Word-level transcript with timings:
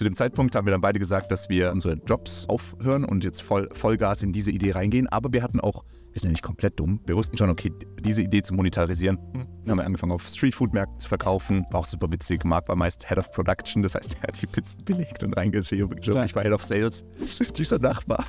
Zu 0.00 0.04
dem 0.04 0.14
Zeitpunkt 0.14 0.56
haben 0.56 0.66
wir 0.66 0.70
dann 0.70 0.80
beide 0.80 0.98
gesagt, 0.98 1.30
dass 1.30 1.50
wir 1.50 1.70
unsere 1.70 1.92
Jobs 1.92 2.46
aufhören 2.48 3.04
und 3.04 3.22
jetzt 3.22 3.42
voll, 3.42 3.68
Vollgas 3.74 4.22
in 4.22 4.32
diese 4.32 4.50
Idee 4.50 4.70
reingehen. 4.70 5.06
Aber 5.08 5.30
wir 5.30 5.42
hatten 5.42 5.60
auch, 5.60 5.84
wir 6.10 6.20
sind 6.20 6.28
ja 6.28 6.30
nicht 6.30 6.42
komplett 6.42 6.80
dumm, 6.80 7.00
wir 7.04 7.16
wussten 7.16 7.36
schon, 7.36 7.50
okay, 7.50 7.70
diese 7.98 8.22
Idee 8.22 8.40
zu 8.40 8.54
monetarisieren. 8.54 9.18
Dann 9.34 9.72
haben 9.72 9.78
wir 9.78 9.84
angefangen, 9.84 10.12
auf 10.12 10.26
Streetfood-Märkten 10.26 11.00
zu 11.00 11.08
verkaufen. 11.08 11.66
War 11.70 11.80
auch 11.80 11.84
super 11.84 12.10
witzig. 12.10 12.46
Marc 12.46 12.66
war 12.68 12.76
meist 12.76 13.06
Head 13.10 13.18
of 13.18 13.30
Production, 13.32 13.82
das 13.82 13.94
heißt, 13.94 14.16
er 14.22 14.28
hat 14.28 14.40
die 14.40 14.46
Pizzen 14.46 14.82
belegt 14.86 15.22
und 15.22 15.36
reingeschrieben. 15.36 15.98
Ich 15.98 16.34
war 16.34 16.44
Head 16.44 16.52
of 16.52 16.64
Sales. 16.64 17.04
Dieser 17.58 17.78
Nachbar 17.78 18.24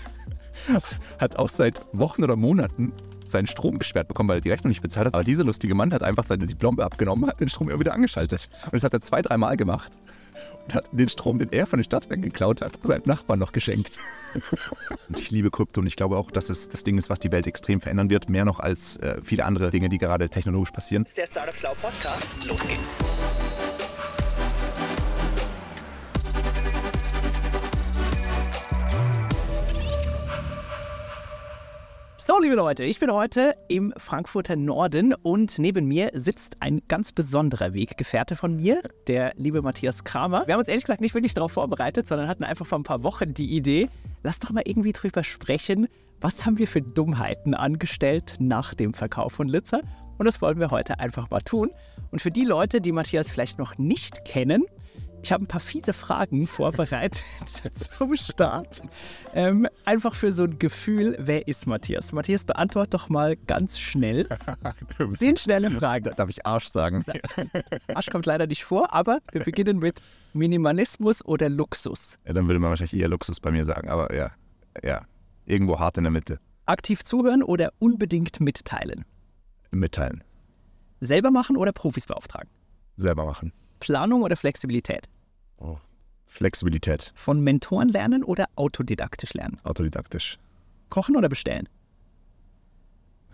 hat 1.19 1.37
auch 1.37 1.47
seit 1.47 1.85
Wochen 1.93 2.21
oder 2.21 2.35
Monaten 2.35 2.91
seinen 3.31 3.47
Strom 3.47 3.79
gesperrt 3.79 4.07
bekommen, 4.07 4.29
weil 4.29 4.37
er 4.37 4.41
die 4.41 4.49
Rechnung 4.49 4.69
nicht 4.69 4.81
bezahlt 4.81 5.07
hat. 5.07 5.13
Aber 5.13 5.23
dieser 5.23 5.43
lustige 5.43 5.75
Mann 5.75 5.93
hat 5.93 6.03
einfach 6.03 6.25
seine 6.25 6.45
Diplome 6.45 6.83
abgenommen, 6.83 7.27
hat 7.27 7.39
den 7.39 7.49
Strom 7.49 7.69
immer 7.69 7.79
wieder 7.79 7.93
angeschaltet. 7.93 8.49
Und 8.65 8.73
das 8.73 8.83
hat 8.83 8.93
er 8.93 9.01
zwei, 9.01 9.21
dreimal 9.21 9.57
gemacht. 9.57 9.91
Und 10.65 10.73
hat 10.73 10.89
den 10.91 11.09
Strom, 11.09 11.39
den 11.39 11.51
er 11.51 11.65
von 11.65 11.79
den 11.79 11.83
Stadtwerken 11.83 12.23
geklaut 12.23 12.61
hat, 12.61 12.79
seinem 12.83 13.03
Nachbarn 13.05 13.39
noch 13.39 13.51
geschenkt. 13.51 13.97
und 15.09 15.19
ich 15.19 15.31
liebe 15.31 15.49
Krypto 15.49 15.81
und 15.81 15.87
ich 15.87 15.95
glaube 15.95 16.17
auch, 16.17 16.31
dass 16.31 16.49
es 16.49 16.69
das 16.69 16.83
Ding 16.83 16.97
ist, 16.97 17.09
was 17.09 17.19
die 17.19 17.31
Welt 17.31 17.47
extrem 17.47 17.81
verändern 17.81 18.09
wird. 18.09 18.29
Mehr 18.29 18.45
noch 18.45 18.59
als 18.59 18.97
äh, 18.97 19.21
viele 19.23 19.45
andere 19.45 19.71
Dinge, 19.71 19.89
die 19.89 19.97
gerade 19.97 20.29
technologisch 20.29 20.71
passieren. 20.71 21.03
Das 21.03 21.11
ist 21.11 21.17
der 21.17 21.27
Startup 21.27 21.55
Schlau 21.55 21.73
Podcast. 21.81 22.27
Los 22.47 22.61
geht's. 22.67 23.30
So, 32.31 32.39
liebe 32.39 32.55
Leute, 32.55 32.85
ich 32.85 32.97
bin 32.97 33.11
heute 33.11 33.57
im 33.67 33.93
Frankfurter 33.97 34.55
Norden 34.55 35.13
und 35.13 35.59
neben 35.59 35.85
mir 35.85 36.11
sitzt 36.13 36.55
ein 36.61 36.81
ganz 36.87 37.11
besonderer 37.11 37.73
Weggefährte 37.73 38.37
von 38.37 38.55
mir, 38.55 38.81
der 39.07 39.33
liebe 39.35 39.61
Matthias 39.61 40.05
Kramer. 40.05 40.47
Wir 40.47 40.53
haben 40.53 40.59
uns 40.59 40.69
ehrlich 40.69 40.85
gesagt 40.85 41.01
nicht 41.01 41.13
wirklich 41.13 41.33
darauf 41.33 41.51
vorbereitet, 41.51 42.07
sondern 42.07 42.29
hatten 42.29 42.45
einfach 42.45 42.65
vor 42.65 42.79
ein 42.79 42.83
paar 42.83 43.03
Wochen 43.03 43.33
die 43.33 43.53
Idee, 43.53 43.89
lass 44.23 44.39
doch 44.39 44.51
mal 44.51 44.63
irgendwie 44.63 44.93
drüber 44.93 45.25
sprechen, 45.25 45.89
was 46.21 46.45
haben 46.45 46.57
wir 46.57 46.69
für 46.69 46.81
Dummheiten 46.81 47.53
angestellt 47.53 48.35
nach 48.39 48.75
dem 48.75 48.93
Verkauf 48.93 49.33
von 49.33 49.49
Litzer? 49.49 49.81
Und 50.17 50.25
das 50.25 50.41
wollen 50.41 50.57
wir 50.57 50.71
heute 50.71 51.01
einfach 51.01 51.29
mal 51.31 51.41
tun. 51.41 51.69
Und 52.11 52.21
für 52.21 52.31
die 52.31 52.45
Leute, 52.45 52.79
die 52.79 52.93
Matthias 52.93 53.29
vielleicht 53.29 53.59
noch 53.59 53.77
nicht 53.77 54.23
kennen, 54.23 54.63
ich 55.23 55.31
habe 55.31 55.43
ein 55.43 55.47
paar 55.47 55.59
fiese 55.59 55.93
Fragen 55.93 56.47
vorbereitet 56.47 57.23
zum 57.97 58.15
Start. 58.15 58.81
Ähm, 59.33 59.67
einfach 59.85 60.15
für 60.15 60.33
so 60.33 60.43
ein 60.43 60.59
Gefühl, 60.59 61.15
wer 61.19 61.47
ist 61.47 61.67
Matthias? 61.67 62.11
Matthias, 62.11 62.45
beantworte 62.45 62.91
doch 62.91 63.09
mal 63.09 63.35
ganz 63.35 63.79
schnell. 63.79 64.27
Zehn 65.17 65.37
schnelle 65.37 65.71
Fragen. 65.71 66.11
Darf 66.15 66.29
ich 66.29 66.45
Arsch 66.45 66.67
sagen? 66.67 67.03
Arsch 67.93 68.09
kommt 68.09 68.25
leider 68.25 68.47
nicht 68.47 68.63
vor, 68.63 68.93
aber 68.93 69.19
wir 69.31 69.43
beginnen 69.43 69.79
mit 69.79 70.01
Minimalismus 70.33 71.23
oder 71.23 71.49
Luxus. 71.49 72.17
Ja, 72.25 72.33
dann 72.33 72.47
würde 72.47 72.59
man 72.59 72.69
wahrscheinlich 72.69 72.99
eher 72.99 73.09
Luxus 73.09 73.39
bei 73.39 73.51
mir 73.51 73.65
sagen, 73.65 73.89
aber 73.89 74.13
ja, 74.15 74.31
ja, 74.83 75.05
irgendwo 75.45 75.79
hart 75.79 75.97
in 75.97 76.03
der 76.03 76.11
Mitte. 76.11 76.39
Aktiv 76.65 77.03
zuhören 77.03 77.43
oder 77.43 77.73
unbedingt 77.79 78.39
mitteilen? 78.39 79.05
Mitteilen. 79.71 80.23
Selber 80.99 81.31
machen 81.31 81.57
oder 81.57 81.71
Profis 81.71 82.05
beauftragen? 82.05 82.49
Selber 82.95 83.25
machen. 83.25 83.51
Planung 83.81 84.21
oder 84.21 84.37
Flexibilität? 84.37 85.09
Oh. 85.57 85.77
Flexibilität. 86.27 87.11
Von 87.13 87.41
Mentoren 87.41 87.89
lernen 87.89 88.23
oder 88.23 88.45
autodidaktisch 88.55 89.33
lernen? 89.33 89.59
Autodidaktisch. 89.63 90.37
Kochen 90.87 91.17
oder 91.17 91.27
bestellen? 91.27 91.67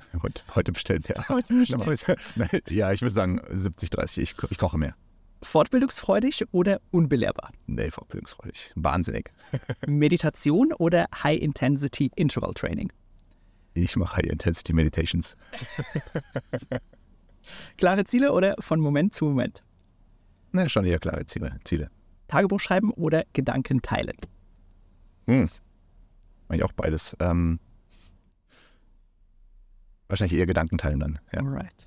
Heute, 0.23 0.41
heute 0.55 0.71
bestellen, 0.71 1.03
ja. 1.07 1.27
Heute 1.27 1.53
bestellen. 1.53 2.61
Ja, 2.69 2.93
ich 2.93 3.01
würde 3.01 3.13
sagen 3.13 3.41
70, 3.49 3.89
30. 3.89 4.17
Ich, 4.19 4.35
ich 4.49 4.57
koche 4.57 4.77
mehr. 4.77 4.95
Fortbildungsfreudig 5.43 6.45
oder 6.53 6.79
unbelehrbar? 6.91 7.51
Nee, 7.65 7.91
fortbildungsfreudig. 7.91 8.71
Wahnsinnig. 8.75 9.31
Meditation 9.87 10.71
oder 10.71 11.07
High-Intensity 11.23 12.11
Interval 12.15 12.53
Training? 12.53 12.91
Ich 13.73 13.97
mache 13.97 14.17
High-Intensity 14.17 14.73
Meditations. 14.73 15.35
Klare 17.77 18.05
Ziele 18.05 18.31
oder 18.31 18.55
von 18.59 18.79
Moment 18.79 19.13
zu 19.13 19.25
Moment? 19.25 19.61
Na, 20.57 20.67
schon 20.67 20.85
eher 20.85 20.97
klare 20.97 21.23
Ziele. 21.27 21.59
Ziele. 21.65 21.91
Tagebuch 22.27 22.59
schreiben 22.59 22.91
oder 22.91 23.25
Gedanken 23.31 23.83
teilen? 23.83 24.17
Hm. 25.27 25.47
Mach 26.47 26.55
ich 26.55 26.63
auch 26.63 26.71
beides. 26.71 27.15
Ähm, 27.19 27.59
wahrscheinlich 30.07 30.35
eher 30.35 30.47
Gedanken 30.47 30.79
teilen 30.79 30.99
dann. 30.99 31.19
Ja. 31.31 31.41
Alright. 31.41 31.86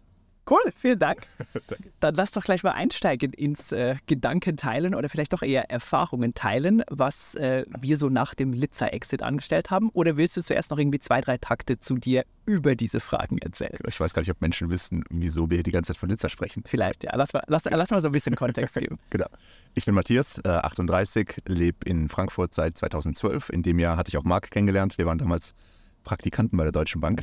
Cool, 0.51 0.73
vielen 0.75 0.99
Dank. 0.99 1.27
Dann 2.01 2.15
lass 2.17 2.33
doch 2.33 2.43
gleich 2.43 2.65
mal 2.65 2.73
einsteigen 2.73 3.33
ins 3.33 3.71
äh, 3.71 3.95
Gedanken 4.07 4.57
teilen 4.57 4.97
oder 4.97 5.09
vielleicht 5.09 5.33
doch 5.33 5.43
eher 5.43 5.71
Erfahrungen 5.71 6.35
teilen, 6.35 6.83
was 6.91 7.37
äh, 7.37 7.65
wir 7.79 7.97
so 7.97 8.09
nach 8.09 8.35
dem 8.35 8.53
Litzer-Exit 8.53 9.23
angestellt 9.23 9.71
haben. 9.71 9.91
Oder 9.91 10.17
willst 10.17 10.37
du 10.37 10.43
zuerst 10.43 10.73
noch 10.73 10.79
irgendwie 10.79 10.99
zwei, 10.99 11.21
drei 11.21 11.39
Takte 11.39 11.79
zu 11.79 11.95
dir 11.95 12.25
über 12.47 12.75
diese 12.75 12.99
Fragen 12.99 13.39
erzählen? 13.39 13.79
Ich 13.87 14.01
weiß 14.01 14.13
gar 14.13 14.23
nicht, 14.23 14.31
ob 14.31 14.41
Menschen 14.41 14.71
wissen, 14.71 15.05
wieso 15.09 15.51
wir 15.51 15.63
die 15.63 15.71
ganze 15.71 15.93
Zeit 15.93 15.99
von 15.99 16.09
Litzer 16.09 16.29
sprechen. 16.29 16.65
Vielleicht, 16.67 17.05
ja. 17.05 17.13
Lass 17.15 17.33
mal, 17.33 17.45
lass, 17.47 17.65
lass 17.67 17.91
mal 17.91 18.01
so 18.01 18.09
ein 18.09 18.13
bisschen 18.13 18.35
Kontext 18.35 18.75
geben. 18.75 18.99
genau. 19.11 19.29
Ich 19.75 19.85
bin 19.85 19.95
Matthias, 19.95 20.39
äh, 20.45 20.49
38, 20.49 21.43
lebe 21.47 21.89
in 21.89 22.09
Frankfurt 22.09 22.55
seit 22.55 22.77
2012. 22.77 23.51
In 23.51 23.63
dem 23.63 23.79
Jahr 23.79 23.97
hatte 23.97 24.09
ich 24.09 24.17
auch 24.17 24.25
Marc 24.25 24.51
kennengelernt. 24.51 24.99
Wir 24.99 25.07
waren 25.07 25.19
damals 25.19 25.55
Praktikanten 26.03 26.57
bei 26.57 26.65
der 26.65 26.73
Deutschen 26.73 27.01
Bank. 27.01 27.23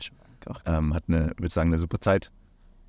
Ähm, 0.65 0.93
hat 0.93 1.03
eine, 1.09 1.33
würde 1.37 1.49
sagen, 1.49 1.69
eine 1.69 1.77
super 1.77 1.99
Zeit. 1.99 2.31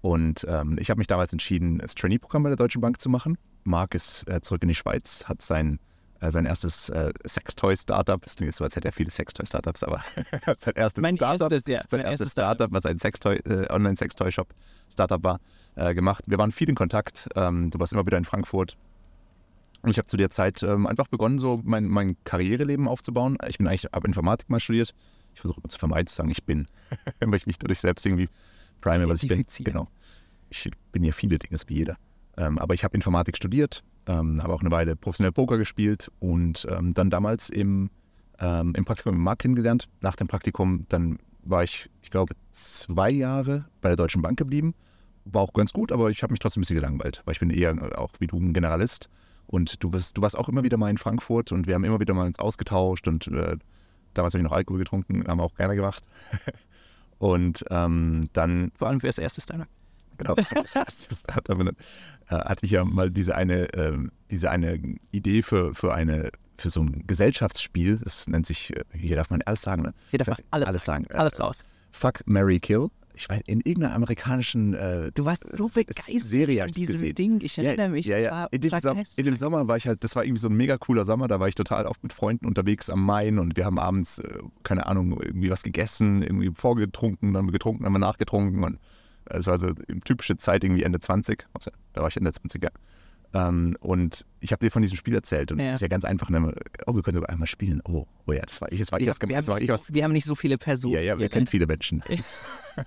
Und 0.00 0.46
ähm, 0.48 0.76
ich 0.78 0.90
habe 0.90 0.98
mich 0.98 1.06
damals 1.06 1.32
entschieden, 1.32 1.78
das 1.78 1.94
Trainee-Programm 1.94 2.44
bei 2.44 2.50
der 2.50 2.56
Deutschen 2.56 2.80
Bank 2.80 3.00
zu 3.00 3.08
machen. 3.08 3.36
Marc 3.64 3.94
ist 3.94 4.28
äh, 4.30 4.40
zurück 4.40 4.62
in 4.62 4.68
die 4.68 4.74
Schweiz, 4.74 5.24
hat 5.26 5.42
sein, 5.42 5.80
äh, 6.20 6.30
sein 6.30 6.46
erstes 6.46 6.88
äh, 6.88 7.12
Sextoy-Startup, 7.26 8.20
das 8.22 8.36
klingt 8.36 8.48
jetzt 8.48 8.58
so, 8.58 8.64
als 8.64 8.76
hätte 8.76 8.88
er 8.88 8.92
viele 8.92 9.10
Sextoy-Startups, 9.10 9.82
aber 9.82 10.02
sein 10.58 10.74
erstes 10.76 11.02
Mein 11.02 11.16
Startup, 11.16 11.50
erstes, 11.50 11.72
ja, 11.72 11.82
sein 11.88 12.00
erstes 12.00 12.32
Startup. 12.32 12.68
Startup, 12.68 12.72
was 12.72 12.86
ein 12.86 12.98
Sextoy, 12.98 13.36
äh, 13.38 13.70
Online-Sextoy-Shop-Startup 13.72 15.22
war, 15.24 15.40
äh, 15.74 15.94
gemacht. 15.94 16.24
Wir 16.26 16.38
waren 16.38 16.52
viel 16.52 16.68
in 16.68 16.76
Kontakt. 16.76 17.28
Ähm, 17.34 17.70
du 17.70 17.78
warst 17.78 17.92
immer 17.92 18.06
wieder 18.06 18.18
in 18.18 18.24
Frankfurt. 18.24 18.76
Und 19.82 19.90
ich 19.90 19.98
habe 19.98 20.08
zu 20.08 20.16
der 20.16 20.30
Zeit 20.30 20.62
ähm, 20.62 20.86
einfach 20.86 21.06
begonnen, 21.08 21.38
so 21.38 21.60
mein, 21.64 21.84
mein 21.86 22.16
Karriereleben 22.24 22.88
aufzubauen. 22.88 23.38
Ich 23.48 23.58
bin 23.58 23.66
eigentlich, 23.66 23.84
habe 23.92 24.06
Informatik 24.06 24.50
mal 24.50 24.60
studiert. 24.60 24.92
Ich 25.34 25.40
versuche 25.40 25.60
immer 25.60 25.68
zu 25.68 25.78
vermeiden 25.78 26.08
zu 26.08 26.16
sagen, 26.16 26.30
ich 26.30 26.44
bin, 26.44 26.66
weil 27.20 27.34
ich 27.36 27.46
mich 27.46 27.58
dadurch 27.58 27.78
selbst 27.78 28.04
irgendwie 28.04 28.28
prime, 28.80 29.08
was 29.08 29.22
ich 29.22 29.28
bin. 29.28 29.44
Genau. 29.64 29.88
Ich 30.50 30.70
bin 30.92 31.04
ja 31.04 31.12
viele 31.12 31.38
Dinge, 31.38 31.54
ist 31.54 31.68
wie 31.68 31.76
jeder. 31.76 31.96
Ähm, 32.36 32.58
aber 32.58 32.74
ich 32.74 32.84
habe 32.84 32.94
Informatik 32.94 33.36
studiert, 33.36 33.82
ähm, 34.06 34.42
habe 34.42 34.54
auch 34.54 34.60
eine 34.60 34.70
Weile 34.70 34.96
professionell 34.96 35.32
Poker 35.32 35.58
gespielt 35.58 36.10
und 36.20 36.66
ähm, 36.70 36.94
dann 36.94 37.10
damals 37.10 37.50
im, 37.50 37.90
ähm, 38.38 38.74
im 38.76 38.84
Praktikum 38.84 39.14
im 39.14 39.22
Markt 39.22 39.42
kennengelernt. 39.42 39.88
Nach 40.00 40.16
dem 40.16 40.28
Praktikum 40.28 40.86
dann 40.88 41.18
war 41.42 41.64
ich, 41.64 41.90
ich 42.02 42.10
glaube, 42.10 42.34
zwei 42.52 43.10
Jahre 43.10 43.66
bei 43.80 43.88
der 43.88 43.96
Deutschen 43.96 44.22
Bank 44.22 44.38
geblieben. 44.38 44.74
War 45.24 45.42
auch 45.42 45.52
ganz 45.52 45.72
gut, 45.72 45.92
aber 45.92 46.10
ich 46.10 46.22
habe 46.22 46.32
mich 46.32 46.40
trotzdem 46.40 46.60
ein 46.60 46.62
bisschen 46.62 46.76
gelangweilt, 46.76 47.22
weil 47.24 47.32
ich 47.32 47.40
bin 47.40 47.50
eher 47.50 47.70
äh, 47.70 47.94
auch 47.94 48.12
wie 48.18 48.26
du 48.26 48.38
ein 48.38 48.52
Generalist. 48.52 49.08
Und 49.46 49.82
du, 49.82 49.90
bist, 49.90 50.16
du 50.16 50.22
warst 50.22 50.36
auch 50.36 50.48
immer 50.48 50.62
wieder 50.62 50.76
mal 50.76 50.90
in 50.90 50.98
Frankfurt 50.98 51.52
und 51.52 51.66
wir 51.66 51.74
haben 51.74 51.84
immer 51.84 52.00
wieder 52.00 52.14
mal 52.14 52.26
uns 52.26 52.38
ausgetauscht 52.38 53.08
und 53.08 53.26
äh, 53.28 53.56
damals 54.12 54.34
habe 54.34 54.40
ich 54.40 54.44
noch 54.44 54.52
Alkohol 54.52 54.78
getrunken, 54.78 55.26
haben 55.26 55.38
wir 55.38 55.44
auch 55.44 55.54
gerne 55.54 55.74
gemacht. 55.74 56.04
und 57.18 57.64
ähm, 57.70 58.24
dann 58.32 58.72
Vor 58.76 58.88
allem 58.88 59.00
für 59.00 59.06
das 59.06 59.18
erste 59.18 59.40
Startup. 59.40 59.68
Genau, 60.18 60.34
das. 60.74 61.24
Und 61.48 61.58
dann, 61.58 61.68
äh, 61.68 61.74
hatte 62.28 62.66
ich 62.66 62.72
ja 62.72 62.84
mal 62.84 63.10
diese 63.10 63.34
eine, 63.36 63.72
ähm, 63.74 64.10
diese 64.30 64.50
eine 64.50 64.80
Idee 65.12 65.42
für, 65.42 65.74
für, 65.74 65.94
eine, 65.94 66.30
für 66.58 66.70
so 66.70 66.82
ein 66.82 67.06
Gesellschaftsspiel. 67.06 68.00
Das 68.02 68.26
nennt 68.26 68.46
sich, 68.46 68.76
äh, 68.76 68.82
hier 68.92 69.16
darf 69.16 69.30
man 69.30 69.42
alles 69.42 69.62
sagen, 69.62 69.82
ne? 69.82 69.94
Hier 70.10 70.18
darf 70.18 70.28
man 70.28 70.38
alles, 70.50 70.68
alles 70.68 70.84
sagen. 70.84 71.06
Alles 71.12 71.34
Äh, 71.34 71.42
raus. 71.42 71.64
Fuck, 71.92 72.22
Mary 72.26 72.58
Kill. 72.60 72.88
Ich 73.18 73.28
weiß, 73.28 73.40
in 73.46 73.60
irgendeiner 73.60 73.94
amerikanischen 73.94 74.74
äh, 74.74 75.10
Du 75.12 75.24
warst 75.24 75.44
so 75.56 75.68
begeistert 75.68 76.22
Serie 76.22 76.60
von 76.60 76.68
ich 76.68 76.72
das 76.72 76.80
diesem 76.80 76.92
gesehen. 76.94 77.14
Ding. 77.16 77.40
Ich 77.42 77.58
erinnere 77.58 77.88
mich. 77.88 78.06
Ja, 78.06 78.16
ich 78.16 78.24
ja. 78.24 78.30
war 78.30 78.52
In, 78.52 78.60
dem 78.60 78.70
Som 78.70 78.96
begeistert. 78.96 79.18
in 79.18 79.24
dem 79.24 79.34
Sommer 79.34 79.66
war 79.66 79.76
ich 79.76 79.88
halt, 79.88 80.04
das 80.04 80.14
war 80.14 80.24
irgendwie 80.24 80.40
so 80.40 80.48
ein 80.48 80.56
mega 80.56 80.78
cooler 80.78 81.04
Sommer, 81.04 81.26
da 81.26 81.40
war 81.40 81.48
ich 81.48 81.56
total 81.56 81.86
oft 81.86 82.02
mit 82.02 82.12
Freunden 82.12 82.46
unterwegs 82.46 82.90
am 82.90 83.04
Main 83.04 83.40
und 83.40 83.56
wir 83.56 83.64
haben 83.64 83.78
abends, 83.80 84.20
äh, 84.20 84.38
keine 84.62 84.86
Ahnung, 84.86 85.20
irgendwie 85.20 85.50
was 85.50 85.64
gegessen, 85.64 86.22
irgendwie 86.22 86.52
vorgetrunken, 86.54 87.32
dann 87.32 87.48
getrunken, 87.48 87.82
dann 87.82 87.92
haben 87.92 88.00
wir 88.00 88.06
nachgetrunken 88.06 88.62
und 88.62 88.78
es 89.26 89.46
war 89.46 89.58
so 89.58 89.66
eine 89.66 90.00
typische 90.04 90.36
Zeit, 90.36 90.62
irgendwie 90.62 90.84
Ende 90.84 91.00
20, 91.00 91.46
also, 91.52 91.70
da 91.94 92.02
war 92.02 92.08
ich 92.08 92.16
Ende 92.16 92.32
20, 92.32 92.62
ja. 92.62 92.70
Ähm, 93.34 93.76
und 93.80 94.24
ich 94.40 94.52
habe 94.52 94.64
dir 94.64 94.70
von 94.70 94.80
diesem 94.82 94.96
Spiel 94.96 95.14
erzählt 95.14 95.52
und 95.52 95.58
Ja. 95.58 95.70
es 95.70 95.74
ist 95.76 95.80
ja 95.82 95.88
ganz 95.88 96.04
einfach, 96.04 96.30
ne? 96.30 96.54
oh, 96.86 96.94
wir 96.94 97.02
können 97.02 97.16
sogar 97.16 97.28
einmal 97.30 97.46
spielen. 97.46 97.82
Oh, 97.84 98.06
oh 98.26 98.32
ja, 98.32 98.42
das 98.42 98.60
war 98.60 98.72
ich, 98.72 98.78
das 98.78 98.90
war 98.90 99.00
ich, 99.00 99.06
was, 99.06 99.20
wir, 99.20 99.28
das 99.28 99.48
haben 99.48 99.56
ich 99.56 99.62
nicht 99.62 99.70
was 99.70 99.84
so, 99.86 99.94
wir 99.94 100.04
haben 100.04 100.12
nicht 100.12 100.24
so 100.24 100.34
viele 100.34 100.56
Personen. 100.56 100.94
ja, 100.94 101.00
ja, 101.00 101.18
wir 101.18 101.28
kennen 101.28 101.44
ne? 101.44 101.50
viele 101.50 101.66
Menschen. 101.66 102.02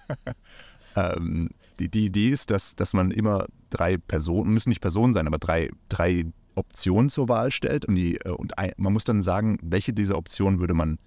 ähm, 0.95 1.49
die, 1.79 1.89
die 1.89 2.05
Idee 2.05 2.29
ist, 2.29 2.49
dass, 2.49 2.75
dass 2.75 2.93
man 2.93 3.11
immer 3.11 3.45
drei 3.69 3.97
Personen, 3.97 4.53
müssen 4.53 4.69
nicht 4.69 4.81
Personen 4.81 5.13
sein, 5.13 5.27
aber 5.27 5.37
drei, 5.37 5.69
drei 5.89 6.25
Optionen 6.55 7.09
zur 7.09 7.29
Wahl 7.29 7.51
stellt 7.51 7.85
und, 7.85 7.95
die, 7.95 8.17
äh, 8.17 8.29
und 8.29 8.57
ein, 8.57 8.71
man 8.77 8.93
muss 8.93 9.03
dann 9.03 9.21
sagen, 9.21 9.59
welche 9.61 9.93
dieser 9.93 10.17
Optionen 10.17 10.59
würde 10.59 10.73
man, 10.73 10.97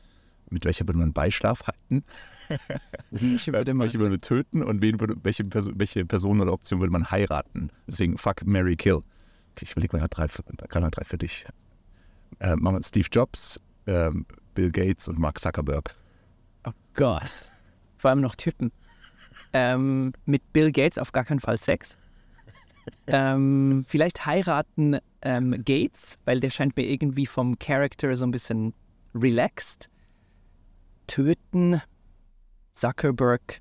mit 0.48 0.64
welcher 0.64 0.86
würde 0.86 0.98
man 0.98 1.12
Beischlaf 1.12 1.64
halten, 1.66 2.04
Ich 3.10 3.46
würde 3.52 3.74
mal 3.74 3.84
welche 3.84 3.98
würde 3.98 4.10
man 4.10 4.20
töten 4.20 4.62
und 4.62 4.80
wen 4.80 5.00
würde, 5.00 5.16
welche, 5.22 5.44
Perso 5.44 5.72
welche 5.74 6.04
Person 6.04 6.40
oder 6.40 6.52
Option 6.52 6.80
würde 6.80 6.92
man 6.92 7.10
heiraten. 7.10 7.70
Deswegen 7.88 8.16
fuck, 8.16 8.46
Mary 8.46 8.76
kill. 8.76 9.02
Ich 9.60 9.72
überlege 9.72 9.96
mal 9.96 10.06
drei, 10.08 10.26
kann 10.68 10.90
drei 10.90 11.04
für 11.04 11.18
dich. 11.18 11.46
Äh, 12.38 12.56
Steve 12.82 13.08
Jobs, 13.10 13.60
ähm, 13.86 14.26
Bill 14.54 14.70
Gates 14.70 15.08
und 15.08 15.18
Mark 15.18 15.38
Zuckerberg. 15.38 15.94
Oh 16.66 16.72
Gott. 16.94 17.48
Vor 17.98 18.10
allem 18.10 18.20
noch 18.20 18.34
Typen. 18.34 18.72
Ähm, 19.52 20.12
mit 20.26 20.52
Bill 20.52 20.72
Gates 20.72 20.98
auf 20.98 21.12
gar 21.12 21.24
keinen 21.24 21.40
Fall 21.40 21.58
Sex. 21.58 21.96
Ähm, 23.06 23.84
vielleicht 23.88 24.26
heiraten 24.26 24.98
ähm, 25.22 25.62
Gates, 25.64 26.18
weil 26.24 26.40
der 26.40 26.50
scheint 26.50 26.76
mir 26.76 26.84
irgendwie 26.84 27.26
vom 27.26 27.58
Charakter 27.58 28.14
so 28.14 28.26
ein 28.26 28.30
bisschen 28.30 28.74
relaxed. 29.14 29.88
Töten 31.06 31.80
Zuckerberg. 32.72 33.60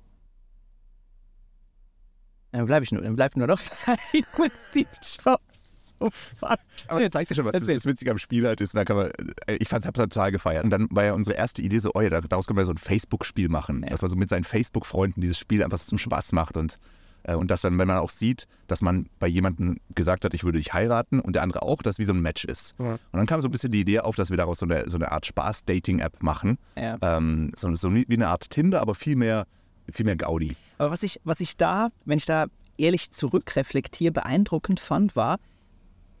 Dann 2.52 2.66
bleibe 2.66 2.84
ich 2.84 2.92
nur, 2.92 3.02
dann 3.02 3.16
bleibt 3.16 3.36
nur 3.36 3.46
noch 3.46 3.60
mit 4.12 4.52
Steve 4.70 4.88
Jobs. 5.24 5.53
Oh, 6.00 6.10
fuck. 6.10 6.58
Aber 6.88 7.00
das 7.00 7.12
zeigt 7.12 7.30
ja 7.30 7.36
schon, 7.36 7.44
was 7.44 7.52
das, 7.52 7.66
das 7.66 7.86
Witzige 7.86 8.10
am 8.10 8.18
Spiel 8.18 8.46
halt 8.46 8.60
ist. 8.60 8.74
Da 8.74 8.84
kann 8.84 8.96
man, 8.96 9.10
äh, 9.46 9.54
ich 9.56 9.68
fand 9.68 9.84
es 9.84 9.92
total 9.92 10.32
gefeiert. 10.32 10.64
Und 10.64 10.70
dann 10.70 10.88
war 10.90 11.04
ja 11.04 11.12
unsere 11.12 11.36
erste 11.36 11.62
Idee 11.62 11.78
so, 11.78 11.92
oh 11.94 12.00
ja, 12.00 12.10
da- 12.10 12.20
daraus 12.20 12.46
können 12.46 12.58
wir 12.58 12.64
so 12.64 12.72
ein 12.72 12.78
Facebook-Spiel 12.78 13.48
machen. 13.48 13.82
Ja. 13.84 13.90
Dass 13.90 14.02
man 14.02 14.10
so 14.10 14.16
mit 14.16 14.28
seinen 14.28 14.44
Facebook-Freunden 14.44 15.20
dieses 15.20 15.38
Spiel 15.38 15.62
einfach 15.62 15.78
so 15.78 15.88
zum 15.88 15.98
Spaß 15.98 16.32
macht. 16.32 16.56
Und, 16.56 16.78
äh, 17.22 17.36
und 17.36 17.50
dass 17.50 17.62
dann, 17.62 17.78
wenn 17.78 17.88
man 17.88 17.98
auch 17.98 18.10
sieht, 18.10 18.46
dass 18.66 18.82
man 18.82 19.06
bei 19.18 19.28
jemandem 19.28 19.78
gesagt 19.94 20.24
hat, 20.24 20.34
ich 20.34 20.42
würde 20.44 20.58
dich 20.58 20.74
heiraten 20.74 21.20
und 21.20 21.34
der 21.34 21.42
andere 21.42 21.62
auch, 21.62 21.80
dass 21.80 21.98
wie 21.98 22.04
so 22.04 22.12
ein 22.12 22.20
Match 22.20 22.44
ist. 22.44 22.74
Ja. 22.78 22.94
Und 22.94 23.00
dann 23.12 23.26
kam 23.26 23.40
so 23.40 23.48
ein 23.48 23.52
bisschen 23.52 23.70
die 23.72 23.80
Idee 23.80 24.00
auf, 24.00 24.16
dass 24.16 24.30
wir 24.30 24.36
daraus 24.36 24.58
so 24.58 24.66
eine, 24.66 24.90
so 24.90 24.96
eine 24.96 25.12
Art 25.12 25.26
Spaß-Dating-App 25.26 26.22
machen. 26.22 26.58
Ja. 26.76 26.98
Ähm, 27.00 27.52
so, 27.56 27.74
so 27.76 27.94
wie 27.94 28.04
eine 28.10 28.28
Art 28.28 28.50
Tinder, 28.50 28.80
aber 28.80 28.94
viel 28.94 29.16
mehr, 29.16 29.46
viel 29.92 30.04
mehr 30.04 30.16
Gaudi. 30.16 30.56
Aber 30.78 30.90
was 30.90 31.02
ich, 31.04 31.20
was 31.24 31.40
ich 31.40 31.56
da, 31.56 31.90
wenn 32.04 32.18
ich 32.18 32.26
da 32.26 32.46
ehrlich 32.76 33.12
zurückreflektiere, 33.12 34.10
beeindruckend 34.12 34.80
fand, 34.80 35.14
war, 35.14 35.38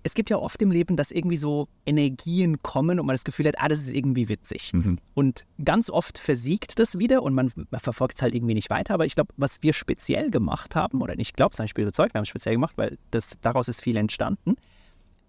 es 0.04 0.12
gibt 0.14 0.28
ja 0.28 0.36
oft 0.36 0.60
im 0.60 0.70
Leben, 0.70 0.96
dass 0.96 1.10
irgendwie 1.10 1.38
so 1.38 1.66
Energien 1.86 2.62
kommen 2.62 3.00
und 3.00 3.06
man 3.06 3.14
das 3.14 3.24
Gefühl 3.24 3.48
hat, 3.48 3.54
ah, 3.58 3.68
das 3.68 3.80
ist 3.80 3.92
irgendwie 3.92 4.28
witzig. 4.28 4.72
Mhm. 4.74 4.98
Und 5.14 5.46
ganz 5.64 5.88
oft 5.88 6.18
versiegt 6.18 6.78
das 6.78 6.98
wieder 6.98 7.22
und 7.22 7.32
man, 7.32 7.50
man 7.70 7.80
verfolgt 7.80 8.16
es 8.16 8.22
halt 8.22 8.34
irgendwie 8.34 8.52
nicht 8.52 8.68
weiter. 8.68 8.94
Aber 8.94 9.06
ich 9.06 9.14
glaube, 9.14 9.32
was 9.38 9.62
wir 9.62 9.72
speziell 9.72 10.30
gemacht 10.30 10.76
haben, 10.76 11.00
oder 11.00 11.16
nicht 11.16 11.36
glaube, 11.36 11.56
sondern 11.56 11.68
ich 11.68 11.74
bin 11.74 11.84
überzeugt, 11.84 12.12
wir 12.14 12.18
haben 12.18 12.24
es 12.24 12.28
speziell 12.28 12.54
gemacht, 12.54 12.74
weil 12.76 12.98
das, 13.10 13.40
daraus 13.40 13.68
ist 13.68 13.80
viel 13.80 13.96
entstanden. 13.96 14.56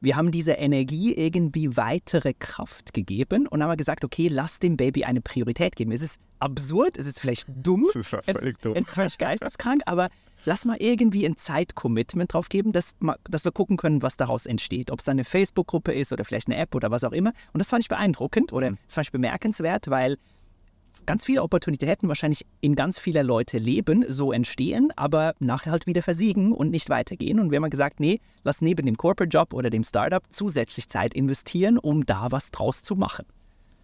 Wir 0.02 0.18
haben 0.18 0.32
dieser 0.32 0.58
Energie 0.58 1.16
irgendwie 1.16 1.78
weitere 1.78 2.34
Kraft 2.34 2.94
gegeben 2.94 3.48
und 3.48 3.64
haben 3.64 3.78
gesagt, 3.78 4.04
okay, 4.04 4.28
lass 4.28 4.60
dem 4.60 4.76
Baby 4.76 5.06
eine 5.06 5.22
Priorität 5.22 5.78
geben. 5.78 5.94
Es 5.94 6.02
ist 6.02 6.20
absurd, 6.40 6.98
es 6.98 7.08
ist 7.08 7.22
vielleicht 7.22 7.48
dumm, 7.56 7.88
es, 7.96 8.08
völlig 8.08 8.58
dumm. 8.58 8.74
es 8.76 8.88
ist 8.88 8.94
völlig 8.94 9.18
geisteskrank, 9.18 9.84
aber 9.86 10.10
lass 10.46 10.66
mal 10.66 10.78
irgendwie 10.80 11.26
ein 11.26 11.38
Zeitcommitment 11.38 12.34
drauf 12.34 12.50
geben, 12.50 12.72
dass, 12.72 12.96
dass 13.30 13.46
wir 13.46 13.52
gucken 13.52 13.78
können, 13.78 14.02
was 14.02 14.18
daraus 14.18 14.46
entsteht. 14.46 14.92
Ob 14.92 15.00
es 15.00 15.06
dann 15.06 15.16
eine 15.16 15.26
Facebook-Gruppe 15.26 15.94
ist 15.94 16.14
oder 16.14 16.26
vielleicht 16.26 16.48
eine 16.48 16.58
App 16.58 16.76
oder 16.76 16.92
was 16.92 17.04
auch 17.04 17.12
immer. 17.12 17.32
Und 17.54 17.60
das 17.60 17.70
fand 17.70 17.84
ich 17.84 17.90
beeindruckend 17.90 18.54
oder 18.54 18.72
das 18.86 18.96
fand 18.96 19.08
ich 19.08 19.12
bemerkenswert, 19.12 19.90
weil 19.90 20.18
ganz 21.06 21.26
viele 21.26 21.44
Opportunitäten 21.44 22.08
wahrscheinlich 22.08 22.46
in 22.62 22.76
ganz 22.76 23.00
vieler 23.00 23.24
Leute 23.24 23.58
Leben 23.58 24.06
so 24.08 24.32
entstehen, 24.32 24.92
aber 24.96 25.36
nachher 25.40 25.72
halt 25.72 25.88
wieder 25.88 26.02
versiegen 26.02 26.52
und 26.52 26.72
nicht 26.72 26.90
weitergehen. 26.90 27.40
Und 27.40 27.52
wir 27.52 27.62
haben 27.62 27.70
gesagt, 27.70 28.00
nee, 28.00 28.20
lass 28.44 28.62
neben 28.62 28.86
dem 28.86 28.98
Corporate-Job 28.98 29.54
oder 29.54 29.70
dem 29.70 29.84
Startup 29.84 30.24
zusätzlich 30.30 30.90
Zeit 30.90 31.14
investieren, 31.14 31.78
um 31.78 32.06
da 32.06 32.32
was 32.32 32.52
draus 32.52 32.84
zu 32.84 32.96
machen. 32.96 33.26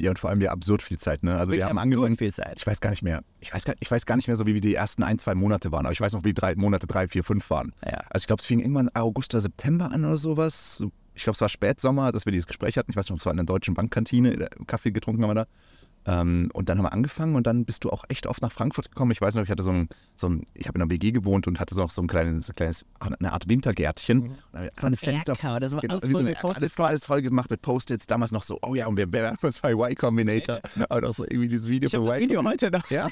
Ja, 0.01 0.09
und 0.11 0.19
vor 0.19 0.29
allem 0.29 0.41
ja 0.41 0.51
absurd 0.51 0.81
viel 0.81 0.97
Zeit. 0.97 1.23
Ne? 1.23 1.31
Also 1.31 1.51
wir 1.51 1.57
Wirklich 1.57 1.69
haben 1.69 1.77
absurd 1.77 1.93
angefangen, 1.93 2.17
viel 2.17 2.33
Zeit. 2.33 2.55
ich 2.57 2.65
weiß 2.67 2.81
gar 2.81 2.89
nicht 2.89 3.03
mehr, 3.03 3.23
ich 3.39 3.53
weiß 3.53 3.65
gar, 3.65 3.75
ich 3.79 3.91
weiß 3.91 4.05
gar 4.05 4.15
nicht 4.15 4.27
mehr 4.27 4.35
so, 4.35 4.45
wie 4.45 4.59
die 4.59 4.75
ersten 4.75 5.03
ein, 5.03 5.19
zwei 5.19 5.35
Monate 5.35 5.71
waren, 5.71 5.85
aber 5.85 5.93
ich 5.93 6.01
weiß 6.01 6.13
noch, 6.13 6.23
wie 6.23 6.29
die 6.29 6.41
drei 6.41 6.55
Monate, 6.55 6.87
drei, 6.87 7.07
vier, 7.07 7.23
fünf 7.23 7.49
waren. 7.49 7.73
Ja. 7.85 8.01
Also 8.09 8.23
ich 8.23 8.27
glaube, 8.27 8.41
es 8.41 8.45
fing 8.45 8.59
irgendwann 8.59 8.89
August 8.93 9.33
oder 9.33 9.41
September 9.41 9.91
an 9.91 10.03
oder 10.05 10.17
sowas. 10.17 10.77
So, 10.77 10.91
Ich 11.13 11.23
glaube, 11.23 11.35
es 11.35 11.41
war 11.41 11.49
Spätsommer, 11.49 12.11
dass 12.11 12.25
wir 12.25 12.31
dieses 12.31 12.47
Gespräch 12.47 12.77
hatten. 12.77 12.91
Ich 12.91 12.97
weiß 12.97 13.09
noch, 13.09 13.17
es 13.17 13.25
war 13.25 13.31
in 13.33 13.37
der 13.37 13.45
deutschen 13.45 13.73
Bankkantine, 13.75 14.49
Kaffee 14.67 14.91
getrunken 14.91 15.23
haben 15.23 15.29
wir 15.29 15.35
da. 15.35 15.45
Ähm, 16.05 16.49
und 16.53 16.67
dann 16.67 16.77
haben 16.79 16.85
wir 16.85 16.93
angefangen 16.93 17.35
und 17.35 17.45
dann 17.45 17.63
bist 17.65 17.83
du 17.83 17.91
auch 17.91 18.03
echt 18.09 18.25
oft 18.25 18.41
nach 18.41 18.51
Frankfurt 18.51 18.89
gekommen. 18.89 19.11
Ich 19.11 19.21
weiß 19.21 19.35
noch, 19.35 19.43
ich 19.43 19.49
hatte 19.51 19.61
so 19.61 19.71
ein, 19.71 19.87
so 20.15 20.29
ein 20.29 20.45
ich 20.55 20.67
habe 20.67 20.77
in 20.77 20.81
einer 20.81 20.89
WG 20.91 21.11
gewohnt 21.11 21.47
und 21.47 21.59
hatte 21.59 21.75
so 21.75 21.81
noch 21.83 21.91
so 21.91 22.01
ein 22.01 22.07
kleines, 22.07 22.47
so 22.47 22.53
ein 22.53 22.55
kleines 22.55 22.85
eine 22.99 23.31
Art 23.33 23.47
Wintergärtchen. 23.47 24.21
Und 24.21 24.31
dann 24.53 24.69
So 24.75 24.87
ein 24.87 24.93
Erker, 24.95 25.59
das 25.59 25.71
war 25.73 25.81
Genau, 25.81 25.95
alles 25.99 26.09
so 26.11 26.17
voll 26.19 26.33
Post-its. 26.33 26.55
alles, 26.79 26.79
alles 26.79 27.05
voll 27.05 27.21
gemacht 27.21 27.51
mit 27.51 27.61
Post-its. 27.61 28.07
Damals 28.07 28.31
noch 28.31 28.43
so, 28.43 28.57
oh 28.63 28.73
ja, 28.73 28.87
und 28.87 28.97
wir 28.97 29.05
haben 29.27 29.37
uns 29.41 29.59
bei 29.59 29.73
Y 29.73 29.95
Combinator. 29.95 30.59
Aber 30.89 31.07
auch 31.09 31.13
so 31.15 31.23
irgendwie 31.23 31.49
dieses 31.49 31.69
Video 31.69 31.87
Ich 31.87 31.93
habe 31.95 32.05
für 32.05 32.11
das 32.11 32.19
Y 32.19 32.29
Video 32.29 32.43
heute 32.43 32.71
noch. 32.71 32.89
ja, 32.89 33.07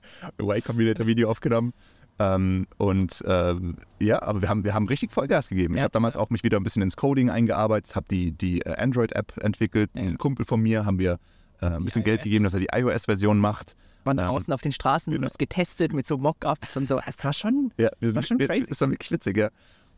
Y 0.40 0.60
Combinator 0.64 1.06
Video 1.06 1.30
aufgenommen. 1.30 1.72
Ähm, 2.18 2.66
und 2.76 3.22
ähm, 3.26 3.76
ja, 4.00 4.20
aber 4.22 4.42
wir 4.42 4.48
haben, 4.48 4.64
wir 4.64 4.74
haben 4.74 4.86
richtig 4.86 5.10
Vollgas 5.12 5.48
gegeben. 5.48 5.74
ich 5.74 5.78
Ja, 5.78 5.84
habe 5.84 5.92
damals 5.92 6.16
auch 6.16 6.30
mich 6.30 6.44
wieder 6.44 6.58
ein 6.58 6.62
bisschen 6.62 6.82
ins 6.82 6.96
Coding 6.96 7.30
eingearbeitet, 7.30 7.96
habe 7.96 8.06
die, 8.10 8.32
die 8.32 8.60
äh, 8.62 8.74
Android-App 8.76 9.38
entwickelt. 9.38 9.90
Ja. 9.94 10.02
Ein 10.02 10.18
Kumpel 10.18 10.44
von 10.44 10.60
mir 10.60 10.84
haben 10.84 10.98
wir 10.98 11.18
äh, 11.62 11.66
ein 11.66 11.84
bisschen 11.84 12.04
Geld 12.04 12.22
gegeben, 12.22 12.44
dass 12.44 12.54
er 12.54 12.60
die 12.60 12.68
iOS-Version 12.72 13.38
macht. 13.38 13.76
waren 14.04 14.18
Ähm, 14.18 14.26
draußen 14.26 14.52
auf 14.52 14.60
den 14.60 14.72
Straßen 14.72 15.12
und 15.12 15.18
genau. 15.20 15.28
das 15.28 15.38
getestet 15.38 15.92
mit 15.94 16.06
so 16.06 16.18
Mockups 16.18 16.76
und 16.76 16.86
so. 16.88 17.00
Es 17.06 17.22
war 17.24 17.32
schon. 17.32 17.72
Ja, 17.78 17.88
wir 18.00 18.08
war 18.14 18.22
sind, 18.22 18.26
schon 18.28 18.38
wir, 18.38 18.48
crazy. 18.48 18.66
Das 18.68 18.80
war 18.80 18.90
wirklich 18.90 19.10
witzig, 19.10 19.36
ja. 19.36 19.48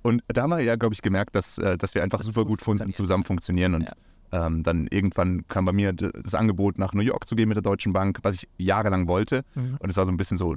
Und 0.03 0.23
da 0.29 0.43
haben 0.43 0.51
wir 0.51 0.61
ja, 0.61 0.77
glaube 0.77 0.95
ich, 0.95 1.01
gemerkt, 1.03 1.35
dass, 1.35 1.59
äh, 1.59 1.77
dass 1.79 1.95
wir 1.95 2.03
einfach 2.03 2.19
Das 2.19 2.27
super 2.27 2.45
gut 2.45 2.61
fun- 2.61 2.93
zusammen 2.93 3.25
funktionieren. 3.25 3.75
Und 3.75 3.91
ähm, 4.33 4.63
dann 4.63 4.87
irgendwann 4.89 5.47
kam 5.49 5.65
bei 5.65 5.73
mir 5.73 5.93
das 5.95 6.35
Angebot, 6.35 6.79
nach 6.79 6.93
New 6.93 7.03
York 7.03 7.27
zu 7.27 7.35
gehen 7.37 7.49
mit 7.49 7.57
der 7.57 7.63
Deutschen 7.63 7.93
Bank, 7.95 8.19
was 8.23 8.35
ich 8.35 8.49
jahrelang 8.59 9.09
wollte. 9.09 9.43
Mhm. 9.55 9.77
Und 9.79 9.89
es 9.91 9.97
war 9.97 10.05
so 10.05 10.13
ein 10.13 10.17
bisschen 10.19 10.37
so, 10.37 10.57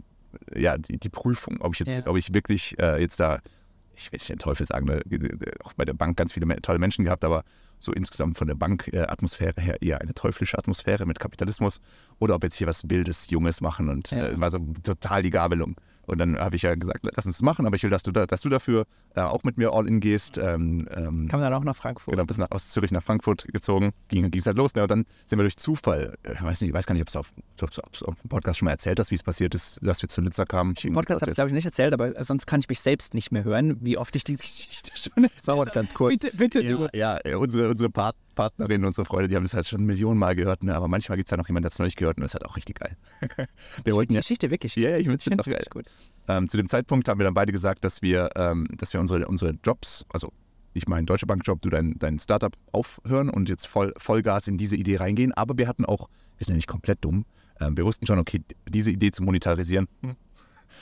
ja, 0.53 0.77
die, 0.77 0.97
die 0.97 1.09
Prüfung, 1.09 1.61
ob 1.61 1.73
ich 1.73 1.79
jetzt, 1.79 1.99
Ja. 1.99 2.07
ob 2.07 2.17
ich 2.17 2.33
wirklich 2.33 2.77
äh, 2.79 2.99
jetzt 2.99 3.19
da, 3.21 3.39
ich 3.97 4.11
will 4.11 4.17
nicht 4.17 4.29
den 4.29 4.39
Teufel 4.39 4.65
sagen, 4.65 4.85
ne, 4.85 5.01
auch 5.63 5.73
bei 5.73 5.85
der 5.85 5.93
Bank 5.93 6.17
ganz 6.17 6.33
viele 6.33 6.61
tolle 6.61 6.79
Menschen 6.79 7.03
gehabt, 7.05 7.23
aber 7.23 7.43
so 7.79 7.91
insgesamt 7.91 8.37
von 8.37 8.47
der 8.47 8.55
Bankatmosphäre 8.55 9.59
her 9.61 9.81
eher 9.81 10.01
eine 10.01 10.13
teuflische 10.13 10.57
Atmosphäre 10.57 11.05
mit 11.05 11.19
Kapitalismus 11.19 11.81
oder 12.19 12.35
ob 12.35 12.43
jetzt 12.43 12.55
hier 12.55 12.67
was 12.67 12.89
Wildes, 12.89 13.29
Junges 13.29 13.61
machen 13.61 13.89
und 13.89 14.11
Ja. 14.11 14.27
äh, 14.27 14.39
war 14.39 14.51
so 14.51 14.59
total 14.83 15.21
die 15.21 15.29
Gabelung. 15.29 15.75
Und 16.07 16.17
dann 16.17 16.39
habe 16.39 16.55
ich 16.55 16.61
ja 16.63 16.73
gesagt, 16.75 17.01
lass 17.15 17.25
uns 17.25 17.41
machen, 17.41 17.65
aber 17.67 17.75
ich 17.75 17.83
will, 17.83 17.89
dass 17.89 18.01
du, 18.01 18.11
da, 18.11 18.25
dass 18.25 18.41
du 18.41 18.49
dafür 18.49 18.85
äh, 19.15 19.19
auch 19.21 19.43
mit 19.43 19.57
mir 19.57 19.71
all 19.73 19.87
in 19.87 19.99
gehst. 19.99 20.37
Ähm, 20.37 20.87
ähm, 20.91 21.27
Kam 21.27 21.41
dann 21.41 21.53
auch 21.53 21.63
nach 21.63 21.75
Frankfurt. 21.75 22.13
genau, 22.13 22.25
bis 22.25 22.37
nach, 22.37 22.49
aus 22.49 22.69
Zürich 22.69 22.91
nach 22.91 23.03
Frankfurt 23.03 23.45
gezogen, 23.51 23.91
ging 24.07 24.33
es 24.33 24.45
halt 24.45 24.57
los. 24.57 24.73
Ne? 24.73 24.83
Und 24.83 24.89
dann 24.91 25.05
sind 25.25 25.37
wir 25.37 25.43
durch 25.43 25.57
Zufall, 25.57 26.17
äh, 26.23 26.33
ich 26.33 26.41
weiß, 26.41 26.61
nicht, 26.61 26.69
ich 26.69 26.73
weiß 26.73 26.85
gar 26.87 26.93
nicht, 26.93 27.01
ob 27.01 27.09
es 27.09 27.15
auf, 27.15 27.33
ob's- 27.61 28.03
auf 28.03 28.15
dem 28.21 28.29
Podcast 28.29 28.57
schon 28.59 28.65
mal 28.65 28.71
erzählt 28.71 28.99
hast, 28.99 29.11
wie 29.11 29.15
es 29.15 29.23
passiert 29.23 29.53
ist, 29.53 29.79
dass 29.83 30.01
wir 30.01 30.09
zu 30.09 30.21
Nizza 30.21 30.45
kamen. 30.45 30.73
Im 30.81 30.93
Podcast 30.93 31.21
habe 31.21 31.29
ich 31.31 31.35
glaube 31.35 31.49
ich 31.49 31.53
nicht 31.53 31.65
erzählt, 31.65 31.93
aber 31.93 32.23
sonst 32.23 32.47
kann 32.47 32.61
ich 32.61 32.69
mich 32.69 32.79
selbst 32.79 33.13
nicht 33.13 33.31
mehr 33.31 33.43
hören, 33.43 33.77
wie 33.81 33.97
oft 33.97 34.15
ich 34.15 34.23
diese 34.23 34.41
Geschichte 34.41 34.91
schon 34.97 35.23
erzählt 35.25 35.47
habe. 35.47 35.69
ganz 35.71 35.93
kurz. 35.93 36.19
Bitte, 36.19 36.37
bitte 36.37 36.63
du. 36.63 36.87
Ja, 36.93 37.19
ja, 37.25 37.37
unsere, 37.37 37.69
unsere 37.69 37.89
Part 37.89 38.15
Partnerin, 38.37 38.85
unsere 38.85 39.03
Freunde, 39.03 39.27
die 39.27 39.35
haben 39.35 39.43
das 39.43 39.53
halt 39.53 39.67
schon 39.67 39.83
Millionen 39.83 40.19
Mal 40.19 40.35
gehört, 40.35 40.63
ne? 40.63 40.75
aber 40.75 40.87
manchmal 40.87 41.17
gibt 41.17 41.27
es 41.27 41.31
ja 41.31 41.37
noch 41.37 41.47
jemanden, 41.47 41.63
der 41.63 41.71
es 41.71 41.79
noch 41.79 41.85
nicht 41.85 41.97
gehört 41.97 42.17
und 42.17 42.21
das 42.21 42.31
ist 42.31 42.33
halt 42.35 42.45
auch 42.45 42.55
richtig 42.55 42.79
geil. 42.79 42.95
wir 43.83 43.93
wollten 43.95 44.09
Die 44.09 44.15
ja, 44.15 44.21
Geschichte 44.21 44.51
wirklich. 44.51 44.75
ja, 44.75 44.91
ja, 44.91 44.97
ich 44.97 45.05
finde 45.05 45.17
es 45.17 45.39
auch 45.39 45.45
geil. 45.45 45.65
gut. 45.71 45.85
Ähm, 46.27 46.47
zu 46.47 46.55
dem 46.55 46.69
Zeitpunkt 46.69 47.09
haben 47.09 47.19
wir 47.19 47.23
dann 47.25 47.33
beide 47.33 47.51
gesagt, 47.51 47.83
dass 47.83 48.01
wir, 48.01 48.29
ähm, 48.35 48.67
dass 48.77 48.93
wir 48.93 48.99
unsere, 48.99 49.27
unsere 49.27 49.55
Jobs, 49.63 50.05
also 50.09 50.31
ich 50.73 50.87
meinen 50.87 51.07
Deutsche 51.07 51.25
Bank-Job, 51.25 51.61
du 51.61 51.69
dein, 51.69 51.95
dein 51.97 52.19
Startup 52.19 52.55
aufhören 52.71 53.29
und 53.29 53.49
jetzt 53.49 53.65
voll, 53.65 53.93
Vollgas 53.97 54.47
in 54.47 54.57
diese 54.57 54.75
Idee 54.75 54.97
reingehen. 54.97 55.33
Aber 55.33 55.57
wir 55.57 55.67
hatten 55.67 55.83
auch, 55.83 56.07
wir 56.37 56.45
sind 56.45 56.53
ja 56.53 56.57
nicht 56.57 56.67
komplett 56.67 57.03
dumm, 57.03 57.25
ähm, 57.59 57.75
wir 57.75 57.85
wussten 57.85 58.05
schon, 58.05 58.19
okay, 58.19 58.41
diese 58.69 58.91
Idee 58.91 59.11
zu 59.11 59.23
monetarisieren, 59.23 59.87
hm? 60.01 60.15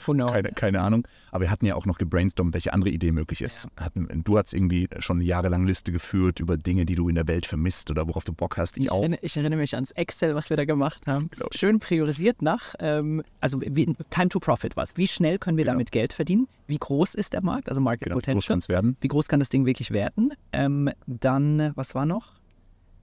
Keine, 0.06 0.50
keine 0.52 0.80
Ahnung. 0.80 1.06
Aber 1.30 1.42
wir 1.44 1.50
hatten 1.50 1.66
ja 1.66 1.74
auch 1.74 1.86
noch 1.86 1.98
gebrainstormt, 1.98 2.54
welche 2.54 2.72
andere 2.72 2.90
Idee 2.90 3.12
möglich 3.12 3.42
ist. 3.42 3.68
Hatten, 3.76 4.22
du 4.24 4.38
hast 4.38 4.52
irgendwie 4.54 4.88
schon 4.98 5.18
eine 5.18 5.24
jahrelange 5.24 5.66
Liste 5.66 5.92
geführt 5.92 6.40
über 6.40 6.56
Dinge, 6.56 6.84
die 6.86 6.94
du 6.94 7.08
in 7.08 7.14
der 7.14 7.26
Welt 7.28 7.46
vermisst 7.46 7.90
oder 7.90 8.06
worauf 8.08 8.24
du 8.24 8.32
Bock 8.32 8.56
hast. 8.56 8.76
Ich 8.76 8.84
Ich 8.84 8.90
auch. 8.92 9.00
erinnere, 9.00 9.20
ich 9.22 9.36
erinnere 9.36 9.58
mich 9.60 9.74
ans 9.74 9.90
Excel, 9.92 10.34
was 10.34 10.50
wir 10.50 10.56
da 10.56 10.64
gemacht 10.64 11.06
haben. 11.06 11.30
Ich. 11.52 11.58
Schön 11.58 11.78
priorisiert 11.78 12.42
nach, 12.42 12.74
ähm, 12.80 13.22
also 13.40 13.60
wie, 13.60 13.86
Time 14.10 14.28
to 14.28 14.38
Profit 14.40 14.76
was. 14.76 14.96
Wie 14.96 15.08
schnell 15.08 15.38
können 15.38 15.56
wir 15.56 15.64
Genau. 15.64 15.74
damit 15.74 15.92
Geld 15.92 16.12
verdienen? 16.12 16.48
Wie 16.66 16.78
groß 16.78 17.14
ist 17.14 17.32
der 17.32 17.42
Markt, 17.42 17.68
also 17.68 17.80
Market 17.80 18.04
Genau, 18.04 18.16
wie 18.16 18.20
groß 18.20 18.24
Potential? 18.24 18.48
kann 18.48 18.58
es 18.58 18.68
werden? 18.68 18.96
Wie 19.00 19.08
groß 19.08 19.28
kann 19.28 19.38
das 19.40 19.48
Ding 19.48 19.66
wirklich 19.66 19.90
werden? 19.92 20.32
Ähm, 20.52 20.90
dann, 21.06 21.72
was 21.76 21.94
war 21.94 22.06
noch? 22.06 22.32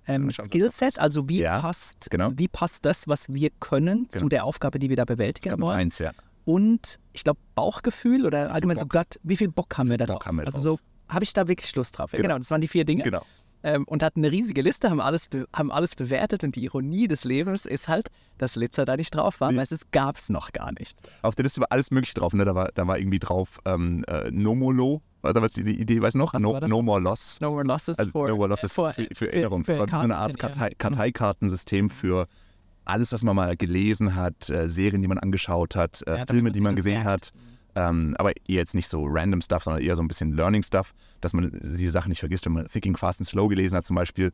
Ähm, 0.06 0.30
Skillset, 0.32 1.00
also 1.00 1.30
wie, 1.30 1.40
Ja, 1.40 1.62
passt, 1.62 2.10
genau. 2.12 2.32
wie 2.36 2.50
passt 2.50 2.84
das, 2.84 3.08
was 3.08 3.34
wir 3.34 3.52
können, 3.62 4.08
Genau. 4.12 4.24
zu 4.24 4.30
der 4.30 4.44
Aufgabe, 4.44 4.78
die 4.80 4.90
wir 4.90 4.98
da 4.98 5.06
bewältigen 5.06 5.62
wollen? 5.62 5.78
eins, 5.78 6.00
ja. 6.00 6.12
Und 6.46 7.00
ich 7.14 7.24
glaube, 7.24 7.40
Bauchgefühl 7.56 8.26
oder 8.26 8.52
allgemein 8.52 8.78
so? 8.78 8.86
Gut, 8.86 9.20
wie 9.24 9.38
viel 9.38 9.50
Bock 9.50 9.78
haben 9.78 9.90
wir 9.90 9.98
da 9.98 10.06
drauf? 10.06 10.24
wir 10.32 10.46
also 10.46 10.60
so, 10.62 10.80
habe 11.08 11.24
ich 11.24 11.34
da 11.34 11.48
wirklich 11.48 11.76
Lust 11.76 11.98
drauf? 11.98 12.12
Ja, 12.12 12.18
Genau. 12.18 12.30
Genau, 12.30 12.40
das 12.40 12.52
waren 12.52 12.62
die 12.62 12.68
vier 12.68 12.86
Dinge. 12.86 13.04
Genau. 13.04 13.24
Ähm, 13.66 13.86
und 13.86 14.04
hatten 14.04 14.20
eine 14.20 14.30
riesige 14.30 14.62
Liste, 14.62 14.90
haben 14.90 15.00
alles, 15.00 15.30
be 15.30 15.48
haben 15.56 15.72
alles 15.72 15.96
bewertet 15.96 16.44
und 16.44 16.58
die 16.58 16.66
Ironie 16.66 17.08
des 17.08 17.24
Lebens 17.24 17.66
ist 17.66 17.88
halt, 17.88 18.10
dass 18.38 18.58
Litzer 18.58 18.84
da 18.84 18.98
nicht 18.98 19.16
drauf 19.16 19.40
war, 19.40 19.52
Nee. 19.54 19.58
weil 19.60 19.68
es 19.70 19.90
gab 19.92 20.18
es 20.18 20.28
noch 20.28 20.52
gar 20.52 20.74
nicht. 20.78 20.98
Auf 21.22 21.36
der 21.36 21.44
Liste 21.44 21.62
war 21.62 21.68
alles 21.72 21.90
Mögliche 21.90 22.14
drauf. 22.16 22.34
Ne? 22.34 22.44
Da, 22.44 22.56
war, 22.56 22.72
da 22.74 22.86
war 22.88 22.98
irgendwie 23.00 23.20
drauf 23.20 23.60
ähm, 23.64 24.04
äh, 24.10 24.30
Nomolo, 24.32 25.02
war 25.22 25.32
damals 25.34 25.54
die 25.54 25.62
Idee, 25.62 26.02
weiß 26.02 26.16
noch? 26.16 26.34
No, 26.34 26.60
no 26.60 26.82
More 26.82 27.00
Loss. 27.00 27.40
No 27.40 27.52
more 27.52 27.64
losses 27.64 27.98
Also 27.98 28.12
for, 28.12 28.28
No 28.28 28.36
More 28.36 28.50
Loss 28.50 28.66
ist 28.66 28.74
for- 28.74 28.92
für, 28.92 29.08
für 29.14 29.32
Erinnerung. 29.32 29.64
für 29.64 29.72
das 29.78 29.80
war 29.80 29.88
so 30.00 30.04
eine 30.04 30.18
Art 30.18 30.38
Kartei, 30.38 30.72
Karteikartensystem 30.78 31.90
für 31.90 32.28
alles, 32.86 33.12
was 33.12 33.24
man 33.24 33.36
mal 33.36 33.56
gelesen 33.56 34.16
hat, 34.16 34.50
äh, 34.50 34.70
Serien, 34.70 35.02
die 35.02 35.08
man 35.08 35.18
angeschaut 35.18 35.76
hat, 35.76 36.04
äh, 36.08 36.18
Ja, 36.18 36.26
Filme, 36.26 36.52
die 36.52 36.62
man 36.62 36.76
gesehen 36.76 37.04
merkt. 37.04 37.10
hat. 37.10 37.32
Ähm, 37.76 38.14
aber 38.20 38.32
eher 38.48 38.58
jetzt 38.58 38.76
nicht 38.76 38.88
so 38.88 39.04
random 39.08 39.42
Stuff, 39.42 39.64
sondern 39.64 39.82
eher 39.82 39.96
so 39.96 40.04
ein 40.04 40.08
bisschen 40.08 40.34
Learning 40.34 40.62
Stuff, 40.62 40.94
dass 41.22 41.34
man 41.34 41.52
diese 41.64 41.92
Sachen 41.92 42.10
nicht 42.10 42.20
vergisst. 42.20 42.46
Wenn 42.46 42.54
man 42.54 42.68
Thinking 42.68 42.96
Fast 42.96 43.20
and 43.20 43.28
Slow 43.28 43.48
gelesen 43.48 43.76
hat 43.76 43.86
zum 43.86 43.96
Beispiel, 43.96 44.32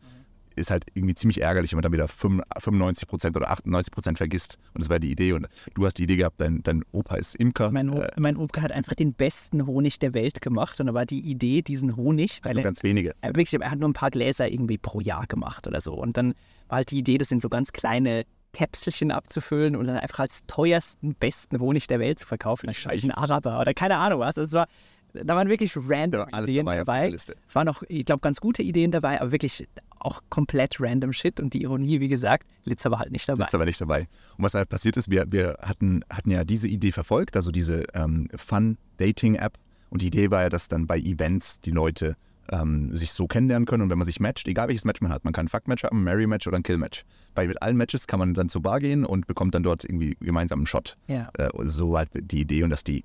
ist 0.56 0.72
halt 0.72 0.86
irgendwie 0.94 1.16
ziemlich 1.16 1.42
ärgerlich, 1.42 1.72
wenn 1.72 1.78
man 1.78 1.84
dann 1.84 1.94
wieder 1.94 2.06
95% 2.06 3.36
oder 3.38 3.50
98% 3.52 4.18
vergisst. 4.18 4.58
Und 4.74 4.82
das 4.82 4.90
war 4.90 5.00
die 5.00 5.10
Idee. 5.12 5.32
Und 5.34 5.48
du 5.74 5.86
hast 5.86 5.94
die 6.00 6.04
Idee 6.04 6.18
gehabt, 6.18 6.42
dein, 6.42 6.62
dein 6.64 6.84
Opa 6.92 7.16
ist 7.16 7.36
Imker. 7.36 7.72
Mein, 7.72 7.90
o 7.90 8.02
äh, 8.02 8.12
mein 8.18 8.36
Opa 8.36 8.62
hat 8.62 8.72
einfach 8.74 8.94
den 8.94 9.14
besten 9.14 9.66
Honig 9.66 10.00
der 10.00 10.14
Welt 10.14 10.42
gemacht. 10.42 10.80
Und 10.82 10.88
da 10.88 10.94
war 10.94 11.06
die 11.06 11.22
Idee, 11.22 11.62
diesen 11.62 11.96
Honig, 11.96 12.40
weil 12.44 12.54
nur 12.54 12.62
er, 12.62 12.66
ganz 12.66 12.84
wenige. 12.84 13.16
er, 13.22 13.30
wirklich, 13.30 13.54
er 13.54 13.72
hat 13.72 13.80
nur 13.80 13.88
ein 13.88 13.94
paar 13.94 14.12
Gläser 14.12 14.52
irgendwie 14.52 14.78
pro 14.78 15.00
Jahr 15.00 15.28
gemacht 15.28 15.66
oder 15.66 15.80
so. 15.80 15.94
Und 15.94 16.18
dann 16.18 16.34
war 16.68 16.78
halt 16.78 16.92
die 16.92 17.00
Idee, 17.00 17.18
das 17.18 17.32
in 17.32 17.40
so 17.40 17.48
ganz 17.48 17.72
kleine 17.72 18.26
Käpselchen 18.54 19.12
abzufüllen 19.12 19.76
und 19.76 19.88
dann 19.88 19.98
einfach 19.98 20.20
als 20.20 20.46
teuersten, 20.48 21.16
besten 21.16 21.60
Honig 21.60 21.88
der 21.88 22.00
Welt 22.00 22.20
zu 22.20 22.26
verkaufen. 22.26 22.68
Dann 22.68 22.76
Scheiße. 22.76 23.08
ein 23.08 23.12
Araber 23.12 23.60
oder 23.60 23.74
keine 23.74 23.98
Ahnung 23.98 24.20
was. 24.20 24.38
Es 24.38 24.54
war, 24.54 24.68
da 25.14 25.36
waren 25.36 25.50
wirklich 25.50 25.76
random 25.76 26.22
war 26.22 26.34
alles 26.34 26.50
Ideen 26.52 26.66
dabei 26.66 27.10
dabei. 27.10 27.18
Waren 27.54 27.70
auch, 27.70 27.84
ich 27.88 28.06
glaube, 28.06 28.22
ganz 28.22 28.40
gute 28.40 28.62
Ideen 28.64 28.92
dabei, 28.92 29.22
aber 29.22 29.32
wirklich 29.32 29.68
auch 30.00 30.22
komplett 30.30 30.80
random 30.80 31.14
Shit. 31.14 31.40
Und 31.40 31.54
die 31.54 31.64
Ironie, 31.64 32.00
wie 32.00 32.08
gesagt, 32.08 32.48
Litzer 32.66 32.92
war 32.92 33.00
halt 33.00 33.12
nicht 33.12 33.28
dabei. 33.28 33.44
Jetzt 33.44 33.56
aber 33.56 33.66
nicht 33.66 33.82
dabei. 33.82 34.08
Und 34.38 34.44
was 34.44 34.54
halt 34.54 34.70
passiert 34.70 34.98
ist, 34.98 35.10
wir, 35.10 35.32
wir 35.32 35.58
hatten, 35.62 36.04
hatten 36.10 36.32
ja 36.32 36.44
diese 36.44 36.68
Idee 36.68 36.92
verfolgt, 36.92 37.36
also 37.36 37.52
diese 37.52 37.86
ähm, 37.94 38.30
Fun-Dating-App. 38.36 39.58
Und 39.90 40.02
die 40.02 40.08
Idee 40.08 40.32
war 40.32 40.44
ja, 40.44 40.50
dass 40.50 40.68
dann 40.68 40.88
bei 40.88 41.00
Events 41.00 41.60
die 41.60 41.72
Leute 41.72 42.16
ähm, 42.52 42.96
sich 42.96 43.12
so 43.12 43.28
kennenlernen 43.28 43.66
können. 43.66 43.84
Und 43.84 43.90
wenn 43.90 43.98
man 43.98 44.06
sich 44.06 44.20
matcht, 44.20 44.48
egal 44.48 44.68
welches 44.68 44.86
Match 44.86 45.02
man 45.02 45.12
hat, 45.12 45.24
man 45.24 45.34
kann 45.34 45.46
ein 45.46 45.50
Fuck-Match 45.50 45.84
haben, 45.84 46.00
ein 46.00 46.04
Marry-Match 46.04 46.48
oder 46.48 46.58
ein 46.58 46.64
Kill-Match. 46.64 47.04
Bei 47.36 47.48
mit 47.48 47.62
allen 47.62 47.78
Matches 47.78 48.08
kann 48.08 48.20
man 48.20 48.34
dann 48.34 48.50
zur 48.50 48.62
Bar 48.62 48.80
gehen 48.80 49.06
und 49.06 49.28
bekommt 49.28 49.56
dann 49.56 49.64
dort 49.64 49.84
irgendwie 49.84 50.18
gemeinsam 50.20 50.60
einen 50.60 50.68
Shot. 50.68 50.98
Ja. 51.08 51.30
Äh, 51.38 51.50
so 51.64 51.98
halt 51.98 52.10
die 52.14 52.42
Idee 52.42 52.64
und 52.64 52.70
dass 52.70 52.84
die, 52.84 53.04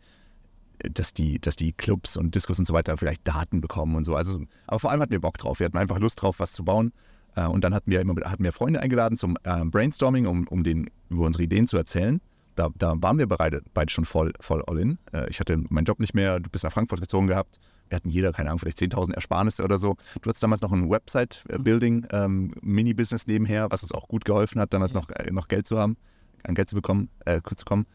dass 0.78 1.14
die, 1.14 1.38
dass 1.38 1.56
die 1.56 1.72
Clubs 1.72 2.16
und 2.16 2.34
Discos 2.34 2.58
und 2.58 2.66
so 2.66 2.74
weiter 2.74 2.96
vielleicht 2.96 3.26
Daten 3.26 3.60
bekommen 3.60 3.96
und 3.96 4.04
so. 4.04 4.14
Also, 4.16 4.42
aber 4.66 4.78
vor 4.78 4.90
allem 4.90 5.00
hatten 5.00 5.12
wir 5.12 5.20
Bock 5.20 5.38
drauf. 5.38 5.60
Wir 5.60 5.66
hatten 5.66 5.78
einfach 5.78 5.98
Lust 5.98 6.20
drauf, 6.22 6.38
was 6.38 6.52
zu 6.52 6.64
bauen. 6.64 6.92
Äh, 7.36 7.46
und 7.46 7.62
dann 7.64 7.74
hatten 7.74 7.90
wir 7.90 8.00
immer 8.00 8.14
hatten 8.24 8.44
wir 8.44 8.52
Freunde 8.52 8.80
eingeladen 8.80 9.16
zum 9.16 9.36
äh, 9.44 9.64
Brainstorming, 9.64 10.26
um, 10.26 10.46
um 10.48 10.62
den, 10.62 10.90
über 11.10 11.26
unsere 11.26 11.44
Ideen 11.44 11.66
zu 11.66 11.76
erzählen. 11.76 12.20
Da, 12.54 12.68
da 12.76 12.94
waren 12.98 13.18
wir 13.18 13.26
beide, 13.26 13.62
beide 13.74 13.90
schon 13.90 14.04
voll, 14.04 14.32
voll 14.40 14.62
all 14.66 14.78
in. 14.78 14.98
Äh, 15.12 15.28
ich 15.28 15.40
hatte 15.40 15.62
meinen 15.68 15.84
Job 15.84 16.00
nicht 16.00 16.14
mehr, 16.14 16.40
du 16.40 16.50
bist 16.50 16.64
nach 16.64 16.72
Frankfurt 16.72 17.00
gezogen 17.00 17.26
gehabt. 17.26 17.58
Wir 17.94 17.98
hatten 17.98 18.08
jeder, 18.08 18.32
keine 18.32 18.48
Ahnung, 18.48 18.58
vielleicht 18.58 18.78
10.000 18.78 19.14
Ersparnisse 19.14 19.62
oder 19.62 19.78
so. 19.78 19.94
Du 20.20 20.28
hattest 20.28 20.42
damals 20.42 20.60
noch 20.62 20.72
ein 20.72 20.90
Website-Building, 20.90 22.08
ähm, 22.10 22.52
Mini-Business 22.60 23.28
nebenher, 23.28 23.70
was 23.70 23.84
uns 23.84 23.92
auch 23.92 24.08
gut 24.08 24.24
geholfen 24.24 24.60
hat, 24.60 24.74
damals 24.74 24.92
noch, 24.94 25.10
äh, 25.10 25.30
noch 25.30 25.46
Geld 25.46 25.68
zu 25.68 25.78
haben, 25.78 25.96
an 26.42 26.56
Geld 26.56 26.68
zu 26.68 26.74
bekommen, 26.74 27.08
äh, 27.24 27.40
kurz 27.40 27.60
zu 27.60 27.64
kommen. 27.64 27.86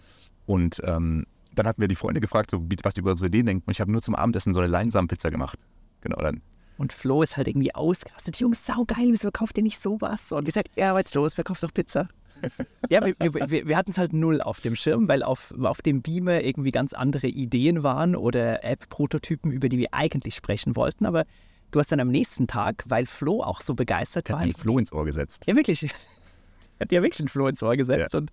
Und 0.46 0.80
ähm, 0.86 1.26
dann 1.54 1.68
hatten 1.68 1.82
wir 1.82 1.90
die 1.90 1.96
Freunde 1.96 2.22
gefragt, 2.22 2.50
so, 2.50 2.66
was 2.82 2.94
die 2.94 3.02
über 3.02 3.12
unsere 3.12 3.28
Ideen 3.28 3.48
denken. 3.48 3.64
Und 3.66 3.72
ich 3.72 3.82
habe 3.82 3.92
nur 3.92 4.02
zum 4.02 4.16
Abendessen 4.16 4.54
so 4.54 4.62
eine 4.62 4.70
Leinsamen-Pizza 4.70 5.32
gemacht. 5.32 5.60
Genau, 6.00 6.16
dann. 6.22 6.42
Und 6.78 6.94
Flo 6.94 7.22
ist 7.22 7.36
halt 7.36 7.50
irgendwie 7.50 7.76
ausgerastet. 7.76 8.40
Jungs, 8.40 8.66
saugeil, 8.66 9.10
wieso 9.12 9.32
kauft 9.32 9.58
ihr 9.58 9.64
nicht 9.64 9.82
sowas? 9.82 10.32
Und 10.32 10.46
gesagt, 10.46 10.70
ja, 10.78 10.96
weißt 10.96 11.14
du, 11.14 11.28
wer 11.36 11.44
kauft 11.44 11.62
doch 11.62 11.74
Pizza? 11.74 12.08
Ja, 12.90 13.06
wir, 13.06 13.16
wir, 13.20 13.68
wir, 13.68 13.78
hatten 13.78 13.92
es 13.92 13.98
halt 13.98 14.14
null 14.14 14.42
auf 14.42 14.62
dem 14.62 14.76
Schirm, 14.76 15.08
weil 15.08 15.24
auf, 15.24 15.54
auf 15.62 15.82
dem 15.82 16.02
Beamer 16.02 16.42
irgendwie 16.42 16.72
ganz 16.72 16.94
andere 16.94 17.28
Ideen 17.28 17.84
waren 17.84 18.16
oder 18.16 18.64
App-Prototypen, 18.64 19.52
über 19.52 19.70
die 19.70 19.78
wir 19.78 19.90
eigentlich 19.94 20.36
sprechen 20.36 20.76
wollten. 20.76 21.06
Aber 21.06 21.26
du 21.72 21.80
hast 21.80 21.92
dann 21.92 22.00
am 22.00 22.10
nächsten 22.10 22.48
Tag, 22.48 22.84
weil 22.88 23.06
Flo 23.06 23.42
auch 23.42 23.62
so 23.62 23.76
begeistert 23.76 24.28
Der 24.28 24.34
hat 24.36 24.40
war, 24.40 24.44
einen 24.44 24.54
Floh 24.54 24.80
ins 24.80 24.92
Ohr 24.92 25.06
gesetzt. 25.06 25.46
ja 25.48 25.56
wirklich, 25.56 25.84
hat 26.80 26.92
dir 26.92 27.04
wirklich 27.04 27.20
einen 27.20 27.30
Floh 27.30 27.48
ins 27.48 27.62
Ohr 27.62 27.76
gesetzt 27.78 28.16
und 28.16 28.32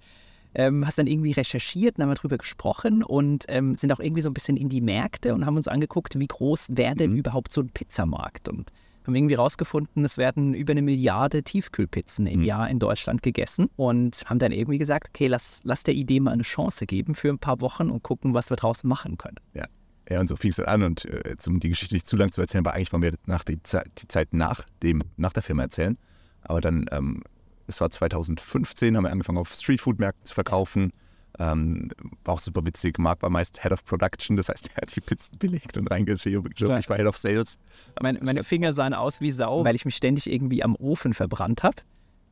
ähm, 0.54 0.86
hast 0.86 0.96
dann 0.96 1.06
irgendwie 1.06 1.32
recherchiert, 1.32 1.98
und 1.98 2.02
haben 2.04 2.10
wir 2.10 2.14
drüber 2.14 2.38
gesprochen 2.38 3.02
und 3.02 3.44
ähm, 3.48 3.76
sind 3.76 3.92
auch 3.92 4.00
irgendwie 4.00 4.22
so 4.22 4.30
ein 4.30 4.34
bisschen 4.34 4.56
in 4.56 4.70
die 4.70 4.80
Märkte 4.80 5.34
und 5.34 5.44
haben 5.44 5.56
uns 5.58 5.68
angeguckt, 5.68 6.18
wie 6.18 6.26
groß 6.26 6.68
wäre 6.70 6.94
denn 6.94 7.10
Mhm. 7.12 7.18
überhaupt 7.18 7.52
so 7.52 7.60
ein 7.60 7.68
Pizzamarkt 7.68 8.48
und 8.48 8.70
haben 9.06 9.14
irgendwie 9.14 9.34
rausgefunden, 9.34 10.04
es 10.04 10.18
werden 10.18 10.54
über 10.54 10.72
eine 10.72 10.82
Milliarde 10.82 11.42
Tiefkühlpizzen 11.42 12.26
im 12.26 12.40
Mhm. 12.40 12.44
Jahr 12.44 12.68
in 12.70 12.78
Deutschland 12.78 13.22
gegessen 13.22 13.68
und 13.76 14.24
haben 14.26 14.38
dann 14.38 14.52
irgendwie 14.52 14.78
gesagt, 14.78 15.08
okay, 15.10 15.26
lass, 15.28 15.60
lass 15.64 15.82
der 15.82 15.94
Idee 15.94 16.20
mal 16.20 16.32
eine 16.32 16.42
Chance 16.42 16.86
geben 16.86 17.14
für 17.14 17.28
ein 17.28 17.38
paar 17.38 17.60
Wochen 17.60 17.90
und 17.90 18.02
gucken, 18.02 18.34
was 18.34 18.50
wir 18.50 18.56
draus 18.56 18.84
machen 18.84 19.18
können. 19.18 19.36
Ja. 19.54 19.66
Ja, 20.08 20.20
und 20.20 20.28
so 20.28 20.36
fing 20.36 20.50
es 20.50 20.56
dann 20.56 20.66
an. 20.66 20.82
Und 20.84 21.04
äh, 21.04 21.34
um 21.48 21.58
die 21.58 21.68
Geschichte 21.68 21.94
nicht 21.94 22.06
zu 22.06 22.16
lang 22.16 22.30
zu 22.30 22.40
erzählen, 22.40 22.64
war 22.64 22.74
eigentlich 22.74 22.92
wollen 22.92 23.02
wir 23.02 23.14
nach 23.26 23.42
die, 23.42 23.60
Zeit, 23.64 23.90
die 23.98 24.06
Zeit 24.06 24.32
nach, 24.32 24.64
dem, 24.82 25.02
nach 25.16 25.32
der 25.32 25.42
Firma 25.42 25.62
erzählen. 25.62 25.98
Aber 26.42 26.60
dann, 26.60 26.86
ähm, 26.92 27.24
es 27.66 27.80
war 27.80 27.90
2015, 27.90 28.96
haben 28.96 29.02
wir 29.02 29.10
angefangen 29.10 29.38
auf 29.38 29.52
Streetfood-Märkten 29.52 30.24
zu 30.24 30.34
verkaufen. 30.34 30.92
Ähm, 31.38 31.90
war 32.24 32.34
auch 32.34 32.38
super 32.38 32.64
witzig. 32.64 32.98
Marc 32.98 33.22
war 33.22 33.30
meist 33.30 33.62
Head 33.62 33.72
of 33.72 33.84
Production, 33.84 34.36
das 34.36 34.48
heißt, 34.48 34.70
er 34.74 34.82
hat 34.82 34.96
die 34.96 35.00
Pizzen 35.00 35.38
belegt 35.38 35.76
und 35.76 35.90
reingeschrieben. 35.90 36.50
Ich 36.56 36.88
war 36.88 36.96
Head 36.96 37.06
of 37.06 37.18
Sales. 37.18 37.58
Meine, 38.00 38.20
meine 38.22 38.42
Finger 38.42 38.72
sahen 38.72 38.94
aus 38.94 39.20
wie 39.20 39.32
Sau, 39.32 39.64
weil 39.64 39.74
ich 39.74 39.84
mich 39.84 39.96
ständig 39.96 40.30
irgendwie 40.30 40.62
am 40.62 40.74
Ofen 40.76 41.12
verbrannt 41.12 41.62
habe. 41.62 41.76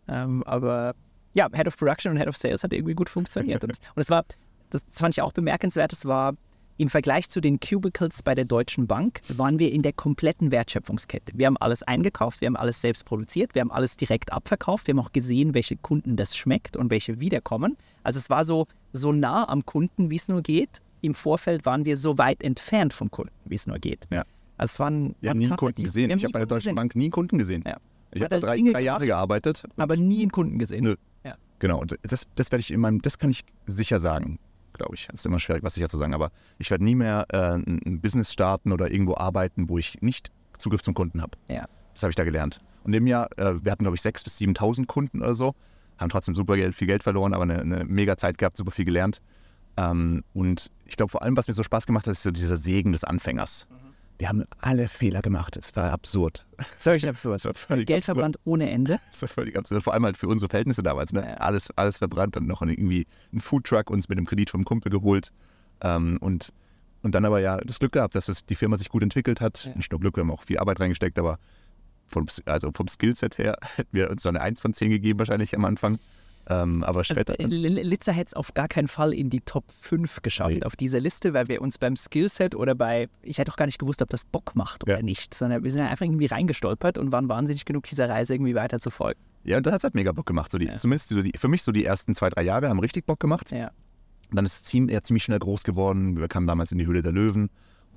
Ähm, 0.09 0.43
aber 0.45 0.95
ja, 1.35 1.49
Head 1.53 1.67
of 1.67 1.77
Production 1.77 2.13
und 2.13 2.19
Head 2.19 2.29
of 2.29 2.37
Sales 2.37 2.63
hat 2.63 2.73
irgendwie 2.73 2.95
gut 2.95 3.11
funktioniert. 3.11 3.63
Und, 3.65 3.73
und 3.73 4.03
es 4.03 4.09
war, 4.09 4.25
das 4.71 4.83
fand 4.91 5.15
ich 5.15 5.21
auch 5.21 5.33
bemerkenswert, 5.33 5.93
es 5.93 6.07
war 6.07 6.35
im 6.77 6.89
Vergleich 6.89 7.29
zu 7.29 7.41
den 7.41 7.61
Cubicles 7.61 8.23
bei 8.23 8.35
der 8.35 8.45
Deutschen 8.45 8.87
Bank, 8.87 9.21
waren 9.29 9.59
wir 9.59 9.71
in 9.71 9.83
der 9.83 9.93
kompletten 9.93 10.51
Wertschöpfungskette. 10.51 11.33
Wir 11.37 11.47
haben 11.47 11.57
alles 11.59 11.83
eingekauft, 11.83 12.41
wir 12.41 12.47
haben 12.47 12.57
alles 12.57 12.81
selbst 12.81 13.05
produziert, 13.05 13.55
wir 13.55 13.61
haben 13.61 13.71
alles 13.71 13.97
direkt 13.97 14.33
abverkauft, 14.33 14.87
wir 14.87 14.93
haben 14.95 15.01
auch 15.01 15.13
gesehen, 15.13 15.55
welche 15.55 15.77
Kunden 15.77 16.17
das 16.17 16.37
schmeckt 16.37 16.77
und 16.77 16.91
welche 16.91 17.21
wiederkommen. 17.21 17.77
Also 18.03 18.19
es 18.19 18.31
war 18.31 18.45
so, 18.45 18.67
so 18.93 19.13
nah 19.13 19.49
am 19.49 19.65
Kunden, 19.65 20.11
wie 20.11 20.17
es 20.17 20.29
nur 20.29 20.43
geht. 20.43 20.81
Im 21.01 21.15
Vorfeld 21.15 21.67
waren 21.67 21.85
wir 21.85 21.97
so 21.97 22.19
weit 22.19 22.43
entfernt 22.43 22.93
vom 22.93 23.11
Kunden, 23.11 23.33
wie 23.45 23.55
es 23.55 23.67
nur 23.67 23.79
geht. 23.79 24.07
Ja. 24.11 24.25
Also 24.57 24.73
es 24.73 24.81
waren, 24.81 25.15
Wir 25.21 25.29
waren 25.29 25.31
haben 25.31 25.39
nie 25.39 25.47
einen 25.47 25.57
Kunden 25.57 25.85
gesehen. 25.85 26.11
Ich 26.11 26.25
habe 26.25 26.33
bei 26.33 26.39
der 26.41 26.47
Deutschen 26.47 26.69
gesehen, 26.71 26.77
Bank 26.77 26.97
nie 26.97 27.05
einen 27.05 27.13
Kunden 27.13 27.39
gesehen. 27.39 27.63
Ja. 27.67 27.77
Ich 28.13 28.23
habe 28.23 28.41
da 28.41 28.41
drei, 28.41 28.61
drei 28.61 28.81
Jahre 28.81 29.07
gearbeitet. 29.07 29.65
Aber 29.77 29.97
nie 29.97 30.23
einen 30.23 30.33
Kunden 30.33 30.59
gesehen. 30.59 30.85
Nö. 30.85 30.95
Ja. 31.25 31.37
Genau, 31.59 31.81
und 31.81 31.97
das, 32.03 32.27
das 32.37 32.53
werde 32.53 32.61
ich 32.61 32.71
in 32.71 32.81
meinem, 32.81 33.03
das 33.03 33.19
kann 33.19 33.31
ich 33.31 33.45
sicher 33.67 33.99
sagen, 33.99 34.39
glaube 34.75 34.95
ich. 34.95 35.09
Es 35.09 35.21
ist 35.21 35.27
immer 35.27 35.39
schwierig, 35.39 35.63
was 35.63 35.75
sicher 35.75 35.89
zu 35.89 35.97
sagen, 35.97 36.15
aber 36.15 36.31
ich 36.59 36.71
werde 36.71 36.85
nie 36.85 36.95
mehr 36.95 37.27
äh, 37.31 37.55
ein 37.57 38.01
Business 38.01 38.33
starten 38.33 38.73
oder 38.73 38.91
irgendwo 38.91 39.17
arbeiten, 39.17 39.69
wo 39.69 39.79
ich 39.79 40.01
nicht 40.03 40.31
Zugriff 40.59 40.83
zum 40.83 40.95
Kunden 40.95 41.23
habe. 41.23 41.33
Ja. 41.49 41.67
Das 41.95 42.03
habe 42.03 42.11
ich 42.11 42.17
da 42.17 42.25
gelernt. 42.25 42.61
Und 42.85 42.93
im 42.93 43.07
Jahr, 43.07 43.29
äh, 43.39 43.65
wir 43.65 43.73
hatten, 43.73 43.85
glaube 43.85 43.97
ich, 43.97 44.03
6.000 44.03 44.25
bis 44.25 44.39
7.000 44.39 44.87
Kunden 44.87 45.23
oder 45.23 45.35
so, 45.35 45.55
haben 45.99 46.11
trotzdem 46.11 46.35
super 46.35 46.57
Geld, 46.57 46.75
viel 46.75 46.89
Geld 46.89 47.03
verloren, 47.03 47.35
aber 47.35 47.45
eine, 47.45 47.61
eine 47.61 47.85
mega 47.85 48.17
Zeit 48.17 48.39
gehabt, 48.39 48.57
super 48.57 48.71
viel 48.71 48.85
gelernt. 48.85 49.21
Ähm, 49.77 50.23
und 50.35 50.71
ich 50.85 50.97
glaube, 50.97 51.11
vor 51.11 51.23
allem, 51.23 51.37
was 51.37 51.49
mir 51.49 51.55
so 51.55 51.63
Spaß 51.63 51.87
gemacht 51.87 52.07
hat, 52.07 52.13
ist 52.13 52.23
so 52.23 52.31
dieser 52.31 52.57
Segen 52.57 52.93
des 52.93 53.05
Anfängers. 53.05 53.67
Wir 54.19 54.29
haben 54.29 54.45
alle 54.61 54.89
Fehler 54.89 55.23
gemacht. 55.23 55.57
Es 55.57 55.75
war 55.75 55.91
absurd. 55.91 56.47
Völlig 56.59 57.09
absurd. 57.09 57.43
Das 57.69 57.85
Geld 57.85 58.05
verbrannt 58.05 58.39
ohne 58.45 58.71
Ende. 58.71 58.99
Das 59.11 59.23
war 59.23 59.29
völlig 59.29 59.57
absurd. 59.57 59.83
Vor 59.83 59.93
allem 59.93 60.05
halt 60.05 60.17
für 60.17 60.29
unsere 60.29 60.49
Verhältnisse 60.49 60.83
damals. 60.83 61.13
Ne? 61.13 61.23
Ja. 61.23 61.35
Alles, 61.35 61.69
alles 61.77 61.99
verbrannt. 61.99 62.37
Dann 62.37 62.47
noch 62.47 62.63
irgendwie 62.63 63.07
einen 63.33 63.41
Foodtruck 63.41 63.91
uns 63.91 64.09
mit 64.09 64.19
dem 64.19 64.27
Kredit 64.27 64.51
vom 64.51 64.65
Kumpel 64.65 64.91
geholt. 64.91 65.33
Ähm, 65.81 66.19
und, 66.21 66.53
und 67.03 67.15
dann 67.15 67.25
aber 67.25 67.41
ja 67.41 67.59
das 67.59 67.81
Glück 67.81 67.93
gehabt, 67.93 68.15
dass 68.15 68.29
es 68.29 68.45
die 68.45 68.55
Firma 68.55 68.77
sich 68.77 68.89
gut 68.89 69.03
entwickelt 69.03 69.41
hat. 69.41 69.65
Ja. 69.65 69.75
Nicht 69.75 69.91
nur 69.91 70.01
Glück, 70.01 70.17
wir 70.17 70.23
haben 70.23 70.31
auch 70.31 70.43
viel 70.43 70.59
Arbeit 70.59 70.81
reingesteckt, 70.81 71.19
aber 71.19 71.39
vom, 72.07 72.27
also 72.47 72.71
vom 72.73 72.87
Skillset 72.87 73.39
her 73.39 73.59
hätten 73.77 73.91
wir 73.93 74.11
uns 74.11 74.23
so 74.23 74.29
eine 74.29 74.41
1 74.41 74.61
von 74.61 74.75
10 74.75 74.91
gegeben 74.91 75.19
wahrscheinlich 75.19 75.55
am 75.57 75.65
Anfang. 75.65 75.99
Ähm, 76.49 76.85
aber 76.85 76.99
Also, 77.01 77.15
später. 77.15 77.39
L- 77.41 77.49
Litzer 77.51 78.13
hätte 78.13 78.27
es 78.29 78.35
auf 78.35 78.53
gar 78.55 78.69
keinen 78.69 78.89
Fall 78.89 79.15
in 79.15 79.31
die 79.31 79.41
Top 79.41 79.65
5 79.81 80.21
geschafft 80.23 80.51
Nee. 80.51 80.63
auf 80.63 80.77
dieser 80.77 81.01
Liste, 81.01 81.33
weil 81.35 81.49
wir 81.49 81.63
uns 81.63 81.79
beim 81.79 81.97
Skillset 81.97 82.55
oder 82.55 82.75
bei, 82.75 83.09
ich 83.23 83.39
hätte 83.39 83.51
auch 83.53 83.57
gar 83.57 83.67
nicht 83.67 83.79
gewusst, 83.79 84.03
ob 84.03 84.11
das 84.11 84.25
Bock 84.27 84.55
macht 84.55 84.85
oder 84.85 84.97
Ja. 84.99 85.03
nicht, 85.03 85.33
sondern 85.35 85.65
wir 85.65 85.71
sind 85.71 85.81
einfach 85.81 86.05
irgendwie 86.05 86.27
reingestolpert 86.27 86.99
und 86.99 87.13
waren 87.13 87.29
wahnsinnig 87.29 87.65
genug, 87.65 87.85
dieser 87.85 88.09
Reise 88.09 88.35
irgendwie 88.35 88.55
weiter 88.55 88.79
zu 88.79 88.91
folgen. 88.91 89.21
ja, 89.45 89.57
und 89.59 89.65
dann 89.67 89.73
hat 89.75 89.81
es 89.81 89.85
halt 89.85 89.95
mega 89.95 90.13
Bock 90.13 90.27
gemacht. 90.27 90.51
So 90.53 90.59
die, 90.59 90.67
Ja. 90.67 90.77
Zumindest 90.77 91.09
so 91.11 91.23
die, 91.23 91.33
für 91.39 91.49
mich 91.49 91.63
so 91.63 91.73
die 91.73 91.85
ersten 91.85 92.15
zwei, 92.15 92.29
drei 92.31 92.43
Jahre 92.43 92.69
haben 92.69 92.79
richtig 92.79 93.07
Bock 93.07 93.21
gemacht. 93.21 93.51
Ja. 93.51 93.71
Dann 94.33 94.45
ist 94.45 94.61
es 94.61 94.65
ziem- 94.65 94.89
er 94.91 95.03
ziemlich 95.03 95.23
schnell 95.25 95.39
groß 95.39 95.65
geworden. 95.65 96.19
Wir 96.19 96.29
kamen 96.29 96.47
damals 96.47 96.73
in 96.73 96.79
die 96.79 96.87
Höhle 96.87 97.03
der 97.03 97.13
Löwen. 97.13 97.51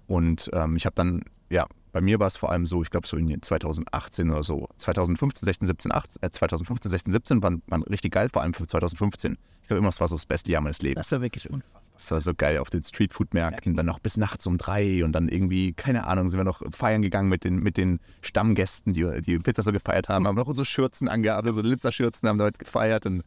Und 0.07 0.49
ähm, 0.53 0.75
ich 0.75 0.85
habe 0.85 0.93
dann, 0.95 1.23
ja, 1.49 1.65
bei 1.97 2.01
mir 2.01 2.19
war 2.19 2.27
es 2.27 2.37
vor 2.37 2.51
allem 2.51 2.67
so, 2.67 2.83
ich 2.83 2.91
glaube 2.91 3.07
so 3.07 3.17
in 3.17 3.41
2018 3.41 4.29
oder 4.29 4.43
so, 4.43 4.69
2015, 4.77 5.45
16, 5.45 5.67
17, 5.67 5.91
18, 5.91 6.21
äh, 6.21 6.29
2015, 6.29 6.91
16, 6.91 7.11
17 7.11 7.41
waren, 7.41 7.63
waren 7.65 7.81
richtig 7.81 8.13
geil, 8.13 8.29
vor 8.31 8.43
allem 8.43 8.53
für 8.53 8.67
2015. 8.67 9.35
Ich 9.63 9.67
glaube 9.67 9.79
immer, 9.79 9.87
das 9.87 9.99
war 9.99 10.07
so 10.07 10.15
das 10.15 10.27
beste 10.27 10.51
Jahr 10.51 10.61
meines 10.61 10.79
Lebens. 10.83 11.07
Das 11.07 11.11
war 11.13 11.23
wirklich 11.23 11.49
unfassbar. 11.49 11.95
Das 11.95 12.11
war 12.11 12.21
so 12.21 12.35
geil 12.35 12.59
auf 12.59 12.69
den 12.69 12.83
Streetfood-Märkten, 12.83 13.73
dann 13.75 13.87
noch 13.87 13.97
bis 13.97 14.15
nachts 14.15 14.45
um 14.45 14.59
drei 14.59 15.03
und 15.03 15.11
dann 15.13 15.27
irgendwie, 15.27 15.73
keine 15.73 16.05
Ahnung, 16.05 16.29
sind 16.29 16.39
wir 16.39 16.43
noch 16.43 16.61
feiern 16.71 17.01
gegangen 17.01 17.29
mit 17.29 17.43
den, 17.43 17.55
mit 17.63 17.77
den 17.77 17.99
Stammgästen, 18.21 18.93
die 18.93 19.19
die 19.23 19.39
Pizza 19.39 19.63
so 19.63 19.71
gefeiert 19.71 20.07
haben, 20.07 20.27
haben 20.27 20.35
noch 20.35 20.47
unsere 20.47 20.65
Schürzen 20.65 21.07
angehabt, 21.07 21.51
so 21.51 21.61
Litzerschürzen 21.61 22.29
haben 22.29 22.37
dort 22.37 22.59
gefeiert 22.59 23.07
und 23.07 23.23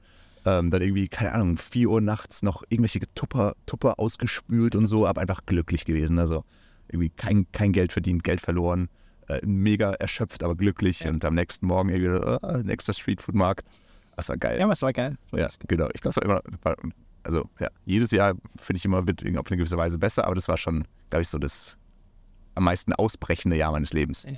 ähm, 0.47 0.71
dann 0.71 0.81
irgendwie, 0.81 1.09
keine 1.09 1.33
Ahnung, 1.33 1.57
4 1.57 1.91
Uhr 1.91 2.01
nachts 2.01 2.45
noch 2.45 2.63
irgendwelche 2.69 3.01
Tupper, 3.17 3.55
Tupper 3.67 3.99
ausgespült 3.99 4.77
und 4.77 4.87
so, 4.87 5.09
aber 5.09 5.21
einfach 5.21 5.45
glücklich 5.45 5.85
gewesen. 5.85 6.21
Also 6.21 6.45
irgendwie 6.91 7.11
kein, 7.11 7.47
kein 7.53 7.73
Geld 7.73 7.93
verdient, 7.93 8.25
Geld 8.25 8.41
verloren, 8.41 8.89
äh, 9.29 9.41
mega 9.45 9.93
erschöpft, 9.93 10.43
aber 10.43 10.55
glücklich 10.55 11.07
und 11.07 11.25
am 11.25 11.35
nächsten 11.35 11.67
Morgen 11.67 11.89
irgendwie, 11.89 12.47
äh, 12.47 12.63
nächster 12.63 12.93
Streetfood-Markt. 12.93 13.69
Das 14.17 14.29
war 14.29 14.37
geil. 14.37 14.59
Ja, 14.59 14.71
es 14.71 14.83
war 14.83 14.93
geil. 14.93 15.17
Ja, 15.33 15.49
genau. 15.67 15.89
Ich 15.95 16.03
glaube, 16.03 16.11
es 16.11 16.17
war 16.17 16.25
immer, 16.25 16.43
war, 16.63 16.77
also 17.23 17.49
ja, 17.59 17.69
jedes 17.85 18.11
Jahr 18.11 18.35
finde 18.57 18.79
ich 18.79 18.85
immer 18.85 19.07
wird 19.07 19.23
auf 19.39 19.47
eine 19.47 19.57
gewisse 19.57 19.77
Weise 19.77 19.99
besser, 19.99 20.27
aber 20.27 20.35
das 20.35 20.49
war 20.49 20.59
schon, 20.59 20.85
glaube 21.09 21.23
ich, 21.23 21.29
so 21.29 21.39
das 21.39 21.79
am 22.55 22.65
meisten 22.65 22.93
ausbrechende 22.93 23.57
Jahr 23.57 23.73
meines 23.73 23.93
Lebens. 23.93 24.25
Ja. 24.25 24.33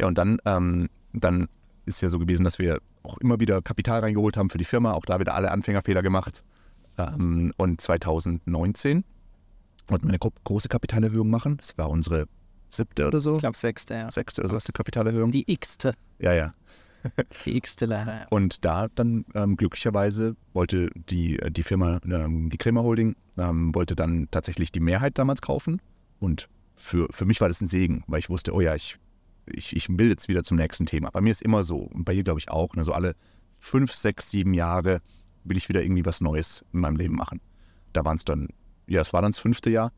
Ja, 0.00 0.06
und 0.06 0.16
dann, 0.16 0.38
ähm, 0.44 0.88
dann 1.12 1.48
ist 1.86 2.00
ja 2.00 2.08
so 2.08 2.18
gewesen, 2.18 2.44
dass 2.44 2.58
wir 2.58 2.80
auch 3.02 3.18
immer 3.18 3.40
wieder 3.40 3.62
Kapital 3.62 4.00
reingeholt 4.00 4.36
haben 4.36 4.50
für 4.50 4.58
die 4.58 4.64
Firma, 4.64 4.92
auch 4.92 5.04
da 5.04 5.18
wieder 5.18 5.34
alle 5.34 5.50
Anfängerfehler 5.50 6.02
gemacht. 6.02 6.44
Ähm, 6.98 7.52
und 7.56 7.80
2019 7.80 9.04
wollten 9.88 10.06
wir 10.06 10.10
eine 10.10 10.18
gro 10.18 10.32
große 10.44 10.68
Kapitalerhöhung 10.68 11.30
machen. 11.30 11.56
Das 11.56 11.76
war 11.78 11.90
unsere 11.90 12.26
siebte 12.68 13.06
oder 13.06 13.20
so. 13.20 13.34
Ich 13.34 13.40
glaube, 13.40 13.56
sechste, 13.56 13.94
ja. 13.94 14.10
Sechste 14.10 14.42
oder 14.42 14.50
sechste 14.50 14.72
Kapitalerhöhung. 14.72 15.30
Die 15.30 15.50
x-te. 15.50 15.94
Ja, 16.18 16.32
ja. 16.32 16.54
Die 17.44 17.56
x-te 17.56 17.86
leider. 17.86 18.20
Ja. 18.20 18.26
Und 18.30 18.64
da 18.64 18.88
dann 18.88 19.24
ähm, 19.34 19.56
glücklicherweise 19.56 20.36
wollte 20.52 20.90
die, 20.94 21.38
die 21.50 21.62
Firma, 21.62 22.00
ähm, 22.04 22.50
die 22.50 22.58
Kremer 22.58 22.82
Holding, 22.82 23.14
ähm, 23.36 23.74
wollte 23.74 23.94
dann 23.94 24.28
tatsächlich 24.30 24.72
die 24.72 24.80
Mehrheit 24.80 25.16
damals 25.16 25.40
kaufen. 25.40 25.80
Und 26.18 26.48
für, 26.74 27.08
für 27.10 27.24
mich 27.24 27.40
war 27.40 27.48
das 27.48 27.60
ein 27.60 27.66
Segen, 27.66 28.02
weil 28.06 28.18
ich 28.18 28.30
wusste, 28.30 28.52
oh 28.52 28.60
ja, 28.60 28.74
ich, 28.74 28.98
ich, 29.46 29.74
ich 29.76 29.88
will 29.88 30.08
jetzt 30.08 30.28
wieder 30.28 30.42
zum 30.42 30.56
nächsten 30.56 30.86
Thema. 30.86 31.10
Bei 31.10 31.20
mir 31.20 31.30
ist 31.30 31.42
immer 31.42 31.64
so, 31.64 31.78
und 31.78 32.04
bei 32.04 32.12
ihr 32.12 32.24
glaube 32.24 32.40
ich 32.40 32.50
auch, 32.50 32.74
ne, 32.74 32.84
so 32.84 32.92
alle 32.92 33.14
fünf, 33.58 33.94
sechs, 33.94 34.30
sieben 34.30 34.54
Jahre 34.54 35.00
will 35.44 35.56
ich 35.56 35.68
wieder 35.68 35.82
irgendwie 35.82 36.04
was 36.04 36.20
Neues 36.20 36.64
in 36.72 36.80
meinem 36.80 36.96
Leben 36.96 37.14
machen. 37.14 37.40
Da 37.92 38.04
waren 38.04 38.16
es 38.16 38.24
dann, 38.24 38.48
ja, 38.88 39.00
es 39.00 39.12
war 39.12 39.22
dann 39.22 39.32
das 39.32 39.38
fünfte 39.38 39.70
Jahr. 39.70 39.92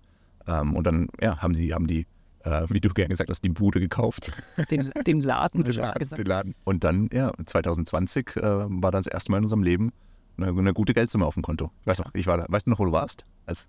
Ähm, 0.47 0.75
und 0.75 0.87
dann, 0.87 1.09
ja, 1.21 1.39
haben 1.41 1.55
die, 1.55 1.75
haben 1.75 1.87
die, 1.87 2.07
äh, 2.45 2.67
wie 2.69 2.81
du 2.81 2.89
gerne 2.91 3.11
gesagt 3.11 3.31
hast, 3.31 3.43
die 3.43 3.49
Bude 3.49 3.81
gekauft. 3.81 4.33
Den, 4.71 4.91
den 5.07 5.21
Laden, 5.21 5.65
Den 5.65 5.73
du 5.73 5.81
Laden, 5.81 5.99
gesagt. 5.99 6.19
den 6.19 6.27
Laden. 6.27 6.55
Und 6.65 6.85
dann, 6.85 7.09
ja, 7.13 7.33
2020 7.45 8.37
äh, 8.37 8.43
war 8.43 8.91
dann 8.91 9.03
das 9.03 9.07
erste 9.07 9.31
Mal 9.31 9.39
in 9.39 9.45
unserem 9.45 9.63
Leben 9.63 9.93
eine, 10.37 10.49
eine 10.49 10.73
gute 10.73 10.95
Geldsumme 10.95 11.27
auf 11.27 11.35
dem 11.35 11.43
Konto. 11.43 11.71
Ich 11.83 11.87
weiß 11.87 11.99
noch, 11.99 12.15
ich 12.15 12.27
war 12.27 12.39
da. 12.39 12.47
Weißt 12.49 12.67
du 12.67 12.71
noch, 12.71 12.79
wo 12.79 12.85
du 12.87 12.93
warst? 12.93 13.25
Als, 13.47 13.69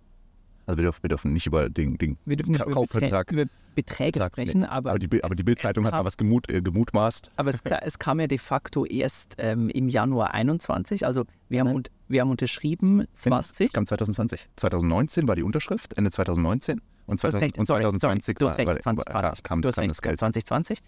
also 0.66 0.78
wir 0.78 0.84
dürfen, 0.84 1.04
wir 1.04 1.10
dürfen 1.10 1.34
nicht 1.34 1.48
über 1.48 1.70
den, 1.70 1.98
den 1.98 2.18
Wir 2.26 2.38
dürfen 2.38 2.52
nicht 2.52 2.62
Ka- 2.64 2.70
über, 2.70 2.82
Kaufvertrag- 2.82 3.26
Beträ 3.28 3.34
über 3.42 3.46
Beträge 3.76 4.20
Vertrag, 4.20 4.34
sprechen, 4.34 4.62
nee. 4.62 4.68
aber, 4.68 4.90
aber 4.92 5.00
die, 5.00 5.24
aber 5.24 5.36
die 5.36 5.44
Bildzeitung 5.44 5.86
hat 5.86 5.92
kam- 5.92 6.00
mal 6.02 6.06
was 6.06 6.18
gemut, 6.18 6.50
äh, 6.50 6.62
gemutmaßt. 6.62 7.32
Aber 7.38 7.50
es, 7.50 7.62
es 7.64 8.00
kam 8.00 8.20
ja 8.20 8.28
de 8.28 8.38
facto 8.38 8.86
erst 8.86 9.36
ähm, 9.38 9.70
im 9.70 9.88
Januar 9.90 10.34
21. 10.34 11.06
Also 11.06 11.26
wir 11.50 11.62
haben, 11.62 11.74
und, 11.76 11.90
wir 12.08 12.22
haben 12.22 12.30
unterschrieben 12.32 13.06
20. 13.14 13.68
Es 13.68 13.74
kam 13.74 13.86
2020. 13.86 14.50
2019 14.58 15.28
war 15.28 15.36
die 15.36 15.44
Unterschrift, 15.44 15.98
Ende 15.98 16.12
2019. 16.12 16.82
Und, 17.08 17.22
Du 17.22 17.28
hast 17.28 17.32
2000, 17.34 17.44
recht, 17.44 17.58
und 17.60 17.66
sorry, 17.66 17.82
2020 17.82 18.38
sorry, 18.40 18.52
war, 18.52 18.58
recht, 18.58 18.68
war, 18.86 18.96
2020. 18.96 19.44
kam, 19.44 19.62
du 19.62 19.68
hast 19.68 19.76
kam 19.76 19.82
recht, 19.84 19.92
das 19.92 20.02
Geld. 20.02 20.20
2020. 20.20 20.80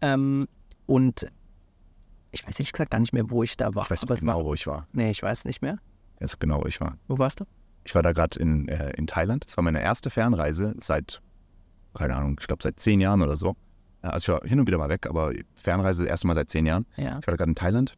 Ähm, 0.00 0.48
und 0.86 1.30
ich 2.30 2.46
weiß 2.46 2.58
ehrlich 2.60 2.72
gesagt 2.72 2.90
gar 2.90 2.98
nicht 3.00 3.12
mehr, 3.12 3.28
wo 3.30 3.42
ich 3.42 3.56
da 3.56 3.74
war. 3.74 3.84
Ich 3.84 3.90
weiß 3.90 4.02
aber 4.04 4.14
genau, 4.16 4.38
war, 4.38 4.44
wo 4.44 4.54
ich 4.54 4.66
war. 4.66 4.86
Nee, 4.92 5.10
ich 5.10 5.22
weiß 5.22 5.44
nicht 5.44 5.62
mehr. 5.62 5.78
Ich 6.16 6.22
weiß 6.24 6.38
genau, 6.38 6.62
wo 6.62 6.66
ich 6.66 6.80
war. 6.80 6.96
Wo 7.08 7.18
warst 7.18 7.40
du? 7.40 7.44
Ich 7.84 7.94
war 7.94 8.02
da 8.02 8.12
gerade 8.12 8.38
in, 8.38 8.68
äh, 8.68 8.90
in 8.96 9.06
Thailand. 9.06 9.46
Das 9.46 9.56
war 9.56 9.64
meine 9.64 9.80
erste 9.82 10.10
Fernreise 10.10 10.74
seit, 10.78 11.20
keine 11.94 12.16
Ahnung, 12.16 12.36
ich 12.40 12.46
glaube 12.46 12.62
seit 12.62 12.78
zehn 12.78 13.00
Jahren 13.00 13.22
oder 13.22 13.36
so. 13.36 13.56
Also 14.02 14.32
ich 14.32 14.40
war 14.40 14.48
hin 14.48 14.60
und 14.60 14.66
wieder 14.66 14.78
mal 14.78 14.88
weg, 14.88 15.06
aber 15.06 15.32
Fernreise 15.54 16.02
das 16.02 16.10
erste 16.10 16.26
Mal 16.26 16.34
seit 16.34 16.50
zehn 16.50 16.66
Jahren. 16.66 16.86
Ja. 16.96 17.18
Ich 17.20 17.26
war 17.26 17.32
da 17.32 17.36
gerade 17.36 17.50
in 17.50 17.54
Thailand 17.54 17.96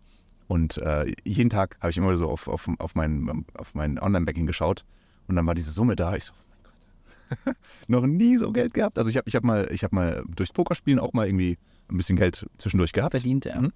und 0.49 0.79
äh, 0.79 1.13
jeden 1.25 1.51
Tag 1.51 1.77
habe 1.81 1.91
ich 1.91 1.97
immer 1.97 2.17
so 2.17 2.29
auf, 2.29 2.49
auf, 2.49 2.69
auf 2.79 2.95
mein, 2.95 3.45
auf 3.55 3.75
mein 3.75 3.99
Online-Banking 3.99 4.47
geschaut 4.47 4.85
und 5.29 5.37
dann 5.37 5.47
war 5.47 5.55
diese 5.55 5.71
Summe 5.71 5.97
da. 5.97 6.17
Ich 6.17 6.25
so, 6.25 6.33
oh 6.33 6.45
mein 6.49 7.47
Gott, 7.47 7.57
noch 7.89 8.07
nie 8.07 8.37
so 8.37 8.51
Geld 8.53 8.75
gehabt. 8.75 8.99
Also 8.99 9.11
ich 9.11 9.17
habe 9.17 9.29
ich 9.29 9.37
hab 9.37 9.45
mal, 9.45 9.69
ich 9.71 9.85
hab 9.85 9.93
mal 9.93 10.25
durchs 10.35 10.53
Pokerspielen 10.53 10.99
auch 10.99 11.13
mal 11.13 11.27
irgendwie 11.27 11.59
ein 11.89 11.97
bisschen 11.97 12.17
Geld 12.17 12.47
zwischendurch 12.57 12.93
gehabt. 12.93 13.13
Verdient, 13.13 13.45
ja. 13.45 13.61
Mhm. 13.61 13.73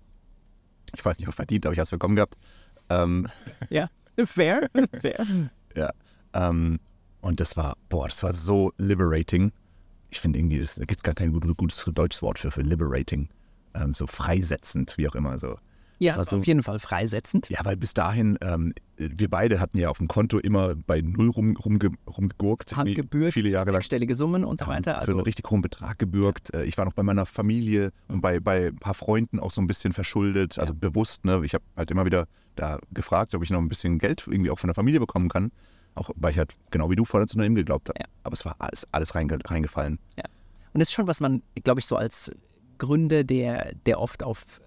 Ich 0.96 1.04
weiß 1.04 1.18
nicht, 1.18 1.28
ob 1.28 1.34
verdient, 1.34 1.66
aber 1.66 1.72
ich 1.72 1.78
habe 1.78 1.84
es 1.84 1.90
bekommen 1.90 2.16
gehabt. 2.16 2.36
Ähm, 2.88 3.28
Ja. 3.70 3.88
Fair, 4.24 4.68
fair. 5.00 5.26
Ja. 5.74 5.90
Ähm, 6.32 6.80
und 7.20 7.40
das 7.40 7.56
war, 7.56 7.76
boah, 7.88 8.08
das 8.08 8.22
war 8.22 8.32
so 8.32 8.72
liberating. 8.76 9.52
Ich 10.10 10.20
finde 10.20 10.38
irgendwie, 10.38 10.60
das, 10.60 10.74
da 10.74 10.82
gibt 10.84 10.98
es 10.98 11.02
gar 11.02 11.14
kein 11.14 11.32
gut, 11.32 11.56
gutes 11.56 11.84
deutsches 11.92 12.22
Wort 12.22 12.38
für, 12.38 12.50
für 12.50 12.62
liberating. 12.62 13.28
Ähm, 13.74 13.92
so 13.92 14.06
freisetzend, 14.06 14.96
wie 14.98 15.08
auch 15.08 15.14
immer. 15.14 15.38
So. 15.38 15.56
Ja, 16.04 16.12
Das 16.12 16.16
war 16.18 16.22
es 16.22 16.26
war 16.32 16.36
so- 16.38 16.40
auf 16.42 16.46
jeden 16.46 16.62
Fall 16.62 16.78
freisetzend. 16.78 17.48
Ja, 17.48 17.60
weil 17.64 17.76
bis 17.76 17.94
dahin, 17.94 18.38
ähm, 18.42 18.72
wir 18.96 19.28
beide 19.28 19.58
hatten 19.60 19.78
ja 19.78 19.88
auf 19.88 19.98
dem 19.98 20.06
Konto 20.08 20.38
immer 20.38 20.74
bei 20.74 21.00
Null 21.00 21.30
rum, 21.30 21.56
rumge, 21.56 21.90
rumgegurkt. 22.06 22.76
Haben 22.76 22.94
gebührt, 22.94 23.32
Viele 23.32 23.48
Jahre 23.48 23.66
lang. 23.70 23.76
sechsstellige 23.76 24.14
Summen 24.14 24.44
und 24.44 24.60
so 24.60 24.66
weiter. 24.66 24.92
für 24.94 24.98
Also 24.98 25.12
einen 25.12 25.20
richtig 25.22 25.50
hohen 25.50 25.62
Betrag 25.62 25.98
gebürgt. 25.98 26.54
Äh, 26.54 26.64
Ich 26.64 26.78
war 26.78 26.84
noch 26.84 26.92
bei 26.92 27.02
meiner 27.02 27.26
Familie 27.26 27.90
und 28.08 28.20
bei, 28.20 28.38
bei 28.40 28.68
ein 28.68 28.76
paar 28.76 28.94
Freunden 28.94 29.40
auch 29.40 29.50
so 29.50 29.60
ein 29.60 29.66
bisschen 29.66 29.92
verschuldet, 29.92 30.58
also 30.58 30.74
bewusst. 30.74 31.24
Ne? 31.24 31.40
Ich 31.44 31.54
habe 31.54 31.64
halt 31.76 31.90
immer 31.90 32.04
wieder 32.04 32.26
da 32.56 32.78
gefragt, 32.92 33.34
ob 33.34 33.42
ich 33.42 33.50
noch 33.50 33.58
ein 33.60 33.68
bisschen 33.68 33.98
Geld 33.98 34.24
irgendwie 34.28 34.50
auch 34.50 34.58
von 34.58 34.68
der 34.68 34.74
Familie 34.74 35.00
bekommen 35.00 35.28
kann. 35.28 35.50
Auch 35.96 36.10
weil 36.16 36.32
ich 36.32 36.38
halt 36.38 36.54
genau 36.70 36.90
wie 36.90 36.96
du 36.96 37.04
voll 37.04 37.22
ins 37.22 37.32
Unternehmen 37.32 37.54
geglaubt 37.54 37.88
habe. 37.88 37.98
Ja. 38.00 38.06
Aber 38.24 38.32
es 38.34 38.44
war 38.44 38.56
alles, 38.58 38.86
alles 38.92 39.14
reinge 39.14 39.38
reingefallen. 39.44 39.98
Und 40.72 40.80
das 40.80 40.88
ist 40.88 40.92
schon, 40.92 41.06
was 41.06 41.20
man, 41.20 41.40
glaube 41.62 41.78
ich, 41.80 41.86
so 41.86 41.94
als 41.96 42.32
Gründer, 42.78 43.22
der, 43.22 43.74
der 43.86 44.00
oft 44.00 44.24
auf 44.24 44.60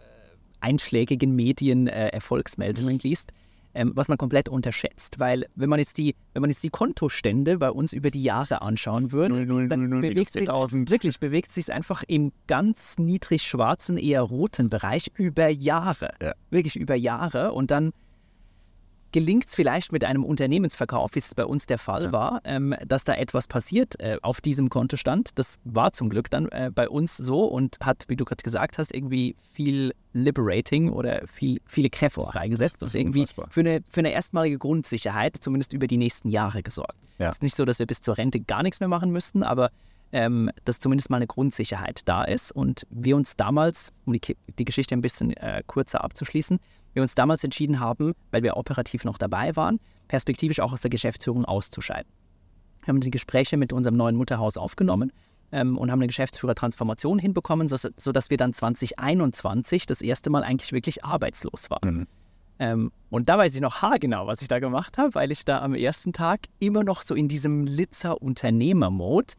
einschlägigen 0.60 1.36
Medien 1.36 1.88
äh, 1.88 2.10
Erfolgsmeldungen 2.10 3.00
liest, 3.00 3.34
ähm, 3.74 3.92
was 3.96 4.08
man 4.08 4.18
komplett 4.18 4.50
unterschätzt. 4.50 5.20
Weil 5.20 5.46
wenn 5.56 5.70
man 5.70 5.80
jetzt 5.80 5.98
die, 5.98 6.16
wenn 6.34 6.42
man 6.42 6.50
jetzt 6.50 6.64
die 6.64 6.70
Kontostände 6.70 7.58
bei 7.58 7.70
uns 7.72 7.94
über 7.94 8.12
die 8.12 8.24
Jahre 8.24 8.62
anschauen 8.62 9.12
würde, 9.12 9.36
Null, 9.36 9.46
null, 9.46 9.68
dann 9.68 9.82
null, 9.82 9.90
null, 9.90 10.02
bewegt 10.02 10.32
sich 10.32 10.50
10.000. 10.50 10.90
wirklich 10.90 11.20
bewegt 11.20 11.52
sich 11.52 11.72
einfach 11.72 12.04
im 12.08 12.32
ganz 12.48 12.98
niedrig 12.98 13.44
schwarzen, 13.44 13.98
eher 13.98 14.22
roten 14.22 14.70
Bereich 14.70 15.12
über 15.16 15.48
Jahre. 15.48 16.14
Ja. 16.22 16.34
Wirklich 16.50 16.76
über 16.76 16.96
Jahre. 16.96 17.52
Und 17.52 17.72
dann 17.72 17.92
gelingt 19.12 19.48
es 19.48 19.56
vielleicht 19.56 19.92
mit 19.92 20.04
einem 20.04 20.24
Unternehmensverkauf, 20.24 21.16
wie 21.16 21.20
es 21.20 21.34
bei 21.34 21.46
uns 21.46 21.66
der 21.66 21.78
Fall 21.78 22.12
war, 22.12 22.42
ähm, 22.44 22.76
dass 22.86 23.04
da 23.04 23.14
etwas 23.14 23.48
passiert 23.48 24.00
äh, 24.00 24.18
auf 24.22 24.42
diesem 24.42 24.70
Kontostand. 24.70 25.32
Das 25.36 25.56
war 25.64 25.92
zum 25.92 26.10
Glück 26.10 26.30
dann 26.30 26.50
äh, 26.50 26.72
bei 26.74 26.90
uns 26.90 27.18
so 27.18 27.46
und 27.46 27.78
hat, 27.82 28.06
wie 28.08 28.16
du 28.16 28.26
gerade 28.26 28.44
gesagt 28.44 28.78
hast, 28.78 28.94
irgendwie 28.94 29.36
viel 29.54 29.94
Liberating 30.14 30.90
oder 30.90 31.26
viel, 31.28 31.62
viele 31.66 31.90
Kräfte 31.90 32.22
freigesetzt. 32.22 32.82
Das 32.82 32.90
ist 32.90 32.96
irgendwie 32.96 33.22
unfassbar. 33.22 33.48
für 33.50 33.60
eine, 33.62 33.82
für 33.90 34.00
eine 34.00 34.12
erstmalige 34.12 34.58
Grundsicherheit, 34.58 35.38
zumindest 35.40 35.74
über 35.74 35.88
die 35.88 35.98
nächsten 35.98 36.30
Jahre 36.30 36.64
gesorgt. 36.64 36.96
Ja. 37.20 37.30
Es 37.30 37.38
ist 37.38 37.44
nicht 37.44 37.56
so, 37.56 37.66
dass 37.66 37.80
wir 37.80 37.86
bis 37.86 38.02
zur 38.02 38.18
Rente 38.18 38.40
gar 38.40 38.64
nichts 38.64 38.80
mehr 38.80 38.90
machen 38.90 39.12
müssten, 39.12 39.44
aber 39.44 39.72
ähm, 40.12 40.50
dass 40.66 40.80
zumindest 40.80 41.10
mal 41.10 41.18
eine 41.18 41.28
Grundsicherheit 41.28 42.02
da 42.06 42.24
ist 42.24 42.52
und 42.52 42.86
wir 42.90 43.16
uns 43.16 43.36
damals, 43.36 43.92
um 44.06 44.14
die, 44.14 44.38
die 44.58 44.66
Geschichte 44.66 44.96
ein 44.96 45.02
bisschen 45.02 45.36
äh, 45.36 45.64
kurzer 45.68 46.04
abzuschließen, 46.04 46.60
wir 46.98 47.02
uns 47.04 47.16
damals 47.16 47.44
entschieden 47.44 47.80
haben, 47.80 48.14
weil 48.32 48.44
wir 48.44 48.58
operativ 48.58 49.06
noch 49.06 49.18
dabei 49.18 49.56
waren, 49.56 49.80
perspektivisch 50.08 50.60
auch 50.60 50.74
aus 50.74 50.82
der 50.82 50.90
Geschäftsführung 50.90 51.46
auszuscheiden. 51.46 52.12
Wir 52.82 52.88
haben 52.90 53.02
die 53.02 53.12
Gespräche 53.12 53.56
mit 53.58 53.72
unserem 53.72 53.98
neuen 53.98 54.16
Mutterhaus 54.16 54.58
aufgenommen 54.58 55.14
ähm, 55.52 55.78
und 55.78 55.92
haben 55.92 56.00
eine 56.00 56.08
Geschäftsführertransformation 56.08 57.20
hinbekommen, 57.20 57.68
so, 57.68 57.78
sodass 57.98 58.30
wir 58.30 58.38
dann 58.38 58.54
2021 58.54 59.86
das 59.86 60.02
erste 60.02 60.30
Mal 60.30 60.44
eigentlich 60.44 60.72
wirklich 60.72 61.06
arbeitslos 61.06 61.70
waren. 61.70 61.96
Mhm. 61.96 62.08
Ähm, 62.60 62.92
und 63.10 63.30
da 63.30 63.38
weiß 63.38 63.54
ich 63.54 63.62
noch 63.62 63.82
haargenau, 63.82 64.26
was 64.26 64.42
ich 64.42 64.48
da 64.48 64.60
gemacht 64.60 64.98
habe, 64.98 65.14
weil 65.16 65.32
ich 65.32 65.46
da 65.46 65.62
am 65.62 65.76
ersten 65.76 66.14
Tag 66.14 66.48
immer 66.60 66.84
noch 66.84 67.04
so 67.04 67.14
in 67.14 67.28
diesem 67.28 67.66
Litzer-Unternehmer-Mode 67.66 69.36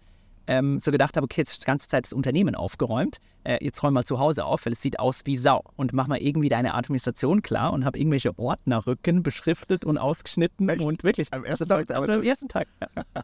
ähm, 0.48 0.78
so 0.78 0.90
gedacht 0.90 1.16
habe, 1.16 1.24
okay, 1.24 1.42
jetzt 1.42 1.52
ist 1.52 1.62
die 1.62 1.66
ganze 1.66 1.88
Zeit 1.88 2.06
das 2.06 2.12
Unternehmen 2.12 2.54
aufgeräumt, 2.54 3.18
äh, 3.44 3.62
jetzt 3.64 3.82
räum 3.82 3.94
mal 3.94 4.04
zu 4.04 4.18
Hause 4.18 4.44
auf, 4.44 4.66
weil 4.66 4.72
es 4.72 4.82
sieht 4.82 4.98
aus 4.98 5.20
wie 5.26 5.37
Sau. 5.37 5.62
Und 5.76 5.92
mach 5.92 6.08
mal 6.08 6.18
irgendwie 6.18 6.48
deine 6.48 6.74
Administration 6.74 7.42
klar 7.42 7.72
und 7.72 7.84
habe 7.84 7.98
irgendwelche 7.98 8.37
Ordnerrücken 8.38 9.22
beschriftet 9.22 9.84
und 9.84 9.98
ausgeschnitten 9.98 10.68
Echt? 10.68 10.80
und 10.80 11.04
wirklich. 11.04 11.32
Am 11.32 11.44
ersten 11.44 11.68
Tag 11.68 11.90
am 11.94 12.22
ersten 12.22 12.48
Tag. 12.48 12.66
Ja. 12.80 12.88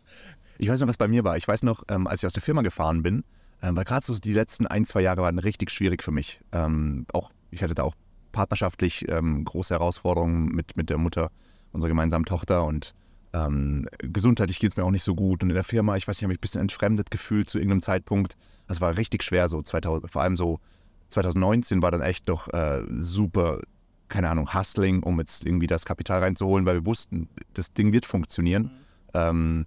Ich 0.56 0.68
weiß 0.68 0.78
noch, 0.78 0.86
was 0.86 0.96
bei 0.96 1.08
mir 1.08 1.24
war. 1.24 1.36
Ich 1.36 1.48
weiß 1.48 1.64
noch, 1.64 1.82
ähm, 1.88 2.06
als 2.06 2.22
ich 2.22 2.26
aus 2.28 2.32
der 2.32 2.42
Firma 2.42 2.62
gefahren 2.62 3.02
bin, 3.02 3.24
ähm, 3.60 3.76
weil 3.76 3.82
gerade 3.82 4.06
so 4.06 4.14
die 4.14 4.32
letzten 4.32 4.68
ein, 4.68 4.84
zwei 4.84 5.00
Jahre 5.00 5.22
waren 5.22 5.40
richtig 5.40 5.72
schwierig 5.72 6.00
für 6.00 6.12
mich. 6.12 6.40
Ähm, 6.52 7.06
auch, 7.12 7.32
ich 7.50 7.60
hatte 7.60 7.74
da 7.74 7.82
auch 7.82 7.96
partnerschaftlich 8.30 9.04
ähm, 9.08 9.44
große 9.44 9.74
Herausforderungen 9.74 10.46
mit, 10.46 10.76
mit 10.76 10.90
der 10.90 10.98
Mutter 10.98 11.32
unserer 11.72 11.88
gemeinsamen 11.88 12.24
Tochter 12.24 12.64
und 12.64 12.94
ähm, 13.34 13.88
gesundheitlich 13.98 14.60
geht 14.60 14.70
es 14.70 14.76
mir 14.76 14.84
auch 14.84 14.92
nicht 14.92 15.02
so 15.02 15.14
gut. 15.14 15.42
Und 15.42 15.50
in 15.50 15.54
der 15.54 15.64
Firma, 15.64 15.96
ich 15.96 16.06
weiß 16.06 16.16
nicht, 16.16 16.22
habe 16.22 16.28
mich 16.28 16.38
ein 16.38 16.40
bisschen 16.40 16.60
entfremdet 16.60 17.10
gefühlt 17.10 17.50
zu 17.50 17.58
irgendeinem 17.58 17.82
Zeitpunkt. 17.82 18.36
Das 18.68 18.80
war 18.80 18.96
richtig 18.96 19.24
schwer, 19.24 19.48
so 19.48 19.60
2000, 19.60 20.10
vor 20.10 20.22
allem 20.22 20.36
so 20.36 20.60
2019 21.08 21.82
war 21.82 21.90
dann 21.90 22.00
echt 22.00 22.28
doch 22.28 22.48
äh, 22.54 22.82
super, 22.88 23.60
keine 24.08 24.30
Ahnung, 24.30 24.54
Hustling, 24.54 25.02
um 25.02 25.18
jetzt 25.18 25.44
irgendwie 25.44 25.66
das 25.66 25.84
Kapital 25.84 26.20
reinzuholen, 26.20 26.64
weil 26.64 26.76
wir 26.76 26.86
wussten, 26.86 27.28
das 27.54 27.72
Ding 27.72 27.92
wird 27.92 28.06
funktionieren. 28.06 28.70
Ähm, 29.14 29.66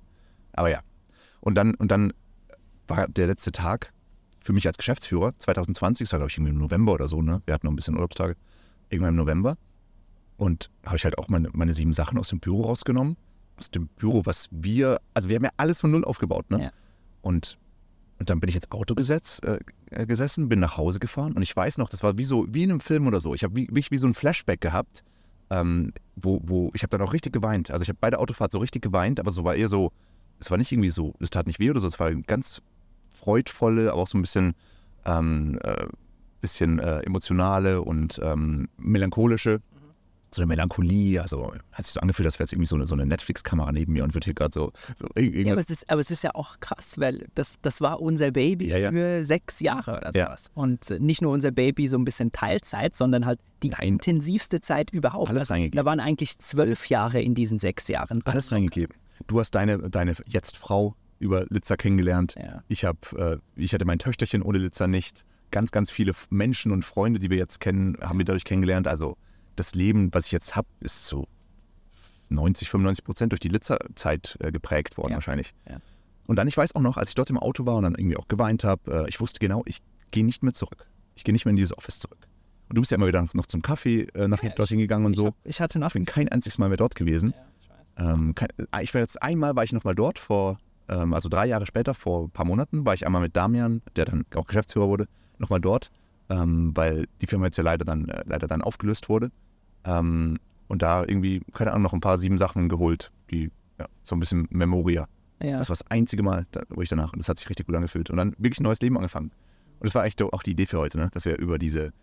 aber 0.54 0.70
ja. 0.70 0.80
Und 1.42 1.56
dann, 1.56 1.76
und 1.76 1.92
dann 1.92 2.14
war 2.88 3.08
der 3.10 3.28
letzte 3.28 3.52
Tag 3.52 3.92
für 4.38 4.54
mich 4.54 4.66
als 4.66 4.78
Geschäftsführer, 4.78 5.34
2020, 5.38 6.06
das 6.06 6.14
war 6.14 6.20
glaube 6.20 6.32
ich 6.32 6.38
irgendwie 6.38 6.54
im 6.54 6.58
November 6.58 6.94
oder 6.94 7.10
so, 7.10 7.22
ne? 7.22 7.42
Wir 7.46 7.54
hatten 7.54 7.68
noch 7.68 7.74
ein 7.74 7.76
bisschen 7.76 7.96
Urlaubstage, 7.96 8.38
irgendwann 8.90 9.10
im 9.14 9.18
November. 9.18 9.58
Und 10.38 10.70
habe 10.86 10.96
ich 10.96 11.04
halt 11.04 11.18
auch 11.18 11.28
meine, 11.28 11.50
meine 11.52 11.74
sieben 11.74 11.92
Sachen 11.92 12.18
aus 12.18 12.30
dem 12.30 12.40
Büro 12.40 12.62
rausgenommen. 12.62 13.18
Aus 13.58 13.72
dem 13.72 13.88
Büro, 13.88 14.22
was 14.26 14.50
wir, 14.52 15.00
also 15.14 15.30
wir 15.30 15.36
haben 15.36 15.44
ja 15.44 15.52
alles 15.58 15.82
von 15.82 15.92
null 15.92 16.06
aufgebaut, 16.06 16.50
ne? 16.52 16.64
Ja. 16.64 16.72
Und, 17.22 17.58
und 18.20 18.30
dann 18.30 18.40
bin 18.40 18.50
ich 18.50 18.56
ins 18.56 18.72
Auto 18.72 18.96
gesetzt, 18.96 19.44
äh, 19.46 19.60
äh, 19.92 20.06
gesessen, 20.06 20.50
bin 20.50 20.60
nach 20.60 20.78
Hause 20.78 21.00
gefahren 21.00 21.34
und 21.34 21.42
ich 21.42 21.56
weiß 21.56 21.78
noch, 21.78 21.90
das 21.90 22.04
war 22.04 22.18
wie 22.18 22.24
so, 22.24 22.46
wie 22.50 22.64
in 22.64 22.72
einem 22.72 22.80
Film 22.80 23.08
oder 23.08 23.20
so. 23.20 23.34
Ich 23.34 23.44
habe 23.44 23.56
wie, 23.56 23.68
wie, 23.72 23.86
wie 23.90 23.98
so 23.98 24.08
ein 24.08 24.14
Flashback 24.14 24.62
gehabt, 24.62 25.04
ähm, 25.50 25.94
wo, 26.16 26.42
wo 26.44 26.72
ich 26.74 26.84
habe 26.84 26.96
dann 26.96 27.08
auch 27.08 27.14
richtig 27.14 27.34
geweint. 27.34 27.72
Also 27.72 27.84
ich 27.84 27.90
habe 27.90 27.98
bei 28.00 28.10
der 28.10 28.20
Autofahrt 28.20 28.52
so 28.52 28.60
richtig 28.60 28.82
geweint, 28.82 29.20
aber 29.20 29.32
so 29.32 29.44
war 29.44 29.56
eher 29.56 29.70
so, 29.70 29.92
es 30.40 30.52
war 30.52 30.58
nicht 30.58 30.72
irgendwie 30.72 30.90
so, 30.90 31.16
es 31.20 31.30
tat 31.30 31.48
nicht 31.48 31.60
weh 31.60 31.70
oder 31.70 31.80
so, 31.80 31.88
es 31.88 32.00
war 32.00 32.08
eine 32.08 32.22
ganz 32.22 32.62
freudvolle, 33.10 33.92
aber 33.92 34.02
auch 34.02 34.08
so 34.08 34.18
ein 34.18 34.22
bisschen 34.22 34.56
ähm, 35.06 35.58
äh, 35.64 35.88
bisschen 36.42 36.80
äh, 36.80 37.00
emotionale 37.00 37.82
und 37.82 38.20
ähm, 38.24 38.70
melancholische. 38.78 39.62
So 40.30 40.42
eine 40.42 40.48
Melancholie, 40.48 41.22
also 41.22 41.54
hat 41.72 41.86
sich 41.86 41.94
so 41.94 42.02
angefühlt, 42.02 42.26
als 42.26 42.36
wäre 42.36 42.44
jetzt 42.44 42.52
irgendwie 42.54 42.68
so 42.68 42.76
eine, 42.76 42.86
so 42.86 42.96
eine 42.96 43.06
Netflix-Kamera 43.06 43.72
neben 43.72 43.94
mir 43.94 44.04
und 44.04 44.14
wird 44.14 44.26
hier 44.26 44.34
gerade 44.34 44.52
so, 44.54 44.72
so 44.98 45.06
ir- 45.16 45.22
Ja, 45.24 45.30
aber, 45.30 45.36
irgendwas. 45.38 45.60
es 45.66 45.70
ist, 45.70 45.90
aber 45.90 46.02
es 46.02 46.12
ist 46.12 46.24
ja 46.24 46.32
auch 46.36 46.60
krass, 46.60 47.00
weil 47.00 47.28
das, 47.36 47.56
das 47.62 47.80
war 47.80 48.02
unser 48.02 48.32
Baby 48.32 48.68
Ja, 48.68 48.78
ja. 48.78 48.92
für 48.92 49.24
sechs 49.24 49.62
Jahre 49.62 49.98
oder 49.98 50.12
sowas. 50.12 50.50
Und 50.54 50.92
äh, 50.92 51.00
nicht 51.00 51.22
nur 51.22 51.32
unser 51.32 51.52
Baby 51.52 51.88
so 51.88 51.98
ein 51.98 52.04
bisschen 52.04 52.32
Teilzeit, 52.34 52.96
sondern 52.96 53.26
halt 53.26 53.40
die 53.64 53.70
Nein. 53.70 53.88
intensivste 53.88 54.60
Zeit 54.60 54.92
überhaupt. 54.92 55.30
Alles 55.30 55.42
Also, 55.44 55.54
reingegeben. 55.54 55.78
da 55.78 55.86
waren 55.86 56.00
eigentlich 56.02 56.38
zwölf 56.40 56.88
Jahre 56.88 57.22
in 57.22 57.34
diesen 57.34 57.58
sechs 57.58 57.88
Jahren. 57.88 58.22
alles 58.26 58.52
reingegeben. 58.52 58.96
Du 59.28 59.40
hast 59.40 59.52
deine, 59.56 59.90
deine 59.90 60.14
jetzt 60.28 60.58
Frau 60.58 60.96
über 61.20 61.46
Litzer 61.50 61.78
kennengelernt. 61.78 62.36
Ich 62.68 62.84
habe, 62.86 63.42
äh, 63.56 63.62
ich 63.62 63.74
hatte 63.74 63.86
mein 63.86 63.98
Töchterchen 63.98 64.42
ohne 64.44 64.58
Litzer 64.60 64.88
nicht. 64.88 65.24
Ganz, 65.50 65.72
ganz 65.72 65.90
viele 65.90 66.12
Menschen 66.30 66.72
und 66.74 66.84
Freunde, 66.84 67.20
die 67.20 67.30
wir 67.30 67.38
jetzt 67.38 67.60
kennen, 67.62 67.98
haben 68.02 68.20
wir 68.20 68.26
dadurch 68.26 68.44
kennengelernt. 68.44 68.88
Also 68.88 69.18
das 69.60 69.76
Leben, 69.76 70.14
was 70.14 70.28
ich 70.28 70.32
jetzt 70.32 70.56
habe, 70.56 70.68
ist 70.80 71.06
zu 71.06 71.28
90, 72.30 72.70
95 72.70 73.06
Prozent 73.06 73.32
durch 73.32 73.40
die 73.40 73.48
Litzer-Zeit 73.50 74.38
äh, 74.42 74.52
geprägt 74.52 74.98
worden 74.98 75.12
Ja. 75.12 75.16
wahrscheinlich. 75.18 75.54
Ja. 75.70 75.78
Und 76.26 76.36
dann, 76.36 76.48
ich 76.48 76.58
weiß 76.58 76.76
auch 76.76 76.82
noch, 76.82 76.98
als 76.98 77.10
ich 77.10 77.16
dort 77.16 77.30
im 77.30 77.38
Auto 77.38 77.66
war 77.66 77.76
und 77.76 77.84
dann 77.84 77.96
irgendwie 77.96 78.18
auch 78.18 78.28
geweint 78.28 78.64
habe, 78.64 79.06
äh, 79.06 79.10
ich 79.10 79.20
wusste 79.22 79.40
genau, 79.40 79.64
ich 79.66 79.82
gehe 80.12 80.26
nicht 80.26 80.44
mehr 80.44 80.54
zurück. 80.54 80.90
Ich 81.16 81.24
gehe 81.24 81.34
nicht 81.34 81.46
mehr 81.46 81.52
in 81.52 81.56
dieses 81.56 81.78
Office 81.78 82.00
zurück. 82.00 82.28
Und 82.70 82.76
du 82.78 82.82
bist 82.82 82.92
ja 82.92 82.96
immer 82.96 83.08
wieder 83.08 83.26
noch 83.34 83.46
zum 83.46 83.62
Kaffee 83.62 84.08
äh, 84.14 84.28
nach 84.28 84.40
dorthin 84.56 84.80
gegangen 84.80 85.06
und 85.06 85.14
Ich, 85.14 85.18
so. 85.18 85.28
hab, 85.28 85.36
ich 85.46 85.62
hatte 85.62 85.80
nach 85.80 85.88
Ich 85.88 85.94
bin 85.94 86.06
kein 86.06 86.28
einziges 86.28 86.58
Mal 86.58 86.68
mehr 86.68 86.78
dort 86.78 86.96
gewesen. 86.96 87.34
Ähm, 87.98 88.36
kein, 88.36 88.50
äh, 88.58 88.84
ich 88.84 88.94
war 88.94 89.00
jetzt 89.02 89.22
einmal, 89.24 89.56
war 89.56 89.64
ich 89.64 89.72
nochmal 89.72 89.96
dort 89.96 90.20
vor, 90.20 90.60
ähm, 90.90 91.14
also 91.14 91.30
drei 91.30 91.48
Jahre 91.48 91.66
später, 91.66 91.94
vor 91.94 92.26
ein 92.26 92.30
paar 92.32 92.46
Monaten, 92.46 92.86
war 92.86 92.94
ich 92.94 93.06
einmal 93.06 93.22
mit 93.22 93.36
Damian, 93.38 93.82
der 93.96 94.04
dann 94.06 94.26
auch 94.36 94.46
Geschäftsführer 94.48 94.88
wurde, 94.90 95.08
nochmal 95.40 95.62
dort, 95.62 95.92
ähm, 96.30 96.76
weil 96.76 97.08
die 97.22 97.28
Firma 97.28 97.46
jetzt 97.46 97.58
ja 97.58 97.64
leider 97.64 97.86
dann, 97.86 98.10
äh, 98.10 98.24
leider 98.28 98.48
dann 98.48 98.62
aufgelöst 98.62 99.08
wurde. 99.08 99.32
Ähm, 99.88 100.38
und 100.68 100.82
da 100.82 101.02
irgendwie, 101.02 101.42
keine 101.54 101.72
Ahnung, 101.72 101.84
noch 101.84 101.94
ein 101.94 102.02
paar 102.02 102.18
sieben 102.18 102.38
Sachen 102.38 102.68
geholt, 102.70 103.12
die 103.32 103.52
ja, 103.80 103.88
so 104.04 104.16
ein 104.16 104.20
bisschen 104.20 104.48
Memoria. 104.50 105.08
ja. 105.42 105.58
Das 105.58 105.70
war 105.70 105.76
das 105.76 105.90
einzige 105.90 106.24
Mal, 106.24 106.46
da, 106.52 106.64
wo 106.70 106.82
ich 106.82 106.90
danach, 106.90 107.14
und 107.14 107.20
das 107.20 107.30
hat 107.30 107.38
sich 107.38 107.50
richtig 107.50 107.68
gut 107.68 107.76
angefühlt. 107.76 108.10
Und 108.10 108.18
dann 108.18 108.34
wirklich 108.38 108.60
ein 108.60 108.64
neues 108.64 108.82
Leben 108.82 108.98
angefangen. 108.98 109.32
Und 109.80 109.86
das 109.86 109.96
war 109.96 110.04
eigentlich 110.04 110.22
auch 110.22 110.44
die 110.44 110.52
Idee 110.52 110.66
für 110.66 110.80
heute, 110.80 110.98
ne? 110.98 111.10
dass 111.14 111.26
wir 111.26 111.38
über 111.38 111.58
diese, 111.58 111.94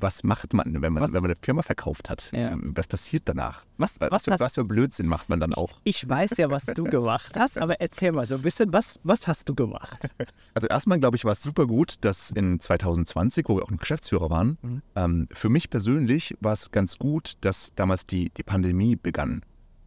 was 0.00 0.22
macht 0.24 0.52
man, 0.54 0.82
wenn 0.82 0.92
man, 0.92 1.02
Was- 1.02 1.12
wenn 1.12 1.22
man 1.22 1.30
eine 1.30 1.40
Firma 1.40 1.62
verkauft 1.62 2.10
hat? 2.10 2.30
Ja. 2.32 2.56
Was 2.56 2.86
passiert 2.86 3.22
danach? 3.26 3.64
Was, 3.76 3.92
Was, 3.98 4.10
was 4.10 4.24
für, 4.24 4.40
was 4.40 4.54
für 4.54 4.64
Blödsinn 4.64 5.06
macht 5.06 5.28
man 5.28 5.40
dann 5.40 5.54
auch? 5.54 5.80
ich 5.84 6.08
weiß 6.08 6.36
ja, 6.38 6.50
was 6.50 6.66
du 6.66 6.84
gemacht 6.84 7.34
hast, 7.36 7.58
aber 7.58 7.80
erzähl 7.80 8.12
mal 8.12 8.26
so 8.26 8.34
ein 8.36 8.42
bisschen, 8.42 8.72
was, 8.72 8.98
was 9.04 9.26
hast 9.26 9.48
du 9.48 9.54
gemacht? 9.54 9.98
Also 10.54 10.66
erstmal, 10.66 10.98
glaube 10.98 11.16
ich, 11.16 11.24
war 11.24 11.32
es 11.32 11.42
super 11.42 11.66
gut, 11.68 11.96
dass 12.00 12.30
in 12.32 12.58
2020, 12.58 13.48
wo 13.48 13.56
wir 13.56 13.62
auch 13.62 13.70
noch 13.70 13.78
Geschäftsführer 13.78 14.28
waren, 14.30 14.58
Mhm. 14.62 14.82
ähm, 14.96 15.28
für 15.32 15.48
mich 15.48 15.70
persönlich 15.70 16.34
war 16.40 16.52
es 16.52 16.70
ganz 16.72 16.98
gut, 16.98 17.34
dass 17.42 17.72
damals 17.76 18.06
die, 18.06 18.30
die 18.30 18.42
Pandemie 18.42 18.96
begann, 18.96 19.42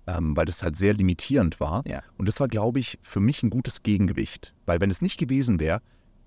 ähm, 0.07 0.35
weil 0.37 0.45
das 0.45 0.63
halt 0.63 0.77
sehr 0.77 0.93
limitierend 0.93 1.59
war. 1.59 1.83
Ja. 1.85 2.01
Und 2.17 2.27
das 2.29 2.39
war, 2.39 2.47
glaube 2.47 2.79
ich, 2.79 2.97
für 3.01 3.19
mich 3.19 3.43
ein 3.43 3.49
gutes 3.49 3.83
Gegengewicht. 3.83 4.53
Weil 4.65 4.79
wenn 4.79 4.89
es 4.91 5.01
nicht 5.01 5.17
gewesen 5.17 5.59
wäre, 5.59 5.81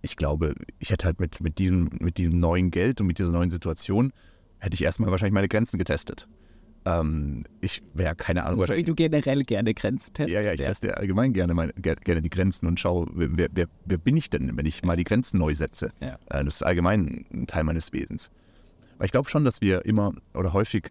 ich 0.05 0.17
glaube, 0.17 0.55
ich 0.79 0.90
hätte 0.90 1.07
halt 1.07 1.19
mit, 1.19 1.40
mit, 1.40 1.59
diesem, 1.59 1.88
mit 1.99 2.19
diesem 2.19 2.38
neuen 2.38 2.71
Geld 2.71 3.01
und 3.01 3.07
mit 3.07 3.19
dieser 3.19 3.33
neuen 3.33 3.51
Situation, 3.51 4.12
hätte 4.59 4.75
ich 4.75 4.83
erstmal 4.85 5.11
wahrscheinlich 5.11 5.35
meine 5.35 5.49
Grenzen 5.49 5.79
getestet. 5.79 6.29
Ähm, 6.87 7.45
ich 7.62 7.83
wäre, 7.95 8.14
keine 8.14 8.45
Ahnung, 8.45 8.61
wahrscheinlich 8.61 8.85
du 8.85 8.95
generell 8.95 9.43
gerne 9.45 9.73
Grenzen 9.73 10.12
testest. 10.12 10.35
ja, 10.35 10.43
ja, 10.43 10.53
ich 10.53 10.61
ja. 10.61 10.67
teste 10.67 10.97
allgemein 10.99 11.33
gerne, 11.33 11.55
meine, 11.55 11.73
ger- 11.73 11.97
gerne 11.97 12.21
die 12.21 12.29
Grenzen 12.29 12.67
und 12.67 12.79
schaue, 12.79 13.07
wer, 13.14 13.49
wer, 13.53 13.67
wer 13.87 13.99
bin 13.99 14.17
ich 14.19 14.29
denn, 14.29 14.55
wenn 14.57 14.67
ich 14.67 14.83
mal 14.83 14.97
die 14.97 15.05
Grenzen 15.05 15.38
neu 15.38 15.55
setze. 15.55 15.93
Ja. 16.01 16.19
Äh, 16.29 16.45
Das 16.45 16.57
ist 16.57 16.62
allgemein 16.62 17.25
ein 17.33 17.47
Teil 17.47 17.64
meines 17.64 17.93
Wesens. 17.95 18.31
Aber 18.97 19.07
ich 19.07 19.12
glaube 19.12 19.31
schon, 19.31 19.45
dass 19.45 19.62
wir 19.62 19.87
immer 19.87 20.12
oder 20.35 20.53
häufig 20.53 20.90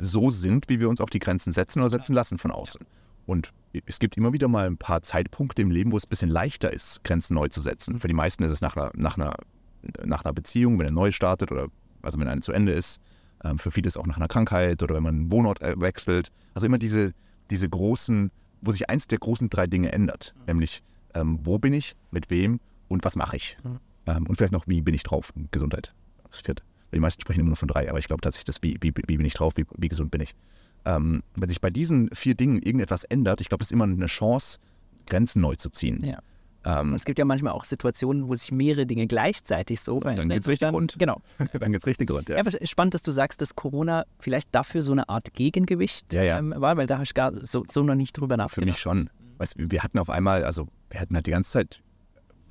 so 0.00 0.30
sind, 0.30 0.68
wie 0.68 0.80
wir 0.80 0.88
uns 0.88 1.00
auch 1.00 1.10
die 1.10 1.20
Grenzen 1.20 1.52
setzen 1.52 1.78
oder 1.78 1.90
setzen 1.90 2.12
lassen 2.14 2.38
von 2.38 2.50
außen. 2.50 2.84
Und 3.26 3.52
es 3.86 3.98
gibt 3.98 4.16
immer 4.16 4.32
wieder 4.32 4.48
mal 4.48 4.66
ein 4.66 4.76
paar 4.76 5.02
Zeitpunkte 5.02 5.62
im 5.62 5.70
Leben, 5.70 5.92
wo 5.92 5.96
es 5.96 6.04
ein 6.04 6.10
bisschen 6.10 6.30
leichter 6.30 6.72
ist, 6.72 7.04
Grenzen 7.04 7.34
neu 7.34 7.48
zu 7.48 7.60
setzen. 7.60 8.00
Für 8.00 8.08
die 8.08 8.14
meisten 8.14 8.42
ist 8.42 8.52
es 8.52 8.60
nach 8.60 8.76
einer, 8.76 8.90
nach 8.94 9.16
einer, 9.16 9.34
nach 10.04 10.24
einer 10.24 10.32
Beziehung, 10.32 10.78
wenn 10.78 10.86
er 10.86 10.92
neu 10.92 11.12
startet 11.12 11.52
oder 11.52 11.68
also 12.02 12.18
wenn 12.18 12.28
eine 12.28 12.40
zu 12.40 12.52
Ende 12.52 12.72
ist. 12.72 13.00
Ähm, 13.44 13.58
Für 13.58 13.70
viele 13.70 13.86
ist 13.86 13.96
es 13.96 14.00
auch 14.00 14.06
nach 14.06 14.16
einer 14.16 14.28
Krankheit 14.28 14.82
oder 14.82 14.94
wenn 14.94 15.02
man 15.02 15.14
einen 15.14 15.32
Wohnort 15.32 15.62
äh, 15.62 15.80
wechselt. 15.80 16.30
Also 16.54 16.66
immer 16.66 16.78
diese, 16.78 17.12
diese 17.50 17.68
großen, 17.68 18.30
wo 18.60 18.72
sich 18.72 18.90
eins 18.90 19.06
der 19.06 19.18
großen 19.18 19.48
drei 19.50 19.66
Dinge 19.66 19.92
ändert. 19.92 20.34
Nämlich, 20.46 20.82
ähm, 21.14 21.38
wo 21.42 21.58
bin 21.58 21.72
ich, 21.72 21.94
mit 22.10 22.30
wem 22.30 22.60
und 22.88 23.04
was 23.04 23.16
mache 23.16 23.36
ich. 23.36 23.56
Ähm, 24.06 24.26
und 24.26 24.36
vielleicht 24.36 24.52
noch, 24.52 24.66
wie 24.66 24.80
bin 24.80 24.94
ich 24.94 25.02
drauf, 25.02 25.32
Gesundheit. 25.50 25.94
Das 26.30 26.40
vierte. 26.40 26.62
Die 26.94 27.00
meisten 27.00 27.22
sprechen 27.22 27.40
immer 27.40 27.50
nur 27.50 27.56
von 27.56 27.68
drei, 27.68 27.88
aber 27.88 27.98
ich 27.98 28.06
glaube 28.06 28.20
tatsächlich, 28.20 28.44
das 28.44 28.62
wie, 28.62 28.76
wie, 28.80 28.92
wie 29.06 29.16
bin 29.16 29.24
ich 29.24 29.34
drauf, 29.34 29.54
wie, 29.56 29.64
wie 29.78 29.88
gesund 29.88 30.10
bin 30.10 30.20
ich. 30.20 30.34
Ähm, 30.84 31.22
wenn 31.36 31.48
sich 31.48 31.60
bei 31.60 31.70
diesen 31.70 32.08
vier 32.14 32.34
Dingen 32.34 32.60
irgendetwas 32.60 33.04
ändert, 33.04 33.40
ich 33.40 33.48
glaube, 33.48 33.60
das 33.60 33.68
ist 33.68 33.72
immer 33.72 33.84
eine 33.84 34.06
Chance, 34.06 34.58
Grenzen 35.06 35.40
neu 35.40 35.54
zu 35.56 35.70
ziehen. 35.70 36.04
Ja. 36.04 36.18
Ähm, 36.64 36.94
es 36.94 37.04
gibt 37.04 37.18
ja 37.18 37.24
manchmal 37.24 37.52
auch 37.54 37.64
Situationen, 37.64 38.28
wo 38.28 38.34
sich 38.34 38.52
mehrere 38.52 38.86
Dinge 38.86 39.06
gleichzeitig 39.08 39.80
so 39.80 39.98
Dann 39.98 40.28
geht's 40.28 40.46
richtig 40.46 40.72
rund. 40.72 40.96
Genau. 40.98 41.18
dann 41.58 41.72
geht 41.72 41.80
es 41.82 41.86
richtig 41.86 42.08
rund. 42.10 42.28
Ja, 42.28 42.36
Ja. 42.36 42.42
es 42.46 42.70
spannend, 42.70 42.94
dass 42.94 43.02
du 43.02 43.10
sagst, 43.10 43.40
dass 43.40 43.56
Corona 43.56 44.04
vielleicht 44.20 44.54
dafür 44.54 44.82
so 44.82 44.92
eine 44.92 45.08
Art 45.08 45.32
Gegengewicht 45.34 46.12
Ja, 46.12 46.22
ja. 46.22 46.38
Ähm, 46.38 46.54
war, 46.56 46.76
weil 46.76 46.86
da 46.86 46.94
habe 46.94 47.04
ich 47.04 47.14
gar 47.14 47.32
so, 47.46 47.64
so 47.68 47.82
noch 47.82 47.96
nicht 47.96 48.16
drüber 48.16 48.34
Für 48.34 48.38
nachgedacht. 48.38 48.66
mich 48.66 48.78
schon. 48.78 49.10
Weißt, 49.38 49.54
wir 49.58 49.82
hatten 49.82 49.98
auf 49.98 50.08
einmal, 50.08 50.44
also 50.44 50.68
wir 50.90 51.00
hätten 51.00 51.16
halt 51.16 51.26
die 51.26 51.32
ganze 51.32 51.50
Zeit, 51.50 51.81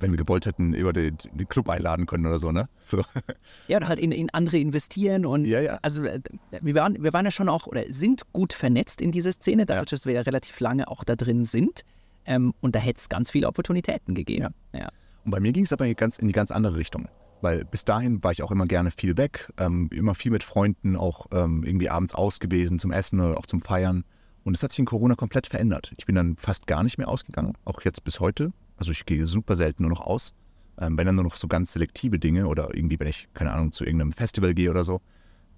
wenn 0.02 0.12
wir 0.12 0.18
gewollt 0.18 0.46
hätten, 0.46 0.74
über 0.74 0.92
den, 0.92 1.16
den 1.32 1.48
Club 1.48 1.68
einladen 1.68 2.06
können 2.06 2.26
oder 2.26 2.38
so, 2.38 2.52
ne? 2.52 2.68
So. 2.86 3.02
Ja, 3.68 3.78
oder 3.78 3.88
halt 3.88 3.98
in, 3.98 4.12
in 4.12 4.30
andere 4.30 4.58
investieren 4.58 5.24
und 5.24 5.46
Ja, 5.46 5.60
ja. 5.60 5.78
also 5.82 6.04
äh, 6.04 6.20
wir 6.60 6.74
waren, 6.74 7.02
wir 7.02 7.12
waren 7.12 7.24
ja 7.24 7.30
schon 7.30 7.48
auch 7.48 7.66
oder 7.66 7.84
sind 7.88 8.22
gut 8.32 8.52
vernetzt 8.52 9.00
in 9.00 9.12
dieser 9.12 9.32
Szene, 9.32 9.66
dadurch, 9.66 9.90
dass 9.90 10.06
wir 10.06 10.12
ja 10.12 10.20
relativ 10.22 10.58
lange 10.60 10.88
auch 10.88 11.04
da 11.04 11.16
drin 11.16 11.44
sind. 11.44 11.84
Ähm, 12.24 12.54
und 12.60 12.76
da 12.76 12.80
hätte 12.80 13.00
es 13.00 13.08
ganz 13.08 13.30
viele 13.30 13.48
Opportunitäten 13.48 14.14
gegeben. 14.14 14.54
Ja. 14.72 14.90
Und 15.24 15.30
bei 15.30 15.40
mir 15.40 15.52
ging 15.52 15.64
es 15.64 15.72
aber 15.72 15.92
ganz, 15.94 16.18
in 16.18 16.28
die 16.28 16.32
ganz 16.32 16.50
andere 16.50 16.76
Richtung. 16.76 17.08
Weil 17.40 17.64
bis 17.64 17.84
dahin 17.84 18.22
war 18.22 18.30
ich 18.30 18.42
auch 18.42 18.52
immer 18.52 18.66
gerne 18.66 18.90
viel 18.92 19.16
weg, 19.16 19.52
ähm, 19.58 19.90
immer 19.92 20.14
viel 20.14 20.30
mit 20.30 20.44
Freunden, 20.44 20.96
auch 20.96 21.26
ähm, 21.32 21.64
irgendwie 21.64 21.90
abends 21.90 22.14
aus 22.14 22.38
gewesen 22.38 22.78
zum 22.78 22.92
Essen 22.92 23.20
oder 23.20 23.36
auch 23.36 23.46
zum 23.46 23.60
Feiern. 23.60 24.04
Und 24.44 24.54
es 24.56 24.62
hat 24.62 24.70
sich 24.70 24.78
in 24.78 24.86
Corona 24.86 25.14
komplett 25.14 25.48
verändert. 25.48 25.92
Ich 25.98 26.06
bin 26.06 26.14
dann 26.14 26.36
fast 26.36 26.66
gar 26.66 26.82
nicht 26.82 26.98
mehr 26.98 27.08
ausgegangen, 27.08 27.54
auch 27.64 27.80
jetzt 27.82 28.04
bis 28.04 28.20
heute. 28.20 28.52
Also 28.82 28.90
ich 28.90 29.06
gehe 29.06 29.26
super 29.26 29.54
selten 29.54 29.84
nur 29.84 29.90
noch 29.90 30.00
aus. 30.00 30.34
Ähm, 30.76 30.98
wenn 30.98 31.06
dann 31.06 31.14
nur 31.14 31.22
noch 31.22 31.36
so 31.36 31.46
ganz 31.46 31.72
selektive 31.72 32.18
Dinge 32.18 32.48
oder 32.48 32.74
irgendwie, 32.74 32.98
wenn 32.98 33.06
ich, 33.06 33.28
keine 33.32 33.52
Ahnung, 33.52 33.70
zu 33.70 33.84
irgendeinem 33.84 34.10
Festival 34.10 34.54
gehe 34.54 34.70
oder 34.70 34.82
so. 34.82 35.00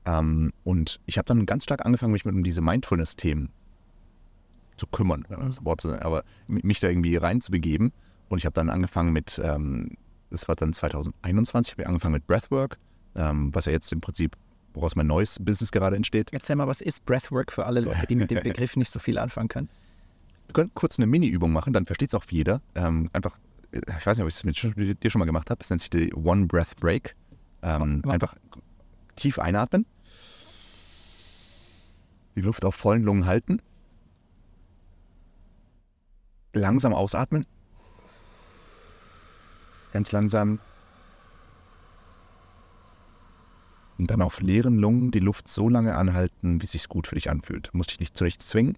Ähm, 0.05 0.53
und 0.63 1.01
ich 1.07 1.17
habe 1.17 1.25
dann 1.25 1.47
ganz 1.47 1.65
stark 1.65 1.87
angefangen, 1.87 2.13
mich 2.13 2.27
mit 2.27 2.35
um 2.35 2.45
diese 2.45 2.61
Mindfulness-Themen 2.61 3.49
zu 4.77 4.87
kümmern, 4.89 5.25
wenn 5.31 5.39
man 5.39 5.47
das 5.47 5.65
Wort 5.65 5.81
so, 5.81 5.95
aber 5.95 6.23
mich 6.49 6.81
da 6.81 6.89
irgendwie 6.91 7.17
reinzubegeben. 7.17 7.95
Und 8.29 8.37
ich 8.37 8.45
habe 8.45 8.53
dann 8.53 8.69
angefangen 8.69 9.15
mit, 9.15 9.41
ähm, 9.43 9.97
das 10.29 10.47
war 10.47 10.55
dann 10.55 10.75
2021, 10.75 11.73
habe 11.73 11.83
ich 11.83 11.89
angefangen 11.89 12.13
mit 12.13 12.27
Breathwork, 12.27 12.77
ähm, 13.15 13.55
was 13.55 13.65
ja 13.65 13.73
jetzt 13.73 13.91
im 13.91 14.03
Prinzip, 14.03 14.37
woraus 14.75 14.97
mein 14.97 15.07
neues 15.07 15.39
Business 15.41 15.73
gerade 15.73 15.97
entsteht. 15.97 16.29
Erzähl 16.31 16.57
mal, 16.57 16.67
was 16.67 16.83
ist 16.83 17.07
Breathwork 17.07 17.53
für 17.53 17.65
alle 17.65 17.81
Leute, 17.81 18.07
die 18.07 18.17
mit 18.17 18.31
dem 18.31 18.43
Begriff 18.43 18.77
nicht 18.77 18.91
so 18.91 18.99
viel 18.99 19.17
anfangen 19.17 19.49
können? 19.49 19.71
Wir 20.47 20.53
können 20.53 20.71
kurz 20.75 20.99
eine 20.99 21.07
Mini-Übung 21.07 21.53
machen, 21.53 21.73
dann 21.73 21.87
versteht 21.87 22.11
es 22.11 22.15
auch 22.15 22.25
jeder. 22.31 22.61
Ähm, 22.75 23.11
einfach, 23.13 23.37
äh, 23.73 23.81
ich 23.99 24.07
weiß 24.07 24.17
nicht, 24.17 24.23
ob 24.23 24.29
ich 24.29 24.35
das 24.35 24.77
mit 24.77 25.03
dir 25.03 25.11
schon 25.11 25.19
mal 25.19 25.25
gemacht 25.25 25.51
habe, 25.51 25.59
das 25.59 25.71
nennt 25.71 25.81
sich 25.81 25.91
die 25.91 26.13
One 26.15 26.47
Breath 26.47 26.77
Break. 26.77 27.15
Ähm, 27.63 28.03
einfach 28.07 28.35
tief 29.17 29.39
einatmen, 29.39 29.87
die 32.37 32.43
Luft 32.43 32.65
auf 32.65 32.75
vollen 32.75 33.03
Lungen 33.03 33.27
halten, 33.27 33.63
langsam 36.53 36.93
ausatmen, 36.93 37.47
ganz 39.93 40.13
langsam. 40.13 40.59
Und 43.97 44.11
dann 44.11 44.23
auf 44.23 44.41
leeren 44.41 44.77
Lungen 44.77 45.13
die 45.13 45.21
Luft 45.21 45.47
so 45.47 45.69
lange 45.69 45.95
anhalten, 45.95 46.61
wie 46.61 46.67
es 46.67 46.73
sich 46.73 46.89
gut 46.89 47.07
für 47.07 47.15
dich 47.15 47.31
anfühlt. 47.31 47.69
Du 47.73 47.77
musst 47.77 47.93
dich 47.93 48.01
nicht 48.01 48.17
zu 48.17 48.25
nichts 48.25 48.49
zwingen, 48.49 48.77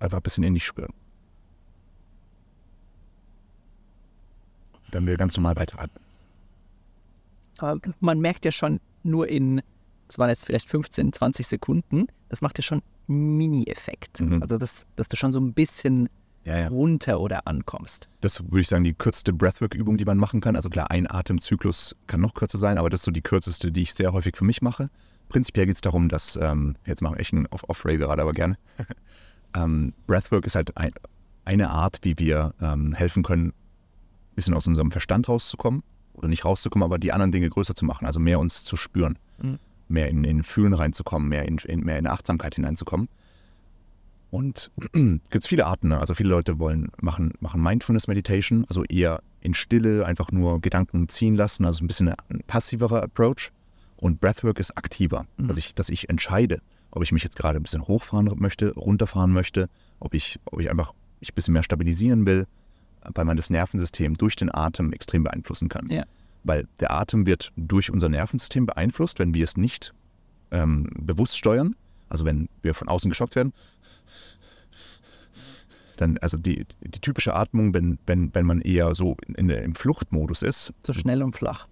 einfach 0.00 0.18
ein 0.18 0.22
bisschen 0.22 0.44
in 0.44 0.54
dich 0.54 0.64
spüren. 0.66 0.92
Dann 4.90 5.06
wir 5.06 5.16
ganz 5.16 5.36
normal 5.36 5.56
weiteratmen. 5.56 6.02
Aber 7.58 7.78
man 8.00 8.20
merkt 8.20 8.44
ja 8.44 8.50
schon 8.52 8.80
nur 9.02 9.28
in, 9.28 9.62
es 10.08 10.18
waren 10.18 10.30
jetzt 10.30 10.46
vielleicht 10.46 10.68
15, 10.68 11.12
20 11.12 11.46
Sekunden, 11.46 12.06
das 12.28 12.40
macht 12.40 12.58
ja 12.58 12.62
schon 12.62 12.82
Mini-Effekt. 13.06 14.20
Mhm. 14.20 14.42
Also, 14.42 14.56
das, 14.58 14.86
dass 14.96 15.08
du 15.08 15.16
schon 15.16 15.32
so 15.32 15.40
ein 15.40 15.52
bisschen 15.52 16.08
Ja, 16.44 16.58
ja. 16.58 16.68
runter 16.68 17.20
oder 17.20 17.46
ankommst. 17.46 18.08
Das 18.20 18.40
würde 18.42 18.60
ich 18.60 18.68
sagen, 18.68 18.84
die 18.84 18.94
kürzeste 18.94 19.32
Breathwork-Übung, 19.32 19.96
die 19.98 20.04
man 20.04 20.16
machen 20.16 20.40
kann. 20.40 20.56
Also 20.56 20.70
klar, 20.70 20.90
ein 20.90 21.10
Atemzyklus 21.10 21.94
kann 22.06 22.20
noch 22.20 22.34
kürzer 22.34 22.58
sein, 22.58 22.78
aber 22.78 22.88
das 22.90 23.00
ist 23.00 23.04
so 23.04 23.10
die 23.10 23.20
kürzeste, 23.22 23.70
die 23.72 23.82
ich 23.82 23.94
sehr 23.94 24.12
häufig 24.12 24.36
für 24.36 24.44
mich 24.44 24.62
mache. 24.62 24.90
Prinzipiell 25.28 25.66
geht 25.66 25.76
es 25.76 25.80
darum, 25.82 26.08
dass, 26.08 26.36
ähm, 26.40 26.76
jetzt 26.86 27.02
mache 27.02 27.14
ich 27.14 27.20
echt 27.20 27.34
einen 27.34 27.46
Off- 27.48 27.68
Off-Ray 27.68 27.98
gerade, 27.98 28.22
aber 28.22 28.32
gerne. 28.32 28.56
ähm, 29.54 29.92
Breathwork 30.06 30.46
ist 30.46 30.54
halt 30.54 30.76
ein, 30.76 30.92
eine 31.44 31.70
Art, 31.70 31.98
wie 32.02 32.18
wir 32.18 32.54
ähm, 32.60 32.92
helfen 32.92 33.22
können, 33.22 33.48
ein 33.48 34.34
bisschen 34.34 34.54
aus 34.54 34.66
unserem 34.66 34.90
Verstand 34.90 35.28
rauszukommen 35.28 35.82
oder 36.14 36.28
nicht 36.28 36.44
rauszukommen, 36.44 36.84
aber 36.84 36.98
die 36.98 37.12
anderen 37.12 37.32
Dinge 37.32 37.48
größer 37.50 37.74
zu 37.74 37.84
machen, 37.84 38.06
also 38.06 38.20
mehr 38.20 38.38
uns 38.40 38.64
zu 38.64 38.76
spüren, 38.76 39.18
Mhm. 39.42 39.58
mehr 39.88 40.08
in, 40.08 40.22
in 40.24 40.42
Fühlen 40.42 40.74
reinzukommen, 40.74 41.28
mehr 41.28 41.46
in, 41.46 41.58
in, 41.58 41.80
mehr 41.80 41.98
in 41.98 42.06
Achtsamkeit 42.06 42.54
hineinzukommen. 42.56 43.08
Und 44.30 44.70
gibt 44.92 45.36
es 45.44 45.46
viele 45.46 45.66
Arten. 45.66 45.88
Ne? 45.88 45.98
Also 45.98 46.14
viele 46.14 46.28
Leute 46.28 46.58
wollen 46.58 46.92
machen, 47.00 47.32
machen 47.40 47.62
Mindfulness 47.62 48.06
Meditation, 48.06 48.64
also 48.68 48.84
eher 48.84 49.22
in 49.40 49.54
Stille 49.54 50.06
einfach 50.06 50.30
nur 50.30 50.60
Gedanken 50.60 51.08
ziehen 51.08 51.34
lassen, 51.34 51.64
also 51.64 51.82
ein 51.82 51.88
bisschen 51.88 52.10
ein 52.10 52.40
passiverer 52.46 53.02
Approach. 53.02 53.50
Und 53.96 54.20
Breathwork 54.20 54.58
ist 54.58 54.76
aktiver, 54.76 55.26
Mhm. 55.36 55.48
dass, 55.48 55.56
ich, 55.56 55.74
dass 55.74 55.88
ich 55.88 56.08
entscheide, 56.08 56.60
ob 56.90 57.02
ich 57.02 57.12
mich 57.12 57.22
jetzt 57.22 57.36
gerade 57.36 57.58
ein 57.58 57.62
bisschen 57.62 57.86
hochfahren 57.86 58.30
möchte, 58.36 58.74
runterfahren 58.74 59.32
möchte, 59.32 59.68
ob 59.98 60.14
ich, 60.14 60.38
ob 60.46 60.60
ich 60.60 60.70
einfach 60.70 60.92
mich 61.20 61.30
ein 61.30 61.34
bisschen 61.34 61.52
mehr 61.52 61.62
stabilisieren 61.62 62.26
will, 62.26 62.46
weil 63.14 63.24
man 63.24 63.36
das 63.36 63.50
Nervensystem 63.50 64.16
durch 64.16 64.36
den 64.36 64.52
Atem 64.52 64.92
extrem 64.92 65.22
beeinflussen 65.22 65.68
kann. 65.68 65.88
Ja. 65.88 66.04
Weil 66.42 66.66
der 66.80 66.90
Atem 66.92 67.26
wird 67.26 67.52
durch 67.56 67.90
unser 67.90 68.08
Nervensystem 68.08 68.66
beeinflusst, 68.66 69.18
wenn 69.18 69.34
wir 69.34 69.44
es 69.44 69.56
nicht 69.56 69.92
ähm, 70.50 70.88
bewusst 70.98 71.36
steuern. 71.36 71.76
Also 72.08 72.24
wenn 72.24 72.48
wir 72.62 72.74
von 72.74 72.88
außen 72.88 73.08
geschockt 73.08 73.36
werden. 73.36 73.52
Dann, 75.96 76.18
also 76.18 76.38
die, 76.38 76.66
die 76.80 77.00
typische 77.00 77.34
Atmung, 77.34 77.74
wenn, 77.74 77.98
wenn, 78.06 78.34
wenn 78.34 78.46
man 78.46 78.62
eher 78.62 78.94
so 78.94 79.16
in, 79.26 79.34
in, 79.34 79.50
im 79.50 79.74
Fluchtmodus 79.74 80.42
ist, 80.42 80.72
So 80.82 80.92
schnell 80.92 81.22
und 81.22 81.36
flach. 81.36 81.68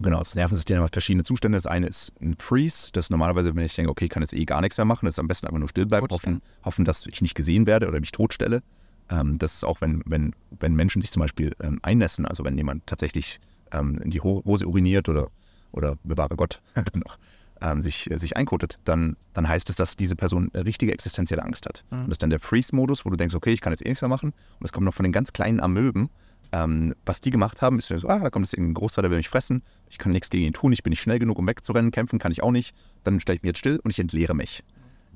Genau, 0.00 0.18
das 0.18 0.34
Nervensystem 0.34 0.80
hat 0.80 0.92
verschiedene 0.92 1.24
Zustände. 1.24 1.56
Das 1.56 1.66
eine 1.66 1.86
ist 1.86 2.12
ein 2.20 2.36
Freeze. 2.38 2.90
Das 2.92 3.06
ist 3.06 3.10
normalerweise, 3.10 3.54
wenn 3.54 3.64
ich 3.64 3.74
denke, 3.74 3.90
okay, 3.90 4.04
ich 4.04 4.10
kann 4.10 4.22
jetzt 4.22 4.32
eh 4.32 4.44
gar 4.44 4.60
nichts 4.60 4.76
mehr 4.76 4.84
machen, 4.84 5.06
das 5.06 5.14
ist 5.14 5.18
am 5.18 5.28
besten 5.28 5.46
einfach 5.46 5.58
nur 5.58 5.68
still 5.68 5.86
bleiben, 5.86 6.06
hoffen, 6.10 6.40
hoffen, 6.64 6.84
dass 6.84 7.06
ich 7.06 7.20
nicht 7.20 7.34
gesehen 7.34 7.66
werde 7.66 7.88
oder 7.88 7.98
mich 7.98 8.12
totstelle. 8.12 8.62
Ähm, 9.10 9.38
das 9.38 9.54
ist 9.54 9.64
auch, 9.64 9.80
wenn, 9.80 10.02
wenn, 10.06 10.34
wenn 10.60 10.74
Menschen 10.74 11.02
sich 11.02 11.10
zum 11.10 11.20
Beispiel 11.20 11.54
ähm, 11.60 11.80
einnässen, 11.82 12.26
also 12.26 12.44
wenn 12.44 12.56
jemand 12.56 12.86
tatsächlich 12.86 13.40
ähm, 13.72 13.98
in 13.98 14.10
die 14.10 14.20
Ho 14.20 14.42
Hose 14.44 14.66
uriniert 14.66 15.08
oder, 15.08 15.28
oder 15.72 15.96
bewahre 16.04 16.36
Gott, 16.36 16.62
noch, 16.94 17.18
ähm, 17.60 17.80
sich, 17.80 18.10
äh, 18.10 18.18
sich 18.18 18.36
einkotet, 18.36 18.78
dann, 18.84 19.16
dann 19.34 19.48
heißt 19.48 19.68
es, 19.70 19.76
dass 19.76 19.96
diese 19.96 20.14
Person 20.14 20.50
eine 20.52 20.64
richtige 20.64 20.92
existenzielle 20.92 21.42
Angst 21.42 21.66
hat. 21.66 21.84
Mhm. 21.90 21.98
Und 22.00 22.08
das 22.08 22.14
ist 22.14 22.22
dann 22.22 22.30
der 22.30 22.40
Freeze-Modus, 22.40 23.04
wo 23.04 23.10
du 23.10 23.16
denkst, 23.16 23.34
okay, 23.34 23.52
ich 23.52 23.60
kann 23.60 23.72
jetzt 23.72 23.84
eh 23.84 23.88
nichts 23.88 24.02
mehr 24.02 24.08
machen. 24.08 24.30
Und 24.30 24.62
das 24.62 24.72
kommt 24.72 24.84
noch 24.84 24.94
von 24.94 25.04
den 25.04 25.12
ganz 25.12 25.32
kleinen 25.32 25.60
Amöben. 25.60 26.10
Ähm, 26.52 26.94
was 27.04 27.20
die 27.20 27.30
gemacht 27.30 27.60
haben, 27.60 27.78
ist 27.78 27.88
so, 27.88 28.08
ah, 28.08 28.18
da 28.18 28.30
kommt 28.30 28.46
jetzt 28.46 28.54
irgendein 28.54 28.74
Großteil, 28.74 29.02
der 29.02 29.10
will 29.10 29.18
mich 29.18 29.28
fressen. 29.28 29.62
Ich 29.90 29.98
kann 29.98 30.12
nichts 30.12 30.30
gegen 30.30 30.44
ihn 30.44 30.52
tun, 30.52 30.72
ich 30.72 30.82
bin 30.82 30.90
nicht 30.90 31.02
schnell 31.02 31.18
genug, 31.18 31.38
um 31.38 31.46
wegzurennen, 31.46 31.90
kämpfen 31.90 32.18
kann 32.18 32.32
ich 32.32 32.42
auch 32.42 32.50
nicht. 32.50 32.74
Dann 33.04 33.20
stelle 33.20 33.36
ich 33.36 33.42
mich 33.42 33.50
jetzt 33.50 33.58
still 33.58 33.80
und 33.82 33.90
ich 33.90 33.98
entleere 33.98 34.34
mich. 34.34 34.64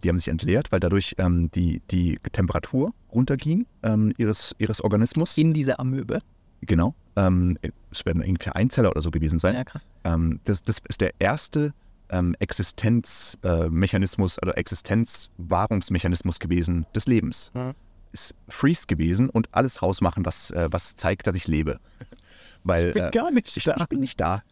Die 0.02 0.08
haben 0.08 0.18
sich 0.18 0.28
entleert, 0.28 0.72
weil 0.72 0.80
dadurch 0.80 1.14
ähm, 1.18 1.50
die, 1.52 1.80
die 1.90 2.18
Temperatur 2.32 2.92
runterging 3.12 3.66
ähm, 3.82 4.12
ihres, 4.18 4.54
ihres 4.58 4.82
Organismus. 4.82 5.38
In 5.38 5.54
dieser 5.54 5.80
Amöbe. 5.80 6.20
Genau. 6.62 6.94
Ähm, 7.16 7.58
es 7.90 8.04
werden 8.04 8.22
ungefähr 8.22 8.56
Einzeller 8.56 8.90
oder 8.90 9.02
so 9.02 9.10
gewesen 9.10 9.38
sein. 9.38 9.54
Ja, 9.54 9.64
krass. 9.64 9.82
Ähm, 10.04 10.40
das, 10.44 10.62
das 10.62 10.78
ist 10.88 11.00
der 11.00 11.12
erste 11.18 11.72
ähm, 12.10 12.36
Existenzmechanismus 12.38 14.38
äh, 14.38 14.40
oder 14.42 14.58
Existenzwahrungsmechanismus 14.58 16.38
gewesen 16.38 16.86
des 16.94 17.06
Lebens. 17.06 17.50
Mhm. 17.54 17.72
Ist 18.12 18.34
Freeze 18.48 18.86
gewesen 18.86 19.30
und 19.30 19.48
alles 19.52 19.82
rausmachen, 19.82 20.24
was, 20.24 20.50
äh, 20.50 20.68
was 20.70 20.96
zeigt, 20.96 21.26
dass 21.26 21.36
ich 21.36 21.46
lebe. 21.46 21.80
Weil 22.64 22.88
Ich 22.88 22.94
bin 22.94 23.04
äh, 23.04 23.10
gar 23.10 23.30
nicht 23.30 23.56
ich, 23.56 23.64
da. 23.64 23.74
ich 23.76 23.86
bin 23.86 24.00
nicht 24.00 24.20
da. 24.20 24.42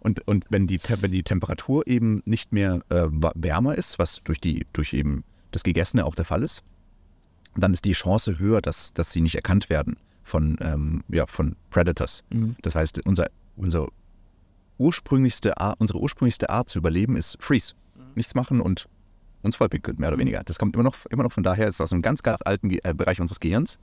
Und, 0.00 0.26
und 0.26 0.46
wenn, 0.48 0.66
die, 0.66 0.80
wenn 1.00 1.12
die 1.12 1.22
Temperatur 1.22 1.86
eben 1.86 2.22
nicht 2.24 2.52
mehr 2.52 2.80
äh, 2.88 3.06
wärmer 3.34 3.76
ist, 3.76 3.98
was 3.98 4.20
durch, 4.24 4.40
die, 4.40 4.66
durch 4.72 4.92
eben 4.92 5.24
das 5.52 5.62
Gegessene 5.62 6.04
auch 6.04 6.14
der 6.14 6.24
Fall 6.24 6.42
ist, 6.42 6.62
dann 7.56 7.72
ist 7.74 7.84
die 7.84 7.92
Chance 7.92 8.38
höher, 8.38 8.60
dass, 8.60 8.94
dass 8.94 9.12
sie 9.12 9.20
nicht 9.20 9.34
erkannt 9.34 9.68
werden 9.68 9.96
von, 10.22 10.56
ähm, 10.60 11.02
ja, 11.08 11.26
von 11.26 11.56
Predators. 11.70 12.24
Mhm. 12.30 12.56
Das 12.62 12.74
heißt, 12.74 13.04
unser, 13.06 13.28
unser 13.56 13.88
ursprünglichste 14.78 15.58
Art, 15.58 15.78
unsere 15.80 16.00
ursprünglichste 16.00 16.48
Art 16.50 16.68
zu 16.68 16.78
überleben 16.78 17.16
ist 17.16 17.36
Freeze. 17.40 17.74
Nichts 18.14 18.34
machen 18.34 18.60
und 18.60 18.88
uns 19.42 19.56
vollpickeln, 19.56 19.96
mehr 19.98 20.08
oder 20.10 20.18
weniger. 20.18 20.42
Das 20.44 20.58
kommt 20.58 20.74
immer 20.74 20.84
noch, 20.84 21.06
immer 21.06 21.22
noch 21.22 21.32
von 21.32 21.42
daher, 21.42 21.68
ist 21.68 21.80
aus 21.80 21.92
einem 21.92 22.02
ganz, 22.02 22.22
ganz 22.22 22.40
alten 22.44 22.70
äh, 22.70 22.94
Bereich 22.94 23.20
unseres 23.20 23.40
Gehirns. 23.40 23.78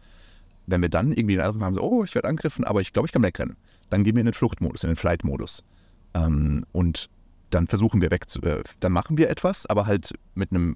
Wenn 0.65 0.81
wir 0.81 0.89
dann 0.89 1.11
irgendwie 1.13 1.35
den 1.35 1.41
Eindruck 1.45 1.61
haben, 1.61 1.73
so, 1.75 1.81
oh, 1.81 2.03
ich 2.03 2.13
werde 2.13 2.27
angegriffen, 2.27 2.65
aber 2.65 2.81
ich 2.81 2.93
glaube, 2.93 3.07
ich 3.07 3.11
kann 3.11 3.23
wegrennen, 3.23 3.55
dann 3.89 4.03
gehen 4.03 4.15
wir 4.15 4.21
in 4.21 4.25
den 4.25 4.33
Fluchtmodus, 4.33 4.83
in 4.83 4.89
den 4.89 4.95
Flight-Modus. 4.97 5.63
Ähm, 6.13 6.65
und 6.73 7.09
dann 7.49 7.67
versuchen 7.67 8.01
wir 8.01 8.11
weg 8.11 8.29
zu, 8.29 8.41
äh, 8.41 8.63
dann 8.81 8.91
machen 8.91 9.17
wir 9.17 9.29
etwas, 9.29 9.65
aber 9.65 9.85
halt 9.87 10.13
mit 10.35 10.51
einem, 10.51 10.75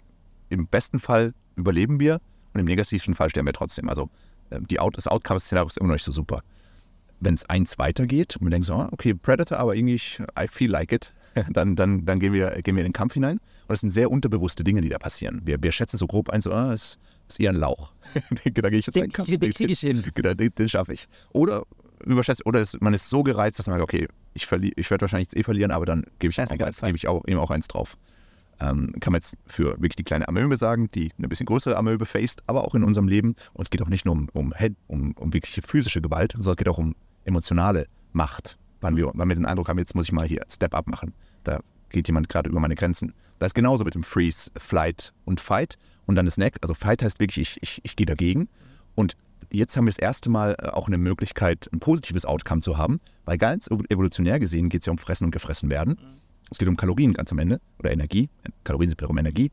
im 0.49 0.67
besten 0.67 0.99
Fall 0.99 1.33
überleben 1.57 1.99
wir 1.99 2.21
und 2.53 2.61
im 2.61 2.65
negativsten 2.65 3.13
Fall 3.13 3.29
sterben 3.29 3.47
wir 3.47 3.53
trotzdem. 3.53 3.89
Also 3.89 4.09
äh, 4.49 4.61
die 4.61 4.79
Out, 4.79 4.97
das 4.97 5.07
Outcome-Szenario 5.07 5.67
ist 5.67 5.77
immer 5.77 5.89
noch 5.89 5.95
nicht 5.95 6.05
so 6.05 6.11
super. 6.13 6.41
Wenn 7.19 7.33
es 7.33 7.47
eins 7.49 7.77
weitergeht 7.77 8.37
und 8.37 8.45
wir 8.45 8.49
denken 8.49 8.63
so, 8.63 8.73
ah, 8.75 8.89
okay, 8.91 9.13
Predator, 9.13 9.59
aber 9.59 9.75
irgendwie, 9.75 9.95
ich- 9.95 10.21
I 10.39 10.47
feel 10.47 10.71
like 10.71 10.91
it, 10.91 11.11
dann, 11.51 11.75
dann, 11.75 12.05
dann 12.05 12.19
gehen, 12.19 12.33
wir, 12.33 12.49
gehen 12.61 12.75
wir 12.75 12.83
in 12.83 12.89
den 12.89 12.93
Kampf 12.93 13.13
hinein. 13.13 13.37
Und 13.37 13.69
das 13.69 13.81
sind 13.81 13.91
sehr 13.91 14.11
unterbewusste 14.11 14.63
Dinge, 14.63 14.81
die 14.81 14.89
da 14.89 14.97
passieren. 14.97 15.41
Wir, 15.45 15.61
wir 15.61 15.71
schätzen 15.71 15.97
so 15.97 16.07
grob 16.07 16.29
ein, 16.29 16.41
so, 16.41 16.51
ah, 16.51 16.73
es 16.73 16.97
ist 17.27 17.39
eher 17.39 17.51
ein 17.51 17.55
Lauch. 17.55 17.93
da 18.53 18.69
gehe 18.69 18.79
ich 18.79 18.87
jetzt 18.87 18.95
in 18.95 19.03
Den, 19.03 19.11
Kampf. 19.11 19.29
den 19.29 19.53
kriege 19.53 19.71
ich 19.71 19.79
hin. 19.79 20.03
Genau, 20.13 20.33
den, 20.33 20.53
den 20.53 20.69
schaffe 20.69 20.93
ich. 20.93 21.07
Oder 21.33 21.63
überschätzt, 22.05 22.45
oder 22.45 22.61
es, 22.61 22.79
man 22.81 22.93
ist 22.93 23.09
so 23.09 23.23
gereizt, 23.23 23.59
dass 23.59 23.67
man 23.67 23.77
sagt, 23.77 23.83
okay, 23.83 24.07
ich, 24.33 24.43
ich 24.43 24.91
werde 24.91 25.01
wahrscheinlich 25.01 25.27
jetzt 25.27 25.37
eh 25.37 25.43
verlieren, 25.43 25.71
aber 25.71 25.85
dann 25.85 26.05
gebe 26.19 26.29
ich, 26.29 26.35
Scheißegal, 26.35 26.73
gebe 26.73 26.95
ich 26.95 27.07
auch, 27.07 27.25
ihm 27.27 27.37
auch 27.37 27.51
eins 27.51 27.67
drauf. 27.67 27.97
Ähm, 28.59 28.93
kann 28.99 29.11
man 29.11 29.21
jetzt 29.21 29.37
für 29.47 29.71
wirklich 29.77 29.95
die 29.95 30.03
kleine 30.03 30.27
Amöbe 30.27 30.55
sagen, 30.55 30.89
die 30.93 31.11
eine 31.17 31.27
bisschen 31.27 31.47
größere 31.47 31.75
Amöbe 31.77 32.05
faced, 32.05 32.43
aber 32.45 32.63
auch 32.63 32.75
in 32.75 32.83
unserem 32.83 33.07
Leben. 33.07 33.35
Und 33.53 33.63
es 33.63 33.69
geht 33.71 33.81
auch 33.81 33.89
nicht 33.89 34.05
nur 34.05 34.13
um, 34.13 34.29
um, 34.33 34.53
um, 34.87 35.11
um 35.13 35.33
wirkliche 35.33 35.61
physische 35.61 36.01
Gewalt, 36.01 36.33
sondern 36.33 36.51
es 36.51 36.57
geht 36.57 36.69
auch 36.69 36.77
um 36.77 36.95
emotionale 37.25 37.87
Macht. 38.13 38.57
Wann 38.81 38.97
wir, 38.97 39.11
wann 39.13 39.29
wir 39.29 39.35
den 39.35 39.45
Eindruck 39.45 39.69
haben, 39.69 39.79
jetzt 39.79 39.95
muss 39.95 40.05
ich 40.05 40.11
mal 40.11 40.27
hier 40.27 40.43
Step 40.49 40.73
Up 40.73 40.87
machen. 40.87 41.13
Da 41.43 41.59
geht 41.89 42.07
jemand 42.07 42.29
gerade 42.29 42.49
über 42.49 42.59
meine 42.59 42.75
Grenzen. 42.75 43.13
Da 43.39 43.45
ist 43.45 43.55
genauso 43.55 43.83
mit 43.83 43.95
dem 43.95 44.03
Freeze, 44.03 44.51
Flight 44.57 45.13
und 45.25 45.39
Fight. 45.39 45.77
Und 46.05 46.15
dann 46.15 46.27
ist 46.27 46.37
Neck, 46.37 46.57
also 46.61 46.73
Fight 46.73 47.03
heißt 47.03 47.19
wirklich, 47.19 47.57
ich, 47.61 47.63
ich, 47.63 47.81
ich 47.83 47.95
gehe 47.95 48.05
dagegen. 48.05 48.49
Und 48.95 49.15
jetzt 49.51 49.77
haben 49.77 49.85
wir 49.85 49.91
das 49.91 49.99
erste 49.99 50.29
Mal 50.29 50.55
äh, 50.59 50.67
auch 50.67 50.87
eine 50.87 50.97
Möglichkeit, 50.97 51.69
ein 51.71 51.79
positives 51.79 52.25
Outcome 52.25 52.61
zu 52.61 52.77
haben, 52.77 52.99
weil 53.25 53.37
ganz 53.37 53.67
evolutionär 53.67 54.39
gesehen 54.39 54.69
geht 54.69 54.81
es 54.81 54.85
ja 54.87 54.91
um 54.91 54.97
Fressen 54.97 55.25
und 55.25 55.31
Gefressen 55.31 55.69
werden. 55.69 55.97
Es 56.49 56.57
geht 56.57 56.67
um 56.67 56.75
Kalorien 56.75 57.13
ganz 57.13 57.31
am 57.31 57.39
Ende 57.39 57.61
oder 57.79 57.91
Energie. 57.91 58.29
Kalorien 58.63 58.89
sind 58.89 58.99
wiederum 58.99 59.17
Energie. 59.17 59.51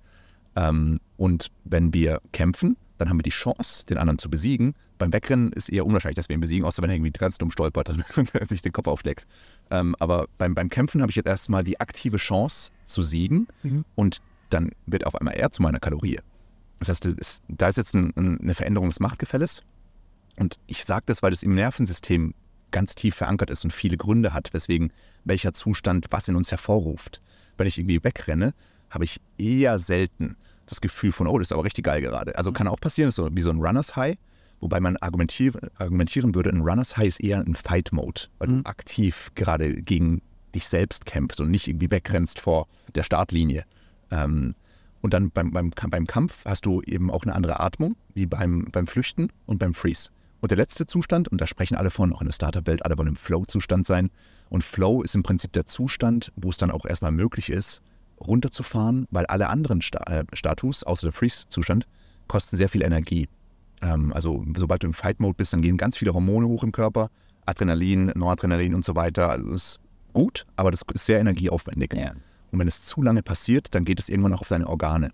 Ähm, 0.56 0.98
und 1.16 1.48
wenn 1.64 1.94
wir 1.94 2.20
kämpfen, 2.32 2.76
dann 2.98 3.08
haben 3.08 3.18
wir 3.18 3.22
die 3.22 3.30
Chance, 3.30 3.86
den 3.86 3.96
anderen 3.98 4.18
zu 4.18 4.28
besiegen. 4.28 4.74
Beim 4.98 5.12
Wegrennen 5.12 5.52
ist 5.52 5.68
eher 5.70 5.86
unwahrscheinlich, 5.86 6.16
dass 6.16 6.28
wir 6.28 6.34
ihn 6.34 6.40
besiegen, 6.40 6.64
außer 6.66 6.82
wenn 6.82 6.90
er 6.90 6.96
irgendwie 6.96 7.12
ganz 7.12 7.38
dumm 7.38 7.50
stolpert 7.50 7.90
und 8.16 8.48
sich 8.48 8.62
den 8.62 8.72
Kopf 8.72 8.86
aufschlägt. 8.88 9.26
Ähm, 9.70 9.94
aber 9.98 10.26
beim, 10.38 10.54
beim 10.54 10.68
Kämpfen 10.68 11.00
habe 11.00 11.10
ich 11.10 11.16
jetzt 11.16 11.26
erstmal 11.26 11.62
die 11.64 11.80
aktive 11.80 12.16
Chance 12.18 12.70
zu 12.84 13.02
siegen 13.02 13.46
Mhm. 13.62 13.84
und 13.94 14.18
dann 14.50 14.72
wird 14.86 15.06
auf 15.06 15.14
einmal 15.14 15.34
er 15.34 15.50
zu 15.50 15.62
meiner 15.62 15.78
Kalorie. 15.80 16.20
Das 16.78 16.88
heißt, 16.88 17.06
es, 17.06 17.42
da 17.48 17.68
ist 17.68 17.76
jetzt 17.76 17.94
ein, 17.94 18.12
ein, 18.16 18.40
eine 18.40 18.54
Veränderung 18.54 18.88
des 18.88 19.00
Machtgefälles. 19.00 19.62
Und 20.36 20.58
ich 20.66 20.84
sage 20.84 21.04
das, 21.06 21.22
weil 21.22 21.30
das 21.30 21.42
im 21.42 21.54
Nervensystem 21.54 22.34
ganz 22.70 22.94
tief 22.94 23.16
verankert 23.16 23.50
ist 23.50 23.64
und 23.64 23.72
viele 23.72 23.96
Gründe 23.96 24.32
hat, 24.32 24.52
weswegen 24.52 24.92
welcher 25.24 25.52
Zustand 25.52 26.06
was 26.10 26.28
in 26.28 26.36
uns 26.36 26.50
hervorruft. 26.50 27.20
Wenn 27.56 27.66
ich 27.66 27.78
irgendwie 27.78 28.02
wegrenne, 28.04 28.54
habe 28.90 29.04
ich 29.04 29.20
eher 29.38 29.78
selten 29.78 30.36
das 30.68 30.80
Gefühl 30.80 31.12
von, 31.12 31.26
oh, 31.26 31.38
das 31.38 31.48
ist 31.48 31.52
aber 31.52 31.64
richtig 31.64 31.84
geil 31.84 32.00
gerade. 32.00 32.36
Also 32.36 32.52
kann 32.52 32.68
auch 32.68 32.80
passieren, 32.80 33.08
ist 33.08 33.16
so 33.16 33.28
wie 33.32 33.42
so 33.42 33.50
ein 33.50 33.60
Runners 33.60 33.96
High, 33.96 34.16
wobei 34.60 34.80
man 34.80 34.96
argumentieren, 34.98 35.70
argumentieren 35.76 36.34
würde, 36.34 36.50
ein 36.50 36.60
Runners 36.60 36.96
High 36.96 37.08
ist 37.08 37.20
eher 37.20 37.40
ein 37.40 37.54
Fight 37.54 37.92
Mode, 37.92 38.22
weil 38.38 38.48
Mhm. 38.48 38.62
du 38.62 38.70
aktiv 38.70 39.30
gerade 39.34 39.82
gegen 39.82 40.22
dich 40.54 40.66
selbst 40.66 41.06
kämpfst 41.06 41.40
und 41.40 41.50
nicht 41.50 41.68
irgendwie 41.68 41.90
wegrennst 41.90 42.40
vor 42.40 42.66
der 42.94 43.02
Startlinie. 43.02 43.64
Ähm, 44.10 44.54
und 45.00 45.14
dann 45.14 45.30
beim, 45.30 45.52
beim, 45.52 45.70
beim 45.70 46.06
Kampf 46.06 46.44
hast 46.44 46.66
du 46.66 46.82
eben 46.82 47.10
auch 47.10 47.22
eine 47.22 47.34
andere 47.34 47.60
Atmung, 47.60 47.96
wie 48.14 48.26
beim, 48.26 48.66
beim 48.72 48.86
Flüchten 48.86 49.30
und 49.46 49.58
beim 49.58 49.74
Freeze. 49.74 50.10
Und 50.40 50.50
der 50.50 50.58
letzte 50.58 50.86
Zustand, 50.86 51.28
und 51.28 51.40
da 51.40 51.46
sprechen 51.46 51.76
alle 51.76 51.90
von, 51.90 52.12
auch 52.12 52.20
in 52.20 52.26
der 52.26 52.32
Startup-Welt, 52.32 52.84
alle 52.84 52.96
wollen 52.96 53.08
im 53.08 53.16
Flow-Zustand 53.16 53.86
sein. 53.86 54.10
Und 54.50 54.64
Flow 54.64 55.02
ist 55.02 55.14
im 55.14 55.22
Prinzip 55.22 55.52
der 55.52 55.66
Zustand, 55.66 56.32
wo 56.36 56.50
es 56.50 56.56
dann 56.56 56.70
auch 56.70 56.84
erstmal 56.84 57.12
möglich 57.12 57.50
ist, 57.50 57.82
runterzufahren, 58.20 59.06
weil 59.10 59.26
alle 59.26 59.48
anderen 59.48 59.82
Sta 59.82 60.02
äh, 60.04 60.24
Status, 60.32 60.84
außer 60.84 61.06
der 61.06 61.12
Freeze-Zustand, 61.12 61.86
kosten 62.26 62.56
sehr 62.56 62.68
viel 62.68 62.82
Energie. 62.82 63.28
Ähm, 63.82 64.12
also 64.12 64.44
sobald 64.56 64.82
du 64.82 64.88
im 64.88 64.94
Fight-Mode 64.94 65.34
bist, 65.36 65.52
dann 65.52 65.62
gehen 65.62 65.76
ganz 65.76 65.96
viele 65.96 66.14
Hormone 66.14 66.46
hoch 66.46 66.62
im 66.62 66.72
Körper, 66.72 67.10
Adrenalin, 67.46 68.12
Noradrenalin 68.14 68.74
und 68.74 68.84
so 68.84 68.94
weiter. 68.94 69.30
Also 69.30 69.52
es 69.52 69.62
ist 69.62 69.80
gut, 70.12 70.46
aber 70.56 70.70
das 70.70 70.82
ist 70.92 71.06
sehr 71.06 71.20
energieaufwendig. 71.20 71.94
Ja. 71.94 72.12
Und 72.50 72.58
wenn 72.58 72.68
es 72.68 72.84
zu 72.84 73.02
lange 73.02 73.22
passiert, 73.22 73.74
dann 73.74 73.84
geht 73.84 74.00
es 74.00 74.08
irgendwann 74.08 74.34
auch 74.34 74.40
auf 74.40 74.48
deine 74.48 74.66
Organe. 74.66 75.10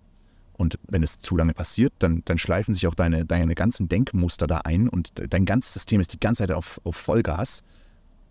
Und 0.57 0.79
wenn 0.87 1.03
es 1.03 1.21
zu 1.21 1.37
lange 1.37 1.53
passiert, 1.53 1.93
dann, 1.99 2.23
dann 2.27 2.39
schleifen 2.39 2.75
sich 2.75 2.87
auch 2.87 2.95
deine, 2.95 3.25
deine 3.25 3.55
ganzen 3.55 3.89
Denkmuster 3.89 4.47
da 4.47 4.59
ein 4.59 4.89
und 4.89 5.13
dein 5.15 5.47
ganzes 5.47 5.73
System 5.73 6.01
ist 6.01 6.13
die 6.13 6.21
ganze 6.21 6.43
Zeit 6.45 6.53
auf, 6.53 6.81
auf 6.85 6.97
Vollgas. 6.97 7.65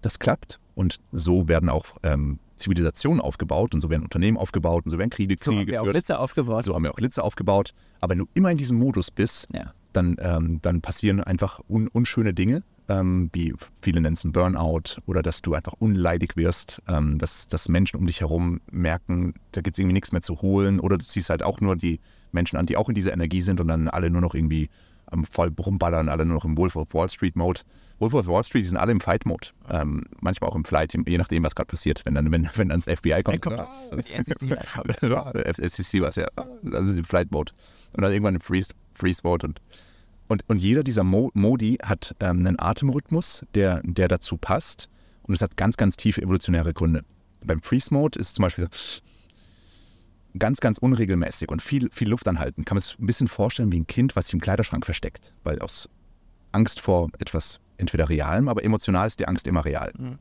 Das 0.01 0.19
klappt 0.19 0.59
und 0.75 0.99
so 1.11 1.47
werden 1.47 1.69
auch 1.69 1.85
ähm, 2.03 2.39
Zivilisationen 2.55 3.19
aufgebaut 3.21 3.73
und 3.73 3.81
so 3.81 3.89
werden 3.89 4.03
Unternehmen 4.03 4.37
aufgebaut 4.37 4.85
und 4.85 4.91
so 4.91 4.97
werden 4.97 5.09
Kriege, 5.09 5.35
So 5.39 5.51
Kriege 5.51 5.59
haben 5.61 5.67
wir 5.67 5.79
auch 5.81 5.83
geführt. 5.85 5.93
Blitze 5.93 6.19
aufgebaut. 6.19 6.63
So 6.63 6.75
haben 6.75 6.83
wir 6.83 6.91
auch 6.93 6.99
Litze 6.99 7.23
aufgebaut. 7.23 7.73
Aber 7.99 8.11
wenn 8.11 8.19
du 8.19 8.25
immer 8.33 8.51
in 8.51 8.57
diesem 8.57 8.77
Modus 8.77 9.11
bist, 9.11 9.47
Ja. 9.53 9.73
dann, 9.93 10.15
ähm, 10.19 10.59
dann 10.61 10.81
passieren 10.81 11.21
einfach 11.21 11.59
un 11.69 11.87
unschöne 11.87 12.33
Dinge. 12.33 12.63
ähm, 12.89 13.29
wie 13.31 13.53
viele 13.81 14.01
nennen 14.01 14.15
es 14.15 14.25
ein 14.25 14.33
Burnout, 14.33 14.99
oder 15.05 15.21
dass 15.21 15.41
du 15.41 15.53
einfach 15.53 15.71
unleidig 15.79 16.35
wirst, 16.35 16.81
ähm, 16.89 17.17
dass, 17.17 17.47
dass 17.47 17.69
Menschen 17.69 17.97
um 17.97 18.05
dich 18.05 18.19
herum 18.19 18.59
merken, 18.71 19.35
da 19.53 19.61
gibt 19.61 19.77
es 19.77 19.79
irgendwie 19.79 19.93
nichts 19.93 20.11
mehr 20.11 20.21
zu 20.21 20.41
holen, 20.41 20.81
oder 20.81 20.97
du 20.97 21.05
ziehst 21.05 21.29
halt 21.29 21.43
auch 21.43 21.61
nur 21.61 21.77
die 21.77 22.01
Menschen 22.33 22.57
an, 22.57 22.65
die 22.65 22.75
auch 22.75 22.89
in 22.89 22.93
dieser 22.95 23.13
Energie 23.13 23.41
sind 23.41 23.61
und 23.61 23.69
dann 23.69 23.87
alle 23.87 24.09
nur 24.09 24.19
noch 24.19 24.35
irgendwie 24.35 24.69
ähm, 25.13 25.23
voll 25.23 25.49
rumballern, 25.57 26.09
alle 26.09 26.25
nur 26.25 26.35
noch 26.35 26.43
im 26.45 26.57
Wolf 26.57 26.75
of 26.75 26.93
Wall 26.93 27.09
Street 27.09 27.37
Mode. 27.37 27.61
Wolf 28.03 28.13
of 28.13 28.27
Wall 28.27 28.43
Street, 28.43 28.63
die 28.63 28.67
sind 28.67 28.77
alle 28.77 28.91
im 28.91 28.99
Fight 28.99 29.25
Mode. 29.25 29.47
Ähm, 29.69 30.03
manchmal 30.19 30.49
auch 30.49 30.55
im 30.55 30.65
Flight, 30.65 30.93
je 30.93 31.17
nachdem, 31.17 31.43
was 31.43 31.55
gerade 31.55 31.67
passiert. 31.67 32.05
Wenn 32.05 32.15
dann, 32.15 32.31
wenn, 32.31 32.49
wenn 32.55 32.69
dann 32.69 32.81
das 32.81 32.99
FBI 32.99 33.23
kommt, 33.23 33.41
kommt 33.41 33.57
ja, 33.57 33.67
SEC 35.69 36.01
war 36.01 36.09
es 36.09 36.15
ja, 36.17 36.27
dann 36.35 36.85
sind 36.87 36.93
sie 36.93 36.99
im 36.99 37.05
Flight 37.05 37.31
Mode. 37.31 37.53
Und 37.93 38.01
dann 38.03 38.11
irgendwann 38.11 38.35
im 38.35 38.41
Freeze, 38.41 38.73
Freeze 38.93 39.21
Mode. 39.23 39.47
Und, 39.47 39.61
und, 40.27 40.43
und 40.49 40.61
jeder 40.61 40.83
dieser 40.83 41.03
Mo 41.03 41.31
Modi 41.33 41.77
hat 41.81 42.15
ähm, 42.19 42.39
einen 42.39 42.59
Atemrhythmus, 42.59 43.45
der, 43.55 43.81
der 43.83 44.09
dazu 44.09 44.37
passt. 44.37 44.89
Und 45.23 45.33
es 45.33 45.41
hat 45.41 45.55
ganz, 45.55 45.77
ganz 45.77 45.95
tiefe 45.95 46.21
evolutionäre 46.21 46.73
Gründe. 46.73 47.05
Beim 47.45 47.61
Freeze 47.61 47.93
Mode 47.93 48.19
ist 48.19 48.27
es 48.27 48.33
zum 48.33 48.43
Beispiel 48.43 48.67
ganz, 50.37 50.59
ganz 50.59 50.77
unregelmäßig 50.77 51.49
und 51.49 51.61
viel, 51.61 51.89
viel 51.91 52.09
Luft 52.09 52.27
anhalten. 52.27 52.65
Kann 52.65 52.75
man 52.75 52.79
es 52.79 52.97
ein 52.99 53.05
bisschen 53.05 53.27
vorstellen 53.27 53.71
wie 53.71 53.79
ein 53.79 53.87
Kind, 53.87 54.15
was 54.15 54.25
sich 54.25 54.33
im 54.33 54.41
Kleiderschrank 54.41 54.85
versteckt, 54.85 55.33
weil 55.43 55.59
aus 55.59 55.89
Angst 56.51 56.79
vor 56.79 57.09
etwas 57.19 57.59
entweder 57.77 58.09
realem, 58.09 58.47
aber 58.47 58.63
emotional 58.63 59.07
ist 59.07 59.19
die 59.19 59.27
Angst 59.27 59.47
immer 59.47 59.65
real. 59.65 59.91
Mhm. 59.97 60.19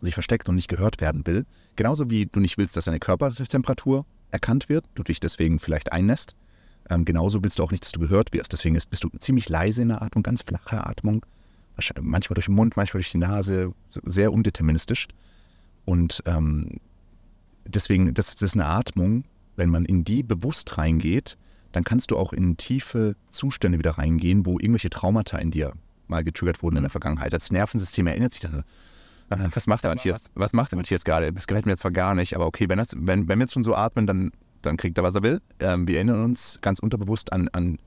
Sich 0.00 0.14
versteckt 0.14 0.48
und 0.48 0.56
nicht 0.56 0.68
gehört 0.68 1.00
werden 1.00 1.26
will. 1.26 1.46
Genauso 1.76 2.10
wie 2.10 2.26
du 2.26 2.40
nicht 2.40 2.58
willst, 2.58 2.76
dass 2.76 2.86
deine 2.86 2.98
Körpertemperatur 2.98 4.04
erkannt 4.30 4.68
wird, 4.68 4.84
du 4.94 5.02
dich 5.02 5.20
deswegen 5.20 5.58
vielleicht 5.58 5.92
einnässt. 5.92 6.34
Ähm, 6.90 7.04
genauso 7.04 7.42
willst 7.44 7.58
du 7.58 7.62
auch 7.62 7.70
nicht, 7.70 7.84
dass 7.84 7.92
du 7.92 8.00
gehört 8.00 8.32
wirst. 8.32 8.52
Deswegen 8.52 8.74
ist, 8.74 8.90
bist 8.90 9.04
du 9.04 9.08
ziemlich 9.18 9.48
leise 9.48 9.82
in 9.82 9.88
der 9.88 10.02
Atmung, 10.02 10.22
ganz 10.22 10.42
flache 10.42 10.84
Atmung. 10.84 11.24
Manchmal 12.00 12.34
durch 12.34 12.46
den 12.46 12.54
Mund, 12.54 12.76
manchmal 12.76 13.00
durch 13.00 13.12
die 13.12 13.18
Nase, 13.18 13.72
sehr 14.04 14.32
undeterministisch. 14.32 15.08
Und 15.84 16.22
ähm, 16.26 16.80
deswegen, 17.64 18.12
das, 18.14 18.34
das 18.34 18.42
ist 18.42 18.54
eine 18.54 18.66
Atmung, 18.66 19.24
wenn 19.56 19.70
man 19.70 19.84
in 19.84 20.04
die 20.04 20.22
bewusst 20.22 20.76
reingeht, 20.78 21.38
dann 21.72 21.84
kannst 21.84 22.10
du 22.10 22.18
auch 22.18 22.32
in 22.32 22.56
tiefe 22.56 23.16
Zustände 23.30 23.78
wieder 23.78 23.92
reingehen, 23.92 24.44
wo 24.44 24.58
irgendwelche 24.58 24.90
Traumata 24.90 25.38
in 25.38 25.50
dir 25.50 25.72
mal 26.08 26.24
getriggert 26.24 26.62
wurden 26.62 26.76
in 26.76 26.82
der 26.82 26.90
Vergangenheit. 26.90 27.32
Das 27.32 27.50
Nervensystem 27.50 28.06
erinnert 28.06 28.32
sich 28.32 28.40
dann 28.40 28.52
so, 28.52 28.58
äh, 29.30 29.48
was 29.54 29.66
macht 29.66 29.84
der 29.84 29.90
Matthias? 29.90 30.30
Was 30.34 30.52
macht 30.52 30.72
der 30.72 30.76
Matthias 30.76 31.04
gerade? 31.04 31.32
Das 31.32 31.46
gefällt 31.46 31.66
mir 31.66 31.76
zwar 31.76 31.90
gar 31.90 32.14
nicht, 32.14 32.34
aber 32.34 32.46
okay, 32.46 32.68
wenn, 32.68 32.78
das, 32.78 32.90
wenn, 32.96 33.28
wenn 33.28 33.38
wir 33.38 33.44
jetzt 33.44 33.54
schon 33.54 33.64
so 33.64 33.74
atmen, 33.74 34.06
dann, 34.06 34.32
dann 34.62 34.76
kriegt 34.76 34.98
er, 34.98 35.04
was 35.04 35.14
er 35.14 35.22
will. 35.22 35.40
Ähm, 35.60 35.88
wir 35.88 35.96
erinnern 35.96 36.22
uns 36.22 36.58
ganz 36.62 36.78
unterbewusst 36.78 37.32
an, 37.32 37.48
an 37.48 37.78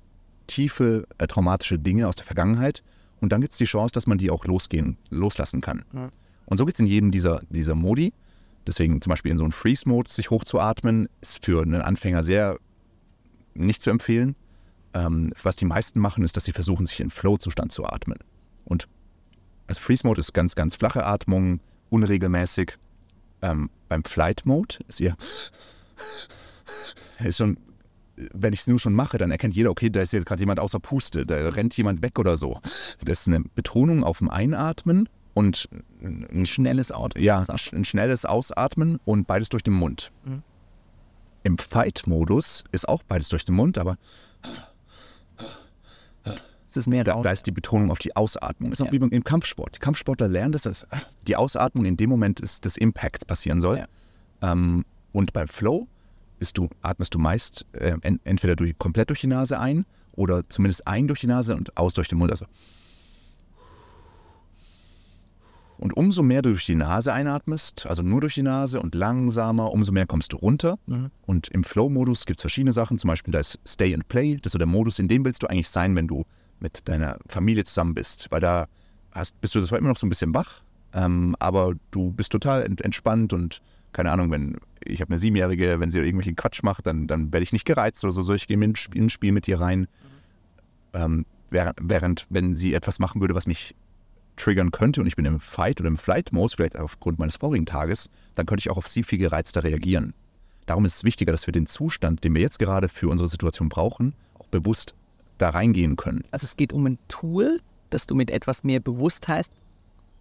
tiefe 0.48 1.08
äh, 1.18 1.28
traumatische 1.28 1.80
Dinge 1.80 2.08
aus 2.08 2.16
der 2.16 2.26
Vergangenheit 2.26 2.84
und 3.22 3.32
dann 3.32 3.42
gibt 3.42 3.54
es 3.54 3.58
die 3.58 3.66
Chance, 3.66 3.94
dass 3.94 4.08
man 4.08 4.18
die 4.18 4.30
auch 4.30 4.46
losgehen, 4.46 4.98
loslassen 5.10 5.62
kann. 5.62 5.84
Mhm. 5.92 6.10
Und 6.46 6.58
so 6.58 6.66
geht 6.66 6.76
es 6.76 6.80
in 6.80 6.88
jedem 6.88 7.12
dieser, 7.12 7.42
dieser 7.50 7.76
Modi. 7.76 8.14
Deswegen 8.68 9.02
zum 9.02 9.10
Beispiel 9.10 9.32
in 9.32 9.38
so 9.38 9.44
einen 9.44 9.52
Freeze-Mode 9.52 10.12
sich 10.12 10.30
hochzuatmen, 10.30 11.08
ist 11.22 11.46
für 11.46 11.62
einen 11.62 11.82
Anfänger 11.82 12.24
sehr 12.24 12.58
nicht 13.54 13.82
zu 13.82 13.90
empfehlen. 13.90 14.36
Ähm, 14.96 15.30
was 15.44 15.58
die 15.58 15.66
meisten 15.66 16.00
machen, 16.00 16.24
ist, 16.24 16.38
dass 16.38 16.46
sie 16.46 16.54
versuchen, 16.54 16.86
sich 16.86 17.02
in 17.02 17.10
Flow-Zustand 17.10 17.72
zu 17.72 17.86
atmen. 17.86 18.18
Und 18.64 18.88
als 19.68 19.78
Freeze-Mode 19.78 20.22
ist 20.22 20.34
ganz, 20.34 20.56
ganz 20.56 20.76
flache 20.76 21.06
Atmung, 21.06 21.60
unregelmäßig. 21.90 22.78
Ähm, 23.42 23.70
beim 23.90 24.06
Flight-Mode 24.06 24.78
ist 24.88 25.02
ihr 25.02 25.18
ist 27.20 27.38
schon, 27.38 27.58
wenn 28.16 28.54
ich 28.54 28.62
es 28.62 28.68
nur 28.68 28.80
schon 28.80 28.94
mache, 28.94 29.18
dann 29.18 29.32
erkennt 29.32 29.54
jeder, 29.54 29.70
okay, 29.70 29.90
da 29.90 30.02
ist 30.02 30.14
jetzt 30.14 30.26
gerade 30.26 30.42
jemand 30.42 30.62
außer 30.62 30.80
Puste, 30.80 31.26
da 31.26 31.36
rennt 31.50 31.76
jemand 31.76 32.02
weg 32.02 32.18
oder 32.18 32.38
so. 32.38 32.62
Das 33.04 33.22
ist 33.22 33.28
eine 33.28 33.42
Betonung 33.42 34.06
auf 34.06 34.20
dem 34.20 34.30
Einatmen 34.30 35.10
und 35.34 35.68
ein 36.02 36.46
schnelles 36.46 36.94
Auto. 36.94 37.20
ja, 37.20 37.44
ein 37.50 37.86
schnelles 37.86 38.24
Ausatmen 38.24 39.00
und 39.04 39.28
beides 39.28 39.50
durch 39.50 39.64
den 39.64 39.74
Mund. 39.74 40.14
Mhm. 40.24 40.44
Im 41.44 41.58
Fight-Modus 41.58 42.64
ist 42.72 42.88
auch 42.88 43.04
beides 43.04 43.30
durch 43.30 43.44
den 43.44 43.56
Mund, 43.56 43.78
aber 43.78 43.98
Es 46.76 46.82
ist 46.82 46.88
mehr 46.88 47.06
da, 47.06 47.14
raus. 47.14 47.24
da 47.24 47.32
ist 47.32 47.46
die 47.48 47.52
Betonung 47.52 47.90
auf 47.90 48.00
die 48.00 48.16
Ausatmung. 48.18 48.74
Ist 48.74 48.82
auch 48.82 48.88
Ja. 48.88 48.92
wie 48.92 48.98
im 48.98 49.24
Kampfsport. 49.24 49.76
Die 49.76 49.80
Kampfsportler 49.80 50.28
lernen, 50.28 50.52
dass 50.52 50.64
das, 50.64 50.86
die 51.26 51.38
Ausatmung 51.38 51.86
in 51.86 51.96
dem 51.96 52.10
Moment 52.10 52.42
ist, 52.42 52.66
des 52.66 52.76
Impacts 52.76 53.24
passieren 53.24 53.62
soll. 53.62 53.78
Ja. 53.78 54.52
Ähm, 54.52 54.84
und 55.14 55.32
beim 55.32 55.48
Flow 55.48 55.88
bist 56.38 56.58
du, 56.58 56.70
atmest 56.82 57.14
du 57.14 57.20
meist 57.20 57.66
äh, 57.72 57.96
en, 58.02 58.20
entweder 58.26 58.58
durch, 58.58 58.78
komplett 58.78 59.10
durch 59.10 59.22
die 59.22 59.28
Nase 59.28 59.58
ein 59.58 59.86
oder 60.12 60.48
zumindest 60.50 60.86
ein 60.86 61.08
durch 61.08 61.22
die 61.22 61.28
Nase 61.28 61.56
und 61.56 61.78
aus 61.78 61.94
durch 61.94 62.10
den 62.10 62.18
Mund. 62.18 62.32
Also. 62.32 62.46
Und 65.78 65.96
umso 65.98 66.24
mehr 66.24 66.42
du 66.42 66.50
durch 66.50 66.66
die 66.66 66.76
Nase 66.76 67.12
einatmest, 67.12 67.86
also 67.86 68.02
nur 68.02 68.22
durch 68.22 68.36
die 68.36 68.44
Nase 68.44 68.82
und 68.82 68.96
langsamer, 68.96 69.72
umso 69.72 69.92
mehr 69.92 70.06
kommst 70.08 70.32
du 70.34 70.38
runter. 70.38 70.78
Mhm. 70.88 71.12
Und 71.26 71.50
im 71.50 71.64
Flow-Modus 71.64 72.26
gibt 72.26 72.40
es 72.40 72.42
verschiedene 72.42 72.72
Sachen. 72.74 72.98
Zum 72.98 73.10
Beispiel 73.10 73.32
da 73.32 73.40
ist 73.40 73.60
Stay 73.68 73.94
and 73.94 74.08
Play. 74.08 74.36
Das 74.38 74.48
ist 74.48 74.52
so 74.54 74.58
der 74.58 74.68
Modus, 74.68 75.00
in 75.00 75.08
dem 75.08 75.26
willst 75.26 75.44
du 75.44 75.48
eigentlich 75.48 75.70
sein, 75.70 75.96
wenn 75.96 76.08
du 76.08 76.26
mit 76.66 76.88
deiner 76.90 77.20
Familie 77.28 77.64
zusammen 77.64 77.94
bist. 77.94 78.28
Weil 78.32 78.42
da 78.42 78.68
hast, 79.12 79.40
bist 79.40 79.54
du 79.54 79.64
zwar 79.64 79.78
immer 79.78 79.90
noch 79.90 79.98
so 79.98 80.08
ein 80.08 80.10
bisschen 80.10 80.34
wach, 80.34 80.64
ähm, 80.94 81.36
aber 81.40 81.76
du 81.92 82.12
bist 82.12 82.32
total 82.32 82.64
ent 82.64 82.82
entspannt 82.82 83.34
und 83.34 83.62
keine 83.94 84.12
Ahnung, 84.12 84.32
wenn 84.32 84.58
ich 84.84 85.00
habe 85.00 85.12
eine 85.12 85.20
Siebenjährige, 85.20 85.80
wenn 85.80 85.92
sie 85.92 86.00
irgendwelchen 86.00 86.36
Quatsch 86.36 86.64
macht, 86.64 86.88
dann, 86.88 87.08
dann 87.08 87.32
werde 87.32 87.44
ich 87.44 87.54
nicht 87.54 87.66
gereizt 87.66 88.04
oder 88.04 88.12
so, 88.12 88.24
so 88.24 88.34
ich 88.34 88.48
gehe 88.48 88.62
in 88.62 89.10
Spiel, 89.10 89.32
mit 89.32 89.48
ihr 89.48 89.60
rein. 89.60 89.88
Ähm, 90.94 91.26
während, 91.50 91.78
während, 91.82 92.28
wenn 92.30 92.56
sie 92.56 92.74
etwas 92.74 93.00
machen 93.00 93.22
würde, 93.22 93.36
was 93.36 93.48
mich 93.48 93.76
triggern 94.36 94.72
könnte 94.72 95.00
und 95.00 95.08
ich 95.08 95.16
bin 95.16 95.26
im 95.26 95.40
Fight 95.40 95.80
oder 95.80 95.88
im 95.88 95.98
Flight-Modus, 95.98 96.56
vielleicht 96.56 96.78
aufgrund 96.78 97.20
meines 97.20 97.38
vorigen 97.38 97.66
Tages, 97.66 98.10
dann 98.34 98.46
könnte 98.46 98.62
ich 98.62 98.70
auch 98.70 98.78
auf 98.78 98.88
sie 98.88 99.04
viel 99.04 99.20
gereizter 99.20 99.64
reagieren. 99.64 100.14
Darum 100.66 100.84
ist 100.84 100.96
es 100.96 101.04
wichtiger, 101.04 101.32
dass 101.32 101.48
wir 101.48 101.54
den 101.54 101.68
Zustand, 101.68 102.24
den 102.24 102.34
wir 102.34 102.42
jetzt 102.42 102.60
gerade 102.60 102.90
für 102.90 103.08
unsere 103.08 103.30
Situation 103.30 103.70
brauchen, 103.70 104.14
auch 104.38 104.48
bewusst 104.48 104.96
da 105.38 105.50
reingehen 105.50 105.96
können. 105.96 106.24
Also 106.32 106.46
es 106.46 106.58
geht 106.58 106.74
um 106.74 106.86
ein 106.86 106.98
Tool, 107.08 107.60
das 107.90 108.08
du 108.08 108.16
mit 108.16 108.32
etwas 108.32 108.64
mehr 108.64 108.80
Bewusstheit 108.80 109.48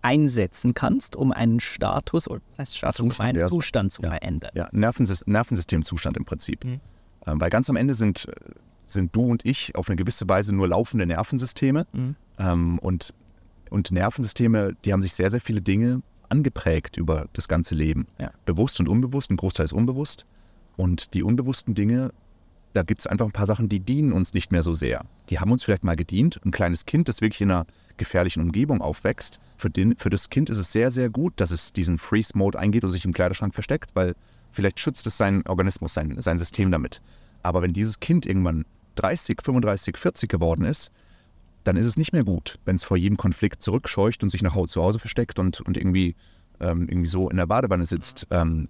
einsetzen 0.02 0.74
kannst, 0.74 1.16
um 1.16 1.32
einen 1.32 1.60
Status 1.60 2.28
oder 2.28 2.42
heißt 2.58 2.76
Status, 2.76 3.00
um 3.00 3.08
Zustand, 3.08 3.28
einen 3.30 3.38
ja. 3.38 3.48
Zustand 3.48 3.90
zu 3.90 4.02
Ja. 4.02 4.10
verändern. 4.10 4.50
Ja, 4.54 4.68
Nervensys 4.72 5.26
Nervensystemzustand 5.26 6.16
im 6.16 6.24
Prinzip. 6.24 6.64
Mhm. 6.64 6.80
Ähm, 7.26 7.40
weil 7.40 7.48
ganz 7.48 7.70
am 7.70 7.76
Ende 7.76 7.94
sind, 7.94 8.28
sind 8.84 9.16
du 9.16 9.22
und 9.30 9.46
ich 9.46 9.74
auf 9.76 9.88
eine 9.88 9.96
gewisse 9.96 10.28
Weise 10.28 10.54
nur 10.54 10.68
laufende 10.68 11.06
Nervensysteme. 11.06 11.86
Mhm. 11.92 12.16
Ähm, 12.38 12.78
und, 12.80 13.14
und 13.70 13.90
Nervensysteme, 13.92 14.76
die 14.84 14.92
haben 14.92 15.00
sich 15.00 15.14
sehr, 15.14 15.30
sehr 15.30 15.40
viele 15.40 15.62
Dinge 15.62 16.02
angeprägt 16.28 16.98
über 16.98 17.26
das 17.32 17.48
ganze 17.48 17.74
Leben. 17.74 18.06
Ja. 18.18 18.30
Bewusst 18.44 18.80
und 18.80 18.88
unbewusst, 18.88 19.30
ein 19.30 19.36
Großteil 19.36 19.64
ist 19.64 19.72
unbewusst. 19.72 20.26
Und 20.76 21.14
die 21.14 21.22
unbewussten 21.22 21.74
Dinge, 21.74 22.12
da 22.74 22.82
gibt 22.82 23.00
es 23.00 23.06
einfach 23.06 23.24
ein 23.24 23.32
paar 23.32 23.46
Sachen, 23.46 23.68
die 23.68 23.78
dienen 23.78 24.12
uns 24.12 24.34
nicht 24.34 24.50
mehr 24.50 24.62
so 24.62 24.74
sehr. 24.74 25.06
Die 25.30 25.38
haben 25.38 25.52
uns 25.52 25.62
vielleicht 25.62 25.84
mal 25.84 25.94
gedient. 25.94 26.40
Ein 26.44 26.50
kleines 26.50 26.86
Kind, 26.86 27.08
das 27.08 27.20
wirklich 27.20 27.40
in 27.40 27.50
einer 27.52 27.66
gefährlichen 27.96 28.42
Umgebung 28.42 28.82
aufwächst, 28.82 29.38
für, 29.56 29.70
den, 29.70 29.96
für 29.96 30.10
das 30.10 30.28
Kind 30.28 30.50
ist 30.50 30.58
es 30.58 30.72
sehr, 30.72 30.90
sehr 30.90 31.08
gut, 31.08 31.34
dass 31.36 31.52
es 31.52 31.72
diesen 31.72 31.98
Freeze-Mode 31.98 32.58
eingeht 32.58 32.82
und 32.84 32.90
sich 32.90 33.04
im 33.04 33.12
Kleiderschrank 33.12 33.54
versteckt, 33.54 33.92
weil 33.94 34.16
vielleicht 34.50 34.80
schützt 34.80 35.06
es 35.06 35.16
seinen 35.16 35.46
Organismus, 35.46 35.94
sein, 35.94 36.20
sein 36.20 36.38
System 36.38 36.72
damit. 36.72 37.00
Aber 37.44 37.62
wenn 37.62 37.72
dieses 37.72 38.00
Kind 38.00 38.26
irgendwann 38.26 38.64
30, 38.96 39.38
35, 39.42 39.96
40 39.96 40.28
geworden 40.28 40.64
ist, 40.64 40.90
dann 41.62 41.76
ist 41.76 41.86
es 41.86 41.96
nicht 41.96 42.12
mehr 42.12 42.24
gut, 42.24 42.58
wenn 42.64 42.74
es 42.74 42.82
vor 42.82 42.96
jedem 42.96 43.16
Konflikt 43.16 43.62
zurückscheucht 43.62 44.22
und 44.24 44.30
sich 44.30 44.42
nach 44.42 44.54
Hause 44.54 44.72
zu 44.72 44.82
Hause 44.82 44.98
versteckt 44.98 45.38
und, 45.38 45.60
und 45.60 45.76
irgendwie, 45.76 46.16
ähm, 46.58 46.88
irgendwie 46.88 47.08
so 47.08 47.30
in 47.30 47.36
der 47.36 47.46
Badewanne 47.46 47.86
sitzt. 47.86 48.26
Ähm, 48.30 48.66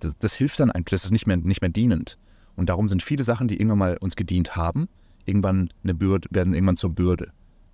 das, 0.00 0.16
das 0.18 0.34
hilft 0.34 0.60
dann 0.60 0.70
eigentlich, 0.70 0.98
das 1.00 1.04
ist 1.04 1.10
nicht 1.12 1.26
mehr, 1.26 1.36
nicht 1.36 1.60
mehr 1.60 1.70
dienend. 1.70 2.16
Und 2.58 2.70
darum 2.70 2.88
sind 2.88 3.04
viele 3.04 3.22
Sachen, 3.22 3.46
die 3.46 3.54
irgendwann 3.56 3.78
mal 3.78 3.96
uns 3.98 4.16
gedient 4.16 4.56
haben, 4.56 4.88
irgendwann 5.26 5.70
eine 5.84 5.94
Bürde, 5.94 6.28
werden 6.32 6.54
irgendwann 6.54 6.76
zur 6.76 6.90
Bürde. 6.90 7.30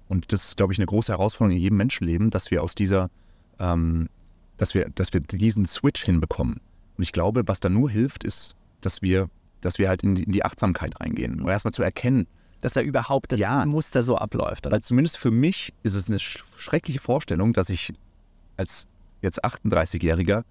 Und 0.08 0.30
das 0.30 0.44
ist, 0.44 0.56
glaube 0.58 0.74
ich, 0.74 0.78
eine 0.78 0.84
große 0.84 1.10
Herausforderung 1.10 1.56
in 1.56 1.62
jedem 1.62 1.78
Menschenleben, 1.78 2.28
dass 2.28 2.50
wir 2.50 2.62
aus 2.62 2.74
dieser, 2.74 3.08
ähm, 3.58 4.10
dass 4.58 4.74
wir, 4.74 4.90
dass 4.94 5.14
wir 5.14 5.20
diesen 5.20 5.64
Switch 5.64 6.04
hinbekommen. 6.04 6.60
Und 6.98 7.02
ich 7.02 7.12
glaube, 7.12 7.44
was 7.46 7.60
da 7.60 7.70
nur 7.70 7.90
hilft, 7.90 8.24
ist, 8.24 8.56
dass 8.82 9.00
wir, 9.00 9.30
dass 9.62 9.78
wir 9.78 9.88
halt 9.88 10.02
in 10.02 10.16
die, 10.16 10.24
in 10.24 10.32
die 10.32 10.44
Achtsamkeit 10.44 11.00
reingehen. 11.00 11.40
Um 11.40 11.48
erstmal 11.48 11.72
zu 11.72 11.82
erkennen, 11.82 12.26
Dass 12.60 12.74
da 12.74 12.82
überhaupt 12.82 13.32
das 13.32 13.40
Ja. 13.40 13.64
Muster 13.64 14.02
so 14.02 14.18
abläuft. 14.18 14.66
Oder? 14.66 14.74
weil 14.74 14.82
zumindest 14.82 15.16
für 15.16 15.30
mich 15.30 15.72
ist 15.82 15.94
es 15.94 16.08
eine 16.08 16.18
sch 16.18 16.44
schreckliche 16.58 17.00
Vorstellung, 17.00 17.54
dass 17.54 17.70
ich 17.70 17.94
als 18.58 18.87
jetzt 19.22 19.42
38-Jähriger 19.42 20.44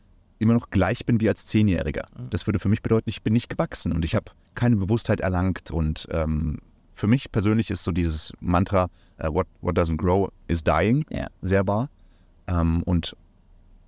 immer 0.44 0.54
noch 0.54 0.70
gleich 0.70 1.06
bin 1.06 1.20
wie 1.22 1.28
als 1.30 1.48
10-Jähriger. 1.48 2.06
Das 2.30 2.46
würde 2.48 2.60
für 2.60 2.70
mich 2.70 2.82
bedeuten, 2.82 3.10
ich 3.10 3.22
bin 3.24 3.34
nicht 3.34 3.50
gewachsen 3.50 3.92
und 3.92 4.06
ich 4.06 4.16
habe 4.16 4.26
keine 4.56 4.76
Bewusstheit 4.76 5.20
erlangt. 5.20 5.72
Und 5.72 6.08
ähm, 6.12 6.60
für 6.94 7.08
mich 7.08 7.32
persönlich 7.32 7.72
ist 7.72 7.84
so 7.84 7.92
dieses 7.92 8.34
Mantra, 8.40 8.90
äh, 9.18 9.28
what, 9.32 9.48
what 9.62 9.78
doesn't 9.78 9.98
grow 9.98 10.30
is 10.48 10.64
dying, 10.64 11.06
Ja. 11.10 11.28
sehr 11.42 11.66
wahr. 11.68 11.90
Ähm, 12.48 12.84
und 12.84 13.16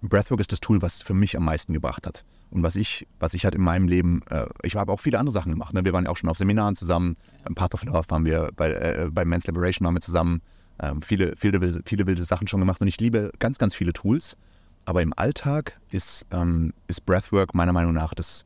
Breathwork 0.01 0.39
ist 0.39 0.51
das 0.51 0.59
Tool, 0.59 0.81
was 0.81 1.01
für 1.01 1.13
mich 1.13 1.35
am 1.37 1.45
meisten 1.45 1.73
gebracht 1.73 2.05
hat. 2.05 2.23
Und 2.51 2.63
was 2.63 2.75
ich, 2.75 3.07
was 3.19 3.33
ich 3.33 3.43
halt 3.43 3.55
in 3.55 3.61
meinem 3.61 3.87
Leben, 3.87 4.21
äh, 4.29 4.45
ich 4.63 4.75
habe 4.75 4.91
auch 4.91 4.99
viele 4.99 5.19
andere 5.19 5.33
Sachen 5.33 5.51
gemacht. 5.51 5.73
Ne? 5.73 5.83
Wir 5.83 5.93
waren 5.93 6.05
ja 6.05 6.11
auch 6.11 6.17
schon 6.17 6.29
auf 6.29 6.37
Seminaren 6.37 6.75
zusammen, 6.75 7.15
beim 7.43 7.55
Path 7.55 7.73
of 7.73 7.83
Love 7.83 8.05
waren 8.09 8.25
wir, 8.25 8.49
bei, 8.55 8.71
äh, 8.71 9.09
bei 9.11 9.25
Men's 9.25 9.45
Liberation 9.47 9.85
waren 9.85 9.95
wir 9.95 10.01
zusammen. 10.01 10.41
ähm, 10.79 11.01
viele, 11.01 11.35
viele, 11.37 11.81
viele 11.85 12.05
wilde 12.05 12.23
Sachen 12.23 12.47
schon 12.47 12.59
gemacht 12.59 12.81
und 12.81 12.87
ich 12.87 12.99
liebe 12.99 13.31
ganz, 13.39 13.57
ganz 13.57 13.73
viele 13.73 13.93
Tools. 13.93 14.35
Aber 14.85 15.01
im 15.01 15.13
Alltag 15.15 15.79
ist, 15.89 16.25
ähm, 16.31 16.73
ist 16.87 17.05
Breathwork 17.05 17.55
meiner 17.55 17.73
Meinung 17.73 17.93
nach 17.93 18.13
das 18.13 18.45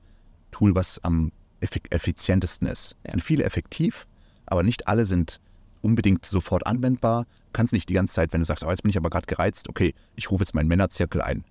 Tool, 0.52 0.74
was 0.76 1.04
am 1.04 1.32
effi- 1.62 1.82
effizientesten 1.92 2.68
ist. 2.68 2.96
Es 3.04 3.12
sind 3.12 3.22
viele 3.22 3.44
effektiv, 3.44 4.08
aber 4.46 4.64
nicht 4.64 4.88
alle 4.88 5.06
sind 5.06 5.40
unbedingt 5.82 6.26
sofort 6.26 6.66
anwendbar. 6.66 7.24
Du 7.24 7.54
kannst 7.54 7.74
nicht 7.74 7.90
die 7.90 7.94
ganze 7.94 8.14
Zeit, 8.16 8.34
wenn 8.34 8.42
du 8.42 8.46
sagst, 8.46 8.64
oh, 8.64 8.70
jetzt 8.70 8.84
bin 8.84 8.90
ich 8.90 8.98
aber 8.98 9.10
gerade 9.10 9.26
gereizt, 9.28 9.70
okay, 9.70 9.94
ich 10.16 10.32
rufe 10.32 10.44
jetzt 10.44 10.54
meinen 10.56 10.68
Männerzirkel 10.68 11.22
ein. 11.22 11.44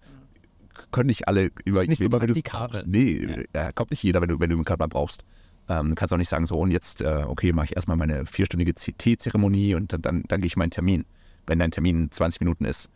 Können 0.90 1.08
nicht 1.08 1.28
alle 1.28 1.50
über 1.64 1.82
Ist 1.82 1.88
nicht 1.88 1.98
so 1.98 2.04
über- 2.04 2.18
du's 2.20 2.40
praktikabel. 2.40 2.82
Nee, 2.86 3.44
äh, 3.52 3.72
kommt 3.74 3.90
nicht 3.90 4.02
jeder, 4.02 4.20
wenn 4.20 4.28
du, 4.28 4.38
wenn 4.40 4.48
du 4.50 4.56
ihn 4.56 4.64
gerade 4.64 4.80
mal 4.80 4.86
brauchst. 4.86 5.24
Ähm, 5.68 5.90
du 5.90 5.94
kannst 5.96 6.14
auch 6.14 6.18
nicht 6.18 6.28
sagen, 6.30 6.46
so 6.46 6.56
und 6.58 6.70
jetzt, 6.70 7.02
äh, 7.02 7.24
okay, 7.26 7.52
mache 7.52 7.66
ich 7.66 7.76
erstmal 7.76 7.96
meine 7.96 8.24
vierstündige 8.26 8.74
Teezeremonie 8.74 9.74
und 9.74 9.92
dann, 9.92 10.02
dann, 10.02 10.22
dann 10.28 10.40
gehe 10.40 10.46
ich 10.46 10.56
meinen 10.56 10.70
Termin, 10.70 11.04
wenn 11.46 11.58
dein 11.58 11.70
Termin 11.72 12.10
20 12.10 12.40
Minuten 12.40 12.64
ist. 12.64 12.90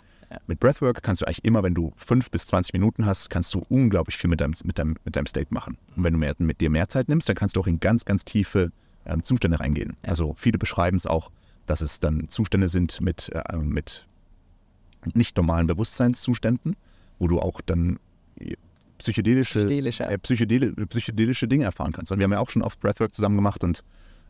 Mit 0.47 0.61
Breathwork 0.61 1.03
kannst 1.03 1.22
du 1.22 1.26
eigentlich 1.26 1.45
immer, 1.45 1.62
wenn 1.62 1.74
du 1.74 1.93
5 1.97 2.30
bis 2.30 2.47
20 2.47 2.72
Minuten 2.72 3.07
hast, 3.07 3.30
kannst 3.30 3.53
du 3.55 3.64
unglaublich 3.68 4.16
viel 4.16 4.30
mit 4.30 4.41
deinem, 4.41 4.55
mit 4.64 4.78
deinem, 4.78 4.97
mit 5.05 5.16
deinem 5.16 5.26
State 5.26 5.49
machen. 5.51 5.76
Und 5.97 6.05
wenn 6.05 6.12
du 6.12 6.18
mehr, 6.18 6.35
mit 6.39 6.61
dir 6.61 6.70
mehr 6.70 6.89
Zeit 6.89 7.09
nimmst, 7.09 7.28
dann 7.28 7.37
kannst 7.37 7.57
du 7.57 7.61
auch 7.61 7.66
in 7.66 7.80
ganz, 7.80 8.05
ganz 8.05 8.24
tiefe 8.24 8.72
ähm, 9.07 9.22
Zustände 9.22 9.61
reingehen. 9.61 9.97
Also 10.03 10.35
viele 10.35 10.59
beschreiben 10.59 10.97
es 10.97 11.07
auch, 11.07 11.30
dass 11.66 11.80
es 11.80 12.01
dann 12.01 12.28
Zustände 12.28 12.68
sind 12.68 13.01
mit, 13.01 13.30
äh, 13.33 13.57
mit 13.57 14.07
nicht 15.14 15.37
normalen 15.37 15.66
Bewusstseinszuständen, 15.66 16.76
wo 17.18 17.28
du 17.28 17.41
auch 17.41 17.61
dann 17.61 17.99
äh, 18.39 18.55
psychedelische, 18.99 19.61
äh, 19.68 20.18
psychedeli 20.18 20.72
psychedelische 20.87 21.49
Dinge 21.49 21.64
erfahren 21.64 21.93
kannst. 21.93 22.12
Und 22.12 22.18
wir 22.18 22.24
haben 22.24 22.33
ja 22.33 22.39
auch 22.39 22.51
schon 22.51 22.62
oft 22.62 22.80
Breathwork 22.80 23.14
zusammen 23.14 23.37
gemacht 23.37 23.64
und 23.64 23.83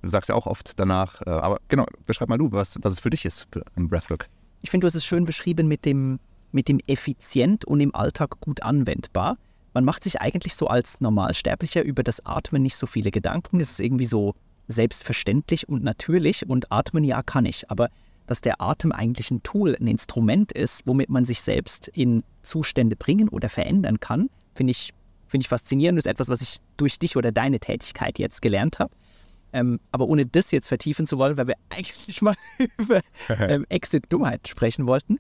du 0.03 0.09
sagst 0.09 0.29
ja 0.29 0.35
auch 0.35 0.47
oft 0.47 0.79
danach, 0.79 1.21
äh, 1.27 1.31
aber 1.31 1.61
genau, 1.69 1.87
beschreib 2.07 2.29
mal 2.29 2.39
du, 2.39 2.51
was, 2.53 2.79
was 2.83 2.95
es 2.95 3.01
für 3.01 3.11
dich 3.11 3.25
ist 3.25 3.49
Breathwork. 3.77 4.29
Ich 4.63 4.71
finde, 4.71 4.85
du 4.85 4.87
hast 4.87 4.95
es 4.95 5.05
schön 5.05 5.25
beschrieben 5.25 5.67
mit 5.67 5.85
dem, 5.85 6.19
mit 6.53 6.69
dem 6.69 6.81
effizient 6.87 7.65
und 7.65 7.81
im 7.81 7.95
Alltag 7.95 8.41
gut 8.41 8.63
anwendbar. 8.63 9.37
Man 9.75 9.85
macht 9.85 10.05
sich 10.05 10.21
eigentlich 10.21 10.55
so 10.55 10.69
als 10.69 11.01
Normalsterblicher 11.01 11.83
über 11.83 12.03
das 12.03 12.25
Atmen 12.25 12.63
nicht 12.63 12.77
so 12.77 12.87
viele 12.87 13.11
Gedanken. 13.11 13.61
Es 13.61 13.73
ist 13.73 13.81
irgendwie 13.81 14.07
so 14.07 14.35
selbstverständlich 14.69 15.69
und 15.69 15.83
natürlich 15.83 16.49
und 16.49 16.71
atmen 16.71 17.03
ja 17.03 17.23
kann 17.23 17.45
ich. 17.45 17.71
Aber 17.71 17.89
dass 18.27 18.41
der 18.41 18.61
Atem 18.61 18.93
eigentlich 18.93 19.31
ein 19.33 19.43
Tool, 19.43 19.77
ein 19.79 19.89
Instrument 19.89 20.53
ist, 20.53 20.87
womit 20.87 21.11
man 21.11 21.25
sich 21.25 21.43
selbst 21.43 21.89
in 21.89 22.23
Zustände 22.43 22.95
bringen 22.95 23.29
oder 23.29 23.49
verändern 23.49 23.99
kann, 23.99 24.31
finde 24.55 24.71
ich, 24.71 24.93
finde 25.27 25.43
ich 25.43 25.49
faszinierend. 25.49 25.99
Das 25.99 26.05
ist 26.05 26.11
etwas, 26.11 26.29
was 26.29 26.41
ich 26.41 26.59
durch 26.77 27.01
dich 27.01 27.17
oder 27.17 27.33
deine 27.33 27.59
Tätigkeit 27.59 28.21
jetzt 28.21 28.43
gelernt 28.43 28.79
habe. 28.79 28.95
Ähm, 29.53 29.81
aber 29.91 30.07
ohne 30.07 30.27
das 30.27 30.51
jetzt 30.51 30.69
vertiefen 30.69 31.07
zu 31.07 31.19
wollen, 31.19 31.37
weil 31.37 31.49
wir 31.49 31.57
eigentlich 31.71 32.23
mal 32.23 32.35
über 32.79 33.01
ähm, 33.29 33.67
Exit-Dummheit 33.69 34.49
sprechen 34.49 34.87
wollten. 34.87 35.19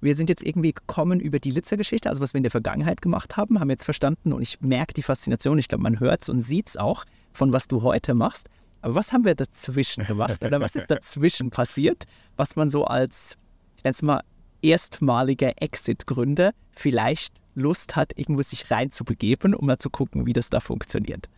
Wir 0.00 0.14
sind 0.14 0.28
jetzt 0.28 0.42
irgendwie 0.42 0.72
gekommen 0.72 1.18
über 1.18 1.40
die 1.40 1.50
Litzer-Geschichte, 1.50 2.08
also 2.08 2.20
was 2.20 2.32
wir 2.32 2.38
in 2.38 2.44
der 2.44 2.52
Vergangenheit 2.52 3.02
gemacht 3.02 3.36
haben, 3.36 3.58
haben 3.58 3.70
jetzt 3.70 3.84
verstanden 3.84 4.32
und 4.32 4.42
ich 4.42 4.60
merke 4.60 4.94
die 4.94 5.02
Faszination. 5.02 5.58
Ich 5.58 5.66
glaube, 5.66 5.82
man 5.82 5.98
hört 5.98 6.22
es 6.22 6.28
und 6.28 6.40
sieht 6.40 6.68
es 6.68 6.76
auch, 6.76 7.04
von 7.32 7.52
was 7.52 7.66
du 7.66 7.82
heute 7.82 8.14
machst. 8.14 8.48
Aber 8.80 8.94
was 8.94 9.12
haben 9.12 9.24
wir 9.24 9.34
dazwischen 9.34 10.04
gemacht 10.04 10.44
oder 10.44 10.60
was 10.60 10.76
ist 10.76 10.88
dazwischen 10.88 11.50
passiert, 11.50 12.04
was 12.36 12.54
man 12.54 12.70
so 12.70 12.84
als, 12.84 13.36
ich 13.76 13.82
nenne 13.82 13.92
es 13.92 14.02
mal, 14.02 14.22
erstmaliger 14.62 15.52
Exit-Gründer 15.60 16.52
vielleicht 16.70 17.34
Lust 17.54 17.96
hat, 17.96 18.12
irgendwo 18.16 18.42
sich 18.42 18.70
reinzubegeben, 18.70 19.54
um 19.54 19.66
mal 19.66 19.78
zu 19.78 19.90
gucken, 19.90 20.26
wie 20.26 20.32
das 20.32 20.48
da 20.48 20.60
funktioniert? 20.60 21.28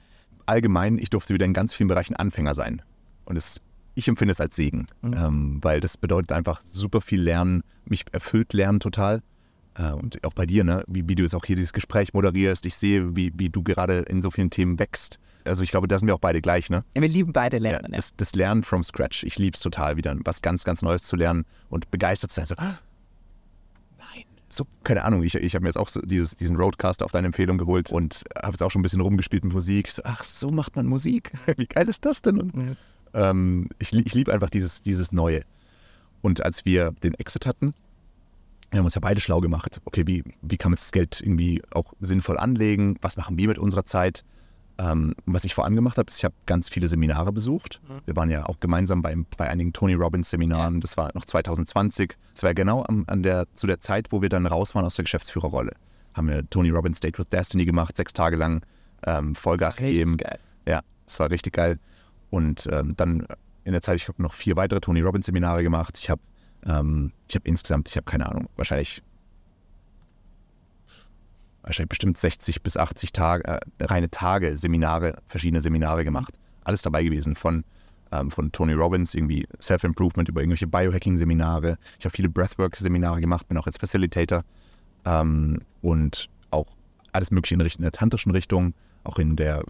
Allgemein, 0.50 0.98
ich 0.98 1.10
durfte 1.10 1.32
wieder 1.32 1.46
in 1.46 1.52
ganz 1.52 1.72
vielen 1.72 1.88
Bereichen 1.88 2.16
Anfänger 2.16 2.54
sein. 2.54 2.82
Und 3.24 3.36
es, 3.36 3.62
ich 3.94 4.08
empfinde 4.08 4.32
es 4.32 4.40
als 4.40 4.56
Segen, 4.56 4.88
ähm, 5.02 5.58
weil 5.62 5.80
das 5.80 5.96
bedeutet 5.96 6.32
einfach 6.32 6.60
super 6.62 7.00
viel 7.00 7.22
Lernen, 7.22 7.62
mich 7.84 8.04
erfüllt 8.12 8.52
Lernen 8.52 8.80
total. 8.80 9.22
Äh, 9.74 9.92
und 9.92 10.22
auch 10.24 10.34
bei 10.34 10.46
dir, 10.46 10.64
ne? 10.64 10.84
wie, 10.88 11.08
wie 11.08 11.14
du 11.14 11.22
jetzt 11.22 11.34
auch 11.34 11.44
hier 11.44 11.56
dieses 11.56 11.72
Gespräch 11.72 12.12
moderierst. 12.12 12.66
Ich 12.66 12.74
sehe, 12.74 13.16
wie, 13.16 13.32
wie 13.36 13.48
du 13.48 13.62
gerade 13.62 14.00
in 14.00 14.20
so 14.20 14.30
vielen 14.30 14.50
Themen 14.50 14.78
wächst. 14.78 15.18
Also 15.44 15.62
ich 15.62 15.70
glaube, 15.70 15.88
da 15.88 15.98
sind 15.98 16.08
wir 16.08 16.14
auch 16.14 16.20
beide 16.20 16.42
gleich. 16.42 16.68
Ne? 16.68 16.84
Ja, 16.94 17.00
wir 17.00 17.08
lieben 17.08 17.32
beide 17.32 17.58
Lernen. 17.58 17.92
Ja, 17.92 17.96
das, 17.96 18.14
das 18.16 18.34
Lernen 18.34 18.62
from 18.62 18.82
scratch. 18.82 19.22
Ich 19.22 19.38
liebe 19.38 19.54
es 19.54 19.60
total, 19.60 19.96
wieder 19.96 20.16
was 20.24 20.42
ganz, 20.42 20.64
ganz 20.64 20.82
Neues 20.82 21.04
zu 21.04 21.16
lernen 21.16 21.44
und 21.68 21.90
begeistert 21.90 22.30
zu 22.30 22.36
sein. 22.36 22.46
So, 22.46 22.56
"Ah, 22.58 22.64
nein, 22.64 22.78
so, 24.52 24.66
keine 24.84 25.04
Ahnung. 25.04 25.22
Ich, 25.22 25.34
ich 25.34 25.54
habe 25.54 25.62
mir 25.62 25.68
jetzt 25.68 25.78
auch 25.78 25.88
so 25.88 26.00
dieses, 26.00 26.34
diesen 26.34 26.56
Roadcaster 26.56 27.04
auf 27.04 27.12
deine 27.12 27.26
Empfehlung 27.26 27.58
geholt 27.58 27.90
und 27.90 28.24
habe 28.36 28.52
jetzt 28.52 28.62
auch 28.62 28.70
schon 28.70 28.80
ein 28.80 28.82
bisschen 28.82 29.00
rumgespielt 29.00 29.44
mit 29.44 29.52
Musik. 29.52 29.90
So, 29.90 30.02
ach, 30.04 30.24
so 30.24 30.50
macht 30.50 30.76
man 30.76 30.86
Musik. 30.86 31.32
Wie 31.56 31.66
geil 31.66 31.88
ist 31.88 32.04
das 32.04 32.22
denn? 32.22 32.40
Und, 32.40 32.76
ähm, 33.14 33.68
ich 33.78 33.92
ich 33.92 34.14
liebe 34.14 34.32
einfach 34.32 34.50
dieses, 34.50 34.82
dieses 34.82 35.12
Neue. 35.12 35.42
Und 36.22 36.44
als 36.44 36.64
wir 36.64 36.92
den 37.02 37.14
Exit 37.14 37.46
hatten, 37.46 37.72
wir 38.70 38.78
haben 38.78 38.84
uns 38.84 38.94
ja 38.94 39.00
beide 39.00 39.20
schlau 39.20 39.40
gemacht. 39.40 39.80
Okay, 39.84 40.06
wie, 40.06 40.22
wie 40.42 40.56
kann 40.56 40.70
man 40.70 40.76
das 40.76 40.92
Geld 40.92 41.20
irgendwie 41.20 41.62
auch 41.72 41.92
sinnvoll 41.98 42.38
anlegen? 42.38 42.96
Was 43.00 43.16
machen 43.16 43.36
wir 43.36 43.48
mit 43.48 43.58
unserer 43.58 43.84
Zeit? 43.84 44.24
Ähm, 44.80 45.14
was 45.26 45.44
ich 45.44 45.54
vor 45.54 45.64
allem 45.64 45.76
gemacht 45.76 45.98
habe, 45.98 46.08
ist, 46.08 46.16
ich 46.16 46.24
habe 46.24 46.34
ganz 46.46 46.70
viele 46.70 46.88
Seminare 46.88 47.32
besucht. 47.32 47.82
Wir 48.06 48.16
waren 48.16 48.30
ja 48.30 48.46
auch 48.46 48.60
gemeinsam 48.60 49.02
bei, 49.02 49.14
bei 49.36 49.46
einigen 49.46 49.74
Tony 49.74 49.92
Robbins 49.92 50.30
Seminaren. 50.30 50.80
Das 50.80 50.96
war 50.96 51.10
noch 51.14 51.26
2020. 51.26 52.16
Das 52.32 52.42
war 52.42 52.50
ja 52.50 52.54
genau 52.54 52.84
am, 52.88 53.04
an 53.06 53.22
der, 53.22 53.46
zu 53.54 53.66
der 53.66 53.80
Zeit, 53.80 54.10
wo 54.10 54.22
wir 54.22 54.30
dann 54.30 54.46
raus 54.46 54.74
waren 54.74 54.86
aus 54.86 54.96
der 54.96 55.04
Geschäftsführerrolle. 55.04 55.72
Haben 56.14 56.28
wir 56.28 56.48
Tony 56.48 56.70
Robbins 56.70 56.98
Date 57.00 57.18
with 57.18 57.28
Destiny 57.28 57.66
gemacht, 57.66 57.94
sechs 57.94 58.14
Tage 58.14 58.36
lang 58.36 58.64
ähm, 59.04 59.34
Vollgas 59.34 59.76
gegeben. 59.76 60.16
geil. 60.16 60.38
Ja, 60.66 60.80
es 61.06 61.20
war 61.20 61.30
richtig 61.30 61.52
geil. 61.52 61.78
Und 62.30 62.66
ähm, 62.72 62.94
dann 62.96 63.26
in 63.64 63.72
der 63.72 63.82
Zeit, 63.82 63.96
ich 63.96 64.08
habe 64.08 64.22
noch 64.22 64.32
vier 64.32 64.56
weitere 64.56 64.80
Tony 64.80 65.02
Robbins 65.02 65.26
Seminare 65.26 65.62
gemacht. 65.62 65.98
Ich 65.98 66.08
habe 66.08 66.22
ähm, 66.66 67.12
ich 67.28 67.34
habe 67.34 67.46
insgesamt, 67.46 67.88
ich 67.88 67.96
habe 67.96 68.04
keine 68.04 68.28
Ahnung, 68.28 68.48
wahrscheinlich 68.56 69.02
wahrscheinlich 71.62 71.90
bestimmt 71.90 72.18
60 72.18 72.62
bis 72.62 72.76
80 72.76 73.12
Tage, 73.12 73.44
äh, 73.44 73.60
reine 73.80 74.10
Tage 74.10 74.56
Seminare, 74.56 75.18
verschiedene 75.26 75.60
Seminare 75.60 76.04
gemacht. 76.04 76.34
Alles 76.64 76.82
dabei 76.82 77.02
gewesen 77.02 77.36
von, 77.36 77.64
ähm, 78.12 78.30
von 78.30 78.52
Tony 78.52 78.72
Robbins, 78.72 79.14
irgendwie 79.14 79.46
Self-Improvement 79.60 80.28
über 80.28 80.40
irgendwelche 80.40 80.66
Biohacking-Seminare. 80.66 81.78
Ich 81.98 82.04
habe 82.04 82.14
viele 82.14 82.28
Breathwork-Seminare 82.28 83.20
gemacht, 83.20 83.48
bin 83.48 83.58
auch 83.58 83.66
jetzt 83.66 83.80
Facilitator 83.80 84.44
ähm, 85.04 85.60
und 85.82 86.28
auch 86.50 86.66
alles 87.12 87.30
Mögliche 87.30 87.54
in, 87.54 87.60
in 87.60 87.82
der 87.82 87.92
tantrischen 87.92 88.32
Richtung, 88.32 88.74
auch 89.04 89.18
in 89.18 89.36
der 89.36 89.64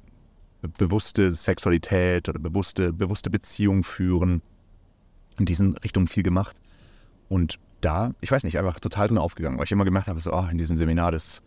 bewusste 0.78 1.32
Sexualität 1.32 2.28
oder 2.28 2.38
bewusste, 2.38 2.92
bewusste 2.92 3.30
Beziehung 3.30 3.84
führen. 3.84 4.42
In 5.38 5.46
diesen 5.46 5.76
Richtungen 5.78 6.06
viel 6.06 6.22
gemacht. 6.22 6.60
Und 7.28 7.58
da, 7.80 8.12
ich 8.20 8.30
weiß 8.30 8.44
nicht, 8.44 8.58
einfach 8.58 8.78
total 8.78 9.08
drin 9.08 9.18
aufgegangen, 9.18 9.58
weil 9.58 9.64
ich 9.64 9.72
immer 9.72 9.84
gemerkt 9.84 10.08
habe, 10.08 10.20
so, 10.20 10.34
oh, 10.34 10.46
in 10.50 10.58
diesem 10.58 10.76
Seminar, 10.76 11.12
das, 11.12 11.42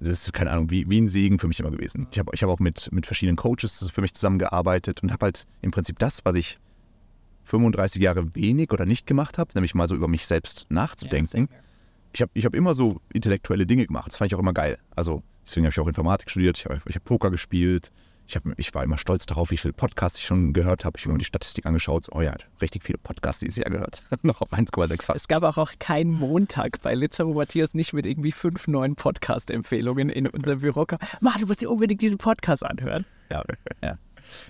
das 0.00 0.26
ist, 0.26 0.32
keine 0.32 0.50
Ahnung, 0.50 0.70
wie, 0.70 0.88
wie 0.88 1.00
ein 1.00 1.08
Segen 1.08 1.38
für 1.38 1.46
mich 1.46 1.60
immer 1.60 1.70
gewesen. 1.70 2.06
Ich 2.10 2.18
habe 2.18 2.30
ich 2.34 2.42
hab 2.42 2.48
auch 2.48 2.58
mit, 2.58 2.90
mit 2.90 3.06
verschiedenen 3.06 3.36
Coaches 3.36 3.90
für 3.92 4.00
mich 4.00 4.14
zusammengearbeitet 4.14 5.02
und 5.02 5.12
habe 5.12 5.26
halt 5.26 5.46
im 5.60 5.70
Prinzip 5.70 5.98
das, 5.98 6.24
was 6.24 6.34
ich 6.36 6.58
35 7.44 8.00
Jahre 8.00 8.34
wenig 8.34 8.72
oder 8.72 8.86
nicht 8.86 9.06
gemacht 9.06 9.36
habe, 9.36 9.50
nämlich 9.54 9.74
mal 9.74 9.88
so 9.88 9.94
über 9.94 10.08
mich 10.08 10.26
selbst 10.26 10.66
nachzudenken. 10.70 11.48
ich 12.12 12.22
habe 12.22 12.30
ich 12.34 12.44
hab 12.44 12.54
immer 12.54 12.74
so 12.74 13.00
intellektuelle 13.12 13.66
Dinge 13.66 13.86
gemacht. 13.86 14.08
Das 14.08 14.16
fand 14.16 14.30
ich 14.30 14.34
auch 14.34 14.40
immer 14.40 14.54
geil. 14.54 14.78
Also 14.96 15.22
deswegen 15.46 15.66
habe 15.66 15.72
ich 15.72 15.80
auch 15.80 15.88
Informatik 15.88 16.30
studiert, 16.30 16.58
ich 16.58 16.64
habe 16.64 16.80
ich 16.86 16.96
hab 16.96 17.04
Poker 17.04 17.30
gespielt. 17.30 17.92
Ich, 18.30 18.36
hab, 18.36 18.44
ich 18.58 18.72
war 18.76 18.84
immer 18.84 18.96
stolz 18.96 19.26
darauf, 19.26 19.50
wie 19.50 19.56
viele 19.56 19.72
Podcasts 19.72 20.16
ich 20.16 20.24
schon 20.24 20.52
gehört 20.52 20.84
habe. 20.84 20.96
Ich 20.96 21.04
habe 21.04 21.14
mir 21.14 21.18
die 21.18 21.24
Statistik 21.24 21.66
angeschaut. 21.66 22.04
So, 22.04 22.12
oh 22.12 22.20
ja, 22.20 22.32
richtig 22.60 22.84
viele 22.84 22.98
Podcasts 22.98 23.40
dieses 23.40 23.56
Jahr 23.56 23.70
gehört. 23.70 24.04
Noch 24.22 24.40
auf 24.40 24.52
1,6 24.52 25.02
fast. 25.02 25.16
Es 25.16 25.26
gab 25.26 25.42
auch, 25.42 25.58
auch 25.58 25.72
keinen 25.80 26.12
Montag 26.12 26.80
bei 26.80 26.94
Litzer, 26.94 27.26
wo 27.26 27.34
Matthias 27.34 27.74
nicht 27.74 27.92
mit 27.92 28.06
irgendwie 28.06 28.30
fünf 28.30 28.68
neuen 28.68 28.94
Podcast-Empfehlungen 28.94 30.10
in 30.10 30.28
unserem 30.28 30.60
Büro 30.60 30.84
kam. 30.84 31.00
Ma, 31.20 31.34
du 31.40 31.46
musst 31.46 31.60
dir 31.60 31.68
unbedingt 31.68 32.02
diesen 32.02 32.18
Podcast 32.18 32.64
anhören. 32.64 33.04
Ja, 33.32 33.42
ja. 33.82 33.98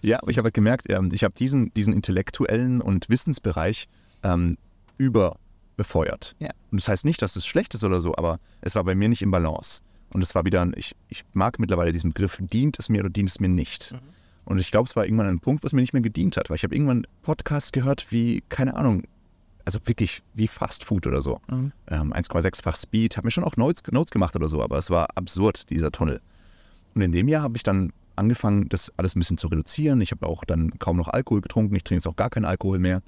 Ja, 0.03 0.19
aber 0.21 0.31
ich 0.31 0.37
habe 0.37 0.49
halt 0.49 0.55
gemerkt, 0.55 0.91
ähm, 0.91 1.09
ich 1.15 1.25
habe 1.25 1.33
diesen, 1.33 1.73
diesen 1.73 1.95
intellektuellen 1.95 2.83
und 2.83 3.09
Wissensbereich 3.09 3.89
ähm, 4.23 4.59
überbefeuert. 4.99 6.37
Ja. 6.39 6.51
Und 6.71 6.83
das 6.83 6.89
heißt 6.89 7.07
nicht, 7.07 7.23
dass 7.23 7.35
es 7.35 7.47
schlecht 7.47 7.73
ist 7.73 7.83
oder 7.83 8.03
so, 8.03 8.15
aber 8.15 8.41
es 8.61 8.75
war 8.75 8.85
bei 8.85 8.95
mir 8.95 9.09
nicht 9.09 9.23
im 9.23 9.31
Balance. 9.31 9.81
Und 10.13 10.23
es 10.23 10.35
war 10.35 10.45
wieder, 10.45 10.63
ein, 10.63 10.75
ich, 10.77 10.95
ich 11.09 11.25
mag 11.33 11.59
mittlerweile 11.59 11.93
diesen 11.93 12.13
Begriff, 12.13 12.39
dient 12.41 12.79
es 12.79 12.89
mir 12.89 13.01
oder 13.01 13.11
dient 13.11 13.31
es 13.31 13.41
mir 13.41 13.49
nicht. 13.49 13.95
Und 14.45 14.59
ich 14.59 14.71
glaube, 14.71 14.89
es 14.89 14.97
war 14.97 15.05
irgendwann 15.05 15.29
ein 15.29 15.41
Punkt, 15.41 15.63
was 15.63 15.73
mir 15.73 15.81
nicht 15.81 15.93
mehr 15.93 16.03
gedient 16.03 16.37
hat, 16.37 16.51
weil 16.51 16.57
ich 16.57 16.65
habe 16.65 16.75
irgendwann 16.75 17.07
Podcasts 17.23 17.73
gehört 17.73 18.11
wie, 18.11 18.43
keine 18.49 18.75
Ahnung, 18.75 19.05
also 19.65 19.79
wirklich 19.85 20.23
wie 20.35 20.49
Fast 20.49 20.85
Food 20.85 21.07
oder 21.07 21.23
so. 21.23 21.41
Mhm. 21.49 21.73
Ähm, 21.89 22.13
1,6-fach 22.13 22.75
Speed, 22.75 23.17
habe 23.17 23.27
mir 23.27 23.31
schon 23.31 23.45
auch 23.45 23.57
Notes, 23.57 23.83
Notes 23.93 24.11
gemacht 24.11 24.35
oder 24.35 24.49
so, 24.49 24.63
aber 24.63 24.79
es 24.79 24.91
war 24.91 25.09
absurd, 25.15 25.71
dieser 25.71 25.93
Tunnel. 25.93 26.21
Und 26.95 27.03
in 27.03 27.13
dem 27.13 27.29
Jahr 27.29 27.43
habe 27.43 27.57
ich 27.57 27.63
dann 27.63 27.93
angefangen, 28.17 28.69
das 28.69 28.93
alles 28.97 29.15
ein 29.15 29.21
bisschen 29.21 29.39
zu 29.39 29.49
reduzieren. 29.49 30.01
Ich 30.01 30.11
habe 30.11 30.27
auch 30.27 30.45
dann 30.45 30.79
kaum 30.79 30.97
noch 30.97 31.09
Alkohol 31.09 31.41
getrunken. 31.41 31.75
Ich 31.77 31.85
trinke 31.85 31.99
jetzt 31.99 32.07
auch 32.07 32.17
gar 32.17 32.31
keinen 32.31 32.45
Alkohol 32.45 32.79
mehr. 32.79 33.03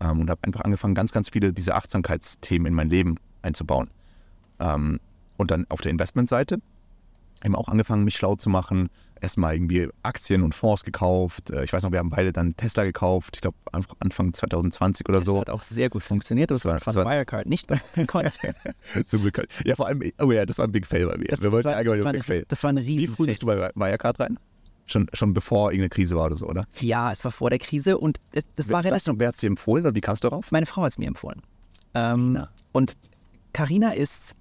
Ähm, 0.00 0.20
und 0.20 0.30
habe 0.30 0.40
einfach 0.42 0.62
angefangen, 0.62 0.94
ganz, 0.94 1.12
ganz 1.12 1.28
viele 1.28 1.52
dieser 1.52 1.76
Achtsamkeitsthemen 1.76 2.66
in 2.66 2.74
mein 2.74 2.88
Leben 2.88 3.16
einzubauen. 3.42 3.88
Ähm, 4.60 5.00
und 5.38 5.50
dann 5.50 5.64
auf 5.70 5.80
der 5.80 5.90
Investmentseite 5.90 6.58
eben 7.44 7.54
auch 7.54 7.68
angefangen, 7.68 8.02
mich 8.02 8.16
schlau 8.16 8.34
zu 8.34 8.50
machen, 8.50 8.88
erstmal 9.20 9.54
irgendwie 9.54 9.88
Aktien 10.02 10.42
und 10.42 10.56
Fonds 10.56 10.82
gekauft. 10.82 11.50
Äh, 11.50 11.62
Ich 11.62 11.72
weiß 11.72 11.84
noch, 11.84 11.92
wir 11.92 12.00
haben 12.00 12.10
beide 12.10 12.32
dann 12.32 12.56
Tesla 12.56 12.82
gekauft. 12.82 13.36
Ich 13.36 13.42
glaube, 13.42 13.56
Anfang 14.00 14.32
2020 14.34 15.08
oder 15.08 15.18
Das 15.18 15.24
so. 15.24 15.40
hat 15.40 15.48
auch 15.48 15.62
sehr 15.62 15.88
gut 15.88 16.02
funktioniert. 16.02 16.50
Das 16.50 16.64
war 16.64 16.80
von 16.80 16.92
das 16.94 17.06
Wirecard 17.06 17.46
nicht. 17.46 17.68
Zum 19.06 19.22
Glück. 19.22 19.46
Ja, 19.64 19.76
vor 19.76 19.86
allem, 19.86 20.02
oh 20.20 20.32
ja, 20.32 20.44
das 20.46 20.58
war 20.58 20.64
ein 20.66 20.72
Big 20.72 20.84
Fail 20.84 21.06
bei 21.06 21.16
mir. 21.16 21.26
Das, 21.28 21.40
wir 21.40 21.52
wollten 21.52 21.68
war, 21.68 21.76
allgemein 21.76 21.98
das, 21.98 22.06
ein 22.06 22.12
Big 22.12 22.24
Fail. 22.24 22.44
das 22.48 22.62
war 22.64 22.70
ein 22.70 22.76
Wie 22.78 22.98
riesen 22.98 23.14
früh 23.14 23.26
bist 23.26 23.42
du 23.42 23.46
bei 23.46 23.70
Wirecard 23.74 24.18
rein? 24.18 24.38
Schon, 24.86 25.08
schon 25.12 25.32
bevor 25.32 25.70
irgendeine 25.70 25.90
Krise 25.90 26.16
war 26.16 26.26
oder 26.26 26.36
so, 26.36 26.46
oder? 26.48 26.64
Ja, 26.80 27.12
es 27.12 27.22
war 27.22 27.30
vor 27.30 27.50
der 27.50 27.60
Krise 27.60 27.98
und 27.98 28.18
das 28.56 28.68
war 28.70 28.82
relativ 28.82 29.14
wer 29.16 29.28
hat 29.28 29.34
es 29.34 29.40
dir 29.40 29.46
empfohlen 29.46 29.84
oder 29.86 29.94
wie 29.94 30.00
kamst 30.00 30.24
du 30.24 30.28
darauf? 30.28 30.50
Meine 30.50 30.66
Frau 30.66 30.82
hat 30.82 30.90
es 30.92 30.98
mir 30.98 31.06
empfohlen. 31.06 31.42
Ähm, 31.94 32.42
und 32.72 32.96
Karina 33.52 33.92
ist 33.92 34.34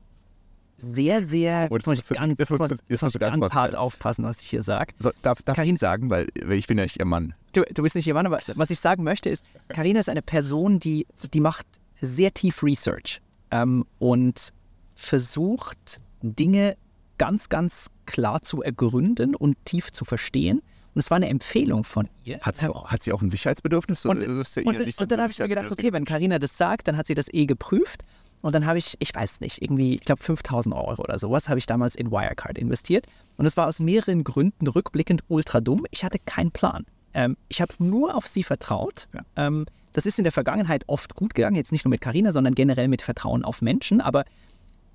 sehr, 0.78 1.24
sehr. 1.24 1.68
Oh, 1.72 1.78
das 1.78 1.86
jetzt 1.86 1.88
muss 1.88 2.12
ich 2.12 2.18
ganz, 2.18 2.38
das 2.38 2.50
muss- 2.50 2.60
jetzt 2.62 2.82
muss 2.90 3.02
muss 3.02 3.16
ich 3.16 3.20
ganz 3.20 3.40
ganz 3.40 3.54
hart 3.54 3.76
aufpassen, 3.76 4.24
was 4.26 4.42
ich 4.42 4.50
hier 4.50 4.64
sage. 4.64 4.94
So, 5.00 5.12
darf 5.22 5.42
darf 5.42 5.56
Karin- 5.56 5.76
ich 5.76 5.80
sagen, 5.80 6.10
weil 6.10 6.28
ich 6.52 6.68
bin 6.68 6.78
ja 6.78 6.84
nicht 6.84 7.00
ihr 7.00 7.06
Mann. 7.06 7.34
Du, 7.54 7.64
du 7.74 7.82
bist 7.84 7.96
nicht 7.96 8.06
ihr 8.08 8.14
Mann, 8.14 8.26
aber 8.28 8.40
was 8.56 8.70
ich 8.70 8.80
sagen 8.80 9.04
möchte 9.04 9.30
ist, 9.30 9.44
Karina 9.70 10.00
ist 10.00 10.10
eine 10.10 10.22
Person, 10.22 10.80
die, 10.80 11.08
die 11.34 11.40
macht 11.40 11.66
sehr 12.00 12.32
tief 12.34 12.62
Research 12.64 13.22
ähm, 13.52 13.86
und 13.98 14.54
versucht, 14.96 16.00
Dinge 16.22 16.76
ganz, 17.18 17.50
ganz 17.50 17.88
klar 18.06 18.42
zu 18.42 18.62
ergründen 18.62 19.34
und 19.36 19.56
tief 19.66 19.92
zu 19.92 20.06
verstehen. 20.06 20.62
Und 20.94 21.00
es 21.00 21.10
war 21.12 21.18
eine 21.18 21.30
Empfehlung 21.30 21.84
von 21.84 22.10
ihr. 22.24 22.40
Hat 22.42 22.56
sie 22.56 22.68
auch, 22.68 22.90
hat 22.90 23.04
sie 23.04 23.14
auch 23.14 23.22
ein 23.22 23.30
Sicherheitsbedürfnis? 23.30 24.04
Und, 24.06 24.24
und, 24.24 24.38
und 24.58 25.12
dann 25.12 25.22
habe 25.22 25.32
ich 25.32 25.38
mir 25.40 25.48
gedacht, 25.48 25.72
okay, 25.72 25.94
wenn 25.94 26.06
Karina 26.06 26.40
das 26.40 26.58
sagt, 26.58 26.88
dann 26.88 26.98
hat 26.98 27.06
sie 27.08 27.14
das 27.14 27.32
eh 27.32 27.46
geprüft. 27.46 28.04
Und 28.42 28.54
dann 28.54 28.66
habe 28.66 28.78
ich, 28.78 28.96
ich 29.00 29.14
weiß 29.14 29.42
nicht, 29.42 29.62
irgendwie, 29.62 29.96
ich 29.96 30.02
glaube 30.02 30.22
5000 30.24 30.74
Euro 30.76 31.04
oder 31.04 31.18
sowas 31.20 31.50
habe 31.50 31.60
ich 31.60 31.66
damals 31.66 31.96
in 31.96 32.12
Wirecard 32.12 32.58
investiert. 32.58 33.06
Und 33.38 33.46
es 33.46 33.58
war 33.58 33.68
aus 33.68 33.80
mehreren 33.80 34.24
Gründen 34.24 34.68
rückblickend 34.68 35.24
ultra 35.28 35.60
dumm. 35.60 35.86
Ich 35.92 36.04
hatte 36.04 36.20
keinen 36.26 36.52
Plan. 36.52 36.86
Ähm, 37.14 37.36
ich 37.50 37.62
habe 37.62 37.74
nur 37.80 38.16
auf 38.16 38.28
sie 38.28 38.44
vertraut. 38.44 39.08
Ja. 39.14 39.48
Ähm, 39.48 39.66
das 39.94 40.06
ist 40.06 40.20
in 40.20 40.24
der 40.24 40.32
Vergangenheit 40.32 40.84
oft 40.88 41.16
gut 41.16 41.34
gegangen, 41.34 41.56
jetzt 41.56 41.72
nicht 41.72 41.84
nur 41.84 41.90
mit 41.90 42.02
Karina, 42.02 42.32
sondern 42.32 42.54
generell 42.54 42.88
mit 42.88 43.02
Vertrauen 43.02 43.44
auf 43.44 43.64
Menschen. 43.64 44.00
Aber 44.00 44.26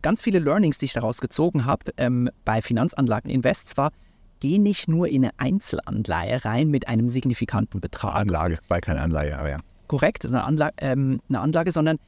ganz 0.02 0.22
viele 0.22 0.38
Learnings, 0.38 0.78
die 0.78 0.84
ich 0.84 0.92
daraus 0.92 1.20
gezogen 1.20 1.64
habe 1.64 1.92
ähm, 1.96 2.30
bei 2.44 2.62
Finanzanlagen 2.62 3.28
Invests 3.28 3.76
war, 3.76 3.90
geh 4.38 4.58
nicht 4.58 4.88
nur 4.88 5.08
in 5.08 5.24
eine 5.24 5.32
Einzelanleihe 5.38 6.44
rein 6.44 6.68
mit 6.68 6.88
einem 6.88 7.08
signifikanten 7.08 7.80
Betrag 7.80 8.14
Anlage, 8.14 8.56
bei 8.68 8.80
keine 8.80 9.00
Anleihe, 9.00 9.38
aber 9.38 9.50
ja. 9.50 9.58
korrekt, 9.86 10.26
eine 10.26 10.44
Anlage, 10.44 10.74
ähm, 10.78 11.20
eine 11.28 11.40
Anlage 11.40 11.72
sondern, 11.72 11.98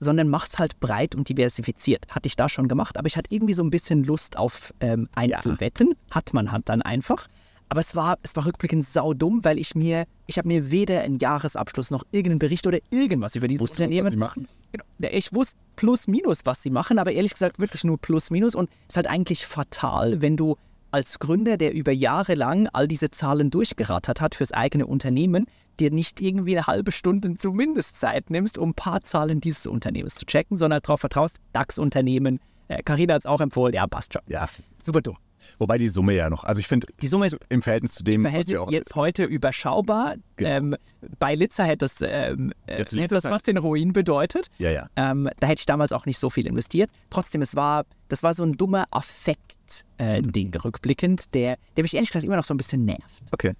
sondern 0.00 0.28
mach's 0.28 0.58
halt 0.58 0.78
breit 0.80 1.14
und 1.14 1.28
diversifiziert. 1.28 2.06
Hatte 2.08 2.26
ich 2.26 2.36
da 2.36 2.48
schon 2.48 2.68
gemacht, 2.68 2.96
aber 2.96 3.06
ich 3.06 3.16
hatte 3.16 3.32
irgendwie 3.32 3.54
so 3.54 3.62
ein 3.62 3.70
bisschen 3.70 4.04
Lust 4.04 4.36
auf 4.36 4.72
ähm, 4.80 5.08
Einzelwetten. 5.14 5.94
Hat 6.10 6.32
man 6.34 6.52
halt 6.52 6.68
dann 6.68 6.82
einfach. 6.82 7.28
Aber 7.70 7.80
es 7.80 7.94
war, 7.94 8.18
es 8.22 8.34
war 8.34 8.46
rückblickend 8.46 8.86
saudumm, 8.86 9.44
weil 9.44 9.58
ich 9.58 9.74
mir, 9.74 10.06
ich 10.26 10.38
habe 10.38 10.48
mir 10.48 10.70
weder 10.70 11.02
einen 11.02 11.18
Jahresabschluss 11.18 11.90
noch 11.90 12.04
irgendeinen 12.12 12.38
Bericht 12.38 12.66
oder 12.66 12.78
irgendwas 12.90 13.34
über 13.34 13.46
dieses 13.46 13.60
Wusstest 13.60 13.80
du, 13.80 13.82
was 13.84 13.88
Unternehmen. 13.90 14.10
sie 14.10 14.16
machen? 14.16 14.48
Genau. 14.72 14.84
Ja, 15.00 15.10
Ich 15.12 15.34
wusste 15.34 15.56
plus 15.76 16.06
minus, 16.08 16.40
was 16.44 16.62
sie 16.62 16.70
machen, 16.70 16.98
aber 16.98 17.12
ehrlich 17.12 17.32
gesagt 17.32 17.58
wirklich 17.58 17.84
nur 17.84 17.98
plus 17.98 18.30
minus. 18.30 18.54
Und 18.54 18.70
es 18.70 18.92
ist 18.92 18.96
halt 18.96 19.06
eigentlich 19.06 19.46
fatal, 19.46 20.22
wenn 20.22 20.36
du 20.36 20.56
als 20.90 21.18
Gründer, 21.18 21.58
der 21.58 21.74
über 21.74 21.92
Jahre 21.92 22.34
lang 22.34 22.68
all 22.72 22.88
diese 22.88 23.10
Zahlen 23.10 23.50
durchgerattert 23.50 24.22
hat 24.22 24.34
fürs 24.34 24.52
eigene 24.52 24.86
Unternehmen, 24.86 25.46
dir 25.80 25.90
nicht 25.90 26.20
irgendwie 26.20 26.56
eine 26.56 26.66
halbe 26.66 26.92
Stunde 26.92 27.34
zumindest 27.36 27.96
Zeit 27.96 28.30
nimmst, 28.30 28.58
um 28.58 28.70
ein 28.70 28.74
paar 28.74 29.02
Zahlen 29.02 29.40
dieses 29.40 29.66
Unternehmens 29.66 30.14
zu 30.14 30.26
checken, 30.26 30.58
sondern 30.58 30.80
darauf 30.82 31.00
vertraust, 31.00 31.36
DAX-Unternehmen. 31.52 32.40
Äh, 32.68 32.82
Carina 32.82 33.14
hat 33.14 33.22
es 33.22 33.26
auch 33.26 33.40
empfohlen, 33.40 33.74
ja, 33.74 33.86
passt 33.86 34.12
schon. 34.12 34.22
Ja. 34.28 34.48
Super 34.82 35.00
dumm. 35.00 35.16
Wobei 35.58 35.78
die 35.78 35.88
Summe 35.88 36.14
ja 36.14 36.28
noch, 36.28 36.44
also 36.44 36.58
ich 36.58 36.66
finde, 36.66 36.88
Die 37.00 37.06
Summe 37.06 37.26
ist 37.26 37.36
im 37.48 37.62
Verhältnis 37.62 37.94
zu 37.94 38.02
dem, 38.02 38.20
im 38.20 38.24
was 38.24 38.30
Verhältnis 38.30 38.56
wir 38.56 38.62
auch, 38.62 38.72
jetzt 38.72 38.94
heute 38.96 39.24
überschaubar. 39.24 40.16
Genau. 40.36 40.50
Ähm, 40.50 40.76
bei 41.18 41.34
Litzer 41.36 41.64
hätte 41.64 41.78
das, 41.78 42.00
ähm, 42.02 42.52
äh, 42.66 42.78
Jetzt 42.78 42.92
liegt 42.92 43.04
hätte 43.04 43.14
das 43.14 43.24
fast 43.24 43.46
den 43.46 43.56
Ruin 43.56 43.92
bedeutet. 43.92 44.48
ja, 44.58 44.70
ja. 44.70 44.88
Ähm, 44.96 45.28
da 45.38 45.46
hätte 45.46 45.60
ich 45.60 45.66
damals 45.66 45.92
auch 45.92 46.06
nicht 46.06 46.18
so 46.18 46.28
viel 46.28 46.46
investiert. 46.46 46.90
Trotzdem, 47.10 47.40
es 47.40 47.54
war, 47.54 47.84
das 48.08 48.22
war 48.22 48.34
so 48.34 48.42
ein 48.42 48.54
dummer 48.54 48.86
Affekt-Ding 48.90 50.54
rückblickend, 50.56 51.32
der, 51.34 51.56
der 51.76 51.84
mich 51.84 51.94
ehrlich 51.94 52.10
gesagt 52.10 52.24
immer 52.24 52.36
noch 52.36 52.44
so 52.44 52.52
ein 52.52 52.58
bisschen 52.58 52.84
nervt. 52.84 53.22
Okay. 53.30 53.54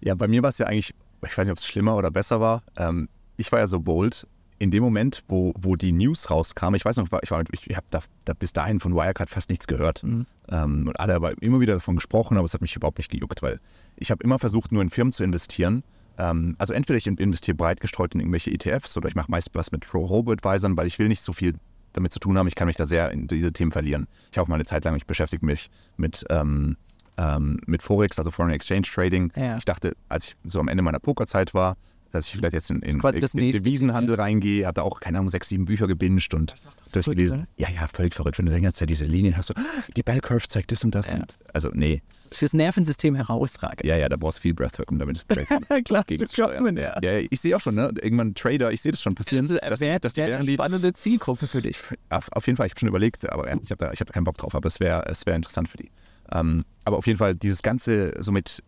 Ja, 0.00 0.14
bei 0.14 0.28
mir 0.28 0.42
war 0.42 0.50
es 0.50 0.58
ja 0.58 0.66
eigentlich, 0.66 0.94
ich 1.26 1.36
weiß 1.36 1.46
nicht, 1.46 1.52
ob 1.52 1.58
es 1.58 1.66
schlimmer 1.66 1.96
oder 1.96 2.10
besser 2.10 2.40
war. 2.40 2.62
Ähm, 2.76 3.08
ich 3.36 3.50
war 3.52 3.58
ja 3.58 3.66
so 3.66 3.80
bold. 3.80 4.26
In 4.58 4.70
dem 4.70 4.82
Moment, 4.82 5.24
wo, 5.28 5.54
wo 5.58 5.74
die 5.74 5.90
News 5.90 6.28
rauskam, 6.30 6.74
ich 6.74 6.84
weiß 6.84 6.98
noch, 6.98 7.06
ich, 7.22 7.30
war- 7.30 7.44
ich, 7.50 7.70
ich 7.70 7.76
habe 7.76 7.86
da, 7.90 8.00
da 8.26 8.34
bis 8.34 8.52
dahin 8.52 8.78
von 8.78 8.94
Wirecard 8.94 9.30
fast 9.30 9.48
nichts 9.48 9.66
gehört. 9.66 10.02
Mhm. 10.02 10.26
Ähm, 10.50 10.86
und 10.88 11.00
alle 11.00 11.14
haben 11.14 11.34
immer 11.40 11.60
wieder 11.60 11.74
davon 11.74 11.96
gesprochen, 11.96 12.36
aber 12.36 12.44
es 12.44 12.52
hat 12.52 12.60
mich 12.60 12.76
überhaupt 12.76 12.98
nicht 12.98 13.10
gejuckt, 13.10 13.40
weil 13.42 13.58
ich 13.96 14.10
habe 14.10 14.22
immer 14.22 14.38
versucht, 14.38 14.70
nur 14.70 14.82
in 14.82 14.90
Firmen 14.90 15.12
zu 15.12 15.24
investieren. 15.24 15.82
Ähm, 16.18 16.54
also 16.58 16.74
entweder 16.74 16.98
ich 16.98 17.06
investiere 17.06 17.54
breit 17.56 17.80
gestreut 17.80 18.12
in 18.14 18.20
irgendwelche 18.20 18.50
ETFs 18.50 18.96
oder 18.98 19.08
ich 19.08 19.14
mache 19.14 19.30
meist 19.30 19.48
was 19.54 19.72
mit 19.72 19.94
Robo-Advisern, 19.94 20.76
weil 20.76 20.86
ich 20.86 20.98
will 20.98 21.08
nicht 21.08 21.22
so 21.22 21.32
viel 21.32 21.54
damit 21.94 22.12
zu 22.12 22.18
tun 22.18 22.36
haben. 22.36 22.46
Ich 22.46 22.54
kann 22.54 22.66
mich 22.66 22.76
da 22.76 22.86
sehr 22.86 23.10
in 23.12 23.28
diese 23.28 23.54
Themen 23.54 23.72
verlieren. 23.72 24.08
Ich 24.30 24.36
habe 24.36 24.44
auch 24.44 24.48
mal 24.48 24.56
eine 24.56 24.66
Zeit 24.66 24.84
lang, 24.84 24.94
ich 24.94 25.06
beschäftige 25.06 25.44
mich 25.46 25.70
mit, 25.96 26.24
ähm, 26.28 26.76
ähm, 27.20 27.60
mit 27.66 27.82
Forex, 27.82 28.18
also 28.18 28.30
Foreign 28.30 28.52
Exchange 28.52 28.82
Trading. 28.82 29.32
Ja. 29.36 29.58
Ich 29.58 29.64
dachte, 29.64 29.94
als 30.08 30.24
ich 30.24 30.36
so 30.44 30.58
am 30.60 30.68
Ende 30.68 30.82
meiner 30.82 30.98
Pokerzeit 31.00 31.52
war, 31.52 31.76
dass 32.12 32.26
ich 32.26 32.32
vielleicht 32.34 32.54
jetzt 32.54 32.70
in, 32.70 32.82
in, 32.82 32.98
das 32.98 33.34
in 33.34 33.52
Devisenhandel 33.52 34.16
reingehe, 34.16 34.66
habe 34.66 34.74
da 34.74 34.82
auch, 34.82 34.98
keine 34.98 35.18
Ahnung, 35.18 35.28
sechs, 35.28 35.48
sieben 35.48 35.64
Bücher 35.64 35.86
gebinged 35.86 36.34
und 36.34 36.54
durchgelesen. 36.90 37.46
Ja, 37.56 37.68
ja, 37.68 37.86
völlig 37.86 38.14
verrückt. 38.16 38.36
Wenn 38.38 38.46
du 38.46 38.52
die 38.52 38.60
ganze 38.60 38.80
Zeit 38.80 38.90
diese 38.90 39.04
Linien 39.04 39.36
hast, 39.36 39.46
so, 39.46 39.54
"Ah, 39.56 39.60
die 39.96 40.02
Bell 40.02 40.18
Curve 40.20 40.48
zeigt 40.48 40.72
das 40.72 40.82
und 40.82 40.92
das. 40.94 41.08
Ja. 41.12 41.18
Und, 41.20 41.38
also, 41.52 41.70
nee. 41.72 42.02
Fürs 42.32 42.52
Nervensystem 42.52 43.14
herausragend. 43.14 43.84
Ja, 43.84 43.96
ja, 43.96 44.08
da 44.08 44.16
brauchst 44.16 44.38
du 44.38 44.42
viel 44.42 44.54
Breathwork, 44.54 44.90
um 44.90 44.98
damit 44.98 45.24
Klar, 45.84 46.02
gegenzusteuern. 46.04 46.76
ja. 46.76 46.98
Ja, 47.00 47.18
ich 47.18 47.40
sehe 47.40 47.54
auch 47.54 47.60
schon, 47.60 47.76
ne? 47.76 47.92
Irgendwann 48.02 48.34
Trader, 48.34 48.72
ich 48.72 48.82
sehe 48.82 48.90
das 48.90 49.02
schon 49.02 49.14
passieren. 49.14 49.46
Das 49.46 49.60
dass, 49.60 49.80
wäre 49.80 50.00
dass 50.00 50.14
die 50.14 50.22
wär 50.22 50.28
während 50.28 50.48
eine 50.48 50.54
spannende 50.54 50.92
Zielgruppe 50.92 51.46
für 51.46 51.62
dich. 51.62 51.78
auf, 52.08 52.28
auf 52.32 52.46
jeden 52.46 52.56
Fall, 52.56 52.66
ich 52.66 52.72
habe 52.72 52.80
schon 52.80 52.88
überlegt, 52.88 53.30
aber 53.30 53.46
ich 53.62 53.70
habe 53.70 53.76
da, 53.76 53.92
ich 53.92 54.00
hab 54.00 54.08
da 54.08 54.12
keinen 54.14 54.24
Bock 54.24 54.36
drauf, 54.38 54.56
aber 54.56 54.66
es 54.66 54.80
wäre 54.80 55.04
es 55.06 55.26
wär 55.26 55.36
interessant 55.36 55.68
für 55.68 55.76
die. 55.76 55.90
Ähm, 56.32 56.64
aber 56.84 56.96
auf 56.96 57.06
jeden 57.06 57.18
Fall, 57.18 57.34
dieses 57.34 57.62
Ganze 57.62 58.14
so 58.20 58.32
mit 58.32 58.62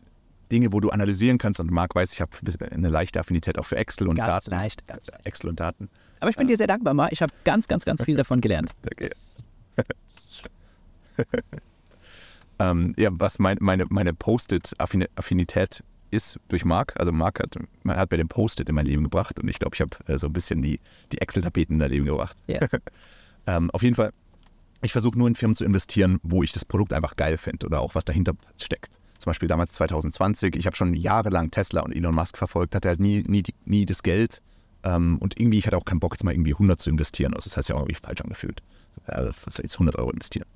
Dinge, 0.50 0.72
wo 0.72 0.80
du 0.80 0.90
analysieren 0.90 1.38
kannst 1.38 1.60
und 1.60 1.70
Marc 1.70 1.94
weiß, 1.94 2.12
ich 2.12 2.20
habe 2.20 2.32
eine 2.70 2.90
leichte 2.90 3.18
Affinität 3.18 3.58
auch 3.58 3.64
für 3.64 3.76
Excel 3.76 4.08
und 4.08 4.16
Ganz 4.16 4.44
Daten. 4.44 4.50
leicht, 4.50 4.86
ganz 4.86 5.06
leicht. 5.06 5.26
Excel 5.26 5.48
und 5.50 5.60
Daten. 5.60 5.88
Aber 6.20 6.30
ich 6.30 6.36
bin 6.36 6.46
dir 6.46 6.56
sehr 6.56 6.66
dankbar, 6.66 6.94
Ma. 6.94 7.08
Ich 7.10 7.22
habe 7.22 7.32
ganz, 7.44 7.66
ganz, 7.68 7.84
ganz 7.84 8.04
viel 8.04 8.16
davon 8.16 8.40
gelernt. 8.40 8.70
Okay. 8.92 9.10
ähm, 12.58 12.94
ja, 12.98 13.08
was 13.12 13.38
mein, 13.38 13.56
meine, 13.60 13.86
meine 13.88 14.12
Post-it-Affinität 14.12 15.82
ist 16.10 16.38
durch 16.48 16.64
Marc. 16.64 16.92
Also 17.00 17.10
Marc 17.10 17.40
hat, 17.40 17.56
man 17.82 17.96
hat 17.96 18.10
mir 18.10 18.18
den 18.18 18.28
Post-it 18.28 18.68
in 18.68 18.74
mein 18.74 18.86
Leben 18.86 19.04
gebracht 19.04 19.40
und 19.40 19.48
ich 19.48 19.58
glaube, 19.58 19.74
ich 19.74 19.80
habe 19.80 19.96
äh, 20.06 20.18
so 20.18 20.26
ein 20.26 20.32
bisschen 20.32 20.60
die, 20.62 20.78
die 21.10 21.20
Excel-Tapeten 21.20 21.74
in 21.74 21.78
mein 21.78 21.90
Leben 21.90 22.04
gebracht. 22.06 22.36
Yes. 22.46 22.70
Ähm, 23.44 23.72
auf 23.72 23.82
jeden 23.82 23.96
Fall, 23.96 24.12
ich 24.82 24.92
versuche 24.92 25.18
nur 25.18 25.28
in 25.28 25.34
Firmen 25.34 25.54
zu 25.54 25.64
investieren, 25.64 26.18
wo 26.22 26.42
ich 26.42 26.52
das 26.52 26.64
Produkt 26.64 26.92
einfach 26.92 27.16
geil 27.16 27.38
finde 27.38 27.66
oder 27.66 27.80
auch 27.80 27.94
was 27.94 28.04
dahinter 28.04 28.34
steckt. 28.60 29.00
Zum 29.18 29.30
Beispiel 29.30 29.48
damals 29.48 29.72
2020, 29.74 30.56
ich 30.56 30.66
habe 30.66 30.76
schon 30.76 30.94
jahrelang 30.94 31.50
Tesla 31.50 31.82
und 31.82 31.92
Elon 31.92 32.14
Musk 32.14 32.36
verfolgt, 32.36 32.74
hatte 32.74 32.88
halt 32.88 33.00
nie, 33.00 33.22
nie, 33.26 33.44
nie 33.64 33.86
das 33.86 34.02
Geld. 34.02 34.42
Ähm, 34.82 35.18
und 35.18 35.38
irgendwie, 35.38 35.58
ich 35.58 35.66
hatte 35.66 35.76
auch 35.76 35.84
keinen 35.84 36.00
Bock, 36.00 36.14
jetzt 36.14 36.24
mal 36.24 36.32
irgendwie 36.34 36.52
100 36.52 36.80
zu 36.80 36.90
investieren. 36.90 37.34
Also 37.34 37.48
das 37.48 37.56
heißt 37.56 37.68
ja 37.68 37.76
auch 37.76 37.80
irgendwie 37.80 37.94
falsch 37.94 38.20
angefühlt. 38.20 38.62
So, 38.94 39.12
äh, 39.12 39.28
was 39.44 39.54
soll 39.54 39.64
ich 39.64 39.70
jetzt 39.70 39.74
100 39.74 39.96
Euro 39.96 40.10
investieren? 40.10 40.46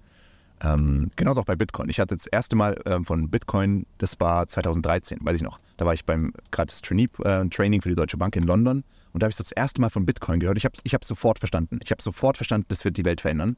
Ähm, 0.62 1.10
genauso 1.16 1.40
auch 1.40 1.44
bei 1.44 1.54
Bitcoin. 1.54 1.88
Ich 1.90 2.00
hatte 2.00 2.16
das 2.16 2.26
erste 2.26 2.56
Mal 2.56 2.80
ähm, 2.86 3.04
von 3.04 3.28
Bitcoin, 3.28 3.86
das 3.98 4.18
war 4.18 4.48
2013, 4.48 5.18
weiß 5.22 5.36
ich 5.36 5.42
noch. 5.42 5.60
Da 5.76 5.84
war 5.84 5.92
ich 5.92 6.04
beim 6.04 6.32
gratis 6.50 6.80
äh, 6.80 7.48
Training 7.48 7.82
für 7.82 7.90
die 7.90 7.94
Deutsche 7.94 8.16
Bank 8.16 8.34
in 8.36 8.42
London 8.44 8.82
und 9.12 9.22
da 9.22 9.26
habe 9.26 9.30
ich 9.30 9.36
das 9.36 9.52
erste 9.52 9.80
Mal 9.80 9.90
von 9.90 10.06
Bitcoin 10.06 10.40
gehört. 10.40 10.56
Ich 10.56 10.64
habe 10.64 10.74
es 10.74 10.80
ich 10.82 10.96
sofort 11.04 11.38
verstanden. 11.38 11.78
Ich 11.82 11.90
habe 11.90 12.02
sofort 12.02 12.36
verstanden, 12.36 12.66
das 12.68 12.84
wird 12.84 12.96
die 12.96 13.04
Welt 13.04 13.20
verändern. 13.20 13.56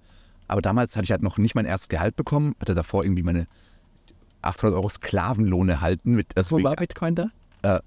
Aber 0.49 0.62
damals 0.62 0.96
hatte 0.96 1.05
ich 1.05 1.11
halt 1.11 1.22
noch 1.22 1.38
nicht 1.38 1.55
mein 1.55 1.66
erstes 1.66 1.88
Gehalt 1.88 2.16
bekommen, 2.16 2.55
hatte 2.61 2.74
davor 2.74 3.05
irgendwie 3.05 3.22
meine 3.22 3.46
800 4.42 4.76
Euro 4.76 4.88
Sklavenlohn 4.88 5.68
erhalten. 5.68 6.14
Mit, 6.14 6.36
also 6.36 6.59
Wo 6.59 6.62
war 6.62 6.76
Bitcoin 6.76 7.14
da? 7.14 7.30
äh, 7.62 7.80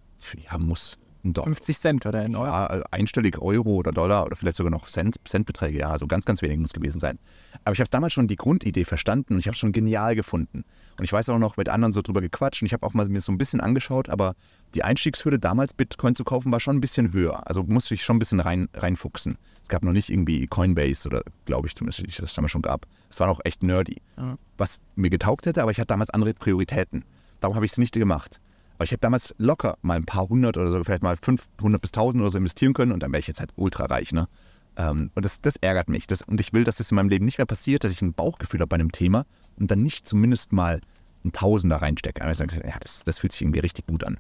ja, 0.49 0.57
muss 0.57 0.97
Dollar. 1.24 1.47
50 1.47 1.80
Cent 1.80 2.05
oder 2.05 2.19
ein 2.19 2.36
Euro? 2.36 2.45
Ja, 2.45 2.65
also 2.67 2.84
einstellig 2.91 3.39
Euro 3.39 3.76
oder 3.76 3.91
Dollar 3.91 4.26
oder 4.26 4.36
vielleicht 4.36 4.55
sogar 4.55 4.72
noch 4.72 4.88
Cent, 4.88 5.15
Centbeträge, 5.26 5.80
ja, 5.80 5.89
also 5.91 6.07
ganz, 6.07 6.26
ganz 6.26 6.41
wenig 6.41 6.59
muss 6.59 6.74
gewesen 6.74 6.99
sein. 6.99 7.19
Aber 7.63 7.74
ich 7.74 7.80
habe 7.80 7.89
damals 7.89 8.13
schon 8.13 8.28
die 8.28 8.36
Grundidee 8.36 8.86
verstanden 8.86 9.34
und 9.34 9.39
ich 9.39 9.47
habe 9.47 9.53
es 9.53 9.59
schon 9.59 9.72
genial 9.72 10.15
gefunden. 10.15 10.63
Und 10.97 11.03
ich 11.03 11.13
weiß 11.13 11.30
auch 11.30 11.38
noch 11.38 11.57
mit 11.57 11.69
anderen 11.69 11.93
so 11.93 12.01
drüber 12.01 12.22
gequatscht 12.22 12.61
und 12.61 12.65
ich 12.65 12.74
habe 12.74 12.86
auch 12.86 12.93
mal 12.93 13.07
mir 13.07 13.22
so 13.22 13.32
ein 13.32 13.38
bisschen 13.38 13.61
angeschaut, 13.61 14.09
aber 14.09 14.36
die 14.76 14.84
Einstiegshürde 14.84 15.39
damals 15.39 15.74
Bitcoin 15.74 16.15
zu 16.15 16.24
kaufen 16.24 16.51
war 16.51 16.59
schon 16.59 16.78
ein 16.78 16.82
bisschen 16.82 17.13
höher. 17.13 17.47
Also 17.47 17.63
musste 17.63 17.93
ich 17.93 18.03
schon 18.03 18.17
ein 18.17 18.19
bisschen 18.19 18.39
rein, 18.39 18.69
reinfuchsen. 18.74 19.38
Es 19.61 19.69
gab 19.69 19.84
noch 19.84 19.93
nicht 19.93 20.09
irgendwie 20.09 20.47
Coinbase 20.47 21.07
oder 21.07 21.24
glaube 21.45 21.67
ich 21.67 21.76
zumindest, 21.76 22.01
dass 22.19 22.30
es 22.30 22.34
damals 22.34 22.51
schon 22.51 22.61
gab. 22.61 22.88
Es 23.09 23.19
war 23.19 23.28
noch 23.28 23.41
echt 23.43 23.63
nerdy. 23.63 24.01
Ja. 24.17 24.36
Was 24.57 24.82
mir 24.95 25.09
getaugt 25.09 25.45
hätte, 25.45 25.61
aber 25.61 25.72
ich 25.72 25.80
hatte 25.80 25.88
damals 25.88 26.09
andere 26.09 26.34
Prioritäten. 26.34 27.03
Darum 27.39 27.55
habe 27.55 27.65
ich 27.65 27.72
es 27.72 27.78
nicht 27.78 27.93
gemacht. 27.93 28.39
Aber 28.82 28.86
ich 28.86 28.91
hätte 28.91 29.01
damals 29.01 29.36
locker 29.38 29.77
mal 29.84 29.95
ein 29.95 30.05
paar 30.05 30.27
hundert 30.27 30.57
oder 30.57 30.71
so, 30.71 30.84
vielleicht 30.84 31.03
mal 31.03 31.15
500 31.15 31.79
bis 31.79 31.91
1000 31.91 32.19
oder 32.19 32.32
so 32.32 32.39
investieren 32.39 32.73
können 32.73 32.91
und 32.91 33.03
dann 33.03 33.11
wäre 33.11 33.19
ich 33.19 33.27
jetzt 33.27 33.39
halt 33.39 33.51
ultra 33.55 33.86
reich. 33.86 34.11
Ne? 34.11 34.27
Ähm, 34.75 35.11
und 35.13 35.23
das, 35.23 35.39
das 35.39 35.53
ärgert 35.57 35.88
mich. 35.88 36.07
Das, 36.07 36.23
und 36.23 36.41
ich 36.41 36.51
will, 36.51 36.63
dass 36.63 36.77
das 36.77 36.89
in 36.89 36.95
meinem 36.95 37.09
Leben 37.09 37.25
nicht 37.25 37.38
mehr 37.38 37.45
passiert, 37.45 37.84
dass 37.84 37.91
ich 37.91 38.01
ein 38.01 38.13
Bauchgefühl 38.13 38.59
habe 38.59 38.69
bei 38.69 38.77
einem 38.77 38.91
Thema 38.91 39.27
und 39.59 39.69
dann 39.69 39.84
nicht 39.84 40.07
zumindest 40.07 40.51
mal 40.51 40.82
einen 41.23 41.32
Tausender 41.32 41.75
reinstecke. 41.75 42.27
Ich 42.27 42.38
sage, 42.38 42.59
ja, 42.67 42.73
das, 42.79 43.03
das 43.03 43.19
fühlt 43.19 43.34
sich 43.34 43.43
irgendwie 43.43 43.59
richtig 43.59 43.86
gut 43.86 44.03
an. 44.03 44.17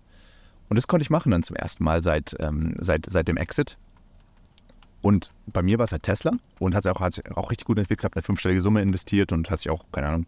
Und 0.69 0.75
das 0.75 0.87
konnte 0.87 1.01
ich 1.01 1.09
machen 1.09 1.31
dann 1.31 1.41
zum 1.41 1.55
ersten 1.55 1.83
Mal 1.83 2.03
seit, 2.03 2.35
ähm, 2.39 2.75
seit, 2.77 3.07
seit 3.09 3.27
dem 3.27 3.37
Exit. 3.37 3.79
Und 5.01 5.33
bei 5.47 5.63
mir 5.63 5.79
war 5.79 5.85
es 5.85 5.91
halt 5.91 6.03
Tesla 6.03 6.33
und 6.59 6.75
hat 6.75 6.83
sich 6.83 6.91
auch, 6.91 6.99
hat 6.99 7.15
sich 7.15 7.35
auch 7.35 7.49
richtig 7.49 7.65
gut 7.65 7.79
entwickelt, 7.79 8.03
habe 8.03 8.17
eine 8.17 8.21
fünfstellige 8.21 8.61
Summe 8.61 8.83
investiert 8.83 9.31
und 9.31 9.49
hat 9.49 9.57
sich 9.57 9.71
auch, 9.71 9.85
keine 9.91 10.09
Ahnung, 10.09 10.27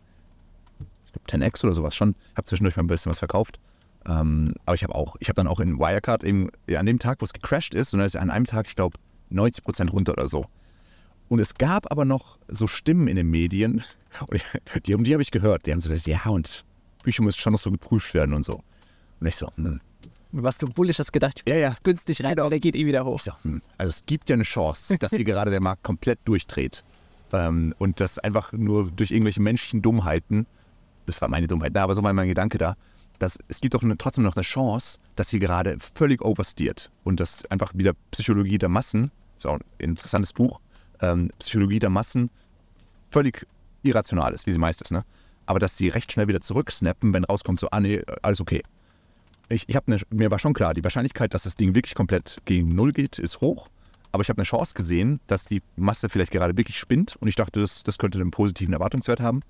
ich 1.05 1.13
glaube 1.13 1.45
10x 1.45 1.63
oder 1.65 1.75
sowas 1.75 1.95
schon. 1.95 2.15
Habe 2.36 2.45
zwischendurch 2.45 2.75
mal 2.75 2.81
ein 2.81 2.88
bisschen 2.88 3.11
was 3.11 3.19
verkauft. 3.19 3.59
Ähm, 4.08 4.54
aber 4.66 4.76
ich 4.76 4.84
habe 4.84 4.95
auch, 4.95 5.16
ich 5.20 5.30
habe 5.30 5.36
dann 5.36 5.47
auch 5.47 5.60
in 5.60 5.80
Wirecard 5.80 6.24
eben 6.24 6.49
ja, 6.68 6.80
an 6.80 6.86
dem 6.86 6.99
Tag, 6.99 7.22
wo 7.22 7.26
es 7.26 7.34
gecrashed 7.34 7.74
ist, 7.74 7.93
und 7.93 7.99
dann 7.99 8.08
ist 8.08 8.16
an 8.16 8.30
einem 8.30 8.45
Tag, 8.45 8.68
ich 8.68 8.76
glaube, 8.76 8.97
90 9.30 9.64
Prozent 9.64 9.93
runter 9.93 10.14
oder 10.14 10.28
so. 10.28 10.45
Und 11.30 11.39
es 11.39 11.56
gab 11.56 11.89
aber 11.91 12.06
noch 12.06 12.38
so 12.47 12.68
Stimmen 12.68 13.08
in 13.08 13.16
den 13.16 13.30
Medien, 13.30 13.82
die, 14.86 14.95
die 15.04 15.14
habe 15.14 15.22
ich 15.24 15.32
gehört, 15.32 15.66
die 15.66 15.72
haben 15.72 15.80
so 15.80 15.89
gesagt, 15.89 16.08
ja, 16.08 16.30
und 16.30 16.66
Bücher 17.04 17.24
müssen 17.24 17.39
schon 17.39 17.54
noch 17.54 17.60
so 17.60 17.72
geprüft 17.72 18.14
werden 18.14 18.34
und 18.34 18.43
so. 18.43 18.62
Und 19.20 19.28
ich 19.28 19.36
so, 19.36 19.49
hm. 19.56 19.80
Was 20.36 20.58
du 20.58 20.68
bullish 20.68 20.97
hast 20.97 21.14
gedacht, 21.14 21.43
Ja, 21.47 21.56
ja. 21.56 21.70
ist 21.70 21.84
günstig 21.84 22.24
rein, 22.24 22.36
Genau. 22.36 22.49
der 22.49 22.60
geht 22.60 22.76
eh 22.76 22.86
wieder 22.88 23.06
hoch. 23.06 23.18
Ich 23.18 23.24
so, 23.24 23.32
hm. 23.43 23.62
Also 23.78 23.89
es 23.91 24.06
gibt 24.06 24.30
ja 24.30 24.34
eine 24.34 24.43
Chance, 24.43 24.97
dass 24.97 25.12
hier 25.12 25.24
gerade 25.26 25.51
der 25.51 25.62
Markt 25.62 25.84
komplett 25.84 26.20
durchdreht. 26.26 26.84
Ähm, 27.32 27.74
und 27.78 27.99
das 27.99 28.20
einfach 28.20 28.51
nur 28.51 28.91
durch 28.91 29.12
irgendwelche 29.12 29.41
menschlichen 29.41 29.82
Dummheiten, 29.82 30.45
das 31.06 31.22
war 31.22 31.30
meine 31.30 31.47
Dummheit, 31.47 31.76
aber 31.78 31.95
so 31.95 32.04
war 32.04 32.14
mein 32.14 32.28
Gedanke 32.28 32.58
da, 32.58 32.76
dass 33.24 33.39
es 33.47 33.61
gibt 33.61 33.74
doch 33.74 33.82
eine, 33.84 33.97
trotzdem 33.97 34.24
noch 34.24 34.36
eine 34.36 34.43
Chance, 34.43 34.99
dass 35.15 35.30
hier 35.30 35.39
gerade 35.39 35.78
völlig 35.95 36.21
oversteert. 36.21 36.91
Und 37.03 37.19
dass 37.19 37.45
einfach 37.45 37.71
wieder 37.74 37.93
Psychologie 38.11 38.57
der 38.57 38.69
Massen, 38.69 39.11
auch 39.45 39.55
ein 39.55 39.63
interessantes 39.80 40.34
Buch, 40.34 40.59
ähm, 41.01 41.30
Psychologie 41.39 41.80
der 41.80 41.89
Massen 41.89 42.30
völlig 43.11 43.45
irrational 43.82 44.34
ist, 44.34 44.45
wie 44.45 44.51
sie 44.51 44.59
meist 44.59 44.82
ist, 44.82 44.91
ne? 44.91 45.03
Aber 45.45 45.59
dass 45.59 45.76
sie 45.78 45.89
recht 45.89 46.11
schnell 46.11 46.28
wieder 46.30 46.39
zurücksnappen, 46.39 47.13
wenn 47.13 47.26
rauskommt, 47.26 47.59
so, 47.59 47.69
ah 47.71 47.82
nee, 47.82 48.01
alles 48.21 48.39
okay. 48.39 48.63
Ich, 49.49 49.67
ich 49.67 49.76
eine, 49.76 50.01
mir 50.09 50.32
war 50.32 50.39
schon 50.39 50.53
klar, 50.53 50.74
die 50.74 50.84
Wahrscheinlichkeit, 50.84 51.34
dass 51.34 51.43
das 51.43 51.57
Ding 51.57 51.76
wirklich 51.76 51.95
komplett 51.95 52.38
gegen 52.45 52.74
Null 52.74 52.93
geht, 52.93 53.19
ist 53.19 53.41
hoch. 53.41 53.69
Aber 54.13 54.21
ich 54.21 54.30
habe 54.30 54.38
eine 54.38 54.45
Chance 54.45 54.74
gesehen, 54.74 55.19
dass 55.28 55.45
die 55.45 55.61
Masse 55.76 56.07
vielleicht 56.07 56.32
gerade 56.32 56.55
wirklich 56.57 56.78
spinnt. 56.78 57.17
Und 57.17 57.28
ich 57.28 57.36
dachte, 57.36 57.59
das, 57.59 57.84
das 57.84 57.97
könnte 57.97 58.19
einen 58.19 58.32
positiven 58.32 58.74
Erwartungswert 58.74 59.19
haben. 59.19 59.41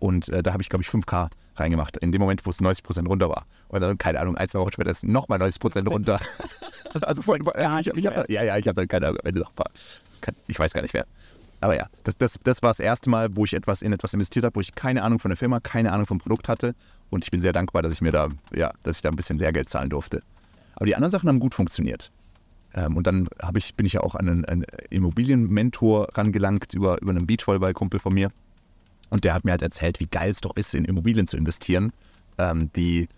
Und 0.00 0.28
äh, 0.30 0.42
da 0.42 0.52
habe 0.52 0.62
ich, 0.62 0.68
glaube 0.68 0.82
ich, 0.82 0.88
5K 0.88 1.28
reingemacht. 1.56 1.96
In 1.98 2.10
dem 2.10 2.20
Moment, 2.20 2.44
wo 2.44 2.50
es 2.50 2.60
90% 2.60 3.06
runter 3.06 3.28
war. 3.28 3.46
Und 3.68 3.80
dann, 3.80 3.98
keine 3.98 4.18
Ahnung, 4.18 4.36
ein, 4.36 4.48
zwei 4.48 4.58
Wochen 4.58 4.72
später 4.72 4.90
ist 4.90 5.04
nochmal 5.04 5.40
90% 5.40 5.88
runter. 5.88 6.20
also 7.02 7.22
vorhin, 7.22 7.44
Gar 7.44 7.80
ich, 7.80 7.86
ich 7.86 7.94
nichts 7.94 8.16
hab, 8.16 8.30
ja, 8.30 8.42
ja, 8.42 8.56
ich 8.56 8.66
habe 8.66 8.74
dann 8.74 8.88
keine 8.88 9.08
Ahnung, 9.08 9.18
ich 10.46 10.58
weiß 10.58 10.72
gar 10.72 10.82
nicht 10.82 10.94
wer. 10.94 11.06
Aber 11.60 11.76
ja, 11.76 11.86
das, 12.04 12.16
das, 12.16 12.38
das 12.42 12.62
war 12.62 12.70
das 12.70 12.80
erste 12.80 13.10
Mal, 13.10 13.36
wo 13.36 13.44
ich 13.44 13.52
etwas 13.52 13.82
in 13.82 13.92
etwas 13.92 14.14
investiert 14.14 14.46
habe, 14.46 14.56
wo 14.56 14.60
ich 14.60 14.74
keine 14.74 15.02
Ahnung 15.02 15.18
von 15.18 15.28
der 15.28 15.36
Firma, 15.36 15.60
keine 15.60 15.92
Ahnung 15.92 16.06
vom 16.06 16.18
Produkt 16.18 16.48
hatte. 16.48 16.74
Und 17.10 17.24
ich 17.24 17.30
bin 17.30 17.42
sehr 17.42 17.52
dankbar, 17.52 17.82
dass 17.82 17.92
ich 17.92 18.00
mir 18.00 18.12
da, 18.12 18.28
ja, 18.54 18.72
dass 18.82 18.96
ich 18.96 19.02
da 19.02 19.10
ein 19.10 19.16
bisschen 19.16 19.38
Lehrgeld 19.38 19.68
zahlen 19.68 19.90
durfte. 19.90 20.22
Aber 20.74 20.86
die 20.86 20.94
anderen 20.94 21.10
Sachen 21.10 21.28
haben 21.28 21.38
gut 21.38 21.54
funktioniert. 21.54 22.10
Ähm, 22.72 22.96
und 22.96 23.06
dann 23.06 23.28
ich, 23.56 23.74
bin 23.74 23.84
ich 23.84 23.94
ja 23.94 24.00
auch 24.00 24.14
an 24.14 24.28
einen, 24.28 24.44
einen 24.46 24.64
Immobilienmentor 24.88 26.08
rangelangt 26.16 26.72
über, 26.72 27.00
über 27.02 27.10
einen 27.10 27.26
Beachvolleyball-Kumpel 27.26 28.00
von 28.00 28.14
mir. 28.14 28.30
Und 29.10 29.24
der 29.24 29.34
hat 29.34 29.44
mir 29.44 29.50
halt 29.50 29.62
erzählt, 29.62 30.00
wie 30.00 30.06
geil 30.06 30.30
es 30.30 30.40
doch 30.40 30.56
ist, 30.56 30.74
in 30.74 30.84
Immobilien 30.84 31.26
zu 31.26 31.36
investieren, 31.36 31.92
ähm, 32.38 32.70
die 32.74 33.08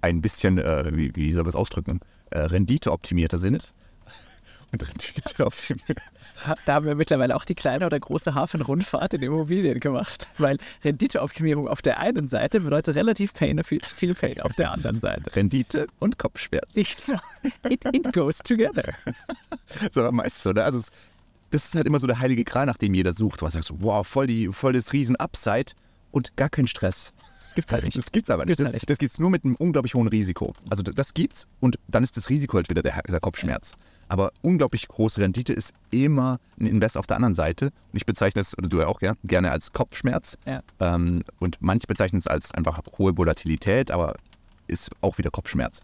ein 0.00 0.20
bisschen, 0.20 0.58
äh, 0.58 0.90
wie, 0.94 1.14
wie 1.16 1.32
soll 1.32 1.42
man 1.42 1.46
das 1.48 1.56
ausdrücken, 1.56 2.00
äh, 2.30 2.40
renditeoptimierter 2.40 3.38
sind. 3.38 3.72
Und 4.70 4.86
renditeoptimiert. 4.86 5.98
Da 6.66 6.74
haben 6.74 6.84
wir 6.84 6.94
mittlerweile 6.94 7.34
auch 7.34 7.46
die 7.46 7.54
kleine 7.54 7.86
oder 7.86 7.98
große 7.98 8.34
Hafenrundfahrt 8.34 9.14
in 9.14 9.22
Immobilien 9.22 9.80
gemacht. 9.80 10.26
Weil 10.36 10.58
Renditeoptimierung 10.84 11.66
auf 11.66 11.80
der 11.80 11.98
einen 11.98 12.26
Seite 12.26 12.60
bedeutet 12.60 12.94
relativ 12.94 13.32
Pain, 13.32 13.64
viel, 13.64 13.80
viel 13.82 14.14
Pain 14.14 14.40
auf 14.42 14.52
der 14.52 14.70
anderen 14.72 15.00
Seite. 15.00 15.34
Rendite 15.34 15.86
und 15.98 16.18
Kopfschmerz. 16.18 16.74
Genau. 16.74 17.18
It, 17.68 17.84
it 17.94 18.12
goes 18.12 18.38
together. 18.38 18.92
So 19.92 20.12
meist 20.12 20.42
so. 20.42 20.52
Ne? 20.52 20.62
Also 20.62 20.80
es, 20.80 20.90
das 21.50 21.66
ist 21.66 21.74
halt 21.74 21.86
immer 21.86 21.98
so 21.98 22.06
der 22.06 22.18
heilige 22.20 22.44
Gral, 22.44 22.66
nach 22.66 22.76
dem 22.76 22.94
jeder 22.94 23.12
sucht. 23.12 23.42
Was 23.42 23.54
sagst 23.54 23.70
du, 23.70 23.76
wow, 23.80 24.06
voll, 24.06 24.26
die, 24.26 24.48
voll 24.48 24.72
das 24.72 24.92
Riesen-Upside 24.92 25.72
und 26.10 26.36
gar 26.36 26.48
kein 26.48 26.66
Stress. 26.66 27.12
Das 27.44 27.54
gibt's 27.54 27.72
halt 27.72 27.84
nicht. 27.84 27.96
Das 27.96 28.12
gibt's 28.12 28.30
aber 28.30 28.44
nicht. 28.44 28.56
Gibt's 28.56 28.70
Das, 28.70 28.80
halt 28.80 28.90
das 28.90 28.98
gibt's 28.98 29.18
nur 29.18 29.30
mit 29.30 29.44
einem 29.44 29.56
unglaublich 29.56 29.94
hohen 29.94 30.08
Risiko. 30.08 30.54
Also 30.70 30.82
das 30.82 31.14
gibt's 31.14 31.46
und 31.60 31.78
dann 31.88 32.04
ist 32.04 32.16
das 32.16 32.28
Risiko 32.28 32.56
halt 32.56 32.68
wieder 32.68 32.82
der, 32.82 33.02
der 33.02 33.20
Kopfschmerz. 33.20 33.74
Aber 34.08 34.32
unglaublich 34.42 34.88
große 34.88 35.20
Rendite 35.20 35.52
ist 35.52 35.72
immer 35.90 36.38
ein 36.60 36.66
Invest 36.66 36.96
auf 36.96 37.06
der 37.06 37.16
anderen 37.16 37.34
Seite. 37.34 37.66
Und 37.66 37.96
ich 37.96 38.06
bezeichne 38.06 38.40
es, 38.40 38.56
oder 38.56 38.68
du 38.68 38.78
ja 38.78 38.86
auch 38.86 39.00
ja, 39.02 39.14
gerne 39.24 39.50
als 39.50 39.72
Kopfschmerz. 39.72 40.38
Ja. 40.46 40.62
Ähm, 40.80 41.22
und 41.40 41.56
manche 41.60 41.86
bezeichnen 41.86 42.18
es 42.18 42.26
als 42.26 42.52
einfach 42.52 42.80
hohe 42.98 43.16
Volatilität, 43.16 43.90
aber 43.90 44.14
ist 44.66 44.90
auch 45.00 45.18
wieder 45.18 45.30
Kopfschmerz. 45.30 45.82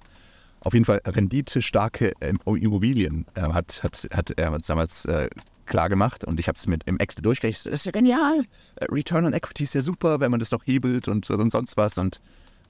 Auf 0.60 0.72
jeden 0.72 0.86
Fall 0.86 1.00
renditestarke 1.04 2.12
ähm, 2.20 2.38
Immobilien 2.46 3.26
äh, 3.34 3.42
hat, 3.42 3.82
hat, 3.82 4.08
hat 4.12 4.30
er 4.30 4.52
uns 4.52 4.66
damals 4.66 5.04
äh, 5.04 5.28
klar 5.66 5.88
gemacht 5.88 6.24
und 6.24 6.38
ich 6.40 6.48
habe 6.48 6.56
es 6.56 6.66
mit 6.66 6.82
im 6.84 6.98
Exit 6.98 7.24
durchgerechnet. 7.24 7.66
Das 7.72 7.80
ist 7.80 7.86
ja 7.86 7.92
genial. 7.92 8.44
Äh, 8.76 8.86
Return 8.90 9.24
on 9.26 9.32
Equity 9.32 9.64
ist 9.64 9.74
ja 9.74 9.82
super, 9.82 10.20
wenn 10.20 10.30
man 10.30 10.40
das 10.40 10.50
noch 10.50 10.66
hebelt 10.66 11.08
und, 11.08 11.28
und 11.30 11.50
sonst 11.50 11.76
was. 11.76 11.98
Und 11.98 12.20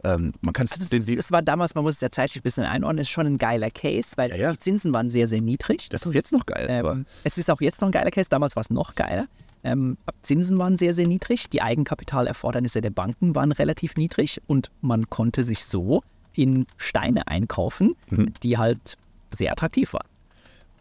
ähm, 0.05 0.33
man 0.43 0.53
kann 0.53 0.67
es 0.67 0.73
Also 0.73 0.97
es, 0.97 1.09
es 1.09 1.33
war 1.33 1.43
damals, 1.43 1.75
man 1.75 1.85
muss 1.85 1.95
es 1.95 2.01
ja 2.01 2.11
zeitlich 2.11 2.41
ein 2.41 2.43
bisschen 2.43 2.65
einordnen, 2.65 3.03
ist 3.03 3.11
schon 3.11 3.27
ein 3.27 3.39
geiler 3.39 3.71
Case, 3.71 4.13
weil 4.17 4.31
Ja, 4.31 4.37
ja. 4.37 4.53
die 4.53 4.59
Zinsen 4.59 4.93
waren 4.93 5.11
sehr, 5.11 5.29
sehr 5.29 5.41
niedrig. 5.41 5.89
Das 5.89 6.03
ist 6.03 6.07
doch 6.07 6.13
jetzt 6.15 6.33
noch 6.33 6.45
geil. 6.47 6.67
Ähm, 6.69 7.07
es 7.25 7.39
ist 7.39 7.51
auch 7.51 7.61
jetzt 7.61 7.81
noch 7.81 7.89
ein 7.89 7.93
geiler 7.93 8.11
Case, 8.11 8.29
damals 8.29 8.55
war 8.57 8.61
es 8.63 8.71
noch 8.71 8.95
geiler. 8.95 9.27
Ähm, 9.67 9.97
Zinsen 10.21 10.59
waren 10.59 10.77
sehr, 10.77 10.93
sehr 10.93 11.07
niedrig, 11.07 11.49
die 11.49 11.63
Eigenkapitalerfordernisse 11.63 12.83
der 12.83 12.91
Banken 12.91 13.35
waren 13.35 13.51
relativ 13.53 13.97
niedrig 13.97 14.41
und 14.47 14.71
man 14.83 15.09
konnte 15.09 15.43
sich 15.43 15.65
so 15.65 16.03
in 16.35 16.67
Steine 16.77 17.27
einkaufen, 17.29 17.95
Mhm. 18.11 18.35
die 18.43 18.59
halt 18.59 18.97
sehr 19.33 19.53
attraktiv 19.53 19.95
waren. 19.95 20.07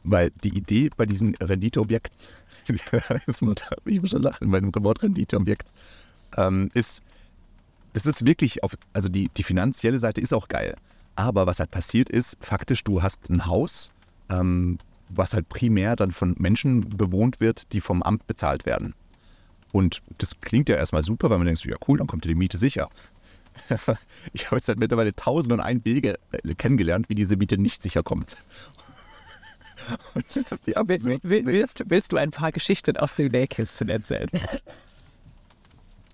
Weil 0.03 0.31
die 0.43 0.57
Idee 0.57 0.89
bei 0.95 1.05
diesen 1.05 1.35
Renditeobjekten, 1.35 2.17
ich 2.67 4.01
muss 4.01 4.09
schon 4.09 4.21
lachen 4.21 4.51
bei 4.51 4.59
dem 4.59 4.73
Wort 4.75 5.01
Renditeobjekt, 5.01 5.67
ähm, 6.37 6.69
ist, 6.73 7.01
das 7.93 8.05
ist 8.05 8.25
wirklich 8.25 8.63
auf, 8.63 8.75
also 8.91 9.07
die, 9.09 9.29
die 9.37 9.43
finanzielle 9.43 9.99
Seite 9.99 10.19
ist 10.19 10.33
auch 10.33 10.47
geil. 10.47 10.75
Aber 11.15 11.45
was 11.45 11.59
halt 11.59 11.71
passiert 11.71 12.09
ist, 12.09 12.37
faktisch, 12.41 12.83
du 12.83 13.01
hast 13.01 13.29
ein 13.29 13.45
Haus, 13.45 13.91
ähm, 14.29 14.77
was 15.09 15.33
halt 15.33 15.47
primär 15.47 15.95
dann 15.95 16.11
von 16.11 16.35
Menschen 16.37 16.89
bewohnt 16.89 17.39
wird, 17.39 17.71
die 17.71 17.81
vom 17.81 18.01
Amt 18.01 18.25
bezahlt 18.27 18.65
werden. 18.65 18.95
Und 19.71 20.01
das 20.19 20.39
klingt 20.41 20.69
ja 20.69 20.75
erstmal 20.75 21.03
super, 21.03 21.29
weil 21.29 21.37
man 21.37 21.47
denkt, 21.47 21.63
ja 21.65 21.77
cool, 21.87 21.97
dann 21.97 22.07
kommt 22.07 22.25
dir 22.25 22.29
die 22.29 22.35
Miete 22.35 22.57
sicher. 22.57 22.89
ich 24.33 24.47
habe 24.47 24.57
jetzt 24.57 24.67
halt 24.67 24.79
mittlerweile 24.79 25.15
tausend 25.15 25.53
und 25.53 25.59
ein 25.59 25.83
Wege 25.85 26.17
äh, 26.31 26.55
kennengelernt, 26.55 27.09
wie 27.09 27.15
diese 27.15 27.37
Miete 27.37 27.57
nicht 27.57 27.81
sicher 27.81 28.03
kommt. 28.03 28.37
Will, 30.65 31.19
will, 31.23 31.45
willst, 31.45 31.83
willst 31.87 32.11
du 32.11 32.17
ein 32.17 32.31
paar 32.31 32.51
Geschichten 32.51 32.97
aus 32.97 33.15
dem 33.15 33.31
Nähkästchen 33.31 33.89
erzählen? 33.89 34.29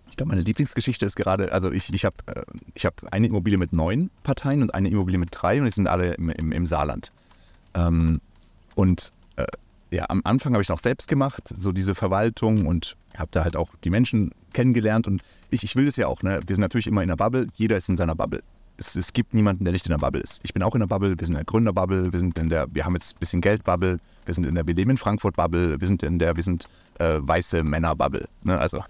Ich 0.09 0.17
glaube, 0.17 0.31
meine 0.31 0.41
Lieblingsgeschichte 0.41 1.05
ist 1.05 1.15
gerade, 1.15 1.51
also 1.51 1.71
ich, 1.71 1.93
ich 1.93 2.05
habe 2.05 2.15
äh, 2.27 2.43
ich 2.73 2.85
hab 2.85 3.11
eine 3.13 3.27
Immobilie 3.27 3.57
mit 3.57 3.73
neun 3.73 4.09
Parteien 4.23 4.61
und 4.61 4.73
eine 4.73 4.89
Immobilie 4.89 5.19
mit 5.19 5.29
drei 5.31 5.59
und 5.59 5.65
die 5.65 5.71
sind 5.71 5.87
alle 5.87 6.13
im, 6.15 6.29
im, 6.29 6.51
im 6.51 6.65
Saarland. 6.65 7.11
Ähm, 7.73 8.19
und 8.75 9.13
äh, 9.37 9.45
ja, 9.91 10.05
am 10.09 10.21
Anfang 10.23 10.53
habe 10.53 10.61
ich 10.61 10.69
noch 10.69 10.79
selbst 10.79 11.07
gemacht, 11.07 11.43
so 11.47 11.71
diese 11.71 11.95
Verwaltung 11.95 12.65
und 12.65 12.95
habe 13.17 13.29
da 13.31 13.43
halt 13.43 13.55
auch 13.55 13.69
die 13.83 13.89
Menschen 13.89 14.31
kennengelernt 14.53 15.07
und 15.07 15.21
ich, 15.51 15.63
ich 15.63 15.75
will 15.75 15.85
das 15.85 15.95
ja 15.95 16.07
auch, 16.07 16.23
ne? 16.23 16.41
Wir 16.45 16.55
sind 16.55 16.61
natürlich 16.61 16.87
immer 16.87 17.01
in 17.01 17.07
der 17.07 17.15
Bubble, 17.15 17.47
jeder 17.55 17.77
ist 17.77 17.89
in 17.89 17.97
seiner 17.97 18.15
Bubble. 18.15 18.43
Es, 18.79 18.95
es 18.95 19.11
gibt 19.11 19.33
niemanden, 19.33 19.65
der 19.65 19.73
nicht 19.73 19.85
in 19.85 19.91
der 19.91 19.97
Bubble 19.97 20.21
ist. 20.21 20.39
Ich 20.43 20.53
bin 20.53 20.63
auch 20.63 20.73
in 20.73 20.79
der 20.79 20.87
Bubble, 20.87 21.09
wir 21.09 21.25
sind 21.25 21.33
in 21.33 21.39
der 21.39 21.45
Gründerbubble, 21.45 22.13
wir 22.13 22.19
sind 22.19 22.39
in 22.39 22.49
der, 22.49 22.67
wir 22.73 22.85
haben 22.85 22.93
jetzt 22.93 23.15
ein 23.15 23.19
bisschen 23.19 23.41
Geldbubble, 23.41 23.99
wir 24.25 24.33
sind 24.33 24.45
in 24.45 24.55
der, 24.55 24.65
wir 24.65 24.73
leben 24.73 24.91
in 24.91 24.97
Frankfurt 24.97 25.35
Bubble, 25.35 25.79
wir 25.79 25.87
sind 25.87 26.01
in 26.01 26.17
der, 26.17 26.35
wir 26.35 26.43
sind 26.43 26.69
äh, 26.99 27.17
weiße 27.19 27.61
Männer 27.63 27.95
Bubble. 27.95 28.27
Ne? 28.43 28.57
Also 28.57 28.83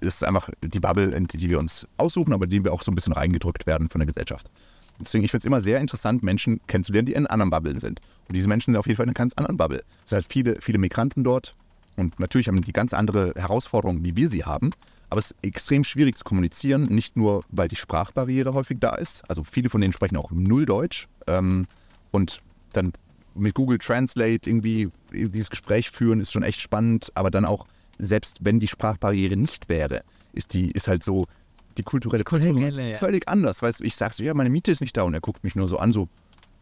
es 0.00 0.16
ist 0.16 0.24
einfach 0.24 0.50
die 0.62 0.80
Bubble, 0.80 1.10
in 1.14 1.26
die 1.26 1.38
die 1.38 1.48
wir 1.48 1.58
uns 1.58 1.86
aussuchen, 1.96 2.32
aber 2.32 2.46
die 2.46 2.62
wir 2.62 2.72
auch 2.72 2.82
so 2.82 2.92
ein 2.92 2.94
bisschen 2.94 3.14
reingedrückt 3.14 3.66
werden 3.66 3.88
von 3.88 4.00
der 4.00 4.06
Gesellschaft. 4.06 4.50
Deswegen, 5.00 5.24
ich 5.24 5.30
finde 5.30 5.42
es 5.42 5.44
immer 5.46 5.62
sehr 5.62 5.80
interessant, 5.80 6.22
Menschen 6.22 6.60
kennenzulernen, 6.66 7.06
die 7.06 7.14
in 7.14 7.26
anderen 7.26 7.50
Bubblen 7.50 7.80
sind. 7.80 8.00
Und 8.28 8.36
diese 8.36 8.48
Menschen 8.48 8.72
sind 8.72 8.78
auf 8.78 8.86
jeden 8.86 8.98
Fall 8.98 9.04
in 9.04 9.10
einer 9.10 9.14
ganz 9.14 9.32
anderen 9.34 9.56
Bubble. 9.56 9.82
Es 10.04 10.10
sind 10.10 10.16
halt 10.16 10.26
viele, 10.30 10.60
viele 10.60 10.78
Migranten 10.78 11.24
dort 11.24 11.54
und 12.00 12.18
natürlich 12.18 12.48
haben 12.48 12.62
die 12.62 12.72
ganz 12.72 12.94
andere 12.94 13.34
Herausforderungen, 13.36 14.02
wie 14.02 14.16
wir 14.16 14.28
sie 14.28 14.44
haben. 14.44 14.70
Aber 15.10 15.18
es 15.18 15.32
ist 15.32 15.36
extrem 15.42 15.84
schwierig 15.84 16.16
zu 16.16 16.24
kommunizieren, 16.24 16.86
nicht 16.86 17.16
nur, 17.16 17.44
weil 17.50 17.68
die 17.68 17.76
Sprachbarriere 17.76 18.54
häufig 18.54 18.78
da 18.80 18.94
ist. 18.94 19.28
Also 19.28 19.44
viele 19.44 19.68
von 19.68 19.80
denen 19.80 19.92
sprechen 19.92 20.16
auch 20.16 20.30
null 20.30 20.66
Deutsch. 20.66 21.08
Ähm, 21.26 21.66
und 22.10 22.40
dann 22.72 22.92
mit 23.34 23.54
Google 23.54 23.78
Translate 23.78 24.48
irgendwie 24.48 24.90
dieses 25.12 25.50
Gespräch 25.50 25.90
führen, 25.90 26.20
ist 26.20 26.32
schon 26.32 26.42
echt 26.42 26.60
spannend. 26.60 27.12
Aber 27.14 27.30
dann 27.30 27.44
auch, 27.44 27.66
selbst 27.98 28.38
wenn 28.42 28.60
die 28.60 28.68
Sprachbarriere 28.68 29.36
nicht 29.36 29.68
wäre, 29.68 30.02
ist 30.32 30.54
die, 30.54 30.70
ist 30.70 30.88
halt 30.88 31.02
so, 31.02 31.26
die 31.76 31.82
kulturelle 31.82 32.24
Kultur 32.24 32.60
ist 32.62 32.78
ja. 32.78 32.98
völlig 32.98 33.28
anders. 33.28 33.62
Weißt 33.62 33.80
du, 33.80 33.84
ich 33.84 33.96
sag 33.96 34.14
so, 34.14 34.22
ja, 34.22 34.32
meine 34.34 34.50
Miete 34.50 34.70
ist 34.70 34.80
nicht 34.80 34.96
da 34.96 35.02
und 35.02 35.14
er 35.14 35.20
guckt 35.20 35.44
mich 35.44 35.54
nur 35.54 35.68
so 35.68 35.78
an, 35.78 35.92
so, 35.92 36.08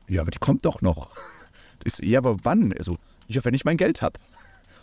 ja, 0.08 0.22
aber 0.22 0.30
die 0.30 0.38
kommt 0.38 0.64
doch 0.64 0.80
noch. 0.80 1.10
Ist, 1.84 2.02
ja, 2.02 2.18
aber 2.18 2.38
wann? 2.42 2.72
Also, 2.72 2.96
ja, 3.28 3.44
wenn 3.44 3.54
ich 3.54 3.64
mein 3.64 3.76
Geld 3.76 4.02
habe. 4.02 4.18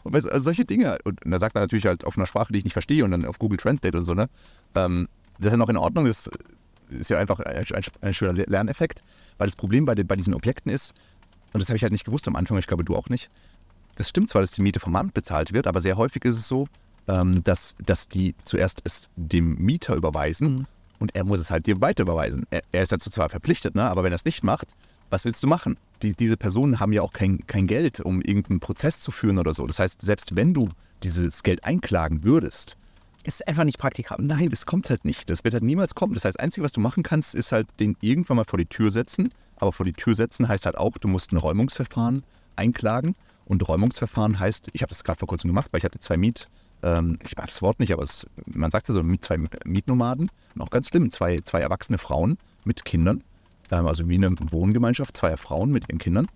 Und 0.06 0.14
weißt, 0.14 0.30
also 0.32 0.44
solche 0.46 0.66
Dinge. 0.66 1.00
Und 1.04 1.20
da 1.26 1.40
sagt 1.40 1.56
er 1.56 1.62
natürlich 1.62 1.86
halt 1.86 2.06
auf 2.06 2.16
einer 2.16 2.28
Sprache, 2.28 2.54
die 2.54 2.60
ich 2.60 2.64
nicht 2.64 2.74
verstehe 2.74 3.04
und 3.04 3.12
dann 3.12 3.26
auf 3.26 3.40
Google 3.40 3.58
Translate 3.58 3.98
und 3.98 4.04
so, 4.04 4.14
ne? 4.14 4.30
Ähm, 4.76 5.08
Das 5.40 5.48
ist 5.48 5.52
ja 5.54 5.58
noch 5.58 5.70
in 5.70 5.78
Ordnung, 5.78 6.06
das 6.06 6.30
ist 6.90 7.10
ja 7.10 7.18
einfach 7.18 7.40
ein, 7.40 7.66
ein, 7.74 7.84
ein 8.02 8.14
schöner 8.14 8.34
Lerneffekt, 8.46 9.02
weil 9.38 9.48
das 9.48 9.56
Problem 9.56 9.86
bei, 9.86 9.96
den, 9.96 10.06
bei 10.08 10.16
diesen 10.16 10.34
Objekten 10.34 10.72
ist, 10.72 10.94
und 11.54 11.60
das 11.60 11.70
habe 11.70 11.78
ich 11.78 11.84
halt 11.84 11.92
nicht 11.92 12.06
gewusst 12.06 12.28
am 12.28 12.36
Anfang, 12.36 12.58
ich 12.60 12.68
glaube 12.68 12.84
du 12.86 12.96
auch 12.96 13.10
nicht, 13.10 13.30
das 13.96 14.08
stimmt 14.10 14.30
zwar, 14.30 14.42
dass 14.42 14.52
die 14.52 14.62
Miete 14.62 14.80
vom 14.80 14.96
Amt 14.96 15.14
bezahlt 15.14 15.52
wird, 15.54 15.68
aber 15.68 15.82
sehr 15.82 15.98
häufig 15.98 16.24
ist 16.26 16.38
es 16.38 16.48
so, 16.48 16.68
ähm, 17.08 17.44
dass, 17.44 17.76
dass 17.84 18.08
die 18.08 18.36
zuerst 18.44 18.82
es 18.84 19.10
dem 19.16 19.56
Mieter 19.56 19.96
überweisen 19.96 20.48
Mhm. 20.56 20.66
und 21.00 21.16
er 21.16 21.24
muss 21.24 21.40
es 21.40 21.50
halt 21.50 21.66
dir 21.66 21.82
weiter 21.82 22.04
überweisen. 22.04 22.46
Er, 22.52 22.62
er 22.72 22.84
ist 22.84 22.92
dazu 22.92 23.10
zwar 23.10 23.30
verpflichtet, 23.30 23.74
ne? 23.76 23.84
aber 23.90 24.04
wenn 24.04 24.14
er 24.14 24.18
es 24.18 24.26
nicht 24.26 24.44
macht, 24.44 24.76
was 25.10 25.26
willst 25.26 25.44
du 25.44 25.48
machen? 25.48 25.78
Die, 26.02 26.14
diese 26.16 26.38
Personen 26.38 26.80
haben 26.80 26.94
ja 26.94 27.02
auch 27.02 27.14
kein, 27.14 27.46
kein 27.48 27.68
Geld, 27.68 28.00
um 28.00 28.22
irgendeinen 28.22 28.60
Prozess 28.60 29.00
zu 29.02 29.12
führen 29.12 29.38
oder 29.38 29.54
so. 29.54 29.66
Das 29.68 29.80
heißt, 29.80 30.02
selbst 30.02 30.36
wenn 30.36 30.54
du 30.54 30.70
dieses 31.04 31.44
Geld 31.44 31.64
einklagen 31.64 32.24
würdest, 32.24 32.78
Ist 33.24 33.48
einfach 33.48 33.64
nicht 33.64 33.80
praktikabel. 33.80 34.24
Nein, 34.24 34.52
es 34.54 34.68
kommt 34.68 34.90
halt 34.92 35.04
nicht. 35.04 35.32
Das 35.32 35.44
wird 35.44 35.56
halt 35.56 35.64
niemals 35.64 35.96
kommen. 35.96 36.14
Das 36.14 36.26
heißt, 36.26 36.38
das 36.38 36.44
Einzige, 36.44 36.64
was 36.64 36.74
du 36.74 36.80
machen 36.80 37.02
kannst, 37.02 37.34
ist 37.34 37.52
halt 37.52 37.68
den 37.80 37.98
irgendwann 38.02 38.38
mal 38.38 38.44
vor 38.46 38.60
die 38.60 38.68
Tür 38.68 38.92
setzen. 38.92 39.32
Aber 39.56 39.72
vor 39.72 39.86
die 39.86 39.94
Tür 39.94 40.14
setzen 40.14 40.48
heißt 40.48 40.68
halt 40.68 40.78
auch, 40.78 40.96
du 41.00 41.08
musst 41.08 41.32
ein 41.32 41.38
Räumungsverfahren 41.38 42.24
einklagen. 42.56 43.16
Und 43.46 43.68
Räumungsverfahren 43.68 44.38
heißt, 44.38 44.70
ich 44.74 44.84
habe 44.84 44.90
das 44.90 45.04
gerade 45.04 45.18
vor 45.18 45.28
kurzem 45.28 45.48
gemacht, 45.48 45.70
weil 45.72 45.80
ich 45.80 45.86
hatte 45.86 45.98
zwei 46.00 46.18
Miet, 46.18 46.48
ähm, 46.84 47.18
ich 47.24 47.36
mag 47.36 47.48
das 47.48 47.64
Wort 47.64 47.80
nicht, 47.80 47.92
aber 47.94 48.04
es, 48.04 48.28
man 48.46 48.70
sagt 48.70 48.90
ja 48.90 48.94
so, 48.94 49.02
zwei 49.22 49.40
Mietnomaden. 49.66 50.30
Und 50.54 50.62
auch 50.62 50.70
ganz 50.70 50.90
schlimm, 50.90 51.10
zwei, 51.10 51.42
zwei 51.42 51.62
erwachsene 51.62 51.98
Frauen 51.98 52.38
mit 52.64 52.86
Kindern. 52.86 53.24
Also 53.70 54.08
wie 54.08 54.16
eine 54.16 54.36
Wohngemeinschaft, 54.52 55.18
zweier 55.18 55.38
Frauen 55.38 55.72
mit 55.72 55.90
ihren 55.90 55.98
Kindern. 56.00 56.28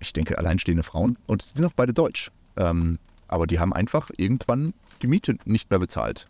Ich 0.00 0.12
denke, 0.12 0.38
alleinstehende 0.38 0.82
Frauen. 0.82 1.16
Und 1.26 1.42
sie 1.42 1.54
sind 1.54 1.66
auch 1.66 1.72
beide 1.74 1.92
deutsch. 1.92 2.30
Ähm, 2.56 2.98
aber 3.28 3.46
die 3.46 3.58
haben 3.58 3.72
einfach 3.72 4.10
irgendwann 4.16 4.74
die 5.02 5.06
Miete 5.06 5.36
nicht 5.44 5.70
mehr 5.70 5.78
bezahlt. 5.78 6.28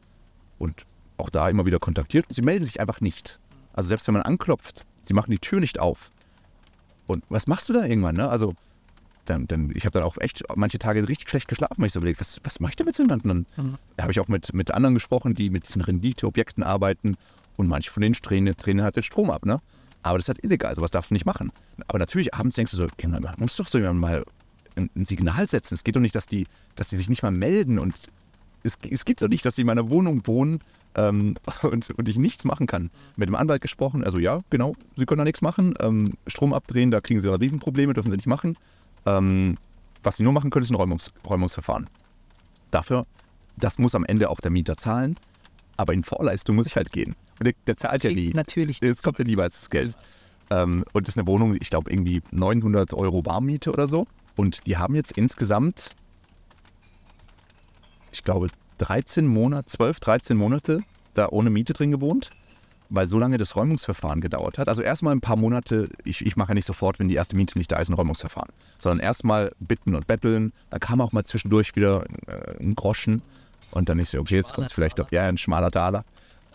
Und 0.58 0.84
auch 1.16 1.30
da 1.30 1.48
immer 1.48 1.66
wieder 1.66 1.78
kontaktiert. 1.78 2.26
Und 2.28 2.34
sie 2.34 2.42
melden 2.42 2.64
sich 2.64 2.80
einfach 2.80 3.00
nicht. 3.00 3.38
Also 3.72 3.88
selbst 3.88 4.06
wenn 4.06 4.14
man 4.14 4.22
anklopft, 4.22 4.84
sie 5.02 5.14
machen 5.14 5.30
die 5.30 5.38
Tür 5.38 5.60
nicht 5.60 5.78
auf. 5.80 6.10
Und 7.06 7.24
was 7.28 7.46
machst 7.46 7.68
du 7.68 7.72
da 7.72 7.84
irgendwann? 7.84 8.16
Ne? 8.16 8.28
Also 8.28 8.54
dann, 9.26 9.46
dann, 9.46 9.70
ich 9.74 9.84
habe 9.86 9.92
dann 9.92 10.02
auch 10.02 10.18
echt 10.18 10.42
manche 10.54 10.78
Tage 10.78 11.06
richtig 11.08 11.28
schlecht 11.30 11.48
geschlafen, 11.48 11.76
weil 11.78 11.86
ich 11.86 11.92
so 11.92 11.98
überlegt, 11.98 12.20
was, 12.20 12.40
was 12.44 12.60
mache 12.60 12.70
ich 12.70 12.76
denn 12.76 12.86
mit 12.86 12.94
so 12.94 13.02
jemandem? 13.02 13.46
Dann 13.56 13.64
Mhm. 13.66 13.78
habe 14.00 14.12
ich 14.12 14.20
auch 14.20 14.28
mit, 14.28 14.52
mit 14.54 14.70
anderen 14.72 14.94
gesprochen, 14.94 15.34
die 15.34 15.50
mit 15.50 15.66
diesen 15.66 15.82
Renditeobjekten 15.82 16.62
arbeiten. 16.62 17.16
Und 17.56 17.68
manche 17.68 17.90
von 17.90 18.00
denen 18.02 18.14
drehen, 18.14 18.46
drehen 18.56 18.82
halt 18.82 18.96
den 18.96 19.02
Strom 19.02 19.30
ab. 19.30 19.46
Ne? 19.46 19.60
Aber 20.04 20.18
das 20.18 20.26
ist 20.26 20.28
halt 20.28 20.44
illegal, 20.44 20.76
sowas 20.76 20.90
darfst 20.90 21.10
du 21.10 21.14
nicht 21.14 21.24
machen. 21.24 21.50
Aber 21.88 21.98
natürlich, 21.98 22.34
abends 22.34 22.56
denkst 22.56 22.70
du 22.72 22.76
so, 22.76 22.86
ja, 23.00 23.08
man 23.08 23.34
muss 23.38 23.56
doch 23.56 23.66
so 23.66 23.78
jemand 23.78 24.00
mal 24.00 24.24
ein, 24.76 24.90
ein 24.94 25.06
Signal 25.06 25.48
setzen. 25.48 25.74
Es 25.74 25.82
geht 25.82 25.96
doch 25.96 26.00
nicht, 26.00 26.14
dass 26.14 26.26
die, 26.26 26.46
dass 26.76 26.88
die 26.88 26.96
sich 26.96 27.08
nicht 27.08 27.22
mal 27.22 27.30
melden. 27.30 27.78
Und 27.78 28.10
es, 28.62 28.76
es 28.90 29.06
gibt 29.06 29.22
doch 29.22 29.28
nicht, 29.28 29.46
dass 29.46 29.54
die 29.54 29.62
in 29.62 29.66
meiner 29.66 29.88
Wohnung 29.88 30.26
wohnen 30.26 30.60
ähm, 30.94 31.36
und, 31.62 31.88
und 31.88 32.06
ich 32.06 32.18
nichts 32.18 32.44
machen 32.44 32.66
kann. 32.66 32.90
Mit 33.16 33.30
dem 33.30 33.34
Anwalt 33.34 33.62
gesprochen, 33.62 34.04
also 34.04 34.18
ja, 34.18 34.40
genau, 34.50 34.74
sie 34.94 35.06
können 35.06 35.18
da 35.18 35.24
nichts 35.24 35.40
machen. 35.40 35.72
Ähm, 35.80 36.12
Strom 36.26 36.52
abdrehen, 36.52 36.90
da 36.90 37.00
kriegen 37.00 37.20
sie 37.20 37.26
dann 37.28 37.40
Riesenprobleme, 37.40 37.94
dürfen 37.94 38.10
sie 38.10 38.16
nicht 38.16 38.26
machen. 38.26 38.58
Ähm, 39.06 39.56
was 40.02 40.18
sie 40.18 40.22
nur 40.22 40.34
machen 40.34 40.50
können, 40.50 40.64
ist 40.64 40.70
ein 40.70 40.76
Räumungs 40.76 41.12
Räumungsverfahren. 41.26 41.88
Dafür, 42.70 43.06
das 43.56 43.78
muss 43.78 43.94
am 43.94 44.04
Ende 44.04 44.28
auch 44.28 44.42
der 44.42 44.50
Mieter 44.50 44.76
zahlen. 44.76 45.16
Aber 45.78 45.94
in 45.94 46.02
Vorleistung 46.02 46.56
muss 46.56 46.66
ich 46.66 46.76
halt 46.76 46.92
gehen. 46.92 47.16
Der, 47.42 47.52
der 47.66 47.76
zahlt 47.76 48.04
ja 48.04 48.10
nie. 48.10 48.32
Natürlich 48.32 48.78
Jetzt 48.82 49.02
kommt 49.02 49.18
ja 49.18 49.24
lieber 49.24 49.42
als 49.42 49.60
das 49.60 49.70
Geld. 49.70 49.96
Ähm, 50.50 50.84
und 50.92 51.06
das 51.06 51.14
ist 51.14 51.18
eine 51.18 51.26
Wohnung, 51.26 51.56
ich 51.60 51.70
glaube, 51.70 51.90
irgendwie 51.90 52.22
900 52.30 52.94
Euro 52.94 53.24
Warmmiete 53.24 53.72
oder 53.72 53.86
so. 53.86 54.06
Und 54.36 54.66
die 54.66 54.76
haben 54.76 54.94
jetzt 54.94 55.12
insgesamt, 55.12 55.90
ich 58.12 58.22
glaube, 58.24 58.48
13 58.78 59.26
Monate, 59.26 59.66
12, 59.66 60.00
13 60.00 60.36
Monate 60.36 60.80
da 61.14 61.28
ohne 61.28 61.50
Miete 61.50 61.72
drin 61.72 61.90
gewohnt, 61.90 62.30
weil 62.90 63.08
so 63.08 63.18
lange 63.18 63.38
das 63.38 63.56
Räumungsverfahren 63.56 64.20
gedauert 64.20 64.58
hat. 64.58 64.68
Also 64.68 64.82
erstmal 64.82 65.14
ein 65.14 65.20
paar 65.20 65.36
Monate, 65.36 65.88
ich, 66.04 66.26
ich 66.26 66.36
mache 66.36 66.48
ja 66.48 66.54
nicht 66.54 66.66
sofort, 66.66 66.98
wenn 66.98 67.08
die 67.08 67.14
erste 67.14 67.36
Miete 67.36 67.56
nicht 67.56 67.70
da 67.70 67.78
ist, 67.78 67.88
ein 67.88 67.94
Räumungsverfahren, 67.94 68.52
sondern 68.78 69.00
erstmal 69.00 69.52
bitten 69.60 69.94
und 69.94 70.06
betteln. 70.06 70.52
Da 70.70 70.78
kam 70.78 71.00
auch 71.00 71.12
mal 71.12 71.24
zwischendurch 71.24 71.76
wieder 71.76 72.04
äh, 72.26 72.60
ein 72.60 72.74
Groschen. 72.74 73.22
Und 73.70 73.88
dann 73.88 73.98
ist 73.98 74.12
so, 74.12 74.20
okay, 74.20 74.36
jetzt 74.36 74.52
kommt 74.52 74.68
es 74.68 74.72
vielleicht 74.72 74.98
doch, 74.98 75.10
ja, 75.10 75.22
ein 75.24 75.38
schmaler 75.38 75.70
Taler. 75.70 76.04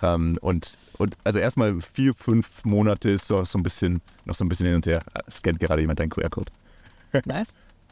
Ähm, 0.01 0.37
und, 0.41 0.77
und 0.97 1.15
also 1.23 1.39
erstmal 1.39 1.81
vier, 1.81 2.13
fünf 2.13 2.63
Monate 2.63 3.09
ist 3.09 3.25
so, 3.25 3.43
so 3.43 3.59
ein 3.59 3.63
bisschen, 3.63 4.01
noch 4.25 4.35
so 4.35 4.45
ein 4.45 4.49
bisschen 4.49 4.67
hin 4.67 4.75
und 4.75 4.85
her. 4.85 5.01
Es 5.27 5.37
scannt 5.37 5.59
gerade 5.59 5.81
jemand 5.81 5.99
deinen 5.99 6.09
QR-Code. 6.09 6.51
Nice. 7.25 7.49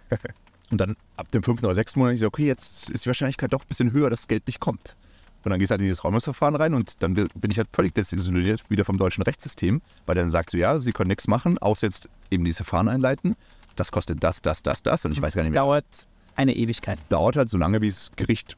Und 0.70 0.80
dann 0.80 0.96
ab 1.16 1.32
dem 1.32 1.44
fünften 1.44 1.66
oder 1.66 1.76
sechsten 1.76 2.00
Monat, 2.00 2.16
ich 2.16 2.20
so, 2.20 2.28
okay, 2.28 2.46
jetzt 2.46 2.90
ist 2.90 3.06
die 3.06 3.08
Wahrscheinlichkeit 3.08 3.54
doch 3.54 3.62
ein 3.62 3.68
bisschen 3.68 3.92
höher, 3.94 4.10
dass 4.10 4.22
das 4.22 4.28
Geld 4.28 4.46
nicht 4.48 4.60
kommt. 4.60 4.96
Und 5.44 5.52
dann 5.52 5.60
gehst 5.60 5.70
du 5.70 5.74
halt 5.74 5.82
in 5.82 5.86
dieses 5.86 6.04
Räumungsverfahren 6.04 6.56
rein 6.56 6.74
und 6.74 7.02
dann 7.02 7.14
bin 7.14 7.52
ich 7.52 7.58
halt 7.58 7.70
völlig 7.72 7.94
desillusioniert 7.94 8.70
wieder 8.70 8.84
vom 8.84 8.98
deutschen 8.98 9.24
Rechtssystem, 9.24 9.82
weil 10.06 10.16
dann 10.16 10.30
sagt 10.30 10.50
so, 10.50 10.58
ja, 10.58 10.80
sie 10.82 10.92
können 10.92 11.08
nichts 11.08 11.28
machen, 11.28 11.58
außer 11.58 11.88
jetzt 11.88 12.10
eben 12.30 12.44
dieses 12.44 12.58
Verfahren 12.58 12.90
einleiten. 12.90 13.38
Das 13.78 13.92
kostet 13.92 14.22
das, 14.24 14.42
das, 14.42 14.62
das, 14.62 14.84
das 14.84 15.06
und 15.06 15.14
ich 15.14 15.22
weiß 15.22 15.36
gar 15.36 15.44
nicht 15.44 15.54
mehr. 15.54 15.62
Dauert 15.62 16.08
eine 16.36 16.54
Ewigkeit. 16.54 17.00
Dauert 17.08 17.38
halt 17.38 17.50
so 17.50 17.58
lange, 17.58 17.82
wie 17.82 17.88
das 17.88 18.12
Gericht 18.16 18.58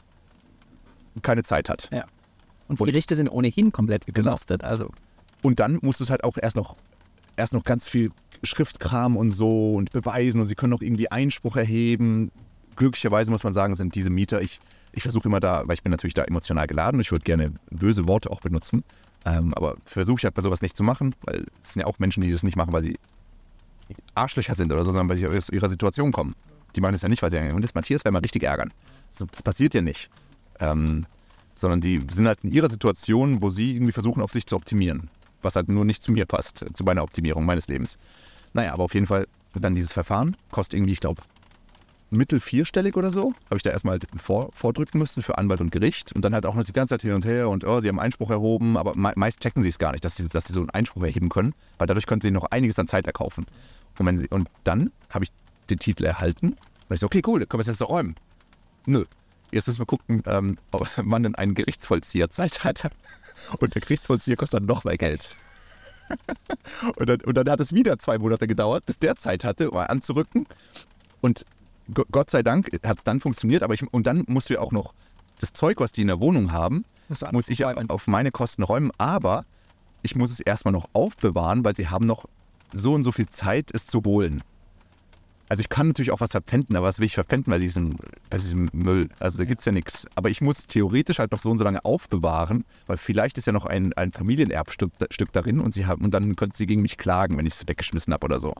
keine 1.21 1.43
Zeit 1.43 1.69
hat. 1.69 1.89
Ja. 1.91 2.05
Und 2.69 2.79
Und- 2.79 2.85
die 2.87 2.91
Gerichte 2.93 3.15
sind 3.17 3.27
ohnehin 3.27 3.71
komplett 3.73 4.05
Genau. 4.05 4.19
überlastet. 4.21 4.63
Also 4.63 4.89
Und 5.41 5.59
dann 5.59 5.79
musst 5.81 5.99
du 5.99 6.03
es 6.05 6.09
halt 6.09 6.23
auch 6.23 6.37
erst 6.41 6.55
noch, 6.55 6.75
erst 7.35 7.51
noch 7.53 7.63
ganz 7.63 7.87
viel 7.89 8.11
Schriftkram 8.43 9.17
und 9.17 9.31
so 9.31 9.73
und 9.75 9.91
beweisen 9.91 10.39
und 10.41 10.47
sie 10.47 10.55
können 10.55 10.71
noch 10.71 10.81
irgendwie 10.81 11.09
Einspruch 11.11 11.55
erheben. 11.57 12.31
Glücklicherweise 12.75 13.31
muss 13.31 13.43
man 13.43 13.53
sagen, 13.53 13.75
sind 13.75 13.95
diese 13.95 14.09
Mieter, 14.09 14.41
ich, 14.41 14.59
ich 14.93 15.01
versuche 15.03 15.27
immer 15.27 15.39
da, 15.41 15.63
weil 15.65 15.73
ich 15.73 15.83
bin 15.83 15.91
natürlich 15.91 16.13
da 16.13 16.23
emotional 16.23 16.67
geladen 16.67 16.95
und 16.97 17.01
ich 17.01 17.11
würde 17.11 17.23
gerne 17.25 17.53
böse 17.71 18.07
Worte 18.07 18.29
auch 18.31 18.39
benutzen, 18.41 18.83
ähm, 19.25 19.53
aber 19.53 19.75
versuche 19.83 20.19
ich 20.19 20.23
halt 20.23 20.33
bei 20.35 20.41
sowas 20.41 20.61
nicht 20.61 20.75
zu 20.77 20.83
machen, 20.83 21.13
weil 21.23 21.45
es 21.63 21.73
sind 21.73 21.81
ja 21.81 21.87
auch 21.87 21.99
Menschen, 21.99 22.21
die 22.21 22.31
das 22.31 22.43
nicht 22.43 22.55
machen, 22.55 22.71
weil 22.73 22.83
sie 22.83 22.97
Arschlöcher 24.15 24.55
sind 24.55 24.71
oder 24.71 24.83
so, 24.83 24.91
sondern 24.91 25.09
weil 25.09 25.17
sie 25.17 25.27
aus 25.27 25.49
ihrer 25.49 25.69
Situation 25.69 26.11
kommen. 26.11 26.35
Die 26.75 26.81
machen 26.81 26.93
das 26.93 27.01
ja 27.01 27.09
nicht, 27.09 27.21
weil 27.21 27.31
sie 27.31 27.37
sagen, 27.37 27.53
und 27.53 27.63
das 27.63 27.73
Matthias 27.73 28.05
werden 28.05 28.15
wir 28.15 28.23
richtig 28.23 28.43
ärgern. 28.43 28.71
So, 29.11 29.25
das 29.25 29.41
passiert 29.41 29.73
ja 29.73 29.81
nicht. 29.81 30.09
Ähm, 30.59 31.05
sondern 31.59 31.81
die 31.81 32.01
sind 32.11 32.27
halt 32.27 32.43
in 32.43 32.51
ihrer 32.51 32.69
Situation, 32.69 33.41
wo 33.41 33.49
sie 33.49 33.75
irgendwie 33.75 33.91
versuchen, 33.91 34.21
auf 34.21 34.31
sich 34.31 34.45
zu 34.45 34.55
optimieren. 34.55 35.09
Was 35.41 35.55
halt 35.55 35.69
nur 35.69 35.85
nicht 35.85 36.01
zu 36.01 36.11
mir 36.11 36.25
passt, 36.25 36.61
äh, 36.61 36.73
zu 36.73 36.83
meiner 36.83 37.03
Optimierung 37.03 37.45
meines 37.45 37.67
Lebens. 37.67 37.97
Naja, 38.53 38.73
aber 38.73 38.83
auf 38.83 38.93
jeden 38.93 39.05
Fall 39.05 39.27
dann 39.55 39.75
dieses 39.75 39.93
Verfahren 39.93 40.37
kostet 40.51 40.75
irgendwie, 40.75 40.93
ich 40.93 40.99
glaube, 40.99 41.21
mittel 42.11 42.39
vierstellig 42.39 42.95
oder 42.97 43.11
so. 43.11 43.33
Habe 43.45 43.57
ich 43.57 43.63
da 43.63 43.71
erstmal 43.71 43.93
halt 43.93 44.07
vor, 44.15 44.49
vordrücken 44.53 44.99
müssen 44.99 45.21
für 45.23 45.37
Anwalt 45.37 45.61
und 45.61 45.71
Gericht. 45.71 46.13
Und 46.13 46.23
dann 46.23 46.33
halt 46.33 46.45
auch 46.45 46.55
noch 46.55 46.63
die 46.63 46.73
ganze 46.73 46.93
Zeit 46.93 47.01
hin 47.03 47.13
und 47.13 47.25
her 47.25 47.49
und 47.49 47.63
oh, 47.63 47.79
sie 47.79 47.87
haben 47.87 47.99
Einspruch 47.99 48.29
erhoben, 48.29 48.77
aber 48.77 48.95
me 48.95 49.13
meist 49.15 49.41
checken 49.41 49.63
sie 49.63 49.69
es 49.69 49.79
gar 49.79 49.91
nicht, 49.91 50.05
dass 50.05 50.15
sie, 50.15 50.27
dass 50.27 50.45
sie 50.45 50.53
so 50.53 50.59
einen 50.59 50.69
Einspruch 50.69 51.03
erheben 51.03 51.29
können, 51.29 51.53
weil 51.77 51.87
dadurch 51.87 52.07
können 52.07 52.21
sie 52.21 52.31
noch 52.31 52.45
einiges 52.45 52.79
an 52.79 52.87
Zeit 52.87 53.07
erkaufen. 53.07 53.45
Und, 53.97 54.05
wenn 54.05 54.17
sie, 54.17 54.27
und 54.29 54.49
dann 54.63 54.91
habe 55.09 55.25
ich 55.25 55.31
den 55.69 55.79
Titel 55.79 56.05
erhalten 56.05 56.49
und 56.87 56.93
ich 56.93 56.99
so, 56.99 57.05
okay, 57.05 57.21
cool, 57.27 57.45
können 57.45 57.59
wir 57.59 57.61
es 57.61 57.67
jetzt 57.67 57.79
so 57.79 57.85
räumen. 57.85 58.15
Nö. 58.85 59.05
Jetzt 59.51 59.67
müssen 59.67 59.79
wir 59.79 59.85
gucken, 59.85 60.23
ähm, 60.25 60.57
ob 60.71 60.87
man 61.03 61.23
denn 61.23 61.35
einen 61.35 61.55
Gerichtsvollzieher 61.55 62.29
Zeit 62.29 62.63
hat. 62.63 62.81
Und 63.59 63.73
der 63.75 63.81
Gerichtsvollzieher 63.81 64.35
kostet 64.35 64.59
dann 64.59 64.67
noch 64.67 64.83
mehr 64.83 64.97
Geld. 64.97 65.35
und, 66.95 67.07
dann, 67.09 67.21
und 67.21 67.35
dann 67.35 67.49
hat 67.49 67.59
es 67.59 67.73
wieder 67.73 67.99
zwei 67.99 68.17
Monate 68.17 68.47
gedauert, 68.47 68.85
bis 68.85 68.99
der 68.99 69.15
Zeit 69.15 69.43
hatte, 69.43 69.71
um 69.71 69.77
anzurücken. 69.77 70.47
Und 71.21 71.45
Go- 71.93 72.05
Gott 72.11 72.29
sei 72.29 72.43
Dank 72.43 72.69
hat 72.83 72.97
es 72.97 73.03
dann 73.03 73.19
funktioniert, 73.19 73.63
aber 73.63 73.73
ich, 73.73 73.81
und 73.93 74.07
dann 74.07 74.23
musst 74.27 74.49
du 74.49 74.55
ja 74.55 74.59
auch 74.59 74.71
noch 74.71 74.93
das 75.39 75.53
Zeug, 75.53 75.79
was 75.79 75.91
die 75.91 76.01
in 76.01 76.07
der 76.07 76.19
Wohnung 76.19 76.51
haben, 76.51 76.83
muss 77.31 77.47
ich 77.49 77.59
ja 77.59 77.73
auf 77.87 78.07
meine 78.07 78.31
Kosten 78.31 78.63
räumen, 78.63 78.91
aber 78.97 79.45
ich 80.01 80.15
muss 80.15 80.31
es 80.31 80.39
erstmal 80.39 80.71
noch 80.71 80.89
aufbewahren, 80.93 81.63
weil 81.63 81.75
sie 81.75 81.87
haben 81.87 82.05
noch 82.05 82.25
so 82.73 82.93
und 82.93 83.03
so 83.03 83.11
viel 83.11 83.27
Zeit, 83.27 83.71
es 83.73 83.87
zu 83.87 84.03
holen. 84.05 84.43
Also 85.49 85.61
ich 85.61 85.69
kann 85.69 85.87
natürlich 85.87 86.11
auch 86.11 86.19
was 86.19 86.31
verpfänden, 86.31 86.75
aber 86.75 86.85
was 86.85 86.99
will 86.99 87.07
ich 87.07 87.15
verpfänden 87.15 87.49
bei 87.49 87.57
diesem, 87.57 87.95
bei 88.29 88.37
diesem 88.37 88.69
Müll? 88.71 89.09
Also 89.19 89.39
da 89.39 89.45
gibt 89.45 89.59
es 89.59 89.65
ja 89.65 89.71
nichts. 89.71 90.05
Aber 90.13 90.29
ich 90.29 90.41
muss 90.41 90.67
theoretisch 90.67 91.17
halt 91.17 91.31
noch 91.31 91.39
so 91.39 91.49
und 91.49 91.57
so 91.57 91.63
lange 91.63 91.83
aufbewahren, 91.83 92.65
weil 92.85 92.97
vielleicht 92.97 93.39
ist 93.39 93.47
ja 93.47 93.51
noch 93.51 93.65
ein, 93.65 93.91
ein 93.93 94.11
Familienerbstück 94.11 94.91
Stück 95.09 95.31
darin 95.33 95.59
und, 95.59 95.73
sie 95.73 95.87
haben, 95.87 96.05
und 96.05 96.13
dann 96.13 96.35
könnten 96.35 96.55
sie 96.55 96.67
gegen 96.67 96.83
mich 96.83 96.97
klagen, 96.97 97.35
wenn 97.37 97.47
ich 97.47 97.55
es 97.55 97.67
weggeschmissen 97.67 98.13
habe 98.13 98.25
oder 98.25 98.39
so. 98.39 98.53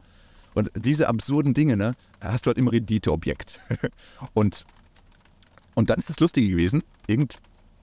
Und 0.54 0.72
diese 0.74 1.08
absurden 1.08 1.54
Dinge, 1.54 1.76
ne, 1.76 1.94
hast 2.20 2.46
du 2.46 2.48
halt 2.48 2.58
im 2.58 2.66
Renditeobjekt. 2.66 3.60
und, 4.34 4.66
und 5.74 5.90
dann 5.90 6.00
ist 6.00 6.10
es 6.10 6.18
lustige 6.18 6.48
gewesen, 6.48 6.82
irgend, 7.06 7.38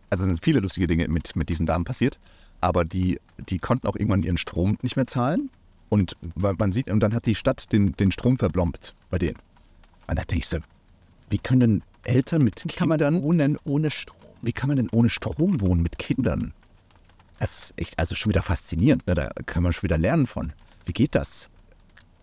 also 0.10 0.26
sind 0.26 0.44
viele 0.44 0.60
lustige 0.60 0.86
Dinge 0.86 1.08
mit, 1.08 1.34
mit 1.38 1.48
diesen 1.48 1.66
Damen 1.66 1.86
passiert, 1.86 2.20
aber 2.60 2.84
die, 2.84 3.22
die 3.38 3.60
konnten 3.60 3.88
auch 3.88 3.96
irgendwann 3.96 4.24
ihren 4.24 4.38
Strom 4.38 4.78
nicht 4.82 4.98
mehr 4.98 5.08
zahlen. 5.08 5.50
Und 5.90 6.18
man 6.36 6.72
sieht, 6.72 6.90
und 6.90 7.00
dann 7.00 7.14
hat 7.14 7.26
die 7.26 7.36
Stadt 7.36 7.72
den, 7.72 7.94
den 7.94 8.12
Strom 8.12 8.38
verblombt 8.38 8.94
bei 9.10 9.18
denen. 9.18 9.38
Und 10.08 10.18
da 10.18 10.24
denke 10.24 10.40
ich 10.40 10.48
so, 10.48 10.58
wie 11.30 11.38
können 11.38 11.60
denn 11.60 11.84
Eltern 12.04 12.44
mit 12.44 12.66
kann 12.76 12.90
man 12.90 13.00
Kindern, 13.00 13.24
wohnen 13.24 13.58
ohne 13.66 13.92
Strom. 13.92 14.18
wie 14.42 14.54
kann 14.54 14.68
man 14.70 14.78
denn 14.78 14.90
ohne 14.92 15.10
Strom 15.10 15.62
wohnen 15.62 15.82
mit 15.82 15.98
Kindern? 15.98 16.54
Das 17.40 17.58
ist 17.58 17.74
echt, 17.78 18.00
also 18.00 18.16
schon 18.16 18.32
wieder 18.32 18.42
faszinierend, 18.42 19.06
ne? 19.08 19.14
da 19.14 19.30
kann 19.46 19.64
man 19.64 19.74
schon 19.74 19.84
wieder 19.84 19.98
lernen 19.98 20.26
von. 20.26 20.54
Wie 20.86 20.94
geht 20.94 21.16
das? 21.16 21.50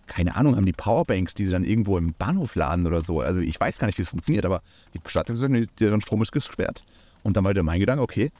Keine 0.07 0.37
Ahnung, 0.37 0.57
haben 0.57 0.67
die 0.67 0.73
Powerbanks, 0.73 1.35
die 1.35 1.47
sie 1.47 1.53
dann 1.53 1.65
irgendwo 1.65 1.97
im 1.97 2.12
Bahnhof 2.15 2.57
laden 2.57 2.87
oder 2.87 3.01
so. 3.01 3.21
Also 3.21 3.41
ich 3.41 3.59
weiß 3.59 3.79
gar 3.79 3.87
nicht, 3.87 3.97
wie 3.97 4.03
es 4.03 4.09
funktioniert, 4.09 4.45
aber 4.45 4.62
die 4.93 5.01
Stadt 5.07 5.29
hat 5.29 5.35
gesagt, 5.35 5.53
nee, 5.53 5.67
deren 5.79 6.01
Strom 6.01 6.21
ist 6.21 6.33
gesperrt. 6.33 6.85
Und 7.23 7.37
dann 7.37 7.45
war 7.45 7.55
der 7.55 7.62
mein 7.62 7.81
Gedanke, 7.81 8.03
okay, 8.03 8.31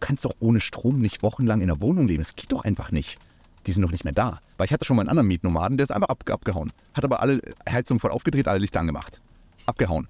kannst 0.00 0.24
doch 0.24 0.34
ohne 0.40 0.60
Strom 0.60 1.00
nicht 1.00 1.22
wochenlang 1.22 1.60
in 1.60 1.68
der 1.68 1.80
Wohnung 1.80 2.08
leben. 2.08 2.22
Das 2.22 2.36
geht 2.36 2.52
doch 2.52 2.64
einfach 2.64 2.90
nicht. 2.90 3.18
Die 3.66 3.72
sind 3.72 3.82
doch 3.82 3.90
nicht 3.90 4.04
mehr 4.04 4.12
da. 4.12 4.40
Weil 4.56 4.66
ich 4.66 4.72
hatte 4.72 4.84
schon 4.84 4.96
mal 4.96 5.02
einen 5.02 5.10
anderen 5.10 5.28
Mietnomaden, 5.28 5.76
der 5.76 5.84
ist 5.84 5.90
einfach 5.90 6.08
ab, 6.08 6.24
abgehauen. 6.30 6.72
Hat 6.94 7.04
aber 7.04 7.20
alle 7.20 7.40
Heizungen 7.68 8.00
voll 8.00 8.10
aufgedreht, 8.10 8.48
alle 8.48 8.58
Lichter 8.58 8.80
angemacht. 8.80 9.20
Abgehauen. 9.66 10.08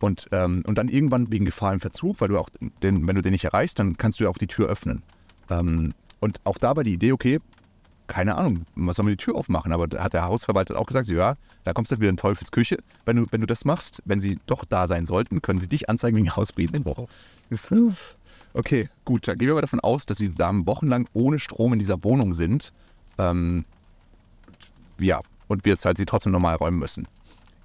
Und, 0.00 0.28
ähm, 0.32 0.62
und 0.66 0.78
dann 0.78 0.88
irgendwann 0.88 1.32
wegen 1.32 1.44
Gefahr 1.44 1.72
im 1.72 1.80
Verzug, 1.80 2.20
weil 2.20 2.28
du 2.28 2.38
auch, 2.38 2.50
den, 2.82 3.08
wenn 3.08 3.16
du 3.16 3.22
den 3.22 3.32
nicht 3.32 3.44
erreichst, 3.44 3.78
dann 3.78 3.96
kannst 3.96 4.20
du 4.20 4.24
ja 4.24 4.30
auch 4.30 4.38
die 4.38 4.46
Tür 4.46 4.68
öffnen. 4.68 5.02
Ähm, 5.50 5.94
und 6.20 6.40
auch 6.44 6.58
da 6.58 6.76
war 6.76 6.84
die 6.84 6.94
Idee, 6.94 7.12
okay, 7.12 7.40
keine 8.08 8.36
Ahnung, 8.36 8.64
was 8.74 8.96
soll 8.96 9.04
man 9.04 9.12
die 9.12 9.18
Tür 9.18 9.36
aufmachen? 9.36 9.72
Aber 9.72 9.86
da 9.86 10.02
hat 10.02 10.14
der 10.14 10.24
Hausverwalter 10.24 10.78
auch 10.78 10.86
gesagt, 10.86 11.06
so, 11.06 11.14
ja, 11.14 11.36
da 11.64 11.72
kommst 11.72 11.92
du 11.92 12.00
wieder 12.00 12.08
in 12.08 12.16
Teufelsküche, 12.16 12.78
wenn 13.04 13.16
du, 13.16 13.26
wenn 13.30 13.40
du 13.40 13.46
das 13.46 13.64
machst. 13.64 14.02
Wenn 14.06 14.20
sie 14.20 14.38
doch 14.46 14.64
da 14.64 14.88
sein 14.88 15.06
sollten, 15.06 15.42
können 15.42 15.60
sie 15.60 15.68
dich 15.68 15.88
anzeigen 15.88 16.16
wegen 16.16 16.34
Hausfriedensbruch. 16.34 17.08
Okay, 18.54 18.88
gut, 19.04 19.28
dann 19.28 19.38
gehen 19.38 19.48
wir 19.48 19.54
mal 19.54 19.60
davon 19.60 19.80
aus, 19.80 20.06
dass 20.06 20.18
die 20.18 20.34
Damen 20.34 20.66
wochenlang 20.66 21.06
ohne 21.12 21.38
Strom 21.38 21.74
in 21.74 21.78
dieser 21.78 22.02
Wohnung 22.02 22.32
sind. 22.32 22.72
Ähm, 23.18 23.64
ja, 24.98 25.20
und 25.48 25.64
wir 25.64 25.72
jetzt 25.72 25.84
halt 25.84 25.98
sie 25.98 26.06
trotzdem 26.06 26.32
normal 26.32 26.56
räumen 26.56 26.78
müssen. 26.78 27.06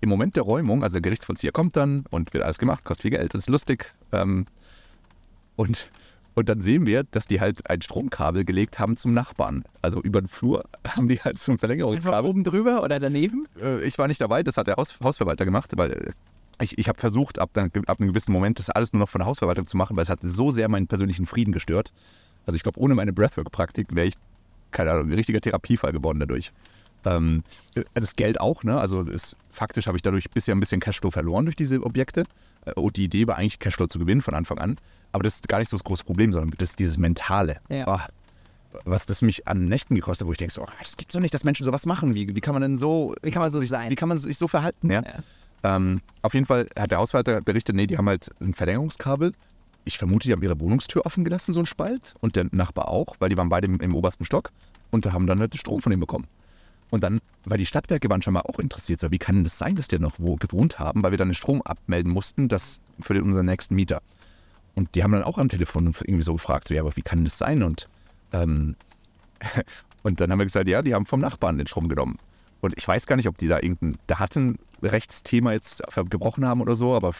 Im 0.01 0.09
Moment 0.09 0.35
der 0.35 0.43
Räumung, 0.43 0.83
also 0.83 0.95
der 0.95 1.01
Gerichtsvollzieher 1.01 1.51
kommt 1.51 1.75
dann 1.75 2.05
und 2.09 2.33
wird 2.33 2.43
alles 2.43 2.57
gemacht, 2.57 2.83
kostet 2.83 3.03
viel 3.03 3.11
Geld, 3.11 3.33
das 3.33 3.43
ist 3.43 3.49
lustig. 3.49 3.93
Ähm, 4.11 4.45
und 5.55 5.89
und 6.35 6.49
dann 6.49 6.61
sehen 6.61 6.85
wir, 6.85 7.03
dass 7.03 7.27
die 7.27 7.39
halt 7.39 7.69
ein 7.69 7.81
Stromkabel 7.81 8.43
gelegt 8.43 8.79
haben 8.79 8.97
zum 8.97 9.13
Nachbarn. 9.13 9.65
Also 9.81 10.01
über 10.01 10.19
den 10.19 10.27
Flur 10.27 10.65
haben 10.87 11.07
die 11.07 11.19
halt 11.19 11.37
zum 11.37 11.53
Einfach 11.53 11.61
Verlängerungskabel. 11.61 12.29
oben 12.29 12.43
drüber 12.43 12.83
oder 12.83 12.99
daneben? 12.99 13.47
Äh, 13.61 13.83
ich 13.83 13.97
war 13.97 14.07
nicht 14.07 14.21
dabei, 14.21 14.43
das 14.43 14.57
hat 14.57 14.67
der 14.67 14.75
Haus 14.77 14.99
Hausverwalter 15.03 15.45
gemacht, 15.45 15.71
weil 15.75 15.91
äh, 15.91 16.11
ich, 16.61 16.77
ich 16.77 16.87
habe 16.87 16.99
versucht, 16.99 17.39
ab, 17.39 17.51
dann, 17.53 17.71
ab 17.87 17.99
einem 17.99 18.09
gewissen 18.09 18.31
Moment 18.31 18.59
das 18.59 18.69
alles 18.69 18.93
nur 18.93 19.01
noch 19.01 19.09
von 19.09 19.19
der 19.19 19.27
Hausverwaltung 19.27 19.67
zu 19.67 19.77
machen, 19.77 19.95
weil 19.95 20.03
es 20.03 20.09
hat 20.09 20.19
so 20.23 20.51
sehr 20.51 20.69
meinen 20.69 20.87
persönlichen 20.87 21.25
Frieden 21.25 21.51
gestört. 21.51 21.91
Also 22.45 22.55
ich 22.55 22.63
glaube, 22.63 22.79
ohne 22.79 22.95
meine 22.95 23.13
Breathwork-Praktik 23.13 23.95
wäre 23.95 24.07
ich, 24.07 24.15
keine 24.73 24.91
Ahnung, 24.91 25.09
ein 25.09 25.13
richtiger 25.13 25.39
Therapiefall 25.39 25.93
geworden 25.93 26.19
dadurch. 26.19 26.51
Ähm, 27.05 27.43
äh, 27.75 27.83
das 27.93 28.15
Geld 28.15 28.39
auch, 28.39 28.63
ne? 28.63 28.79
Also 28.79 29.03
ist, 29.03 29.37
faktisch 29.49 29.87
habe 29.87 29.97
ich 29.97 30.01
dadurch 30.01 30.29
bisher 30.31 30.55
ein 30.55 30.59
bisschen 30.59 30.79
Cashflow 30.81 31.11
verloren 31.11 31.45
durch 31.45 31.55
diese 31.55 31.81
Objekte. 31.83 32.23
Äh, 32.65 32.73
Und 32.73 32.97
die 32.97 33.05
Idee 33.05 33.27
war 33.27 33.37
eigentlich, 33.37 33.59
Cashflow 33.59 33.87
zu 33.87 33.99
gewinnen 33.99 34.21
von 34.21 34.33
Anfang 34.33 34.57
an. 34.57 34.77
Aber 35.11 35.23
das 35.23 35.35
ist 35.35 35.47
gar 35.47 35.59
nicht 35.59 35.69
so 35.69 35.77
das 35.77 35.83
große 35.83 36.03
Problem, 36.03 36.33
sondern 36.33 36.51
das 36.57 36.71
ist 36.71 36.79
dieses 36.79 36.97
Mentale. 36.97 37.59
Ja. 37.69 37.87
Ah, 37.87 38.07
was 38.85 39.05
das 39.05 39.21
mich 39.21 39.47
an 39.47 39.65
Nächten 39.65 39.95
gekostet, 39.95 40.27
wo 40.27 40.31
ich 40.31 40.37
denke, 40.39 40.53
so, 40.53 40.63
oh, 40.63 40.67
das 40.79 40.97
gibt's 40.97 41.13
doch 41.13 41.21
nicht, 41.21 41.33
dass 41.33 41.43
Menschen 41.43 41.63
sowas 41.63 41.85
machen. 41.85 42.15
Wie, 42.15 42.35
wie 42.35 42.41
kann 42.41 42.55
man 42.55 42.61
denn 42.61 42.77
so, 42.77 43.13
Wie 43.21 43.29
kann 43.31 43.41
man 43.43 43.51
so 43.51 43.59
sich, 43.59 43.69
sein? 43.69 43.91
Wie 43.91 43.95
kann 43.95 44.09
man 44.09 44.17
sich 44.17 44.37
so 44.37 44.47
verhalten? 44.47 44.89
Ja? 44.89 45.03
Ja. 45.03 45.75
Ähm, 45.75 46.01
auf 46.23 46.33
jeden 46.33 46.45
Fall 46.45 46.67
hat 46.77 46.91
der 46.91 46.97
Hausverwalter 46.97 47.41
berichtet, 47.41 47.75
nee, 47.75 47.85
die 47.85 47.97
haben 47.97 48.07
halt 48.07 48.31
ein 48.41 48.53
Verlängerungskabel. 48.53 49.33
Ich 49.85 49.97
vermute, 49.97 50.27
die 50.27 50.33
haben 50.33 50.41
ihre 50.43 50.59
Wohnungstür 50.59 51.05
offen 51.05 51.23
gelassen, 51.23 51.53
so 51.53 51.59
ein 51.59 51.65
Spalt. 51.65 52.15
Und 52.21 52.35
der 52.35 52.47
Nachbar 52.51 52.87
auch, 52.87 53.15
weil 53.19 53.29
die 53.29 53.37
waren 53.37 53.49
beide 53.49 53.67
im, 53.67 53.79
im 53.79 53.95
obersten 53.95 54.25
Stock. 54.25 54.51
Und 54.91 55.05
da 55.05 55.13
haben 55.13 55.27
dann 55.27 55.39
halt 55.39 55.55
Strom 55.57 55.81
von 55.81 55.91
ihm 55.91 55.99
bekommen. 55.99 56.27
Und 56.93 57.03
dann, 57.03 57.21
weil 57.45 57.57
die 57.57 57.65
Stadtwerke 57.65 58.07
waren 58.09 58.21
schon 58.21 58.33
mal 58.33 58.41
auch 58.41 58.59
interessiert, 58.59 58.99
so, 58.99 59.09
wie 59.09 59.17
kann 59.17 59.35
denn 59.35 59.43
das 59.43 59.57
sein, 59.57 59.75
dass 59.75 59.87
die 59.87 59.97
noch 59.97 60.13
wo 60.19 60.35
gewohnt 60.35 60.77
haben, 60.77 61.01
weil 61.01 61.09
wir 61.09 61.17
dann 61.17 61.29
den 61.29 61.33
Strom 61.33 61.63
abmelden 61.63 62.11
mussten, 62.11 62.49
das 62.49 62.81
für 62.99 63.15
den, 63.15 63.23
unseren 63.23 63.47
nächsten 63.47 63.73
Mieter. 63.73 64.01
Und 64.75 64.93
die 64.93 65.03
haben 65.03 65.11
dann 65.11 65.23
auch 65.23 65.39
am 65.39 65.49
Telefon 65.49 65.87
irgendwie 65.87 66.21
so 66.21 66.33
gefragt, 66.33 66.67
so, 66.67 66.73
ja, 66.75 66.81
aber 66.81 66.95
wie 66.95 67.01
kann 67.01 67.23
das 67.23 67.39
sein? 67.39 67.63
Und, 67.63 67.89
ähm, 68.31 68.75
und 70.03 70.21
dann 70.21 70.31
haben 70.31 70.37
wir 70.37 70.45
gesagt, 70.45 70.67
ja, 70.67 70.83
die 70.83 70.93
haben 70.93 71.07
vom 71.07 71.19
Nachbarn 71.19 71.57
den 71.57 71.65
Strom 71.65 71.89
genommen. 71.89 72.19
Und 72.61 72.77
ich 72.77 72.87
weiß 72.87 73.07
gar 73.07 73.15
nicht, 73.15 73.27
ob 73.27 73.39
die 73.39 73.47
da 73.47 73.57
irgendein 73.57 73.97
Datenrechtsthema 74.05 75.51
jetzt 75.51 75.83
gebrochen 76.11 76.45
haben 76.45 76.61
oder 76.61 76.75
so, 76.75 76.95
aber 76.95 77.13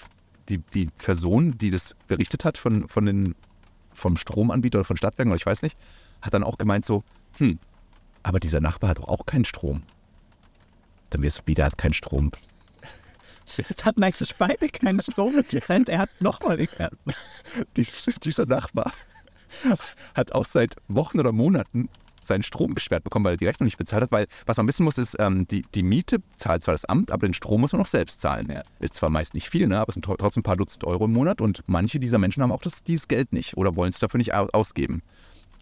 die, 0.50 0.60
die 0.60 0.88
Person, 0.98 1.58
die 1.58 1.70
das 1.70 1.96
berichtet 2.08 2.46
hat 2.46 2.58
von, 2.58 2.88
von 2.88 3.06
den, 3.06 3.36
vom 3.94 4.18
Stromanbieter 4.18 4.80
oder 4.80 4.86
von 4.86 4.98
Stadtwerken, 4.98 5.32
oder 5.32 5.40
ich 5.40 5.46
weiß 5.46 5.62
nicht, 5.62 5.78
hat 6.22 6.34
dann 6.34 6.44
auch 6.44 6.58
gemeint 6.58 6.86
so, 6.86 7.04
hm, 7.38 7.60
aber 8.24 8.40
dieser 8.40 8.62
Nachbar 8.62 8.92
hat 8.92 9.00
doch 9.00 9.08
auch 9.08 9.26
keinen 9.26 9.46
Strom. 9.46 9.84
Dann 11.10 11.22
wirst 11.22 11.40
du 11.40 11.44
wieder, 11.46 11.66
hat 11.66 11.78
keinen 11.78 11.94
Strom. 11.94 12.32
Es 13.46 13.84
hat 13.84 14.02
eigentlich 14.02 14.36
beide 14.36 14.70
keinen 14.70 15.02
Strom 15.02 15.34
getrennt. 15.50 15.90
Er 15.90 16.00
hat 16.00 16.10
es 16.10 16.22
nochmal 16.22 16.56
geklärt. 16.56 16.94
Die, 17.76 17.86
dieser 18.24 18.46
Nachbar 18.46 18.94
hat 20.16 20.32
auch 20.32 20.46
seit 20.46 20.78
Wochen 20.88 21.20
oder 21.20 21.34
Monaten 21.34 21.90
seinen 22.28 22.44
Strom 22.44 22.74
gesperrt 22.76 23.04
bekommen, 23.04 23.26
weil 23.26 23.34
er 23.34 23.38
die 23.38 23.46
Rechnung 23.46 23.66
nicht 23.66 23.78
bezahlt 23.78 24.04
hat. 24.04 24.12
Weil 24.12 24.28
was 24.46 24.58
man 24.58 24.68
wissen 24.68 24.84
muss, 24.84 24.98
ist, 24.98 25.16
ähm, 25.20 25.48
die, 25.48 25.64
die 25.76 25.84
Miete 25.84 26.18
zahlt 26.38 26.64
zwar 26.64 26.74
das 26.74 26.86
Amt, 26.86 27.12
aber 27.12 27.28
den 27.28 27.34
Strom 27.34 27.62
muss 27.62 27.72
man 27.74 27.80
noch 27.80 27.88
selbst 27.88 28.22
zahlen. 28.22 28.50
Ja. 28.50 28.64
Ist 28.80 28.96
zwar 28.96 29.10
meist 29.10 29.34
nicht 29.34 29.50
viel, 29.50 29.68
ne, 29.68 29.80
aber 29.80 29.90
es 29.90 29.96
sind 29.96 30.06
tro- 30.06 30.18
trotzdem 30.18 30.42
ein 30.42 30.44
paar 30.44 30.58
Dutzend 30.58 30.84
Euro 30.84 31.06
im 31.06 31.14
Monat 31.14 31.42
und 31.42 31.62
manche 31.68 32.00
dieser 32.00 32.18
Menschen 32.18 32.44
haben 32.44 32.52
auch 32.52 32.62
das, 32.62 32.84
dieses 32.84 33.08
Geld 33.08 33.34
nicht 33.34 33.58
oder 33.58 33.76
wollen 33.76 33.90
es 33.90 34.00
dafür 34.00 34.18
nicht 34.18 34.34
au- 34.34 34.50
ausgeben. 34.54 35.02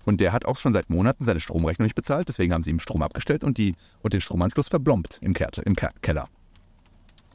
Und 0.03 0.19
der 0.19 0.33
hat 0.33 0.45
auch 0.45 0.57
schon 0.57 0.73
seit 0.73 0.89
Monaten 0.89 1.25
seine 1.25 1.39
Stromrechnung 1.39 1.85
nicht 1.85 1.95
bezahlt, 1.95 2.27
deswegen 2.27 2.53
haben 2.53 2.63
sie 2.63 2.71
ihm 2.71 2.79
Strom 2.79 3.03
abgestellt 3.03 3.43
und, 3.43 3.57
die, 3.57 3.75
und 4.01 4.13
den 4.13 4.21
Stromanschluss 4.21 4.67
verblombt 4.67 5.19
im, 5.21 5.33
Ker 5.33 5.49
im 5.63 5.75
Ke 5.75 5.89
Keller. 6.01 6.27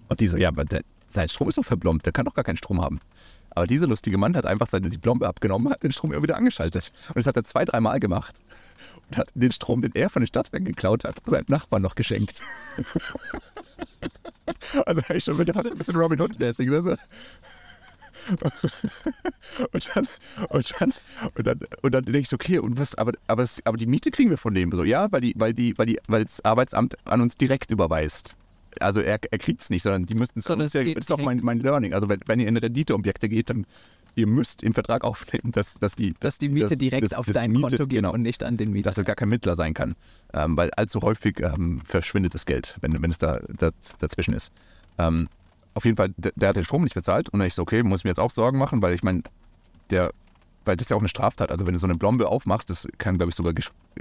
Und 0.08 0.20
die 0.20 0.26
so, 0.26 0.36
ja, 0.36 0.48
aber 0.48 0.64
der, 0.64 0.82
sein 1.06 1.28
Strom 1.28 1.48
ist 1.48 1.58
doch 1.58 1.64
verblombt, 1.64 2.06
der 2.06 2.12
kann 2.12 2.24
doch 2.24 2.34
gar 2.34 2.44
keinen 2.44 2.56
Strom 2.56 2.80
haben. 2.80 3.00
Aber 3.56 3.66
dieser 3.66 3.86
lustige 3.86 4.18
Mann 4.18 4.36
hat 4.36 4.44
einfach 4.44 4.68
seine 4.68 4.90
die 4.90 4.98
Blombe 4.98 5.26
abgenommen, 5.26 5.72
hat 5.72 5.82
den 5.82 5.90
Strom 5.90 6.12
immer 6.12 6.22
wieder 6.22 6.36
angeschaltet. 6.36 6.92
Und 7.08 7.16
das 7.16 7.26
hat 7.26 7.36
er 7.36 7.44
zwei, 7.44 7.64
dreimal 7.64 7.98
gemacht. 8.00 8.34
Und 9.08 9.16
hat 9.16 9.30
den 9.34 9.50
Strom, 9.50 9.80
den 9.80 9.92
er 9.94 10.10
von 10.10 10.20
den 10.20 10.26
Stadtwerken 10.26 10.66
geklaut 10.66 11.04
hat, 11.04 11.22
seinem 11.24 11.46
Nachbarn 11.48 11.80
noch 11.80 11.94
geschenkt. 11.94 12.42
also 14.84 15.00
eigentlich 15.08 15.24
schon 15.24 15.38
wieder 15.38 15.54
fast 15.54 15.72
ein 15.72 15.78
bisschen 15.78 15.96
Robin 15.96 16.20
Hood-mäßig, 16.20 16.68
ne? 16.68 16.98
Und 18.28 18.42
dann, 18.42 18.52
und 19.72 19.94
dann, 20.80 20.92
und 21.34 21.46
dann, 21.46 21.60
und 21.80 21.94
dann 21.94 22.04
denke 22.04 22.18
ich 22.18 22.28
so, 22.28 22.34
okay, 22.34 22.58
und 22.58 22.78
was, 22.78 22.94
aber, 22.96 23.12
aber, 23.26 23.46
aber 23.64 23.76
die 23.78 23.86
Miete 23.86 24.10
kriegen 24.10 24.28
wir 24.28 24.36
von 24.36 24.52
dem. 24.52 24.70
So, 24.72 24.84
ja, 24.84 25.10
weil 25.12 25.22
die, 25.22 25.32
weil 25.36 25.54
die, 25.54 25.78
weil 25.78 25.86
die, 25.86 25.98
weil 26.08 26.24
das 26.24 26.44
Arbeitsamt 26.44 26.98
an 27.06 27.22
uns 27.22 27.36
direkt 27.36 27.70
überweist. 27.70 28.36
Also 28.80 29.00
er, 29.00 29.18
er 29.30 29.38
kriegt 29.38 29.60
es 29.62 29.70
nicht, 29.70 29.82
sondern 29.82 30.06
die 30.06 30.14
müssten 30.14 30.38
es. 30.40 30.44
Sondern 30.44 30.66
Das 30.66 30.74
ist 30.74 31.08
ja- 31.08 31.16
auch 31.16 31.20
mein, 31.20 31.40
mein 31.42 31.60
Learning. 31.60 31.94
Also 31.94 32.08
wenn, 32.08 32.20
wenn 32.26 32.40
ihr 32.40 32.48
in 32.48 32.56
Renditeobjekte 32.56 33.28
geht, 33.28 33.50
dann 33.50 33.66
ihr 34.14 34.26
müsst 34.26 34.62
im 34.62 34.72
Vertrag 34.72 35.04
aufnehmen, 35.04 35.52
dass, 35.52 35.74
dass 35.74 35.94
die, 35.94 36.14
Dass 36.20 36.38
die 36.38 36.48
Miete 36.48 36.68
dass- 36.70 36.78
direkt 36.78 37.04
dass- 37.04 37.12
auf 37.12 37.26
dass 37.26 37.34
dein 37.34 37.50
Miete- 37.52 37.62
Konto 37.76 37.86
geht 37.86 37.98
genau, 37.98 38.12
und 38.12 38.22
nicht 38.22 38.42
an 38.42 38.56
den 38.56 38.72
Mieter. 38.72 38.88
dass 38.90 38.98
es 38.98 39.04
gar 39.04 39.14
kein 39.16 39.28
Mittler 39.28 39.56
sein 39.56 39.74
kann. 39.74 39.94
Ähm, 40.32 40.56
weil 40.56 40.70
allzu 40.72 41.02
häufig 41.02 41.40
ähm, 41.40 41.80
verschwindet 41.84 42.34
das 42.34 42.46
Geld, 42.46 42.76
wenn, 42.80 43.00
wenn 43.02 43.10
es 43.10 43.18
da, 43.18 43.40
da 43.58 43.70
dazwischen 43.98 44.32
ist. 44.34 44.52
Ähm, 44.98 45.28
auf 45.74 45.84
jeden 45.84 45.96
Fall, 45.98 46.14
der, 46.16 46.32
der 46.36 46.48
hat 46.48 46.56
den 46.56 46.64
Strom 46.64 46.82
nicht 46.82 46.94
bezahlt 46.94 47.28
und 47.28 47.38
dann 47.40 47.46
ich 47.46 47.54
so, 47.54 47.60
okay, 47.62 47.82
muss 47.82 48.00
ich 48.00 48.04
mir 48.04 48.10
jetzt 48.10 48.20
auch 48.20 48.30
Sorgen 48.30 48.56
machen, 48.58 48.80
weil 48.80 48.94
ich 48.94 49.02
meine, 49.02 49.22
der, 49.90 50.12
weil 50.64 50.76
das 50.78 50.86
ist 50.86 50.90
ja 50.90 50.96
auch 50.96 51.00
eine 51.02 51.08
Straftat. 51.10 51.50
Also 51.50 51.66
wenn 51.66 51.74
du 51.74 51.78
so 51.78 51.86
eine 51.86 51.96
Blombe 51.96 52.26
aufmachst, 52.28 52.70
das 52.70 52.88
kann, 52.96 53.18
glaube 53.18 53.28
ich, 53.30 53.36
sogar 53.36 53.52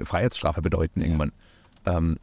Freiheitsstrafe 0.01 0.61
bedeuten 0.61 1.01
irgendwann. 1.01 1.33
Ähm, 1.85 2.17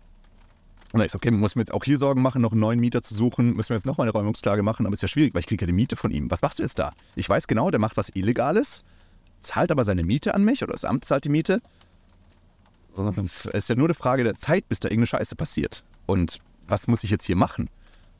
und 0.93 1.01
dann 1.01 1.09
so, 1.09 1.16
okay, 1.16 1.30
muss 1.30 1.57
mir 1.57 1.62
jetzt 1.62 1.72
auch 1.72 1.84
hier 1.84 1.97
Sorgen 1.97 2.20
machen, 2.20 2.43
noch 2.43 2.53
einen 2.53 2.61
neuen 2.61 2.78
Mieter 2.78 3.03
zu 3.03 3.14
suchen, 3.14 3.55
müssen 3.55 3.70
wir 3.70 3.76
jetzt 3.76 3.86
nochmal 3.86 4.07
eine 4.07 4.12
Räumungsklage 4.12 4.62
machen, 4.62 4.86
aber 4.86 4.93
ist 4.93 5.03
ja 5.03 5.09
schwierig, 5.09 5.34
weil 5.34 5.40
ich 5.40 5.47
kriege 5.47 5.62
ja 5.62 5.66
die 5.66 5.72
Miete 5.72 5.97
von 5.97 6.11
ihm. 6.11 6.30
Was 6.30 6.43
machst 6.43 6.59
du 6.59 6.62
jetzt 6.62 6.78
da? 6.78 6.93
Ich 7.16 7.28
weiß 7.28 7.47
genau, 7.47 7.70
der 7.70 7.80
macht 7.80 7.97
was 7.97 8.11
Illegales, 8.14 8.84
zahlt 9.40 9.72
aber 9.72 9.84
seine 9.84 10.05
Miete 10.05 10.34
an 10.34 10.45
mich 10.45 10.62
oder 10.62 10.72
das 10.72 10.84
Amt 10.84 11.07
zahlt 11.07 11.24
die 11.24 11.30
Miete. 11.30 11.62
Es 13.16 13.47
ist 13.47 13.68
ja 13.70 13.74
nur 13.74 13.86
eine 13.86 13.95
Frage 13.95 14.22
der 14.22 14.34
Zeit, 14.34 14.68
bis 14.68 14.80
da 14.80 14.88
irgendeine 14.88 15.07
Scheiße 15.07 15.34
passiert. 15.34 15.82
Und 16.05 16.40
was 16.68 16.86
muss 16.88 17.05
ich 17.05 17.11
jetzt 17.11 17.24
hier 17.24 17.36
machen? 17.36 17.70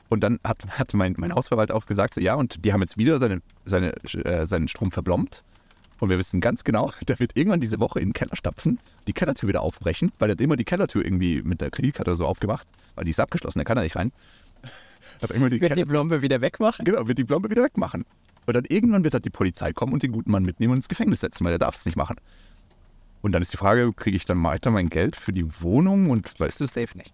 Und 0.09 0.21
dann 0.21 0.39
hat, 0.43 0.65
hat 0.79 0.93
mein, 0.95 1.13
mein 1.17 1.33
Hausverwalter 1.33 1.75
auch 1.75 1.85
gesagt, 1.85 2.15
so 2.15 2.21
ja, 2.21 2.33
und 2.33 2.65
die 2.65 2.73
haben 2.73 2.81
jetzt 2.81 2.97
wieder 2.97 3.19
seine, 3.19 3.41
seine, 3.65 3.93
äh, 4.25 4.47
seinen 4.47 4.67
Strom 4.67 4.91
verblombt. 4.91 5.43
Und 5.99 6.09
wir 6.09 6.17
wissen 6.17 6.41
ganz 6.41 6.63
genau, 6.63 6.91
der 7.07 7.19
wird 7.19 7.37
irgendwann 7.37 7.61
diese 7.61 7.79
Woche 7.79 7.99
in 7.99 8.09
den 8.09 8.13
Keller 8.13 8.35
stapfen, 8.35 8.79
die 9.07 9.13
Kellertür 9.13 9.49
wieder 9.49 9.61
aufbrechen, 9.61 10.11
weil 10.19 10.29
er 10.29 10.33
hat 10.33 10.41
immer 10.41 10.55
die 10.57 10.65
Kellertür 10.65 11.03
irgendwie 11.05 11.41
mit 11.43 11.61
der 11.61 11.71
Kreditkarte 11.71 12.11
oder 12.11 12.15
so 12.17 12.25
aufgemacht, 12.25 12.67
weil 12.95 13.05
die 13.05 13.11
ist 13.11 13.19
abgeschlossen, 13.19 13.59
da 13.59 13.63
kann 13.63 13.77
er 13.77 13.83
nicht 13.83 13.95
rein. 13.95 14.11
Hat 15.21 15.31
immer 15.31 15.49
die 15.49 15.59
Wird 15.61 15.71
die 15.71 15.75
Keller- 15.75 15.85
Blombe 15.85 16.21
wieder 16.21 16.41
wegmachen? 16.41 16.85
Genau, 16.85 17.07
wird 17.07 17.17
die 17.17 17.23
Blombe 17.23 17.49
wieder 17.49 17.63
wegmachen. 17.63 18.05
Und 18.45 18.53
dann 18.55 18.65
irgendwann 18.65 19.03
wird 19.03 19.13
halt 19.13 19.23
die 19.25 19.29
Polizei 19.29 19.71
kommen 19.73 19.93
und 19.93 20.03
den 20.03 20.11
guten 20.11 20.31
Mann 20.31 20.43
mitnehmen 20.43 20.71
und 20.71 20.77
ins 20.77 20.89
Gefängnis 20.89 21.19
setzen, 21.21 21.45
weil 21.45 21.51
er 21.53 21.59
darf 21.59 21.75
es 21.75 21.85
nicht 21.85 21.95
machen. 21.95 22.17
Und 23.21 23.31
dann 23.31 23.41
ist 23.41 23.53
die 23.53 23.57
Frage, 23.57 23.91
kriege 23.93 24.17
ich 24.17 24.25
dann 24.25 24.43
weiter 24.43 24.69
mein 24.71 24.89
Geld 24.89 25.15
für 25.15 25.31
die 25.31 25.45
Wohnung 25.61 26.09
und 26.09 26.37
weißt 26.39 26.59
du, 26.59 26.65
Du 26.65 26.67
safe 26.69 26.97
nicht. 26.97 27.13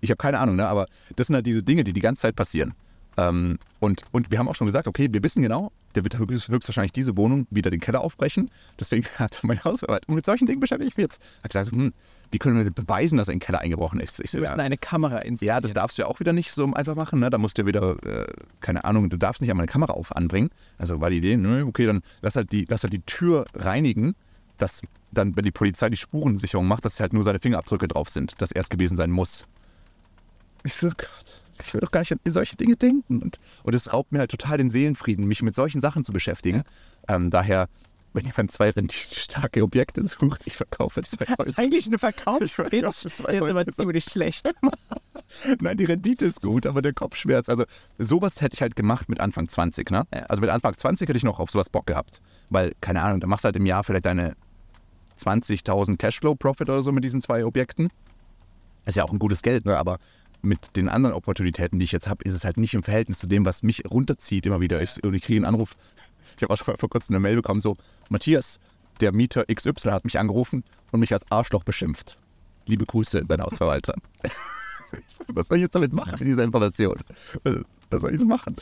ich 0.00 0.10
habe 0.10 0.18
keine 0.18 0.38
Ahnung, 0.38 0.54
ne? 0.56 0.68
aber 0.68 0.86
das 1.16 1.26
sind 1.28 1.34
halt 1.34 1.46
diese 1.46 1.62
Dinge, 1.64 1.82
die 1.84 1.92
die 1.92 2.00
ganze 2.00 2.22
Zeit 2.22 2.36
passieren. 2.36 2.74
Ähm, 3.18 3.58
und, 3.80 4.02
und 4.12 4.30
wir 4.30 4.38
haben 4.38 4.48
auch 4.48 4.54
schon 4.54 4.66
gesagt, 4.66 4.88
okay, 4.88 5.08
wir 5.10 5.22
wissen 5.22 5.42
genau, 5.42 5.72
der 5.94 6.04
wird 6.04 6.18
höchst- 6.18 6.48
höchstwahrscheinlich 6.48 6.92
diese 6.92 7.16
Wohnung 7.16 7.46
wieder 7.50 7.70
den 7.70 7.80
Keller 7.80 8.00
aufbrechen. 8.02 8.50
Deswegen 8.78 9.06
hat 9.18 9.40
mein 9.42 9.62
Hausverwalter, 9.64 10.08
und 10.08 10.14
mit 10.16 10.26
solchen 10.26 10.46
Dingen 10.46 10.60
beschäftige 10.60 10.88
ich 10.88 10.96
mich 10.96 11.04
jetzt, 11.04 11.20
hat 11.42 11.50
gesagt, 11.52 11.72
hm, 11.72 11.92
wie 12.30 12.38
können 12.38 12.62
wir 12.62 12.70
beweisen, 12.70 13.16
dass 13.16 13.28
ein 13.28 13.38
Keller 13.38 13.60
eingebrochen 13.60 14.00
ist? 14.00 14.20
Ich 14.20 14.30
so, 14.30 14.38
Wir 14.38 14.42
müssen 14.42 14.58
ja, 14.58 14.64
eine 14.64 14.76
Kamera 14.76 15.18
installieren. 15.18 15.56
ja, 15.56 15.60
das 15.60 15.72
darfst 15.72 15.96
du 15.96 16.02
ja 16.02 16.08
auch 16.08 16.20
wieder 16.20 16.32
nicht 16.34 16.52
so 16.52 16.70
einfach 16.74 16.94
machen. 16.94 17.20
Ne? 17.20 17.30
Da 17.30 17.38
musst 17.38 17.56
du 17.56 17.62
ja 17.62 17.66
wieder, 17.66 17.96
äh, 18.04 18.26
keine 18.60 18.84
Ahnung, 18.84 19.08
du 19.08 19.16
darfst 19.16 19.40
nicht 19.40 19.50
einmal 19.50 19.64
eine 19.64 19.72
Kamera 19.72 19.92
auf 19.94 20.14
anbringen. 20.14 20.50
Also 20.76 21.00
war 21.00 21.08
die 21.10 21.18
Idee, 21.18 21.36
ne, 21.36 21.64
okay, 21.66 21.86
dann 21.86 22.02
lass 22.20 22.36
halt, 22.36 22.52
die, 22.52 22.66
lass 22.68 22.82
halt 22.82 22.92
die 22.92 23.02
Tür 23.02 23.46
reinigen, 23.54 24.14
dass 24.58 24.82
dann, 25.12 25.36
wenn 25.36 25.44
die 25.44 25.50
Polizei 25.52 25.88
die 25.88 25.96
Spurensicherung 25.96 26.66
macht, 26.66 26.84
dass 26.84 27.00
halt 27.00 27.12
nur 27.14 27.24
seine 27.24 27.38
Fingerabdrücke 27.40 27.88
drauf 27.88 28.10
sind, 28.10 28.40
dass 28.42 28.52
er 28.52 28.60
es 28.60 28.68
gewesen 28.68 28.96
sein 28.96 29.10
muss. 29.10 29.46
Ich 30.64 30.74
so, 30.74 30.88
Gott, 30.88 31.42
ich 31.64 31.72
will 31.74 31.80
doch 31.80 31.90
gar 31.90 32.00
nicht 32.00 32.12
in 32.24 32.32
solche 32.32 32.56
Dinge 32.56 32.76
denken. 32.76 33.22
Und, 33.22 33.38
und 33.62 33.74
es 33.74 33.92
raubt 33.92 34.12
mir 34.12 34.20
halt 34.20 34.30
total 34.30 34.58
den 34.58 34.70
Seelenfrieden, 34.70 35.26
mich 35.26 35.42
mit 35.42 35.54
solchen 35.54 35.80
Sachen 35.80 36.04
zu 36.04 36.12
beschäftigen. 36.12 36.64
Ähm, 37.08 37.30
daher 37.30 37.68
wenn 38.16 38.24
jemand 38.24 38.50
zwei 38.50 38.72
starke 38.90 39.62
Objekte 39.62 40.06
sucht, 40.06 40.40
ich 40.46 40.56
verkaufe 40.56 41.02
zwei 41.02 41.26
Das 41.26 41.46
ist 41.46 41.58
Häuser. 41.58 41.62
eigentlich 41.62 41.86
eine 41.86 41.96
Ich 41.96 42.00
verkaufe 42.00 42.48
Verkaufspitch. 42.48 43.12
zwei 43.12 43.32
Der 43.32 43.42
ist 43.42 43.50
aber 43.50 43.60
Häuser. 43.60 43.72
ziemlich 43.74 44.04
schlecht. 44.04 44.50
Nein, 45.60 45.76
die 45.76 45.84
Rendite 45.84 46.24
ist 46.24 46.40
gut, 46.40 46.64
aber 46.66 46.80
der 46.80 46.94
Kopfschmerz. 46.94 47.50
Also 47.50 47.64
sowas 47.98 48.40
hätte 48.40 48.54
ich 48.54 48.62
halt 48.62 48.74
gemacht 48.74 49.10
mit 49.10 49.20
Anfang 49.20 49.48
20. 49.48 49.90
Ne? 49.90 50.06
Ja. 50.14 50.20
Also 50.22 50.40
mit 50.40 50.48
Anfang 50.48 50.74
20 50.76 51.06
hätte 51.08 51.16
ich 51.18 51.24
noch 51.24 51.38
auf 51.40 51.50
sowas 51.50 51.68
Bock 51.68 51.86
gehabt. 51.86 52.22
Weil, 52.48 52.72
keine 52.80 53.02
Ahnung, 53.02 53.20
da 53.20 53.26
machst 53.26 53.44
du 53.44 53.46
halt 53.46 53.56
im 53.56 53.66
Jahr 53.66 53.84
vielleicht 53.84 54.06
deine 54.06 54.34
20.000 55.18 55.98
Cashflow-Profit 55.98 56.70
oder 56.70 56.82
so 56.82 56.92
mit 56.92 57.04
diesen 57.04 57.20
zwei 57.20 57.44
Objekten. 57.44 57.90
Ist 58.86 58.96
ja 58.96 59.04
auch 59.04 59.12
ein 59.12 59.18
gutes 59.18 59.42
Geld, 59.42 59.66
ne? 59.66 59.76
aber 59.76 59.98
mit 60.42 60.76
den 60.76 60.88
anderen 60.88 61.14
Opportunitäten, 61.14 61.78
die 61.78 61.84
ich 61.84 61.92
jetzt 61.92 62.08
habe, 62.08 62.24
ist 62.24 62.34
es 62.34 62.44
halt 62.44 62.56
nicht 62.56 62.74
im 62.74 62.82
Verhältnis 62.82 63.18
zu 63.18 63.26
dem, 63.26 63.44
was 63.44 63.62
mich 63.62 63.84
runterzieht 63.90 64.46
immer 64.46 64.60
wieder. 64.60 64.82
Ich, 64.82 65.02
und 65.02 65.14
ich 65.14 65.22
kriege 65.22 65.38
einen 65.38 65.46
Anruf, 65.46 65.76
ich 66.36 66.42
habe 66.42 66.52
auch 66.52 66.56
schon 66.56 66.76
vor 66.76 66.88
kurzem 66.88 67.14
eine 67.14 67.20
Mail 67.20 67.36
bekommen, 67.36 67.60
so, 67.60 67.76
Matthias, 68.08 68.60
der 69.00 69.12
Mieter 69.12 69.44
XY 69.52 69.90
hat 69.90 70.04
mich 70.04 70.18
angerufen 70.18 70.64
und 70.92 71.00
mich 71.00 71.12
als 71.12 71.30
Arschloch 71.30 71.64
beschimpft. 71.64 72.18
Liebe 72.66 72.86
Grüße, 72.86 73.24
dein 73.26 73.40
Hausverwalter. 73.42 73.94
was 75.28 75.48
soll 75.48 75.58
ich 75.58 75.62
jetzt 75.62 75.74
damit 75.74 75.92
machen 75.92 76.16
mit 76.18 76.28
dieser 76.28 76.44
Information? 76.44 76.96
Was 77.90 78.00
soll 78.00 78.14
ich 78.14 78.20
jetzt 78.20 78.28
machen? 78.28 78.56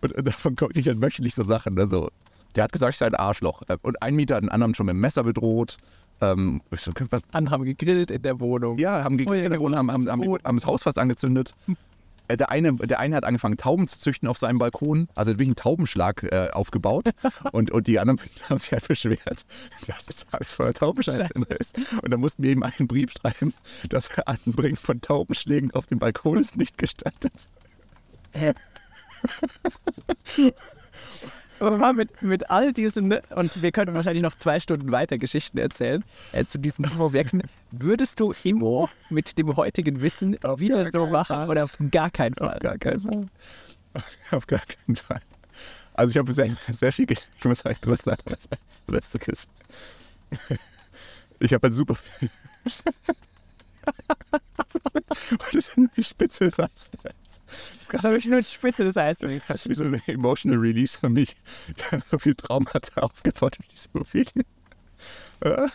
Und 0.00 0.26
davon 0.26 0.56
kriege 0.56 0.80
ich 0.80 0.86
halt 0.88 1.02
wöchentlich 1.02 1.34
so 1.34 1.44
Sachen. 1.44 1.78
Also, 1.78 2.10
der 2.54 2.64
hat 2.64 2.72
gesagt, 2.72 2.94
ich 2.94 2.98
sei 2.98 3.06
ein 3.06 3.14
Arschloch. 3.14 3.62
Und 3.82 4.02
ein 4.02 4.16
Mieter 4.16 4.36
hat 4.36 4.42
einen 4.42 4.50
anderen 4.50 4.74
schon 4.74 4.86
mit 4.86 4.94
dem 4.94 5.00
Messer 5.00 5.24
bedroht. 5.24 5.76
Ähm, 6.20 6.62
so, 6.72 6.92
was, 7.10 7.22
Andere 7.32 7.54
haben 7.54 7.64
gegrillt 7.64 8.10
in 8.10 8.22
der 8.22 8.40
Wohnung. 8.40 8.78
ja, 8.78 9.04
haben 9.04 9.18
Feuer 9.18 9.42
gegrillt 9.42 9.60
und 9.60 9.76
haben, 9.76 9.92
haben, 9.92 10.10
haben, 10.10 10.22
Brot. 10.22 10.44
haben 10.44 10.56
das 10.56 10.66
Haus 10.66 10.82
fast 10.82 10.98
angezündet. 10.98 11.54
Äh, 12.28 12.36
Der 12.36 12.50
eine, 12.50 12.72
der 12.74 12.98
eine 12.98 13.14
hat 13.14 13.24
angefangen, 13.24 13.56
Tauben 13.56 13.86
zu 13.86 14.00
züchten 14.00 14.28
auf 14.28 14.36
seinem 14.38 14.58
Balkon, 14.58 15.08
also 15.14 15.30
wirklich 15.32 15.46
einen 15.46 15.54
Taubenschlag 15.56 16.24
äh, 16.24 16.48
aufgebaut. 16.52 17.10
und, 17.52 17.70
und 17.70 17.86
die 17.86 18.00
anderen 18.00 18.20
haben 18.50 18.58
sich 18.58 18.72
halt 18.72 18.88
beschwert, 18.88 19.44
dass 19.86 20.08
es 20.08 20.26
alles 20.32 20.52
voller 20.52 20.74
Taubenscheiße 20.74 21.28
drin 21.32 21.46
ist. 21.58 21.78
Und 22.02 22.12
dann 22.12 22.20
mussten 22.20 22.42
wir 22.42 22.50
ihm 22.50 22.64
einen 22.64 22.88
Brief 22.88 23.12
schreiben, 23.12 23.54
das 23.88 24.10
Anbringen 24.18 24.76
von 24.76 25.00
Taubenschlägen 25.00 25.70
auf 25.72 25.86
dem 25.86 25.98
Balkon 26.00 26.38
ist 26.38 26.56
nicht 26.56 26.78
gestattet. 26.78 27.32
Aber 31.60 31.76
mal 31.76 31.92
mit, 31.92 32.22
mit 32.22 32.50
all 32.50 32.72
diesen, 32.72 33.12
und 33.12 33.62
wir 33.62 33.72
können 33.72 33.94
wahrscheinlich 33.94 34.22
noch 34.22 34.36
zwei 34.36 34.60
Stunden 34.60 34.92
weiter 34.92 35.18
Geschichten 35.18 35.58
erzählen 35.58 36.04
äh, 36.32 36.44
zu 36.44 36.58
diesen 36.58 36.86
Objekten, 37.00 37.42
würdest 37.70 38.20
du 38.20 38.34
immer 38.44 38.88
mit 39.10 39.38
dem 39.38 39.56
heutigen 39.56 40.00
Wissen 40.02 40.42
Auf 40.44 40.60
wieder 40.60 40.90
so 40.90 41.06
machen 41.06 41.36
Fall. 41.36 41.48
oder 41.48 41.64
auf 41.64 41.76
gar 41.90 42.10
keinen 42.10 42.34
Fall? 42.34 42.56
Auf 42.56 42.60
gar 42.60 42.78
keinen 42.78 43.00
Fall. 43.00 43.26
Auf 44.30 44.46
gar 44.46 44.60
keinen 44.60 44.96
Fall. 44.96 45.22
Also 45.94 46.10
ich 46.10 46.18
habe 46.18 46.34
sehr, 46.34 46.54
sehr 46.56 46.92
viel 46.92 47.06
Geschichten, 47.06 47.32
ich 47.38 47.44
muss 47.44 47.64
euch 47.64 47.80
drüber 47.80 47.96
das 47.96 48.48
Beste 48.86 49.32
ist. 49.32 49.48
Ich 51.38 51.52
habe 51.52 51.66
halt 51.66 51.74
super 51.74 51.94
viel. 51.94 52.30
das 55.52 55.54
ist 55.54 55.76
eine 55.76 55.90
Spitze 56.02 56.50
des 56.50 56.58
Eisbergs. 57.86 58.02
Das 58.02 58.04
habe 58.04 58.18
ich 58.18 58.26
nur 58.26 58.40
die 58.40 58.46
Spitze 58.46 58.84
des 58.84 58.96
Eisbergs. 58.96 59.46
Das 59.46 59.56
ist 59.58 59.68
wie 59.68 59.74
so 59.74 59.84
ein 59.84 60.00
emotional 60.06 60.58
Release 60.58 60.98
für 60.98 61.08
mich. 61.08 61.36
So 62.10 62.18
viel 62.18 62.34
Traumata 62.34 63.00
aufgebaut 63.00 63.58
durch 63.58 63.68
diese. 63.68 63.88
Äh, 65.40 65.68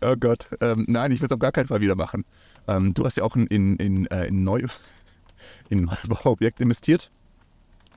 Oh 0.00 0.14
Gott. 0.16 0.48
Ähm, 0.60 0.84
nein, 0.88 1.10
ich 1.10 1.20
will 1.20 1.26
es 1.26 1.32
auf 1.32 1.38
gar 1.38 1.52
keinen 1.52 1.66
Fall 1.66 1.80
wieder 1.80 1.96
machen. 1.96 2.24
Ähm, 2.68 2.94
du 2.94 3.04
hast 3.04 3.16
ja 3.16 3.24
auch 3.24 3.34
in, 3.34 3.46
in, 3.48 3.76
in, 3.76 4.06
äh, 4.06 4.26
in, 4.26 4.44
Neu 4.44 4.62
in 5.70 5.82
Neubauobjekte 5.82 6.62
investiert. 6.62 7.10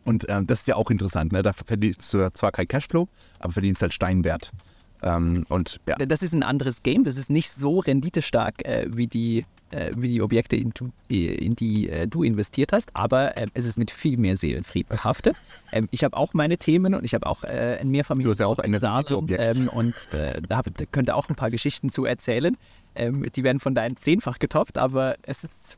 Und 0.04 0.26
ähm, 0.30 0.48
das 0.48 0.62
ist 0.62 0.68
ja 0.68 0.76
auch 0.76 0.90
interessant. 0.90 1.32
Ne? 1.32 1.44
Da 1.44 1.54
verdienst 1.54 2.12
du 2.14 2.18
ja 2.18 2.34
zwar 2.34 2.52
kein 2.52 2.68
Cashflow, 2.68 3.08
aber 3.40 3.54
verdienst 3.54 3.84
halt 3.84 3.94
Steinwert. 3.94 4.52
Ähm, 5.04 5.46
und 5.50 5.80
ja, 5.88 5.96
Das 5.96 6.24
ist 6.24 6.34
ein 6.34 6.44
anderes 6.44 6.82
Game, 6.82 7.04
das 7.04 7.18
ist 7.18 7.30
nicht 7.30 7.52
so 7.52 7.80
renditestark 7.80 8.66
äh, 8.66 8.88
wie, 8.90 9.08
die, 9.08 9.46
äh, 9.72 9.92
wie 9.96 10.10
die 10.10 10.22
Objekte, 10.22 10.56
in, 10.56 10.72
du, 10.74 10.92
in 11.08 11.56
die 11.56 11.90
äh, 11.90 12.08
du 12.08 12.24
investiert 12.24 12.72
hast, 12.74 12.90
aber 12.94 13.38
ähm, 13.38 13.50
es 13.54 13.66
ist 13.66 13.78
mit 13.78 13.92
viel 13.92 14.18
mehr 14.18 14.38
Seelenfried 14.38 14.88
behaftet. 14.88 15.36
ähm, 15.72 15.88
ich 15.92 16.04
habe 16.04 16.16
auch 16.18 16.34
meine 16.34 16.58
Themen 16.58 16.94
und 16.94 17.04
ich 17.04 17.14
habe 17.14 17.26
auch 17.26 17.44
äh, 17.44 17.78
ein 17.82 17.90
Mehrfamilien. 17.90 18.26
Du 18.28 18.32
hast 18.32 18.40
ja 18.40 18.48
auch 18.48 18.60
ein 18.60 18.74
Renditeobjekt. 18.76 19.56
ähm, 19.56 19.68
und 19.70 19.94
äh, 20.14 20.42
da 20.48 20.58
hab- 20.58 20.78
da 20.78 20.86
könnt 20.92 21.10
ihr 21.10 21.16
auch 21.16 21.30
ein 21.30 21.36
paar 21.36 21.50
Geschichten 21.52 21.92
zu 21.92 22.06
erzählen. 22.06 22.58
Ähm, 22.96 23.26
die 23.36 23.44
werden 23.44 23.60
von 23.60 23.74
deinen 23.76 23.98
zehnfach 23.98 24.38
getoppt, 24.40 24.78
aber 24.78 25.16
es 25.24 25.44
ist, 25.44 25.78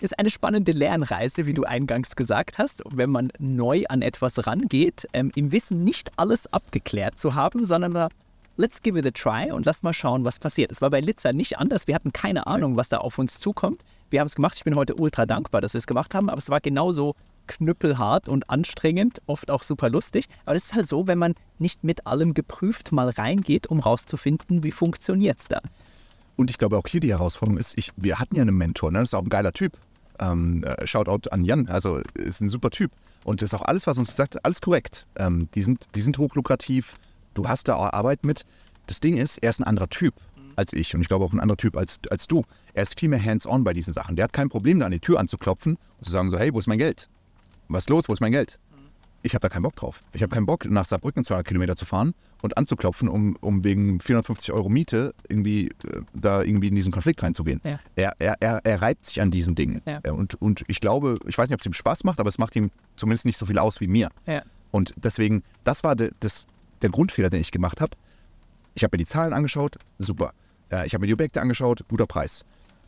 ist 0.00 0.18
eine 0.18 0.28
spannende 0.30 0.72
Lernreise, 0.72 1.46
wie 1.46 1.54
du 1.54 1.64
eingangs 1.64 2.14
gesagt 2.16 2.58
hast. 2.58 2.84
Und 2.84 2.96
wenn 2.98 3.08
man 3.10 3.32
neu 3.38 3.84
an 3.88 4.02
etwas 4.02 4.46
rangeht, 4.46 5.08
ähm, 5.14 5.30
im 5.34 5.50
Wissen 5.52 5.82
nicht 5.84 6.12
alles 6.16 6.52
abgeklärt 6.52 7.18
zu 7.18 7.34
haben, 7.34 7.66
sondern 7.66 7.92
mal, 7.92 8.08
let's 8.56 8.82
give 8.82 8.98
it 8.98 9.06
a 9.06 9.10
try 9.10 9.50
und 9.50 9.66
lass 9.66 9.82
mal 9.82 9.92
schauen, 9.92 10.24
was 10.24 10.38
passiert. 10.38 10.70
Es 10.72 10.80
war 10.80 10.90
bei 10.90 11.00
Litzer 11.00 11.32
nicht 11.32 11.58
anders. 11.58 11.86
Wir 11.86 11.94
hatten 11.94 12.12
keine 12.12 12.46
Ahnung, 12.46 12.76
was 12.76 12.88
da 12.88 12.98
auf 12.98 13.18
uns 13.18 13.38
zukommt. 13.38 13.82
Wir 14.10 14.20
haben 14.20 14.26
es 14.26 14.36
gemacht. 14.36 14.54
Ich 14.56 14.64
bin 14.64 14.76
heute 14.76 14.94
ultra 14.94 15.26
dankbar, 15.26 15.60
dass 15.60 15.74
wir 15.74 15.78
es 15.78 15.86
gemacht 15.86 16.14
haben, 16.14 16.28
aber 16.28 16.38
es 16.38 16.50
war 16.50 16.60
genauso 16.60 17.16
knüppelhart 17.46 18.28
und 18.28 18.48
anstrengend, 18.48 19.20
oft 19.26 19.50
auch 19.50 19.62
super 19.62 19.90
lustig. 19.90 20.28
Aber 20.46 20.56
es 20.56 20.66
ist 20.66 20.74
halt 20.74 20.88
so, 20.88 21.06
wenn 21.06 21.18
man 21.18 21.34
nicht 21.58 21.84
mit 21.84 22.06
allem 22.06 22.34
geprüft 22.34 22.92
mal 22.92 23.10
reingeht, 23.10 23.66
um 23.66 23.80
rauszufinden, 23.80 24.62
wie 24.62 24.70
funktioniert 24.70 25.40
es 25.40 25.48
da. 25.48 25.60
Und 26.36 26.50
ich 26.50 26.58
glaube 26.58 26.78
auch 26.78 26.86
hier 26.88 27.00
die 27.00 27.10
Herausforderung 27.10 27.58
ist, 27.58 27.78
ich, 27.78 27.92
wir 27.96 28.18
hatten 28.18 28.36
ja 28.36 28.42
einen 28.42 28.56
Mentor, 28.56 28.90
ne? 28.90 29.00
das 29.00 29.10
ist 29.10 29.14
auch 29.14 29.22
ein 29.22 29.28
geiler 29.28 29.52
Typ. 29.52 29.76
Ähm, 30.20 30.62
äh, 30.64 30.86
Shoutout 30.86 31.30
an 31.30 31.44
Jan, 31.44 31.68
also 31.68 32.00
ist 32.14 32.40
ein 32.40 32.48
super 32.48 32.70
Typ. 32.70 32.92
Und 33.24 33.42
das 33.42 33.50
ist 33.50 33.54
auch 33.54 33.62
alles, 33.62 33.86
was 33.86 33.98
uns 33.98 34.08
gesagt 34.08 34.36
hat, 34.36 34.44
alles 34.44 34.60
korrekt. 34.60 35.06
Ähm, 35.16 35.48
die, 35.54 35.62
sind, 35.62 35.86
die 35.94 36.02
sind 36.02 36.18
hochlukrativ, 36.18 36.96
du 37.34 37.48
hast 37.48 37.68
da 37.68 37.76
Arbeit 37.76 38.24
mit. 38.24 38.44
Das 38.86 39.00
Ding 39.00 39.16
ist, 39.16 39.38
er 39.38 39.50
ist 39.50 39.60
ein 39.60 39.64
anderer 39.64 39.88
Typ 39.88 40.14
als 40.56 40.72
ich 40.72 40.94
und 40.94 41.00
ich 41.00 41.08
glaube 41.08 41.24
auch 41.24 41.32
ein 41.32 41.40
anderer 41.40 41.56
Typ 41.56 41.76
als, 41.76 42.00
als 42.10 42.26
du. 42.26 42.44
Er 42.74 42.82
ist 42.82 42.98
viel 42.98 43.08
mehr 43.08 43.22
hands-on 43.22 43.64
bei 43.64 43.72
diesen 43.72 43.92
Sachen. 43.92 44.16
Der 44.16 44.24
hat 44.24 44.32
kein 44.32 44.48
Problem, 44.48 44.80
da 44.80 44.86
an 44.86 44.92
die 44.92 45.00
Tür 45.00 45.18
anzuklopfen 45.18 45.74
und 45.74 46.04
zu 46.04 46.10
sagen 46.10 46.30
so, 46.30 46.38
hey, 46.38 46.52
wo 46.52 46.58
ist 46.58 46.66
mein 46.66 46.78
Geld? 46.78 47.08
Was 47.68 47.84
ist 47.84 47.90
los, 47.90 48.08
wo 48.08 48.12
ist 48.12 48.20
mein 48.20 48.32
Geld? 48.32 48.58
Ich 49.22 49.32
habe 49.32 49.40
da 49.40 49.48
keinen 49.48 49.62
Bock 49.62 49.74
drauf. 49.74 50.04
Ich 50.12 50.22
habe 50.22 50.34
keinen 50.34 50.44
Bock, 50.44 50.66
nach 50.66 50.84
Saarbrücken 50.84 51.24
200 51.24 51.46
Kilometer 51.46 51.76
zu 51.76 51.86
fahren 51.86 52.12
und 52.42 52.58
anzuklopfen, 52.58 53.08
um, 53.08 53.36
um 53.40 53.64
wegen 53.64 53.98
450 53.98 54.52
Euro 54.52 54.68
Miete 54.68 55.14
irgendwie 55.30 55.68
äh, 55.68 56.02
da 56.12 56.42
irgendwie 56.42 56.68
in 56.68 56.74
diesen 56.74 56.92
Konflikt 56.92 57.22
reinzugehen. 57.22 57.58
Ja. 57.64 57.80
Er, 57.96 58.14
er, 58.18 58.36
er, 58.40 58.60
er 58.64 58.82
reibt 58.82 59.06
sich 59.06 59.22
an 59.22 59.30
diesen 59.30 59.54
Dingen. 59.54 59.80
Ja. 59.86 60.00
Äh, 60.02 60.10
Und, 60.10 60.34
und 60.42 60.62
ich 60.68 60.78
glaube, 60.78 61.18
ich 61.26 61.38
weiß 61.38 61.48
nicht, 61.48 61.54
ob 61.54 61.60
es 61.60 61.66
ihm 61.66 61.72
Spaß 61.72 62.04
macht, 62.04 62.20
aber 62.20 62.28
es 62.28 62.36
macht 62.36 62.54
ihm 62.54 62.70
zumindest 62.96 63.24
nicht 63.24 63.38
so 63.38 63.46
viel 63.46 63.58
aus 63.58 63.80
wie 63.80 63.86
mir. 63.86 64.10
Ja. 64.26 64.42
Und 64.72 64.92
deswegen, 64.98 65.42
das 65.62 65.84
war 65.84 65.96
de, 65.96 66.10
das, 66.20 66.46
der 66.84 66.90
Grundfehler, 66.90 67.30
den 67.30 67.40
ich 67.40 67.50
gemacht 67.50 67.80
habe. 67.80 67.96
Ich 68.74 68.84
habe 68.84 68.94
mir 68.94 68.98
die 68.98 69.06
Zahlen 69.06 69.32
angeschaut, 69.32 69.78
super. 69.98 70.32
Äh, 70.70 70.86
Ich 70.86 70.94
habe 70.94 71.00
mir 71.00 71.06
die 71.08 71.14
Objekte 71.14 71.40
angeschaut, 71.40 71.84
guter 71.88 72.06
Preis. 72.06 72.44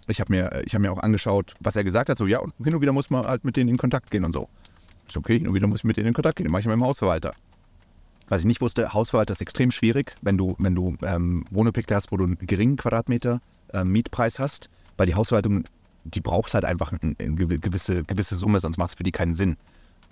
Ich 0.07 0.21
habe 0.21 0.33
mir, 0.33 0.63
ich 0.65 0.75
hab 0.75 0.83
mir 0.83 0.93
auch 0.93 0.99
angeschaut, 1.03 1.55
was 1.59 1.75
er 1.75 1.83
gesagt 1.83 2.09
hat, 2.09 2.19
so 2.19 2.27
ja, 2.27 2.39
und 2.39 2.55
hin 2.63 2.75
und 2.75 2.81
wieder 2.81 2.93
muss 2.93 3.11
man 3.11 3.27
halt 3.27 3.45
mit 3.45 3.57
denen 3.57 3.71
in 3.71 3.77
Kontakt 3.77 4.11
gehen 4.11 4.25
und 4.25 4.33
so. 4.33 4.49
Ist 5.09 5.17
okay, 5.17 5.39
hin 5.39 5.49
und 5.49 5.55
wieder 5.55 5.67
muss 5.67 5.79
ich 5.79 5.85
mit 5.85 5.97
denen 5.97 6.09
in 6.09 6.15
Kontakt 6.15 6.37
gehen, 6.37 6.51
mache 6.51 6.61
ich 6.61 6.67
mit 6.67 6.75
dem 6.75 6.85
Hausverwalter. 6.85 7.35
Was 8.29 8.41
ich 8.41 8.47
nicht 8.47 8.61
wusste, 8.61 8.93
Hausverwalter 8.93 9.33
ist 9.33 9.41
extrem 9.41 9.71
schwierig, 9.71 10.15
wenn 10.21 10.37
du, 10.37 10.57
wenn 10.59 10.75
du 10.75 10.97
ähm, 11.03 11.45
Wohnobjekte 11.51 11.95
hast, 11.95 12.13
wo 12.13 12.17
du 12.17 12.25
einen 12.25 12.39
geringen 12.39 12.77
Quadratmeter 12.77 13.41
ähm, 13.73 13.91
Mietpreis 13.93 14.39
hast, 14.39 14.69
weil 14.97 15.07
die 15.07 15.15
Hausverwaltung, 15.15 15.65
die 16.05 16.21
braucht 16.21 16.53
halt 16.55 16.65
einfach 16.65 16.93
eine, 16.93 17.15
eine 17.19 17.37
gewi- 17.37 17.61
gewisse, 17.61 18.05
gewisse 18.05 18.35
Summe, 18.35 18.61
sonst 18.61 18.79
macht 18.79 18.91
es 18.91 18.95
für 18.97 19.05
die 19.05 19.13
keinen 19.13 19.35
Sinn. 19.35 19.57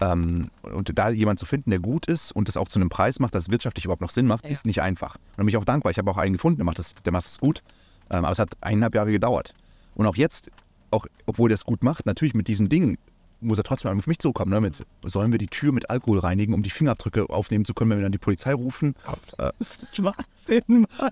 Ähm, 0.01 0.51
und 0.62 0.90
da 0.99 1.11
jemanden 1.11 1.38
zu 1.38 1.47
finden, 1.47 1.70
der 1.70 1.78
gut 1.78 2.07
ist 2.07 2.32
und 2.32 2.49
das 2.49 2.57
auch 2.57 2.68
zu 2.68 2.78
einem 2.78 2.88
Preis 2.88 3.20
macht, 3.20 3.34
dass 3.34 3.45
es 3.45 3.51
wirtschaftlich 3.51 3.84
überhaupt 3.84 4.03
noch 4.03 4.11
Sinn 4.11 4.26
macht, 4.26 4.45
Ja. 4.45 4.51
ist 4.51 4.66
nicht 4.66 4.82
einfach. 4.82 5.14
Und 5.14 5.22
da 5.36 5.42
bin 5.42 5.49
ich 5.49 5.57
auch 5.57 5.64
dankbar. 5.64 5.90
Ich 5.90 5.99
habe 5.99 6.11
auch 6.11 6.18
einen 6.18 6.34
gefunden, 6.34 6.59
der 6.59 6.64
macht 6.64 6.78
das, 6.78 6.95
der 7.05 7.12
macht 7.12 7.26
das 7.26 7.38
gut. 7.38 7.62
Ähm, 8.11 8.24
aber 8.24 8.32
es 8.32 8.38
hat 8.38 8.51
eineinhalb 8.61 8.95
Jahre 8.95 9.12
gedauert. 9.12 9.55
Und 9.95 10.07
auch 10.07 10.16
jetzt, 10.16 10.51
auch 10.90 11.07
obwohl 11.26 11.49
der 11.49 11.55
es 11.55 11.64
gut 11.64 11.82
macht, 11.84 12.07
natürlich 12.07 12.34
mit 12.34 12.49
diesen 12.49 12.68
Dingen 12.68 12.99
muss 13.40 13.59
er 13.59 13.64
trotzdem 13.64 13.97
auf 13.97 14.07
mich 14.07 14.18
zukommen. 14.18 14.51
Ne? 14.51 14.61
Mit, 14.61 14.84
sollen 15.05 15.30
wir 15.30 15.38
die 15.38 15.49
Tür 15.49 15.70
mit 15.72 15.90
Alkohol 15.90 16.18
reinigen, 16.18 16.55
um 16.55 16.62
die 16.62 16.70
Fingerabdrücke 16.70 17.28
aufnehmen 17.28 17.64
zu 17.66 17.74
können, 17.74 17.90
wenn 17.90 17.99
wir 17.99 18.03
dann 18.05 18.12
die 18.12 18.18
Polizei 18.18 18.55
rufen? 18.55 18.95
Äh, 19.38 19.53
Schwachsinn, 19.92 20.86
Mann. 20.99 21.11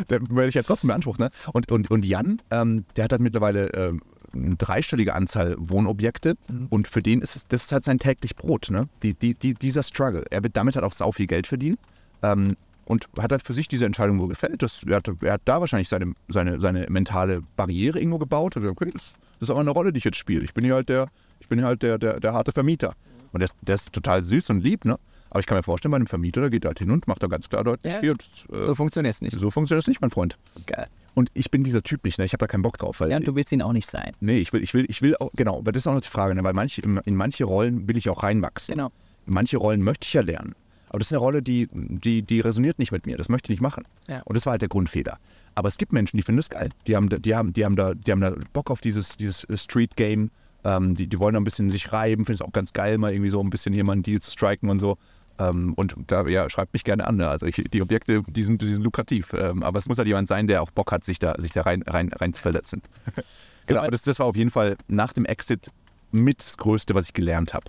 der 0.09 0.21
werde 0.29 0.47
ich 0.47 0.55
ja 0.55 0.63
trotzdem 0.63 0.87
beansprucht. 0.87 1.19
Ne? 1.19 1.29
Und, 1.51 1.71
und, 1.71 1.91
und 1.91 2.05
Jan, 2.05 2.41
ähm, 2.49 2.85
der 2.95 3.05
hat 3.05 3.11
halt 3.11 3.21
mittlerweile 3.21 3.67
ähm, 3.73 4.01
eine 4.33 4.55
dreistellige 4.55 5.13
Anzahl 5.13 5.55
Wohnobjekte 5.57 6.35
und 6.69 6.87
für 6.87 7.01
den 7.01 7.21
ist 7.21 7.35
es, 7.35 7.47
das 7.47 7.65
ist 7.65 7.71
halt 7.71 7.83
sein 7.83 7.99
täglich 7.99 8.35
Brot. 8.35 8.69
Ne? 8.69 8.87
Die, 9.03 9.13
die, 9.13 9.35
die, 9.35 9.53
dieser 9.53 9.83
Struggle. 9.83 10.25
Er 10.29 10.43
wird 10.43 10.57
damit 10.57 10.75
halt 10.75 10.85
auch 10.85 10.93
sau 10.93 11.11
viel 11.11 11.27
Geld 11.27 11.47
verdienen. 11.47 11.77
Ähm, 12.21 12.55
und 12.85 13.07
hat 13.17 13.31
halt 13.31 13.43
für 13.43 13.53
sich 13.53 13.67
diese 13.67 13.85
Entscheidung 13.85 14.19
wohl 14.19 14.27
gefällt. 14.27 14.61
Das, 14.61 14.83
er, 14.83 14.97
hat, 14.97 15.09
er 15.21 15.33
hat 15.33 15.41
da 15.45 15.61
wahrscheinlich 15.61 15.89
seine, 15.89 16.13
seine, 16.27 16.59
seine 16.59 16.85
mentale 16.89 17.41
Barriere 17.55 17.99
irgendwo 17.99 18.19
gebaut. 18.19 18.57
Und 18.57 18.65
okay, 18.65 18.91
das, 18.91 19.15
das 19.39 19.47
ist 19.47 19.49
aber 19.49 19.61
eine 19.61 19.69
Rolle, 19.69 19.93
die 19.93 19.99
ich 19.99 20.03
jetzt 20.03 20.17
spiele. 20.17 20.43
Ich 20.43 20.53
bin 20.53 20.65
hier 20.65 20.75
halt 20.75 20.89
der, 20.89 21.07
ich 21.39 21.47
bin 21.47 21.59
hier 21.59 21.67
halt 21.67 21.81
der, 21.81 21.97
der, 21.97 22.19
der 22.19 22.33
harte 22.33 22.51
Vermieter. 22.51 22.93
Und 23.31 23.39
der 23.39 23.45
ist, 23.45 23.55
der 23.61 23.75
ist 23.75 23.93
total 23.93 24.23
süß 24.23 24.49
und 24.49 24.63
lieb, 24.63 24.85
ne? 24.85 24.99
Aber 25.33 25.39
ich 25.39 25.47
kann 25.47 25.57
mir 25.57 25.63
vorstellen, 25.63 25.89
bei 25.91 25.95
einem 25.97 26.05
Vermieter, 26.05 26.41
der 26.41 26.49
geht 26.51 26.63
halt 26.63 26.77
hin 26.77 26.91
und 26.91 27.07
macht 27.07 27.23
da 27.23 27.27
ganz 27.27 27.49
klar 27.49 27.63
deutlich, 27.63 27.91
Ja. 27.91 27.99
hier, 28.01 28.13
das, 28.15 28.45
äh, 28.51 28.65
So 28.67 28.75
funktioniert 28.75 29.15
es 29.15 29.21
nicht. 29.21 29.37
so 29.39 29.49
funktioniert 29.49 29.81
das 29.83 29.87
nicht, 29.87 29.99
mein 29.99 30.11
Freund. 30.11 30.37
Geil. 30.67 30.87
Und 31.15 31.29
ich 31.33 31.49
bin 31.49 31.63
dieser 31.63 31.81
Typ 31.81 32.03
nicht, 32.05 32.19
ne? 32.19 32.25
Ich 32.25 32.33
habe 32.33 32.39
da 32.39 32.47
keinen 32.47 32.61
Bock 32.61 32.77
drauf, 32.77 32.99
weil 32.99 33.09
Ja, 33.09 33.17
und 33.17 33.27
du 33.27 33.33
willst 33.35 33.51
ihn 33.51 33.61
auch 33.63 33.73
nicht 33.73 33.89
sein. 33.89 34.11
nee, 34.19 34.37
ich 34.37 34.53
will, 34.53 34.63
ich 34.63 34.73
will, 34.75 34.85
ich 34.87 35.01
will 35.01 35.15
auch, 35.17 35.31
genau, 35.35 35.57
aber 35.57 35.71
das 35.71 35.83
ist 35.83 35.87
auch 35.87 35.93
noch 35.95 36.01
die 36.01 36.07
Frage, 36.09 36.35
ne? 36.35 36.43
weil 36.43 36.53
manche, 36.53 36.81
in, 36.81 37.15
manche 37.15 37.43
Rollen 37.45 37.87
will 37.87 37.97
ich 37.97 38.09
auch 38.09 38.21
reinwachsen. 38.23 38.75
Genau. 38.75 38.91
In 39.25 39.33
manche 39.33 39.57
Rollen 39.57 39.81
möchte 39.81 40.05
ich 40.05 40.13
ja 40.13 40.21
lernen. 40.21 40.53
Aber 40.89 40.99
das 40.99 41.07
ist 41.07 41.13
eine 41.13 41.19
Rolle, 41.19 41.41
die, 41.41 41.67
die, 41.73 42.21
die 42.21 42.39
resoniert 42.39 42.77
nicht 42.77 42.91
mit 42.91 43.07
mir. 43.07 43.17
Das 43.17 43.27
möchte 43.27 43.47
ich 43.51 43.57
nicht 43.57 43.61
machen. 43.63 43.83
Ja. 44.07 44.21
Und 44.25 44.35
das 44.35 44.45
war 44.45 44.51
halt 44.51 44.61
der 44.61 44.69
Grundfehler. 44.69 45.17
Aber 45.55 45.67
es 45.67 45.77
gibt 45.79 45.91
Menschen, 45.91 46.17
die 46.17 46.21
finden 46.23 46.37
das 46.37 46.51
geil. 46.51 46.69
Die 46.85 46.95
haben, 46.95 47.09
da- 47.09 47.17
die 47.17 47.35
haben, 47.35 47.51
die 47.51 47.65
haben, 47.65 47.75
da, 47.75 47.95
die 47.95 48.11
haben 48.11 48.21
da 48.21 48.35
Bock 48.53 48.69
auf 48.69 48.79
dieses, 48.81 49.17
dieses 49.17 49.47
Street-Game. 49.55 50.29
Ähm, 50.65 50.93
die, 50.95 51.07
die 51.07 51.19
wollen 51.19 51.33
da 51.33 51.39
ein 51.39 51.43
bisschen 51.43 51.69
sich 51.71 51.91
reiben, 51.91 52.25
finden 52.25 52.35
es 52.35 52.41
auch 52.41 52.53
ganz 52.53 52.73
geil, 52.73 52.97
mal 52.99 53.11
irgendwie 53.11 53.29
so 53.29 53.41
ein 53.41 53.49
bisschen 53.49 53.73
hier 53.73 53.83
mal 53.83 53.93
einen 53.93 54.03
Deal 54.03 54.19
zu 54.21 54.29
striken 54.31 54.69
und 54.69 54.77
so. 54.79 54.97
Ähm, 55.39 55.73
und 55.73 55.95
da, 56.07 56.27
ja, 56.27 56.49
schreibt 56.49 56.73
mich 56.73 56.83
gerne 56.83 57.07
an. 57.07 57.15
Ne? 57.15 57.27
Also 57.27 57.45
ich, 57.45 57.55
die 57.55 57.81
Objekte, 57.81 58.21
die 58.27 58.43
sind, 58.43 58.61
die 58.61 58.73
sind 58.73 58.83
lukrativ. 58.83 59.33
Ähm, 59.33 59.63
aber 59.63 59.79
es 59.79 59.87
muss 59.87 59.97
halt 59.97 60.07
jemand 60.07 60.27
sein, 60.27 60.47
der 60.47 60.61
auch 60.61 60.71
Bock 60.71 60.91
hat, 60.91 61.03
sich 61.03 61.19
da, 61.19 61.35
sich 61.39 61.51
da 61.51 61.61
rein, 61.63 61.83
rein, 61.83 62.11
rein 62.13 62.33
zu 62.33 62.41
verletzen. 62.41 62.81
genau, 63.65 63.81
aber 63.81 63.91
das, 63.91 64.03
das 64.03 64.19
war 64.19 64.27
auf 64.27 64.35
jeden 64.35 64.51
Fall 64.51 64.77
nach 64.87 65.13
dem 65.13 65.25
Exit 65.25 65.71
mit 66.11 66.39
das 66.39 66.57
Größte, 66.57 66.93
was 66.93 67.07
ich 67.07 67.13
gelernt 67.13 67.53
habe. 67.53 67.65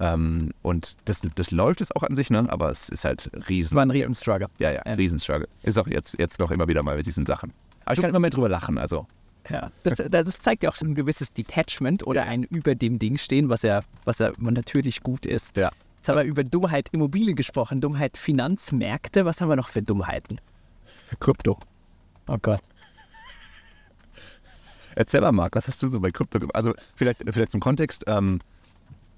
Ähm, 0.00 0.52
und 0.62 0.96
das, 1.04 1.20
das 1.34 1.50
läuft 1.50 1.80
es 1.80 1.94
auch 1.94 2.02
an 2.02 2.16
sich, 2.16 2.30
ne? 2.30 2.46
aber 2.48 2.70
es 2.70 2.88
ist 2.88 3.04
halt 3.04 3.30
riesen. 3.48 3.76
War 3.76 3.84
ein 3.84 3.90
Riesenstruggle. 3.90 4.48
Ja, 4.58 4.70
ja, 4.70 4.82
Ja. 4.84 4.94
Riesenstruggle. 4.94 5.48
Ist 5.62 5.78
auch 5.78 5.86
jetzt, 5.86 6.18
jetzt 6.18 6.38
noch 6.38 6.50
immer 6.50 6.66
wieder 6.66 6.82
mal 6.82 6.96
mit 6.96 7.06
diesen 7.06 7.26
Sachen. 7.26 7.52
Aber 7.84 7.94
ich 7.94 8.00
kann 8.00 8.10
immer 8.10 8.18
mehr 8.18 8.30
drüber 8.30 8.48
lachen, 8.48 8.78
also. 8.78 9.06
Ja. 9.50 9.70
Das, 9.82 10.02
das 10.10 10.40
zeigt 10.40 10.62
ja 10.62 10.70
auch 10.70 10.76
so 10.76 10.86
ein 10.86 10.94
gewisses 10.94 11.32
Detachment 11.32 12.06
oder 12.06 12.24
ein 12.24 12.44
über 12.44 12.74
dem 12.74 12.98
Ding 12.98 13.18
stehen, 13.18 13.50
was 13.50 13.62
ja, 13.62 13.82
was 14.04 14.18
ja 14.18 14.32
natürlich 14.38 15.02
gut 15.02 15.26
ist. 15.26 15.56
Ja. 15.56 15.70
Jetzt 16.02 16.08
haben 16.08 16.16
wir 16.16 16.24
über 16.24 16.42
Dummheit 16.42 16.88
Immobilien 16.90 17.36
gesprochen, 17.36 17.80
Dummheit 17.80 18.16
Finanzmärkte. 18.16 19.24
Was 19.24 19.40
haben 19.40 19.48
wir 19.48 19.54
noch 19.54 19.68
für 19.68 19.82
Dummheiten? 19.82 20.40
Krypto. 21.20 21.60
Oh 22.26 22.38
Gott. 22.42 22.58
Erzähl 24.96 25.20
mal, 25.20 25.30
Marc, 25.30 25.54
was 25.54 25.68
hast 25.68 25.80
du 25.80 25.86
so 25.86 26.00
bei 26.00 26.10
Krypto 26.10 26.40
gemacht? 26.40 26.56
Also 26.56 26.74
vielleicht, 26.96 27.22
vielleicht 27.30 27.52
zum 27.52 27.60
Kontext. 27.60 28.02
Ähm, 28.08 28.40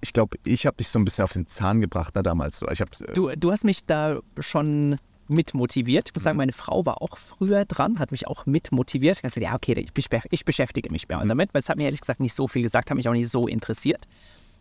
ich 0.03 0.13
glaube, 0.13 0.37
ich 0.45 0.67
habe 0.67 0.77
dich 0.77 0.91
so 0.91 0.99
ein 0.99 1.07
bisschen 1.07 1.25
auf 1.25 1.33
den 1.33 1.47
Zahn 1.47 1.81
gebracht, 1.81 2.15
ne, 2.17 2.23
damals. 2.23 2.59
So. 2.59 2.69
Ich 2.69 2.83
habe 2.83 2.91
Du, 3.15 3.31
du 3.35 3.51
hast 3.51 3.65
mich 3.65 3.87
da 3.87 4.19
schon 4.39 4.99
mit 5.27 5.55
motiviert. 5.55 6.11
Ich 6.11 6.15
muss 6.15 6.21
Mhm. 6.23 6.25
sagen, 6.25 6.37
meine 6.37 6.53
Frau 6.53 6.85
war 6.85 7.01
auch 7.01 7.17
früher 7.17 7.65
dran, 7.65 7.99
hat 7.99 8.13
mich 8.13 8.27
auch 8.27 8.45
mit 8.45 8.73
motiviert. 8.73 9.17
Ich 9.17 9.25
habe 9.25 9.29
gesagt, 9.33 9.43
ja, 9.43 9.55
okay, 9.55 9.87
ich, 9.97 10.09
ich 10.31 10.45
beschäftige 10.45 10.93
mich 10.93 11.09
mehr 11.09 11.25
damit, 11.25 11.55
weil 11.55 11.61
es 11.61 11.71
hat 11.71 11.79
mir 11.79 11.85
ehrlich 11.85 12.03
gesagt 12.03 12.21
nicht 12.21 12.35
so 12.35 12.47
viel 12.47 12.61
gesagt, 12.61 12.91
hat 12.91 12.97
mich 12.99 13.09
auch 13.09 13.13
nicht 13.15 13.31
so 13.31 13.49
interessiert. 13.49 14.07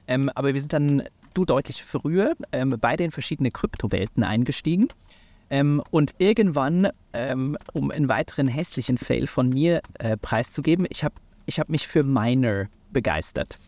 Ähm, 0.08 0.30
aber 0.36 0.54
wir 0.54 0.62
sind 0.62 0.72
dann, 0.72 1.04
du 1.34 1.46
deutlich 1.46 1.84
früher, 1.84 2.36
ähm, 2.52 2.78
beide 2.80 3.04
in 3.04 3.12
verschiedene 3.12 3.52
Kryptowelten 3.52 4.24
eingestiegen. 4.24 4.88
Ähm, 5.50 5.84
und 5.92 6.16
irgendwann, 6.18 6.90
ähm, 7.14 7.58
um 7.74 7.92
einen 7.92 8.10
weiteren 8.10 8.48
hässlichen 8.48 8.98
Fail 8.98 9.28
von 9.28 9.50
mir 9.50 9.82
äh, 10.00 10.18
preiszugeben, 10.18 10.88
ich 10.90 11.04
habe 11.04 11.16
ich 11.46 11.60
hab 11.60 11.70
mich 11.70 11.88
für 11.88 12.04
Miner 12.04 12.68
begeistert. 12.92 13.60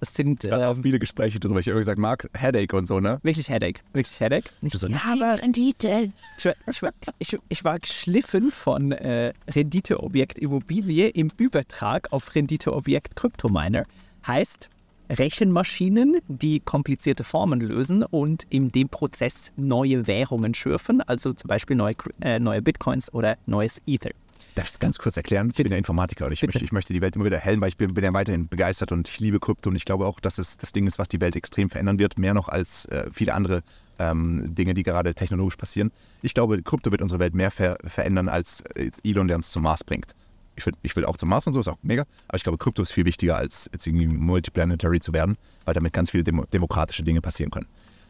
Das 0.00 0.14
sind 0.14 0.42
da 0.42 0.72
ähm, 0.72 0.82
viele 0.82 0.98
Gespräche 0.98 1.38
drüber. 1.38 1.60
Ich 1.60 1.68
habe 1.68 1.78
gesagt, 1.78 1.98
Marc, 1.98 2.28
Headache 2.36 2.76
und 2.76 2.86
so, 2.86 2.98
ne? 2.98 3.20
wirklich 3.22 3.48
Headache. 3.48 3.82
Wirklich 3.92 4.18
Headache. 4.18 4.50
Nicht, 4.60 4.74
Du 4.74 4.78
so, 4.78 4.88
ja, 4.88 4.98
aber 5.06 5.40
Rendite. 5.40 6.10
ich 6.38 6.44
war, 6.44 6.54
ich, 6.68 6.82
war, 6.82 6.90
ich, 7.20 7.38
ich 7.48 7.62
war 7.62 7.78
geschliffen 7.78 8.50
von 8.50 8.90
äh, 8.90 9.32
Renditeobjekt 9.48 10.38
Immobilie 10.40 11.08
im 11.08 11.30
Übertrag 11.36 12.12
auf 12.12 12.34
Renditeobjekt 12.34 13.14
Kryptominer. 13.14 13.84
Heißt, 14.26 14.70
Rechenmaschinen, 15.18 16.18
die 16.28 16.60
komplizierte 16.60 17.24
Formen 17.24 17.60
lösen 17.60 18.02
und 18.02 18.44
in 18.48 18.70
dem 18.70 18.88
Prozess 18.88 19.52
neue 19.56 20.06
Währungen 20.06 20.54
schürfen, 20.54 21.00
also 21.02 21.32
zum 21.32 21.48
Beispiel 21.48 21.76
neue, 21.76 21.94
äh, 22.20 22.38
neue 22.38 22.62
Bitcoins 22.62 23.12
oder 23.12 23.36
neues 23.46 23.80
Ether. 23.86 24.10
Darf 24.54 24.66
ich 24.66 24.72
es 24.72 24.78
ganz 24.78 24.98
kurz 24.98 25.16
erklären? 25.16 25.48
Ich 25.50 25.56
bin 25.56 25.68
ja 25.68 25.78
Informatiker 25.78 26.26
und 26.26 26.32
ich 26.32 26.40
Bitte. 26.40 26.58
möchte, 26.58 26.64
ich 26.64 26.72
möchte 26.72 26.92
die 26.92 27.00
Welt 27.00 27.16
immer 27.16 27.24
wieder 27.24 27.38
hellen, 27.38 27.60
weil 27.60 27.68
ich 27.68 27.78
bin, 27.78 27.94
bin 27.94 28.04
ja 28.04 28.12
weiterhin 28.12 28.48
begeistert 28.48 28.92
und 28.92 29.08
ich 29.08 29.18
liebe 29.18 29.40
Krypto 29.40 29.70
und 29.70 29.76
ich 29.76 29.86
glaube 29.86 30.06
auch, 30.06 30.20
dass 30.20 30.36
es 30.36 30.58
das 30.58 30.72
Ding 30.72 30.86
ist, 30.86 30.98
was 30.98 31.08
die 31.08 31.20
Welt 31.22 31.36
extrem 31.36 31.70
verändern 31.70 31.98
wird, 31.98 32.18
mehr 32.18 32.34
noch 32.34 32.48
als 32.48 32.84
äh, 32.86 33.08
viele 33.12 33.32
andere 33.32 33.62
ähm, 33.98 34.44
Dinge, 34.54 34.74
die 34.74 34.82
gerade 34.82 35.14
technologisch 35.14 35.56
passieren. 35.56 35.90
Ich 36.20 36.34
glaube, 36.34 36.62
Krypto 36.62 36.90
wird 36.90 37.00
unsere 37.00 37.18
Welt 37.20 37.34
mehr 37.34 37.50
ver 37.50 37.78
verändern 37.84 38.28
als 38.28 38.60
äh, 38.74 38.90
Elon, 39.04 39.28
der 39.28 39.36
uns 39.36 39.50
zum 39.50 39.62
Mars 39.62 39.84
bringt. 39.84 40.14
Ich 40.56 40.66
will, 40.66 40.74
ich 40.82 40.94
will 40.96 41.04
auch 41.04 41.16
zum 41.16 41.30
Mars 41.30 41.46
und 41.46 41.54
so, 41.54 41.60
ist 41.60 41.68
auch 41.68 41.78
mega, 41.82 42.04
aber 42.28 42.36
ich 42.36 42.42
glaube, 42.42 42.58
Krypto 42.58 42.82
ist 42.82 42.92
viel 42.92 43.04
wichtiger, 43.04 43.36
als 43.36 43.70
jetzt 43.72 43.86
irgendwie 43.86 44.06
multiplanetary 44.06 45.00
zu 45.00 45.12
werden, 45.12 45.36
weil 45.64 45.74
damit 45.74 45.92
ganz 45.92 46.10
viele 46.10 46.24
demo 46.24 46.44
demokratische 46.44 47.02
Dinge 47.02 47.20
passieren 47.20 47.50
können. 47.50 47.66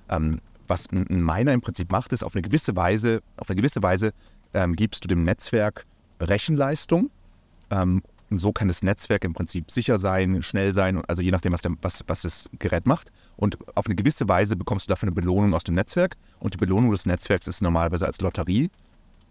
Ähm, 0.08 0.40
was 0.66 0.90
ein 0.90 1.06
Miner 1.08 1.52
im 1.52 1.60
Prinzip 1.60 1.92
macht, 1.92 2.12
ist 2.12 2.22
auf 2.22 2.34
eine 2.34 2.42
gewisse 2.42 2.74
Weise, 2.74 3.22
auf 3.36 3.48
eine 3.48 3.56
gewisse 3.56 3.82
Weise 3.82 4.12
ähm, 4.54 4.74
gibst 4.74 5.04
du 5.04 5.08
dem 5.08 5.24
Netzwerk 5.24 5.86
Rechenleistung. 6.20 7.10
Ähm, 7.70 8.02
und 8.30 8.38
so 8.38 8.50
kann 8.50 8.68
das 8.68 8.82
Netzwerk 8.82 9.24
im 9.24 9.34
Prinzip 9.34 9.70
sicher 9.70 9.98
sein, 9.98 10.42
schnell 10.42 10.72
sein, 10.72 11.04
also 11.04 11.20
je 11.20 11.30
nachdem, 11.30 11.52
was, 11.52 11.60
der, 11.60 11.72
was, 11.82 12.02
was 12.06 12.22
das 12.22 12.48
Gerät 12.58 12.86
macht. 12.86 13.12
Und 13.36 13.58
auf 13.76 13.84
eine 13.84 13.94
gewisse 13.94 14.26
Weise 14.26 14.56
bekommst 14.56 14.86
du 14.86 14.88
dafür 14.88 15.08
eine 15.08 15.14
Belohnung 15.14 15.52
aus 15.52 15.64
dem 15.64 15.74
Netzwerk. 15.74 16.16
Und 16.40 16.54
die 16.54 16.58
Belohnung 16.58 16.90
des 16.90 17.04
Netzwerks 17.04 17.46
ist 17.46 17.60
normalerweise 17.60 18.06
als 18.06 18.20
Lotterie 18.20 18.70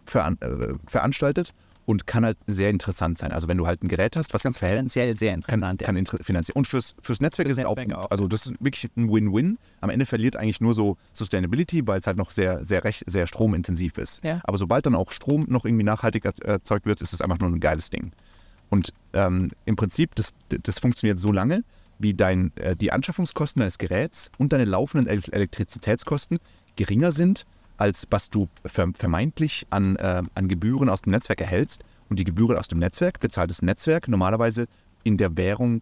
veran 0.06 0.38
äh, 0.42 0.76
veranstaltet 0.88 1.54
und 1.86 2.08
kann 2.08 2.24
halt 2.24 2.38
sehr 2.48 2.70
interessant 2.70 3.18
sein. 3.18 3.32
Also 3.32 3.48
wenn 3.48 3.58
du 3.58 3.68
halt 3.68 3.84
ein 3.84 3.88
Gerät 3.88 4.16
hast, 4.16 4.34
was 4.34 4.44
Ganz 4.44 4.58
finanziell 4.58 5.16
sehr 5.18 5.32
kann, 5.32 5.60
interessant. 5.60 5.82
kann 5.82 5.96
inter- 5.96 6.24
finanziell. 6.24 6.54
Und 6.56 6.68
fürs, 6.68 6.96
fürs 7.02 7.20
Netzwerk 7.22 7.48
Fürs 7.48 7.58
ist 7.58 7.64
es 7.64 7.70
auch 7.70 7.76
Netzwerk 7.76 7.98
auch. 7.98 8.12
Also 8.12 8.28
das 8.28 8.46
ist 8.48 8.54
wirklich 8.60 8.90
ein 8.96 9.12
Win-Win. 9.12 9.58
Am 9.82 9.90
Ende 9.90 10.06
verliert 10.06 10.36
eigentlich 10.36 10.62
nur 10.62 10.74
so 10.74 10.98
Sustainability, 11.14 11.88
weil 11.88 12.00
es 12.00 12.08
halt 12.08 12.18
noch 12.18 12.32
sehr, 12.32 12.64
sehr, 12.64 12.84
recht, 12.84 13.04
sehr 13.08 13.28
stromintensiv 13.28 13.98
ist. 13.98 14.24
Ja. 14.24 14.42
Aber 14.44 14.58
sobald 14.58 14.86
dann 14.86 14.96
auch 14.96 15.12
Strom 15.12 15.46
noch 15.50 15.66
irgendwie 15.66 15.84
nachhaltig 15.84 16.26
er- 16.26 16.46
erzeugt 16.46 16.86
wird, 16.86 17.02
ist 17.02 17.14
es 17.14 17.22
einfach 17.22 17.40
nur 17.40 17.50
ein 17.50 17.60
geiles 17.60 17.90
Ding. 17.90 18.12
Und 18.70 18.94
ähm, 19.14 19.52
im 19.66 19.76
Prinzip, 19.76 20.16
das, 20.16 20.34
das 20.50 20.80
funktioniert 20.80 21.20
so 21.20 21.32
lange, 21.32 21.64
wie 22.00 22.14
dein, 22.14 22.52
äh, 22.56 22.76
die 22.76 22.92
Anschaffungskosten 22.92 23.60
deines 23.60 23.78
Geräts 23.78 24.32
und 24.38 24.54
deine 24.54 24.66
laufenden 24.66 25.08
El 25.08 25.22
Elektrizitätskosten 25.32 26.40
geringer 26.76 27.12
sind, 27.12 27.46
als 27.82 28.06
was 28.12 28.30
du 28.30 28.48
ver 28.64 28.92
vermeintlich 28.94 29.66
an, 29.72 29.96
äh, 29.96 30.22
an 30.36 30.48
Gebühren 30.48 30.88
aus 30.88 31.02
dem 31.02 31.14
Netzwerk 31.14 31.42
erhältst. 31.42 31.84
Und 32.10 32.20
die 32.20 32.24
Gebühren 32.24 32.56
aus 32.56 32.68
dem 32.68 32.78
Netzwerk 32.78 33.20
bezahlt 33.20 33.50
das 33.50 33.64
Netzwerk 33.64 34.08
normalerweise 34.08 34.68
in 35.04 35.18
der 35.18 35.36
Währung 35.36 35.82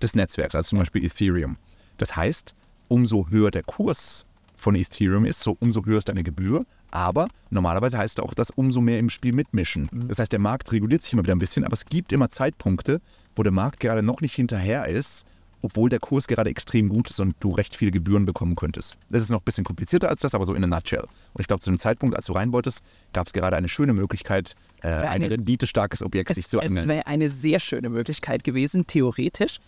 des 0.00 0.14
Netzwerks, 0.14 0.54
also 0.54 0.68
zum 0.68 0.78
Beispiel 0.78 1.04
Ethereum. 1.04 1.56
Das 1.96 2.14
heißt, 2.14 2.54
umso 2.86 3.28
höher 3.28 3.50
der 3.50 3.64
Kurs 3.64 4.24
von 4.54 4.76
Ethereum 4.76 5.24
ist, 5.24 5.40
so 5.40 5.56
umso 5.58 5.84
höher 5.84 5.98
ist 5.98 6.08
deine 6.08 6.22
Gebühr. 6.22 6.64
Aber 6.92 7.26
normalerweise 7.50 7.98
heißt 7.98 8.20
auch, 8.20 8.32
dass 8.32 8.50
umso 8.50 8.80
mehr 8.80 9.00
im 9.00 9.10
Spiel 9.10 9.32
mitmischen. 9.32 9.88
Das 10.06 10.20
heißt, 10.20 10.30
der 10.30 10.38
Markt 10.38 10.70
reguliert 10.70 11.02
sich 11.02 11.12
immer 11.12 11.24
wieder 11.24 11.34
ein 11.34 11.40
bisschen, 11.40 11.64
aber 11.64 11.74
es 11.74 11.86
gibt 11.86 12.12
immer 12.12 12.30
Zeitpunkte, 12.30 13.00
wo 13.34 13.42
der 13.42 13.52
Markt 13.52 13.80
gerade 13.80 14.04
noch 14.04 14.20
nicht 14.20 14.34
hinterher 14.34 14.86
ist, 14.86 15.26
obwohl 15.62 15.88
der 15.88 15.98
Kurs 15.98 16.26
gerade 16.26 16.50
extrem 16.50 16.88
gut 16.88 17.10
ist 17.10 17.20
und 17.20 17.34
du 17.40 17.50
recht 17.52 17.74
viele 17.74 17.90
Gebühren 17.90 18.24
bekommen 18.24 18.56
könntest. 18.56 18.96
Das 19.10 19.22
ist 19.22 19.30
noch 19.30 19.40
ein 19.40 19.44
bisschen 19.44 19.64
komplizierter 19.64 20.08
als 20.08 20.20
das, 20.20 20.34
aber 20.34 20.44
so 20.44 20.54
in 20.54 20.62
a 20.64 20.66
nutshell. 20.66 21.00
Und 21.00 21.40
ich 21.40 21.46
glaube, 21.46 21.60
zu 21.60 21.70
dem 21.70 21.78
Zeitpunkt, 21.78 22.16
als 22.16 22.26
du 22.26 22.32
rein 22.32 22.52
wolltest, 22.52 22.84
gab 23.12 23.26
es 23.26 23.32
gerade 23.32 23.56
eine 23.56 23.68
schöne 23.68 23.92
Möglichkeit, 23.92 24.54
äh, 24.82 24.88
ein 24.88 25.22
renditestarkes 25.22 26.02
Objekt 26.02 26.34
sich 26.34 26.44
Es, 26.44 26.50
zu 26.50 26.58
es 26.60 26.66
angeln. 26.68 26.88
wäre 26.88 27.06
eine 27.06 27.28
sehr 27.28 27.60
schöne 27.60 27.88
Möglichkeit 27.88 28.44
gewesen, 28.44 28.86
theoretisch. 28.86 29.58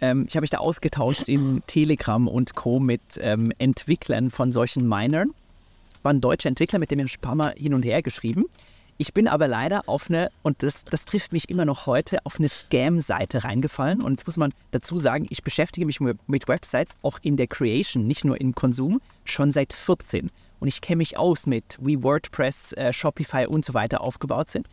Ähm, 0.00 0.26
ich 0.28 0.34
habe 0.34 0.42
mich 0.42 0.50
da 0.50 0.58
ausgetauscht 0.58 1.28
in 1.28 1.62
Telegram 1.66 2.26
und 2.28 2.54
Co. 2.54 2.80
mit 2.80 3.00
ähm, 3.18 3.52
Entwicklern 3.58 4.30
von 4.30 4.52
solchen 4.52 4.88
Minern. 4.88 5.30
Es 5.94 6.04
war 6.04 6.12
ein 6.12 6.20
deutscher 6.20 6.48
Entwickler, 6.48 6.78
mit 6.78 6.90
dem 6.90 6.98
habe 6.98 7.06
ich 7.08 7.18
ein 7.18 7.20
paar 7.20 7.34
Mal 7.34 7.54
hin 7.56 7.74
und 7.74 7.84
her 7.84 8.02
geschrieben. 8.02 8.46
Ich 9.02 9.14
bin 9.14 9.26
aber 9.26 9.48
leider 9.48 9.88
auf 9.88 10.08
eine, 10.08 10.30
und 10.44 10.62
das, 10.62 10.84
das 10.84 11.04
trifft 11.06 11.32
mich 11.32 11.50
immer 11.50 11.64
noch 11.64 11.86
heute, 11.86 12.24
auf 12.24 12.38
eine 12.38 12.48
Scam-Seite 12.48 13.42
reingefallen. 13.42 14.00
Und 14.00 14.12
jetzt 14.12 14.26
muss 14.28 14.36
man 14.36 14.54
dazu 14.70 14.96
sagen, 14.96 15.26
ich 15.28 15.42
beschäftige 15.42 15.84
mich 15.86 15.98
mit 15.98 16.46
Websites 16.46 16.98
auch 17.02 17.18
in 17.22 17.36
der 17.36 17.48
Creation, 17.48 18.06
nicht 18.06 18.24
nur 18.24 18.40
im 18.40 18.54
Konsum, 18.54 19.00
schon 19.24 19.50
seit 19.50 19.72
14. 19.72 20.30
Und 20.60 20.68
ich 20.68 20.80
kenne 20.82 20.98
mich 20.98 21.18
aus 21.18 21.46
mit, 21.48 21.78
wie 21.80 22.00
WordPress, 22.00 22.74
äh, 22.74 22.92
Shopify 22.92 23.46
und 23.46 23.64
so 23.64 23.74
weiter 23.74 24.02
aufgebaut 24.02 24.50
sind 24.50 24.68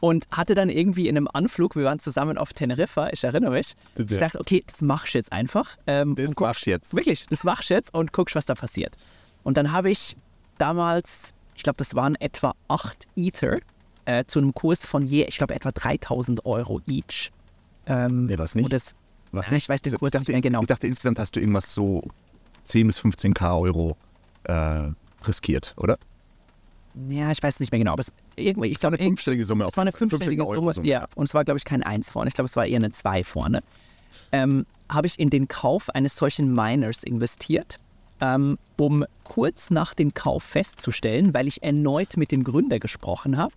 und 0.00 0.26
hatte 0.30 0.54
dann 0.54 0.68
irgendwie 0.68 1.08
in 1.08 1.16
einem 1.16 1.28
Anflug, 1.32 1.74
wir 1.74 1.84
waren 1.84 2.00
zusammen 2.00 2.36
auf 2.36 2.52
Teneriffa, 2.52 3.08
ich 3.14 3.24
erinnere 3.24 3.52
mich, 3.52 3.76
Stimmt, 3.92 4.12
ich 4.12 4.18
ja. 4.18 4.24
dachte, 4.26 4.40
okay, 4.40 4.62
das 4.66 4.82
machst 4.82 5.14
du 5.14 5.18
jetzt 5.18 5.32
einfach. 5.32 5.78
Ähm, 5.86 6.16
Das 6.16 6.26
guck- 6.34 6.40
machst 6.48 6.66
du 6.66 6.70
jetzt. 6.70 6.94
Wirklich, 6.94 7.24
das 7.30 7.42
machst 7.44 7.70
du 7.70 7.74
jetzt 7.74 7.94
und 7.94 8.12
guckst, 8.12 8.34
was 8.34 8.44
da 8.44 8.54
passiert. 8.54 8.94
Und 9.42 9.56
dann 9.56 9.72
habe 9.72 9.90
ich 9.90 10.18
damals, 10.58 11.32
ich 11.54 11.62
glaube, 11.62 11.76
das 11.78 11.94
waren 11.94 12.14
etwa 12.16 12.54
8 12.68 13.06
Ether 13.16 13.58
äh, 14.04 14.24
zu 14.26 14.38
einem 14.38 14.54
Kurs 14.54 14.84
von 14.84 15.02
je, 15.06 15.24
ich 15.24 15.38
glaube, 15.38 15.54
etwa 15.54 15.72
3000 15.72 16.44
Euro 16.46 16.80
each. 16.86 17.30
Ähm, 17.86 18.26
Nee, 18.26 18.38
was 18.38 18.54
nicht? 18.54 18.72
Das, 18.72 18.94
Was 19.32 19.48
Ja, 19.48 19.54
ich 19.54 19.68
weiß 19.68 19.82
den 19.82 19.90
Also, 19.92 19.98
Kurs 19.98 20.12
dachte, 20.12 20.30
nicht 20.30 20.34
mehr 20.34 20.40
genau. 20.42 20.60
Ich 20.60 20.66
dachte, 20.66 20.86
insgesamt 20.86 21.18
hast 21.18 21.36
du 21.36 21.40
irgendwas 21.40 21.74
so 21.74 22.02
10 22.64 22.86
bis 22.86 22.98
15k 22.98 23.60
Euro 23.60 23.96
äh, 24.44 24.90
riskiert, 25.26 25.74
oder? 25.76 25.98
ja, 27.08 27.30
ich 27.32 27.42
weiß 27.42 27.60
nicht 27.60 27.72
mehr 27.72 27.80
genau, 27.80 27.92
aber 27.92 28.02
es, 28.02 28.12
irgendwie, 28.36 28.68
ich 28.68 28.78
glaube, 28.78 28.96
Eine 28.96 29.06
fünfstellige 29.06 29.44
Summe. 29.44 29.64
Es 29.66 29.76
war 29.76 29.82
eine 29.82 29.92
fünfstellige 29.92 30.44
Summe, 30.44 30.72
ja. 30.82 31.06
Und 31.16 31.24
es 31.24 31.34
war, 31.34 31.44
glaube 31.44 31.58
ich, 31.58 31.64
kein 31.64 31.82
Eins 31.82 32.08
vorne. 32.10 32.28
Ich 32.28 32.34
glaube, 32.34 32.46
es 32.46 32.56
war 32.56 32.66
eher 32.66 32.76
eine 32.76 32.90
Zwei 32.92 33.24
vorne. 33.24 33.62
Ähm, 34.32 34.64
habe 34.88 35.06
ich 35.06 35.18
in 35.18 35.30
den 35.30 35.48
Kauf 35.48 35.90
eines 35.90 36.16
solchen 36.16 36.52
Miners 36.54 37.02
investiert, 37.02 37.80
ähm, 38.24 38.58
um 38.76 39.04
kurz 39.22 39.70
nach 39.70 39.94
dem 39.94 40.14
Kauf 40.14 40.42
festzustellen, 40.42 41.34
weil 41.34 41.46
ich 41.46 41.62
erneut 41.62 42.16
mit 42.16 42.32
dem 42.32 42.44
Gründer 42.44 42.78
gesprochen 42.78 43.36
habe, 43.36 43.54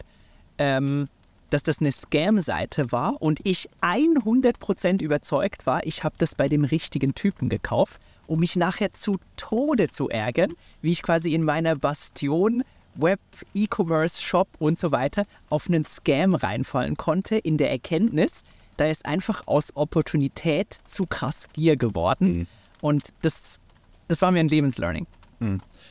ähm, 0.57 1.07
dass 1.49 1.63
das 1.63 1.79
eine 1.79 1.91
Scam-Seite 1.91 2.91
war 2.91 3.21
und 3.21 3.39
ich 3.43 3.69
100% 3.81 5.01
überzeugt 5.01 5.65
war, 5.65 5.85
ich 5.85 6.03
habe 6.03 6.15
das 6.17 6.35
bei 6.35 6.49
dem 6.49 6.65
richtigen 6.65 7.15
Typen 7.15 7.47
gekauft, 7.47 7.99
um 8.27 8.41
mich 8.41 8.57
nachher 8.57 8.91
zu 8.91 9.17
Tode 9.37 9.89
zu 9.89 10.09
ärgern, 10.09 10.53
wie 10.81 10.91
ich 10.91 11.01
quasi 11.01 11.33
in 11.33 11.43
meiner 11.43 11.75
Bastion 11.75 12.63
Web, 12.95 13.19
E-Commerce, 13.53 14.21
Shop 14.21 14.49
und 14.59 14.77
so 14.77 14.91
weiter 14.91 15.25
auf 15.49 15.67
einen 15.69 15.85
Scam 15.85 16.35
reinfallen 16.35 16.97
konnte, 16.97 17.37
in 17.37 17.57
der 17.57 17.71
Erkenntnis, 17.71 18.43
da 18.75 18.87
ist 18.87 19.05
einfach 19.05 19.47
aus 19.47 19.75
Opportunität 19.75 20.75
zu 20.85 21.05
krass 21.05 21.47
Gier 21.53 21.77
geworden. 21.77 22.39
Mhm. 22.39 22.47
Und 22.81 23.13
das, 23.21 23.59
das 24.07 24.21
war 24.21 24.31
mir 24.31 24.39
ein 24.39 24.47
Lebenslearning. 24.47 25.07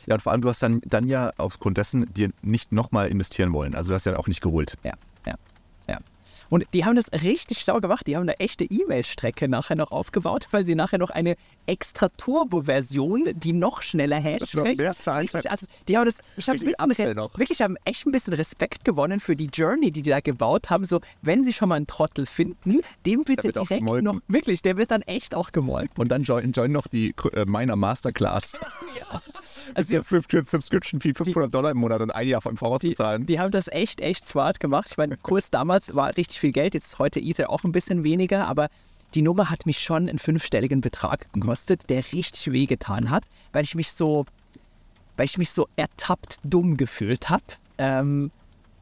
Ja, 0.05 0.15
und 0.15 0.21
vor 0.21 0.31
allem, 0.31 0.41
du 0.41 0.49
hast 0.49 0.61
dann, 0.61 0.81
dann 0.85 1.07
ja 1.07 1.31
aufgrund 1.37 1.77
dessen 1.77 2.11
dir 2.13 2.31
nicht 2.41 2.71
nochmal 2.71 3.07
investieren 3.07 3.53
wollen. 3.53 3.75
Also 3.75 3.89
du 3.91 3.95
hast 3.95 4.05
ja 4.05 4.17
auch 4.17 4.27
nicht 4.27 4.41
geholt. 4.41 4.75
Ja, 4.83 4.93
ja, 5.25 5.35
ja. 5.87 5.99
Und 6.49 6.65
die 6.73 6.85
haben 6.85 6.95
das 6.95 7.11
richtig 7.23 7.59
schlau 7.59 7.79
gemacht. 7.79 8.07
Die 8.07 8.15
haben 8.15 8.23
eine 8.23 8.39
echte 8.39 8.63
E-Mail-Strecke 8.65 9.47
nachher 9.47 9.75
noch 9.75 9.91
aufgebaut, 9.91 10.47
weil 10.51 10.65
sie 10.65 10.75
nachher 10.75 10.97
noch 10.97 11.09
eine 11.09 11.35
extra 11.65 12.09
Turbo-Version, 12.09 13.33
die 13.35 13.53
noch 13.53 13.81
schneller 13.81 14.21
kriegt. 14.21 14.77
mehr 14.77 14.97
Zahlen 14.97 15.27
Richtig, 15.27 15.51
also 15.51 15.65
die 15.87 15.97
haben 15.97 16.05
das, 16.05 16.17
ich 16.37 16.47
habe 16.47 16.59
wirklich 16.59 17.61
haben 17.61 17.75
echt 17.85 18.05
ein 18.05 18.11
bisschen 18.11 18.33
Respekt 18.33 18.85
gewonnen 18.85 19.19
für 19.19 19.35
die 19.35 19.47
Journey, 19.47 19.91
die 19.91 20.01
die 20.01 20.09
da 20.09 20.19
gebaut 20.19 20.69
haben. 20.69 20.85
So, 20.85 21.01
wenn 21.21 21.43
sie 21.43 21.53
schon 21.53 21.69
mal 21.69 21.75
einen 21.75 21.87
Trottel 21.87 22.25
finden, 22.25 22.81
dem 23.05 23.23
bitte 23.23 23.51
direkt 23.51 23.83
noch, 23.83 24.19
wirklich, 24.27 24.61
der 24.61 24.77
wird 24.77 24.91
dann 24.91 25.01
echt 25.03 25.35
auch 25.35 25.51
gemolken. 25.51 25.97
Und 25.97 26.09
dann 26.09 26.23
join, 26.23 26.51
join 26.51 26.71
noch 26.71 26.87
die 26.87 27.13
äh, 27.33 27.45
meiner 27.45 27.75
Masterclass. 27.75 28.53
Also 29.73 29.93
Die 29.93 30.01
Subscription, 30.43 31.01
Fee 31.01 31.13
500 31.13 31.53
Dollar 31.53 31.71
im 31.71 31.77
Monat 31.77 32.01
und 32.01 32.11
ein 32.11 32.27
Jahr 32.27 32.45
im 32.45 32.57
Voraus 32.57 32.81
Die, 32.81 32.89
bezahlen. 32.89 33.25
die 33.25 33.39
haben 33.39 33.51
das 33.51 33.67
echt, 33.67 34.01
echt 34.01 34.25
smart 34.25 34.59
gemacht. 34.59 34.87
Ich 34.91 34.97
meine, 34.97 35.17
Kurs 35.17 35.49
damals 35.49 35.95
war 35.95 36.15
richtig 36.15 36.36
viel 36.39 36.51
Geld, 36.51 36.73
jetzt 36.73 36.99
heute 36.99 37.19
Ether 37.19 37.49
auch 37.49 37.63
ein 37.63 37.71
bisschen 37.71 38.03
weniger, 38.03 38.47
aber 38.47 38.69
die 39.13 39.21
Nummer 39.21 39.49
hat 39.49 39.65
mich 39.65 39.79
schon 39.79 40.09
einen 40.09 40.19
fünfstelligen 40.19 40.81
Betrag 40.81 41.31
gekostet, 41.33 41.89
der 41.89 42.03
richtig 42.11 42.51
wehgetan 42.51 43.09
hat, 43.09 43.23
weil 43.53 43.63
ich 43.63 43.75
mich 43.75 43.91
so, 43.91 44.25
weil 45.15 45.25
ich 45.25 45.37
mich 45.37 45.51
so 45.51 45.67
ertappt 45.75 46.37
dumm 46.43 46.77
gefühlt 46.77 47.29
habe. 47.29 47.43
Ähm, 47.77 48.31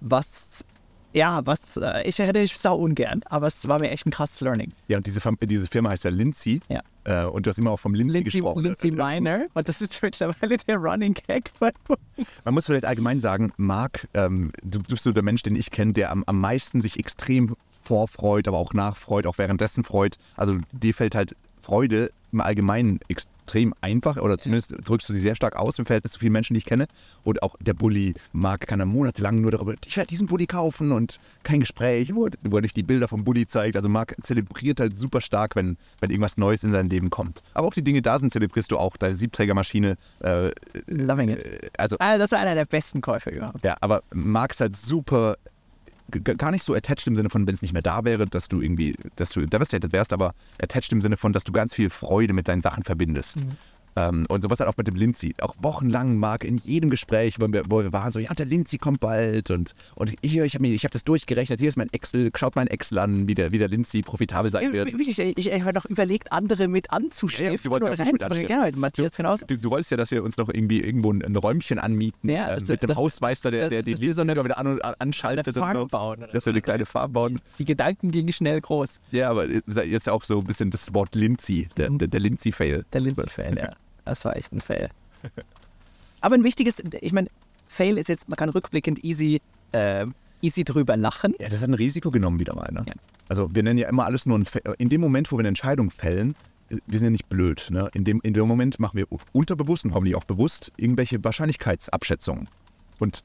was, 0.02 0.65
ja, 1.14 1.45
was, 1.45 1.77
äh, 1.77 2.03
ich 2.07 2.18
hätte 2.18 2.40
ich 2.40 2.57
sau 2.57 2.77
ungern, 2.77 3.22
aber 3.26 3.48
es 3.48 3.68
war 3.68 3.80
mir 3.80 3.91
echt 3.91 4.06
ein 4.06 4.11
krasses 4.11 4.41
Learning. 4.41 4.72
Ja, 4.88 4.98
und 4.98 5.06
diese, 5.06 5.22
diese 5.41 5.68
Firma 5.68 5.90
heißt 5.90 6.06
ja 6.06 6.11
Lindsay. 6.11 6.60
Ja. 6.69 6.82
Äh, 7.06 7.26
und 7.26 7.45
du 7.45 7.49
hast 7.49 7.57
immer 7.57 7.72
auch 7.72 7.80
vom 7.80 7.94
Lindsay, 7.94 8.19
Lindsay, 8.19 8.40
gesprochen. 8.40 8.64
Lindsay 8.64 8.91
Miner, 8.95 9.45
und 9.53 9.69
das 9.69 9.82
ist 9.82 10.02
mittlerweile 10.02 10.57
der 10.57 10.77
Running 10.77 11.14
Gag 11.14 11.52
bei 11.60 11.72
uns. 11.88 12.27
Man 12.44 12.53
muss 12.53 12.65
vielleicht 12.65 12.86
allgemein 12.86 13.22
sagen, 13.22 13.53
Marc, 13.57 14.07
ähm, 14.14 14.52
du, 14.64 14.80
du 14.80 14.86
bist 14.90 15.03
so 15.03 15.14
der 15.14 15.23
Mensch, 15.23 15.44
den 15.44 15.56
ich 15.56 15.72
kenne, 15.72 15.94
der 15.94 16.11
am, 16.11 16.23
am 16.26 16.40
meisten 16.40 16.82
sich 16.82 16.99
extrem 16.99 17.56
vorfreut, 17.84 18.48
aber 18.48 18.57
auch 18.57 18.73
nachfreut, 18.73 19.27
auch 19.27 19.38
währenddessen 19.38 19.84
freut. 19.84 20.18
Also 20.36 20.57
dir 20.72 20.94
fällt 20.94 21.15
halt 21.15 21.36
Freude 21.61 22.11
im 22.35 22.41
Allgemeinen 22.41 22.99
extrem 23.07 23.73
einfach 23.81 24.17
oder 24.17 24.37
zumindest 24.37 24.75
drückst 24.83 25.07
du 25.09 25.13
sie 25.13 25.19
sehr 25.19 25.35
stark 25.35 25.55
aus 25.55 25.79
im 25.79 25.85
Verhältnis 25.85 26.11
zu 26.13 26.19
vielen 26.19 26.33
Menschen, 26.33 26.53
die 26.53 26.57
ich 26.59 26.65
kenne. 26.65 26.85
Und 27.23 27.41
auch 27.41 27.55
der 27.59 27.73
Bulli, 27.73 28.13
Marc 28.33 28.67
kann 28.67 28.79
er 28.79 28.85
monatelang 28.85 29.39
nur 29.41 29.51
darüber, 29.51 29.73
ich 29.85 29.95
werde 29.97 30.09
diesen 30.09 30.27
Bulli 30.27 30.45
kaufen 30.45 30.91
und 30.91 31.19
kein 31.43 31.61
Gespräch, 31.61 32.13
wo, 32.13 32.27
wo 32.43 32.55
er 32.57 32.61
nicht 32.61 32.75
die 32.75 32.83
Bilder 32.83 33.07
vom 33.07 33.23
Bulli 33.23 33.45
zeigt. 33.47 33.75
Also 33.77 33.87
Marc 33.89 34.15
zelebriert 34.21 34.79
halt 34.79 34.97
super 34.97 35.21
stark, 35.21 35.55
wenn, 35.55 35.77
wenn 36.01 36.11
irgendwas 36.11 36.37
Neues 36.37 36.63
in 36.63 36.71
sein 36.73 36.89
Leben 36.89 37.09
kommt. 37.09 37.41
Aber 37.53 37.67
auch 37.67 37.73
die 37.73 37.83
Dinge 37.83 38.01
da 38.01 38.19
sind, 38.19 38.31
zelebrierst 38.31 38.71
du 38.71 38.77
auch. 38.77 38.97
Deine 38.97 39.15
Siebträgermaschine, 39.15 39.95
äh, 40.19 40.51
Loving 40.87 41.29
it. 41.29 41.39
äh, 41.45 41.69
also 41.77 41.95
Ah, 41.99 42.17
das 42.17 42.31
war 42.31 42.39
einer 42.39 42.55
der 42.55 42.65
besten 42.65 43.01
Käufe 43.01 43.29
überhaupt. 43.29 43.63
ja, 43.63 43.77
aber 43.79 44.03
Marc 44.13 44.51
ist 44.51 44.59
halt 44.61 44.75
super, 44.75 45.37
gar 46.11 46.52
nicht 46.52 46.64
so 46.64 46.73
attached 46.73 47.07
im 47.07 47.15
Sinne 47.15 47.30
von, 47.30 47.48
wenn 47.48 47.53
es 47.53 47.61
nicht 47.61 47.73
mehr 47.73 47.82
da 47.82 48.03
wäre, 48.06 48.27
dass 48.27 48.48
du 48.48 48.61
irgendwie, 48.61 48.95
dass 49.15 49.32
du 49.32 49.45
devastated 49.45 49.91
wärst, 49.91 50.14
aber 50.14 50.34
attached 50.61 50.91
im 50.91 51.02
Sinne 51.02 51.18
von, 51.18 51.34
dass 51.34 51.44
du 51.44 51.52
ganz 51.52 51.73
viel 51.73 51.90
Freude 51.90 52.34
mit 52.34 52.48
deinen 52.48 52.61
Sachen 52.61 52.84
verbindest. 52.84 53.44
Ähm, 53.97 54.26
und 54.27 54.41
sowas 54.41 54.59
halt 54.59 54.69
auch 54.69 54.76
mit 54.77 54.88
dem 54.88 54.95
Lindsay. 54.95 55.34
Auch 55.39 55.55
wochenlang 55.59 56.17
Marc 56.17 56.43
in 56.43 56.57
jedem 56.57 56.89
Gespräch, 56.89 57.35
wo 57.39 57.47
wir, 57.51 57.63
wo 57.69 57.81
wir 57.81 57.93
waren, 57.93 58.11
so, 58.11 58.19
ja, 58.19 58.34
der 58.34 58.45
Lindsay 58.45 58.77
kommt 58.77 58.99
bald 58.99 59.51
und, 59.51 59.73
und 59.95 60.13
ich, 60.22 60.35
ich 60.35 60.55
habe 60.55 60.67
hab 60.67 60.91
das 60.91 61.03
durchgerechnet, 61.05 61.59
hier 61.59 61.69
ist 61.69 61.77
mein 61.77 61.88
Excel, 61.93 62.30
schaut 62.35 62.55
mein 62.57 62.67
Excel 62.67 62.99
an, 62.99 63.27
wie 63.27 63.35
der, 63.35 63.51
wie 63.53 63.57
der 63.57 63.69
Lindsay 63.69 64.01
profitabel 64.01 64.51
sein 64.51 64.73
wird. 64.73 64.91
Wirklich, 64.91 65.17
ich, 65.17 65.38
ich 65.47 65.61
habe 65.61 65.73
noch 65.73 65.85
überlegt, 65.85 66.31
andere 66.34 66.67
mit 66.67 66.91
anzustiften 66.91 67.53
Ja, 67.53 67.57
du 67.63 67.69
wolltest 67.69 67.97
ja 67.97 68.05
auch 68.05 68.11
mit 68.11 68.22
reinzubringen. 68.22 68.47
Genau, 68.47 68.77
Matthias 68.80 69.15
genauso. 69.15 69.45
Du, 69.45 69.57
du 69.57 69.69
wolltest 69.69 69.91
ja, 69.91 69.97
dass 69.97 70.11
wir 70.11 70.23
uns 70.23 70.35
noch 70.38 70.49
irgendwie 70.49 70.81
irgendwo 70.81 71.11
ein, 71.11 71.35
Räumchen 71.35 71.80
anmieten 71.80 72.30
Ja, 72.30 72.49
äh, 72.51 72.55
dass 72.59 72.67
mit 72.67 72.84
dem 72.84 72.88
dass- 72.89 72.97
Hausmeister, 72.97 73.51
der, 73.51 73.69
der 73.69 73.84
die 73.84 73.99
wir 74.01 74.13
so 74.13 74.22
eine- 74.22 74.43
wieder 74.43 74.57
an 74.57 74.67
und 74.67 74.84
an, 74.84 74.95
anschaltet 74.99 75.47
Eine 75.55 75.63
und 75.65 75.72
so. 75.72 75.77
Farm 75.80 75.88
bauen 75.88 76.17
oder 76.23 76.34
Dass 76.34 76.45
wir 76.45 76.51
eine 76.53 76.61
kleine 76.61 76.85
Farm 76.85 77.13
bauen. 77.13 77.39
Die 77.59 77.65
Gedanken 77.65 78.11
gingen 78.11 78.34
schnell 78.34 78.59
groß. 78.59 78.99
Ja, 79.11 79.30
aber 79.31 79.47
jetzt 79.47 80.09
auch 80.09 80.23
so 80.26 80.39
ein 80.39 80.45
bisschen 80.45 80.69
das 80.72 80.93
Wort 80.93 81.15
Lindsay, 81.15 81.69
der, 81.77 81.89
der, 81.91 82.07
der 82.09 82.19
Lindsay-Fail. 82.19 82.84
Der 82.91 83.01
Lindsay-Fail, 83.01 83.57
ja. 83.57 83.69
Das 84.06 84.23
war 84.26 84.36
echt 84.36 84.53
ein 84.53 84.61
Fail. 84.61 84.90
Aber 86.22 86.36
ein 86.36 86.44
wichtiges, 86.44 86.82
ich 87.02 87.14
meine, 87.14 87.30
Fail 87.68 87.98
ist 87.98 88.10
jetzt, 88.10 88.30
man 88.30 88.38
kann 88.38 88.49
rückblickend 88.49 89.03
easy, 89.03 89.41
äh, 89.72 90.06
easy 90.41 90.64
drüber 90.64 90.95
lachen. 90.95 91.36
Ja, 91.40 91.49
das 91.49 91.61
hat 91.61 91.69
ein 91.69 91.73
Risiko 91.73 92.11
genommen 92.11 92.40
wieder 92.40 92.56
mal. 92.56 92.72
Ne? 92.72 92.84
Ja. 92.88 92.94
Also 93.27 93.53
wir 93.53 93.64
nennen 93.64 93.80
ja 93.80 93.90
immer 93.90 94.06
alles 94.06 94.26
nur 94.26 94.38
ein 94.38 94.45
Fa 94.45 94.60
In 94.77 94.90
dem 94.90 95.02
Moment, 95.02 95.32
wo 95.32 95.38
wir 95.38 95.41
eine 95.41 95.49
Entscheidung 95.49 95.90
fällen, 95.90 96.36
äh, 96.69 96.77
wir 96.86 96.99
sind 96.99 97.07
ja 97.07 97.11
nicht 97.11 97.30
blöd. 97.30 97.68
Ne? 97.69 97.90
In, 97.94 98.03
dem, 98.03 98.22
in 98.22 98.34
dem 98.34 98.48
Moment 98.48 98.80
machen 98.80 98.98
wir 98.98 99.07
unterbewusst 99.34 99.86
und 99.86 99.94
hoffentlich 99.94 100.15
auch 100.15 100.23
bewusst 100.23 100.72
irgendwelche 100.77 101.23
Wahrscheinlichkeitsabschätzungen. 101.23 102.48
Und 102.99 103.23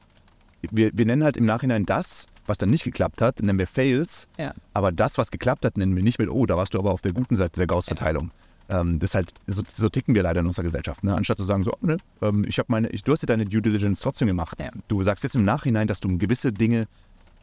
wir, 0.71 0.91
wir 0.93 1.05
nennen 1.05 1.23
halt 1.23 1.37
im 1.37 1.45
Nachhinein 1.45 1.85
das, 1.85 2.27
was 2.45 2.57
dann 2.57 2.69
nicht 2.69 2.83
geklappt 2.83 3.21
hat, 3.21 3.41
nennen 3.41 3.57
wir 3.57 3.67
Fails. 3.67 4.27
Ja. 4.37 4.53
Aber 4.73 4.91
das, 4.91 5.17
was 5.17 5.31
geklappt 5.31 5.65
hat, 5.65 5.77
nennen 5.77 5.95
wir 5.95 6.03
nicht 6.03 6.19
mit, 6.19 6.29
oh, 6.29 6.45
da 6.45 6.57
warst 6.57 6.73
du 6.73 6.79
aber 6.79 6.91
auf 6.91 7.01
der 7.01 7.13
guten 7.13 7.35
Seite 7.35 7.59
der 7.59 7.67
Gauss-Verteilung. 7.67 8.31
Ähm, 8.71 8.99
das 8.99 9.15
halt, 9.15 9.33
so, 9.47 9.63
so 9.67 9.89
ticken 9.89 10.15
wir 10.15 10.23
leider 10.23 10.39
in 10.39 10.47
unserer 10.47 10.63
Gesellschaft. 10.63 11.03
Ne? 11.03 11.13
Anstatt 11.13 11.37
zu 11.37 11.43
sagen, 11.43 11.63
so, 11.63 11.73
oh, 11.73 11.85
ne, 11.85 11.97
ähm, 12.21 12.45
ich 12.47 12.57
habe 12.57 12.71
meine, 12.71 12.87
ich, 12.89 13.03
du 13.03 13.11
hast 13.11 13.21
ja 13.21 13.27
deine 13.27 13.45
Due 13.45 13.61
Diligence 13.61 13.99
trotzdem 13.99 14.27
gemacht. 14.27 14.61
Ja. 14.61 14.71
Du 14.87 15.03
sagst 15.03 15.23
jetzt 15.25 15.35
im 15.35 15.43
Nachhinein, 15.43 15.87
dass 15.87 15.99
du 15.99 16.17
gewisse 16.17 16.53
Dinge 16.53 16.87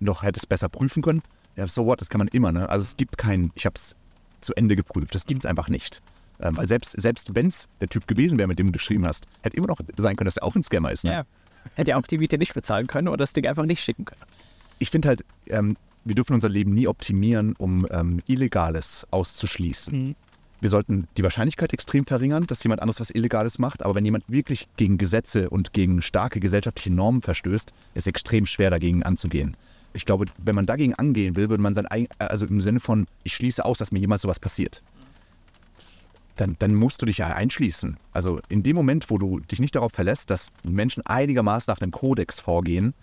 noch 0.00 0.22
hättest 0.22 0.48
besser 0.48 0.68
prüfen 0.68 1.02
können. 1.02 1.22
Ja, 1.56 1.68
so 1.68 1.84
what, 1.84 2.00
das 2.00 2.09
kann 2.09 2.18
man 2.18 2.28
immer. 2.28 2.50
Ne? 2.50 2.68
Also 2.68 2.82
es 2.82 2.96
gibt 2.96 3.18
kein, 3.18 3.50
ich 3.55 3.66
habe 3.66 3.74
es 3.74 3.94
zu 4.40 4.55
Ende 4.55 4.74
geprüft. 4.74 5.14
Das 5.14 5.26
gibt 5.26 5.44
es 5.44 5.46
einfach 5.46 5.68
nicht. 5.68 6.00
Ähm, 6.40 6.56
weil 6.56 6.68
selbst, 6.68 6.98
selbst 6.98 7.34
wenn 7.34 7.48
es 7.48 7.68
der 7.80 7.88
Typ 7.88 8.06
gewesen 8.06 8.38
wäre, 8.38 8.48
mit 8.48 8.59
dem 8.59 8.68
du 8.68 8.72
geschrieben 8.72 9.06
hast, 9.06 9.26
hätte 9.42 9.56
immer 9.56 9.66
noch 9.66 9.80
sein 9.96 10.16
können, 10.16 10.26
dass 10.26 10.36
er 10.36 10.44
auch 10.44 10.55
ein 10.55 10.62
Scammer 10.62 10.92
ist. 10.92 11.05
Ne? 11.05 11.12
Ja. 11.12 11.24
Hätte 11.74 11.90
ja 11.90 11.96
auch 11.96 12.06
die 12.06 12.18
Miete 12.18 12.38
nicht 12.38 12.55
bezahlen 12.55 12.86
können 12.86 13.09
oder 13.09 13.18
das 13.18 13.32
Ding 13.32 13.46
einfach 13.46 13.64
nicht 13.64 13.82
schicken 13.82 14.05
können. 14.05 14.22
ich 14.78 14.90
finde 14.90 15.09
halt, 15.09 15.24
ähm, 15.48 15.76
wir 16.05 16.14
dürfen 16.14 16.32
unser 16.32 16.48
Leben 16.48 16.72
nie 16.72 16.86
optimieren, 16.86 17.55
um 17.59 17.86
ähm, 17.90 18.22
Illegales 18.26 19.06
auszuschließen. 19.10 20.14
Wir 20.60 20.70
sollten 20.70 21.06
die 21.16 21.22
Wahrscheinlichkeit 21.22 21.72
extrem 21.72 22.05
verringern, 22.05 22.47
dass 22.47 22.64
jemand 22.64 22.82
anderes 22.82 23.01
was 23.01 23.10
Illegales 23.10 23.59
macht, 23.59 23.85
aber 23.85 23.94
wenn 23.94 24.05
jemand 24.05 24.24
wirklich 24.28 24.68
gegen 24.76 24.98
Gesetze 24.98 25.51
und 25.51 25.72
gegen 25.72 26.02
starke 26.02 26.40
gesellschaftliche 26.40 26.93
Normen 26.93 27.22
verstößt, 27.22 27.70
ist 27.94 28.02
es 28.02 28.06
extrem 28.09 28.44
schwer 28.44 28.70
dagegen 28.70 29.05
anzugehen. 29.05 29.56
Ich 29.93 30.05
glaube, 30.05 30.26
wenn 30.36 30.56
man 30.56 30.66
dagegen 30.66 30.94
angehen 30.94 31.36
will, 31.36 31.48
würde 31.48 31.62
man 31.62 31.74
sein 31.74 31.86
also 32.18 32.47
im 32.47 32.60
Sinne 32.60 32.80
von, 32.80 33.06
ich 33.22 33.35
schließe 33.35 33.64
aus, 33.64 33.78
dass 33.78 33.93
mir 33.93 34.01
jemals 34.01 34.22
sowas 34.22 34.40
passiert. 34.40 34.82
Dann, 36.36 36.56
dann 36.59 36.74
musst 36.74 37.02
du 37.02 37.06
dich 37.06 37.18
ja 37.18 37.28
einschließen. 37.28 37.97
Also 38.12 38.40
in 38.48 38.62
dem 38.62 38.76
Moment, 38.76 39.10
wo 39.10 39.18
du 39.18 39.40
dich 39.40 39.60
nicht 39.60 39.74
darauf 39.74 39.93
verlässt, 39.93 40.30
dass 40.30 40.51
Menschen 40.62 41.05
einigermaßen 41.06 41.72
nach 41.72 41.80
einem 41.80 41.90
Kodex 41.90 42.40
vorgehen, 42.40 42.94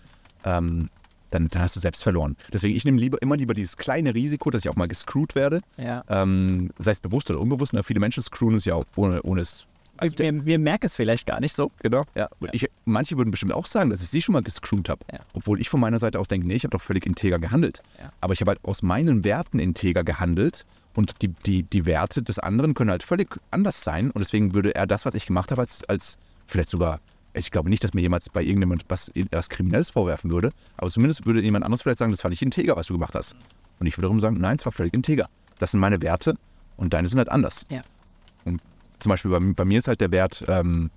ähm, 0.44 0.90
dann, 1.32 1.48
dann 1.50 1.62
hast 1.62 1.76
du 1.76 1.80
selbst 1.80 2.04
verloren. 2.04 2.36
Deswegen, 2.52 2.76
ich 2.76 2.86
nehme 2.86 3.00
lieber, 3.00 3.22
immer 3.22 3.38
lieber 3.38 3.54
dieses 3.54 3.78
kleine 3.78 4.14
Risiko, 4.14 4.50
dass 4.50 4.64
ich 4.64 4.70
auch 4.70 4.76
mal 4.76 4.88
gescrewt 4.88 5.36
werde. 5.36 5.62
Ja. 5.78 6.04
Ähm, 6.10 6.72
sei 6.80 6.92
es 6.92 7.00
bewusst 7.00 7.30
oder 7.30 7.40
unbewusst. 7.40 7.74
Ne? 7.74 7.84
Viele 7.84 8.00
Menschen 8.00 8.24
screwen 8.24 8.54
uns 8.54 8.66
ja 8.66 8.76
auch 8.76 8.86
ohne, 8.96 9.22
ohne 9.24 9.42
es. 9.42 9.68
Also, 9.98 10.18
wir, 10.20 10.46
wir 10.46 10.60
merken 10.60 10.88
es 10.88 10.96
vielleicht 10.96 11.26
gar 11.26 11.40
nicht 11.40 11.56
so. 11.56 11.72
genau. 11.80 12.04
Ja. 12.16 12.28
Ich, 12.52 12.70
manche 12.84 13.18
würden 13.18 13.32
bestimmt 13.32 13.54
auch 13.54 13.66
sagen, 13.66 13.90
dass 13.90 14.02
ich 14.02 14.10
sie 14.10 14.22
schon 14.22 14.34
mal 14.34 14.44
gescrewt 14.44 14.90
habe. 14.90 15.06
Ja. 15.12 15.20
Obwohl 15.34 15.62
ich 15.62 15.70
von 15.70 15.80
meiner 15.80 16.00
Seite 16.00 16.20
aus 16.20 16.28
denke, 16.28 16.48
nee, 16.48 16.56
ich 16.56 16.64
habe 16.64 16.72
doch 16.72 16.82
völlig 16.82 17.06
integer 17.06 17.40
gehandelt. 17.40 17.82
Ja. 17.98 18.12
Aber 18.20 18.34
ich 18.34 18.42
habe 18.42 18.50
halt 18.50 18.60
aus 18.64 18.82
meinen 18.82 19.24
Werten 19.24 19.60
integer 19.60 20.04
gehandelt 20.04 20.66
und 20.96 21.22
die, 21.22 21.30
die, 21.30 21.64
die 21.64 21.86
Werte 21.86 22.24
des 22.24 22.40
anderen 22.40 22.74
können 22.74 22.90
halt 22.90 23.04
völlig 23.04 23.30
anders 23.52 23.84
sein. 23.84 24.12
Und 24.12 24.20
deswegen 24.20 24.54
würde 24.54 24.76
er 24.76 24.86
das, 24.86 25.06
was 25.06 25.14
ich 25.14 25.26
gemacht 25.26 25.52
habe, 25.52 25.62
als, 25.62 25.84
als 25.86 26.18
vielleicht 26.48 26.70
sogar, 26.70 27.00
ich 27.36 27.52
glaube 27.52 27.70
nicht, 27.70 27.84
dass 27.84 27.94
mir 27.94 28.02
jemals 28.02 28.30
bei 28.30 28.42
irgendjemand 28.42 28.86
was, 28.88 29.12
was 29.32 29.50
Kriminelles 29.50 29.90
vorwerfen 29.90 30.32
würde, 30.32 30.52
aber 30.78 30.90
zumindest 30.90 31.26
würde 31.26 31.42
jemand 31.42 31.66
anderes 31.66 31.82
vielleicht 31.82 32.00
sagen, 32.00 32.12
das 32.12 32.24
war 32.24 32.30
nicht 32.30 32.42
integer, 32.42 32.76
was 32.76 32.88
du 32.88 32.94
gemacht 32.94 33.16
hast. 33.16 33.36
Und 33.80 33.88
ich 33.88 33.98
würde 33.98 34.04
darum 34.04 34.20
sagen, 34.20 34.38
nein, 34.40 34.56
es 34.58 34.66
war 34.66 34.72
völlig 34.72 34.94
integer. 34.94 35.28
Das 35.60 35.72
sind 35.72 35.80
meine 35.80 36.02
Werte 36.02 36.38
und 36.78 36.94
deine 36.94 37.08
sind 37.08 37.18
halt 37.18 37.30
anders. 37.30 37.64
Ja. 37.70 37.82
Und 38.46 38.62
zum 39.00 39.10
Beispiel 39.10 39.32
bei, 39.32 39.40
bei 39.40 39.66
mir 39.66 39.80
ist 39.80 39.88
halt 39.88 40.02
der 40.02 40.12
Wert 40.12 40.46
ähm, 40.48 40.90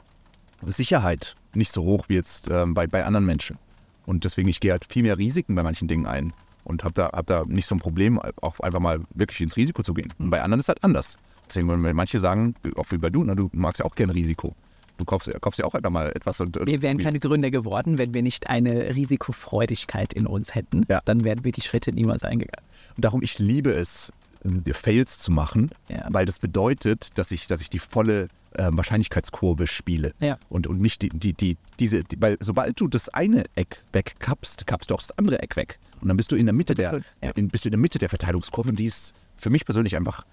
Sicherheit 0.63 1.37
nicht 1.55 1.73
so 1.73 1.83
hoch 1.83 2.09
wie 2.09 2.15
jetzt 2.15 2.49
ähm, 2.51 2.75
bei, 2.75 2.87
bei 2.87 3.05
anderen 3.05 3.27
Menschen. 3.27 3.59
Und 4.07 4.25
deswegen, 4.25 4.49
ich 4.49 4.61
gehe 4.61 4.73
halt 4.73 4.85
viel 4.89 5.03
mehr 5.03 5.19
Risiken 5.19 5.55
bei 5.55 5.63
manchen 5.63 5.89
Dingen 5.89 6.07
ein 6.07 6.33
und 6.65 6.85
habe 6.85 6.95
da, 6.95 7.11
hab 7.13 7.27
da 7.27 7.45
nicht 7.47 7.67
so 7.67 7.75
ein 7.75 7.79
Problem, 7.79 8.19
auch 8.41 8.61
einfach 8.61 8.81
mal 8.81 9.01
wirklich 9.15 9.41
ins 9.41 9.57
Risiko 9.57 9.83
zu 9.83 9.95
gehen. 9.95 10.13
Und 10.19 10.31
bei 10.31 10.43
anderen 10.43 10.61
ist 10.61 10.69
halt 10.69 10.83
anders. 10.85 11.19
Deswegen, 11.49 11.69
wenn 11.69 11.97
manche 11.97 12.19
sagen, 12.19 12.55
auch 12.77 12.87
wie 12.91 12.99
bei 12.99 13.11
du, 13.11 13.25
ne, 13.25 13.35
du 13.35 13.49
magst 13.53 13.81
ja 13.81 13.87
auch 13.87 13.95
gerne 13.95 14.15
Risiko. 14.15 14.55
Du 14.99 15.05
kaufst, 15.05 15.31
kaufst 15.41 15.59
ja 15.59 15.65
auch 15.65 15.75
einfach 15.75 15.91
mal 15.91 16.11
etwas 16.15 16.41
und. 16.41 16.57
und 16.57 16.67
Wir 16.67 16.83
wären 16.83 16.99
keine. 16.99 17.19
Gründer 17.19 17.51
geworden, 17.51 17.99
wenn 17.99 18.15
wir 18.15 18.23
nicht 18.23 18.49
eine 18.49 18.95
Risikofreudigkeit 18.95 20.13
in 20.13 20.27
uns 20.27 20.55
hätten. 20.55 20.85
Ja. 20.89 21.01
Dann 21.05 21.25
wären 21.25 21.45
wir 21.45 21.53
die 21.53 21.63
Schritte 21.63 21.93
niemals 21.93 22.23
eingegangen. 22.23 22.67
Und 22.97 23.05
darum, 23.05 23.23
ich 23.23 23.39
liebe 23.39 23.71
es, 23.71 24.13
äh, 24.45 24.73
Fails 24.73 25.19
zu 25.19 25.33
machen, 25.33 25.71
Ja. 25.89 26.07
weil 26.11 26.27
das 26.27 26.39
bedeutet, 26.39 27.17
dass 27.19 27.31
ich, 27.31 27.47
dass 27.47 27.61
ich 27.61 27.71
die 27.71 27.79
volle 27.79 28.29
äh, 28.55 28.69
Wahrscheinlichkeitskurve 28.71 29.67
spiele. 29.67 30.15
Ja. 30.21 30.39
Und, 30.49 30.67
und 30.67 30.81
nicht 30.81 31.03
die, 31.03 31.09
die, 31.11 31.33
die, 31.33 31.57
diese, 31.79 32.05
die, 32.05 32.21
weil 32.21 32.37
sobald 32.41 32.81
du 32.81 32.89
das 32.89 33.09
eine 33.09 33.45
Eck 33.55 33.83
wegkappst, 33.93 34.67
kappst 34.67 34.91
du 34.91 34.95
auch 34.95 35.01
das 35.01 35.17
andere 35.19 35.41
Eck 35.43 35.57
weg. 35.57 35.79
Und 36.01 36.09
dann 36.09 36.17
bist 36.17 36.33
du 36.33 36.37
in 36.37 36.47
der 36.47 36.55
Mitte 36.55 36.75
der, 36.75 37.01
ja. 37.23 37.31
in, 37.35 37.49
bist 37.49 37.65
du 37.65 37.69
in 37.69 37.73
der 37.73 37.81
Mitte 37.81 37.99
der 37.99 38.09
Verteilungskurve 38.09 38.71
und 38.71 38.79
die 38.79 38.87
ist 38.87 39.15
für 39.37 39.51
mich 39.51 39.65
persönlich 39.65 39.97
einfach 39.97 40.25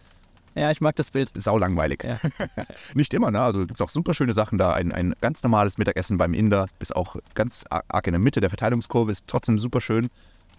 Ja, 0.61 0.71
ich 0.71 0.79
mag 0.79 0.95
das 0.95 1.11
Bild. 1.11 1.29
saulangweilig. 1.35 2.03
Ja. 2.03 2.17
Nicht 2.93 3.13
immer, 3.13 3.29
ne? 3.29 3.41
Also 3.41 3.59
gibt 3.59 3.73
es 3.75 3.81
auch 3.81 3.89
super 3.89 4.13
schöne 4.13 4.33
Sachen 4.33 4.57
da. 4.57 4.71
Ein, 4.73 4.91
ein 4.93 5.13
ganz 5.21 5.43
normales 5.43 5.77
Mittagessen 5.77 6.17
beim 6.17 6.33
Inder 6.33 6.67
ist 6.79 6.95
auch 6.95 7.17
ganz 7.33 7.65
ar- 7.69 7.83
arg 7.89 8.07
in 8.07 8.13
der 8.13 8.19
Mitte 8.19 8.39
der 8.39 8.49
Verteilungskurve, 8.49 9.11
ist 9.11 9.25
trotzdem 9.27 9.59
super 9.59 9.81
schön. 9.81 10.09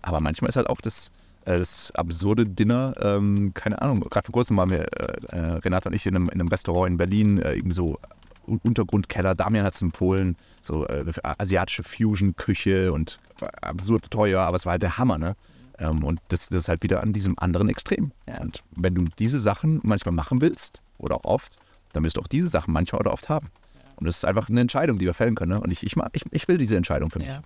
Aber 0.02 0.20
manchmal 0.20 0.51
ist 0.51 0.56
halt 0.56 0.68
auch 0.68 0.81
das, 0.82 1.10
äh, 1.47 1.56
das 1.59 1.93
absurde 1.94 2.44
Dinner, 2.44 2.94
ähm, 3.01 3.52
keine 3.55 3.81
Ahnung. 3.81 4.01
Gerade 4.01 4.27
vor 4.27 4.35
kurzem 4.35 4.56
waren 4.59 4.68
wir, 4.70 4.81
äh, 4.82 5.16
äh, 5.35 5.39
Renate 5.64 5.89
und 5.89 5.94
ich, 5.94 6.05
in 6.06 6.14
einem, 6.14 6.28
in 6.28 6.40
einem 6.40 6.48
Restaurant 6.48 6.90
in 6.90 6.97
Berlin, 6.98 7.39
äh, 7.39 7.55
irgendwie 7.55 7.74
so 7.74 7.98
Un- 8.47 8.60
Untergrundkeller. 8.62 9.35
Damian 9.35 9.64
hat 9.64 9.74
es 9.74 9.82
empfohlen, 9.82 10.36
so 10.62 10.86
äh, 10.86 11.05
asiatische 11.23 11.82
Fusion-Küche 11.82 12.93
und 12.93 13.18
war 13.39 13.51
absurd 13.62 14.10
teuer, 14.10 14.43
aber 14.43 14.56
es 14.56 14.66
war 14.66 14.73
halt 14.73 14.82
der 14.82 14.98
Hammer, 14.98 15.18
ne? 15.18 15.36
Ähm, 15.78 16.04
und 16.04 16.20
das, 16.28 16.48
das 16.48 16.62
ist 16.62 16.68
halt 16.68 16.82
wieder 16.82 17.02
an 17.02 17.12
diesem 17.12 17.38
anderen 17.38 17.68
Extrem. 17.68 18.12
Ja. 18.28 18.40
Und 18.40 18.62
wenn 18.74 18.94
du 18.94 19.04
diese 19.18 19.38
Sachen 19.38 19.80
manchmal 19.82 20.14
machen 20.14 20.40
willst, 20.40 20.82
oder 20.98 21.16
auch 21.16 21.24
oft, 21.24 21.56
dann 21.92 22.04
wirst 22.04 22.16
du 22.16 22.20
auch 22.20 22.26
diese 22.26 22.48
Sachen 22.48 22.72
manchmal 22.72 23.00
oder 23.00 23.12
oft 23.12 23.28
haben. 23.28 23.50
Und 23.96 24.06
das 24.06 24.16
ist 24.16 24.24
einfach 24.24 24.48
eine 24.48 24.60
Entscheidung, 24.60 24.98
die 24.98 25.06
wir 25.06 25.14
fällen 25.14 25.34
können. 25.34 25.52
Ne? 25.52 25.60
Und 25.60 25.70
ich, 25.70 25.82
ich, 25.82 25.96
mag, 25.96 26.10
ich, 26.12 26.22
ich 26.30 26.48
will 26.48 26.58
diese 26.58 26.76
Entscheidung 26.76 27.10
für 27.10 27.18
mich. 27.18 27.28
Ja. 27.28 27.42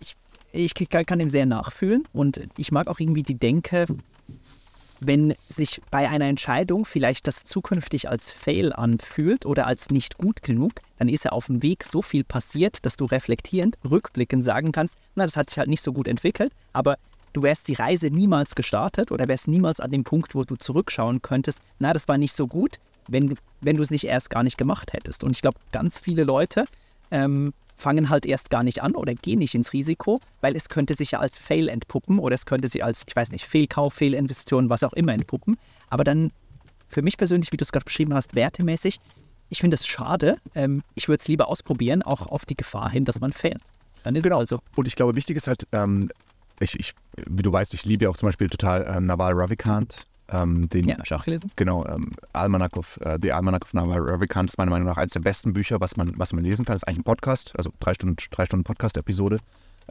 Ich, 0.00 0.14
ich 0.52 0.88
kann, 0.88 1.06
kann 1.06 1.18
dem 1.18 1.30
sehr 1.30 1.46
nachfühlen 1.46 2.06
und 2.12 2.40
ich 2.56 2.72
mag 2.72 2.88
auch 2.88 3.00
irgendwie 3.00 3.22
die 3.22 3.38
Denke, 3.38 3.86
wenn 5.00 5.34
sich 5.48 5.82
bei 5.90 6.08
einer 6.08 6.26
Entscheidung 6.26 6.84
vielleicht 6.84 7.26
das 7.26 7.44
zukünftig 7.44 8.08
als 8.08 8.32
Fail 8.32 8.72
anfühlt 8.72 9.44
oder 9.44 9.66
als 9.66 9.90
nicht 9.90 10.16
gut 10.16 10.42
genug, 10.42 10.72
dann 10.98 11.08
ist 11.08 11.24
ja 11.24 11.32
auf 11.32 11.46
dem 11.46 11.62
Weg 11.62 11.84
so 11.84 12.00
viel 12.00 12.24
passiert, 12.24 12.84
dass 12.84 12.96
du 12.96 13.04
reflektierend, 13.04 13.76
rückblickend 13.88 14.42
sagen 14.42 14.72
kannst, 14.72 14.96
na, 15.14 15.24
das 15.24 15.36
hat 15.36 15.50
sich 15.50 15.58
halt 15.58 15.68
nicht 15.68 15.82
so 15.82 15.92
gut 15.92 16.08
entwickelt, 16.08 16.52
aber 16.72 16.96
du 17.36 17.42
wärst 17.42 17.68
die 17.68 17.74
Reise 17.74 18.08
niemals 18.08 18.54
gestartet 18.54 19.12
oder 19.12 19.28
wärst 19.28 19.46
niemals 19.46 19.78
an 19.80 19.90
dem 19.90 20.04
Punkt, 20.04 20.34
wo 20.34 20.44
du 20.44 20.56
zurückschauen 20.56 21.20
könntest, 21.20 21.60
na, 21.78 21.92
das 21.92 22.08
war 22.08 22.16
nicht 22.16 22.32
so 22.34 22.46
gut, 22.46 22.76
wenn, 23.08 23.36
wenn 23.60 23.76
du 23.76 23.82
es 23.82 23.90
nicht 23.90 24.04
erst 24.04 24.30
gar 24.30 24.42
nicht 24.42 24.56
gemacht 24.56 24.92
hättest. 24.94 25.22
Und 25.22 25.32
ich 25.32 25.42
glaube, 25.42 25.58
ganz 25.70 25.98
viele 25.98 26.24
Leute 26.24 26.64
ähm, 27.10 27.52
fangen 27.76 28.08
halt 28.08 28.24
erst 28.24 28.48
gar 28.48 28.62
nicht 28.62 28.82
an 28.82 28.94
oder 28.94 29.14
gehen 29.14 29.38
nicht 29.40 29.54
ins 29.54 29.74
Risiko, 29.74 30.18
weil 30.40 30.56
es 30.56 30.70
könnte 30.70 30.94
sich 30.94 31.10
ja 31.10 31.20
als 31.20 31.38
Fail 31.38 31.68
entpuppen 31.68 32.18
oder 32.18 32.34
es 32.34 32.46
könnte 32.46 32.68
sich 32.70 32.82
als, 32.82 33.04
ich 33.06 33.14
weiß 33.14 33.30
nicht, 33.32 33.44
Fehlkauf, 33.44 33.92
Fehlinvestition, 33.92 34.70
was 34.70 34.82
auch 34.82 34.94
immer 34.94 35.12
entpuppen. 35.12 35.58
Aber 35.90 36.04
dann 36.04 36.32
für 36.88 37.02
mich 37.02 37.18
persönlich, 37.18 37.52
wie 37.52 37.58
du 37.58 37.64
es 37.64 37.70
gerade 37.72 37.84
beschrieben 37.84 38.14
hast, 38.14 38.34
wertemäßig, 38.34 38.98
ich 39.50 39.60
finde 39.60 39.74
es 39.74 39.86
schade. 39.86 40.38
Ähm, 40.54 40.82
ich 40.94 41.08
würde 41.08 41.20
es 41.20 41.28
lieber 41.28 41.48
ausprobieren, 41.48 42.02
auch 42.02 42.26
auf 42.28 42.46
die 42.46 42.56
Gefahr 42.56 42.90
hin, 42.90 43.04
dass 43.04 43.20
man 43.20 43.32
failt. 43.32 43.60
Dann 44.04 44.16
ist 44.16 44.22
Genau. 44.24 44.36
es 44.36 44.52
also. 44.52 44.60
Und 44.74 44.88
ich 44.88 44.96
glaube, 44.96 45.14
wichtig 45.16 45.36
ist 45.36 45.46
halt, 45.46 45.66
ähm, 45.72 46.08
ich, 46.60 46.78
ich, 46.78 46.94
wie 47.26 47.42
du 47.42 47.52
weißt, 47.52 47.74
ich 47.74 47.84
liebe 47.84 48.04
ja 48.04 48.10
auch 48.10 48.16
zum 48.16 48.28
Beispiel 48.28 48.48
total 48.48 48.84
äh, 48.84 49.00
Naval 49.00 49.32
Ravikant. 49.34 50.06
Ähm, 50.28 50.68
den, 50.68 50.88
Ja, 50.88 50.96
hast 50.98 51.10
du 51.10 51.14
auch 51.14 51.24
gelesen? 51.24 51.52
Genau, 51.54 51.86
ähm, 51.86 52.12
Almanac 52.32 52.76
of, 52.76 52.98
äh, 53.00 53.18
The 53.20 53.32
Almanac 53.32 53.62
of 53.62 53.74
Naval 53.74 54.00
Ravikant 54.00 54.50
ist 54.50 54.58
meiner 54.58 54.72
Meinung 54.72 54.88
nach 54.88 54.96
eines 54.96 55.12
der 55.12 55.20
besten 55.20 55.52
Bücher, 55.52 55.80
was 55.80 55.96
man, 55.96 56.14
was 56.16 56.32
man 56.32 56.42
lesen 56.42 56.64
kann. 56.64 56.74
Das 56.74 56.82
ist 56.82 56.88
eigentlich 56.88 57.00
ein 57.00 57.04
Podcast, 57.04 57.52
also 57.56 57.72
drei 57.78 57.94
Stunden, 57.94 58.16
drei 58.30 58.44
Stunden 58.44 58.64
Podcast-Episode. 58.64 59.38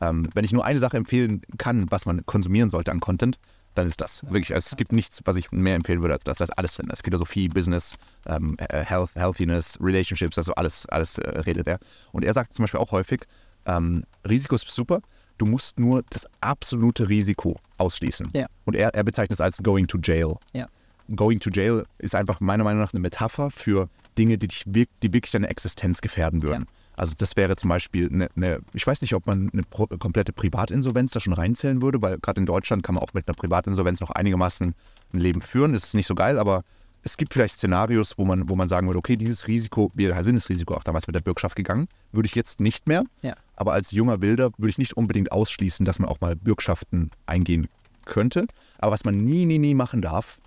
Ähm, 0.01 0.29
wenn 0.33 0.43
ich 0.43 0.51
nur 0.51 0.65
eine 0.65 0.79
Sache 0.79 0.97
empfehlen 0.97 1.41
kann, 1.57 1.89
was 1.89 2.05
man 2.05 2.25
konsumieren 2.25 2.69
sollte 2.69 2.91
an 2.91 2.99
Content, 2.99 3.39
dann 3.75 3.87
ist 3.87 4.01
das. 4.01 4.23
Wirklich, 4.23 4.53
also 4.53 4.69
es 4.71 4.77
gibt 4.77 4.91
nichts, 4.91 5.21
was 5.25 5.35
ich 5.35 5.51
mehr 5.51 5.75
empfehlen 5.75 6.01
würde 6.01 6.13
als 6.13 6.23
das. 6.23 6.37
Da 6.39 6.45
ist 6.45 6.57
alles 6.57 6.75
drin. 6.75 6.87
Da 6.87 6.93
ist 6.93 7.03
Philosophie, 7.03 7.47
Business, 7.47 7.97
ähm, 8.25 8.55
äh, 8.57 8.83
Health, 8.83 9.11
Healthiness, 9.15 9.77
Relationships, 9.81 10.37
also 10.37 10.53
alles, 10.55 10.85
alles 10.87 11.17
äh, 11.17 11.39
redet 11.39 11.67
er. 11.67 11.79
Und 12.11 12.23
er 12.23 12.33
sagt 12.33 12.53
zum 12.53 12.63
Beispiel 12.63 12.79
auch 12.79 12.91
häufig, 12.91 13.21
ähm, 13.65 14.03
Risiko 14.27 14.55
ist 14.55 14.69
super, 14.69 15.01
du 15.37 15.45
musst 15.45 15.79
nur 15.79 16.03
das 16.09 16.27
absolute 16.41 17.09
Risiko 17.09 17.57
ausschließen. 17.77 18.29
Ja. 18.33 18.47
Und 18.65 18.75
er, 18.75 18.93
er 18.93 19.03
bezeichnet 19.03 19.35
es 19.35 19.41
als 19.41 19.61
going 19.61 19.87
to 19.87 19.97
jail. 20.01 20.35
Ja. 20.53 20.67
Going 21.15 21.39
to 21.39 21.49
jail 21.49 21.85
ist 21.99 22.15
einfach 22.15 22.39
meiner 22.39 22.63
Meinung 22.63 22.81
nach 22.81 22.93
eine 22.93 22.99
Metapher 22.99 23.51
für 23.51 23.89
Dinge, 24.17 24.37
die 24.37 24.47
dich 24.47 24.63
wirk 24.65 24.89
die 25.03 25.13
wirklich 25.13 25.31
deine 25.31 25.49
Existenz 25.49 26.01
gefährden 26.01 26.41
würden. 26.41 26.63
Ja. 26.63 26.71
Also 26.97 27.13
das 27.17 27.35
wäre 27.35 27.55
zum 27.57 27.69
Beispiel 27.69 28.09
eine, 28.11 28.29
eine 28.35 28.59
ich 28.73 28.87
weiß 28.87 29.01
nicht, 29.01 29.13
ob 29.13 29.27
man 29.27 29.51
eine 29.51 29.63
komplette 29.97 30.31
Privatinsolvenz 30.31 31.11
da 31.11 31.19
schon 31.19 31.33
reinzählen 31.33 31.81
würde, 31.81 32.01
weil 32.01 32.17
gerade 32.19 32.39
in 32.39 32.45
Deutschland 32.45 32.83
kann 32.83 32.95
man 32.95 33.03
auch 33.03 33.13
mit 33.13 33.27
einer 33.27 33.35
Privatinsolvenz 33.35 33.99
noch 33.99 34.11
einigermaßen 34.11 34.73
ein 35.13 35.19
Leben 35.19 35.41
führen. 35.41 35.73
Das 35.73 35.83
ist 35.83 35.93
nicht 35.93 36.07
so 36.07 36.15
geil, 36.15 36.39
aber 36.39 36.63
es 37.03 37.17
gibt 37.17 37.33
vielleicht 37.33 37.55
Szenarios, 37.55 38.17
wo 38.17 38.25
man, 38.25 38.49
wo 38.49 38.55
man 38.55 38.67
sagen 38.67 38.87
würde, 38.87 38.97
okay, 38.97 39.15
dieses 39.15 39.47
Risiko, 39.47 39.91
wir 39.93 40.23
sind 40.23 40.35
das 40.35 40.49
Risiko 40.49 40.73
auch 40.73 40.83
damals 40.83 41.05
mit 41.05 41.15
der 41.15 41.21
Bürgschaft 41.21 41.55
gegangen, 41.55 41.87
würde 42.11 42.27
ich 42.27 42.35
jetzt 42.35 42.59
nicht 42.59 42.87
mehr. 42.87 43.03
Ja. 43.21 43.35
Aber 43.55 43.73
als 43.73 43.91
junger 43.91 44.21
Wilder 44.21 44.51
würde 44.57 44.69
ich 44.69 44.77
nicht 44.77 44.93
unbedingt 44.93 45.31
ausschließen, 45.31 45.85
dass 45.85 45.99
man 45.99 46.09
auch 46.09 46.21
mal 46.21 46.35
Bürgschaften 46.35 47.11
eingehen 47.25 47.67
könnte. 48.05 48.47
Aber 48.77 48.91
was 48.91 49.05
man 49.05 49.23
nie, 49.23 49.45
nie, 49.45 49.59
nie 49.59 49.73
machen 49.73 50.01
darf, 50.01 50.39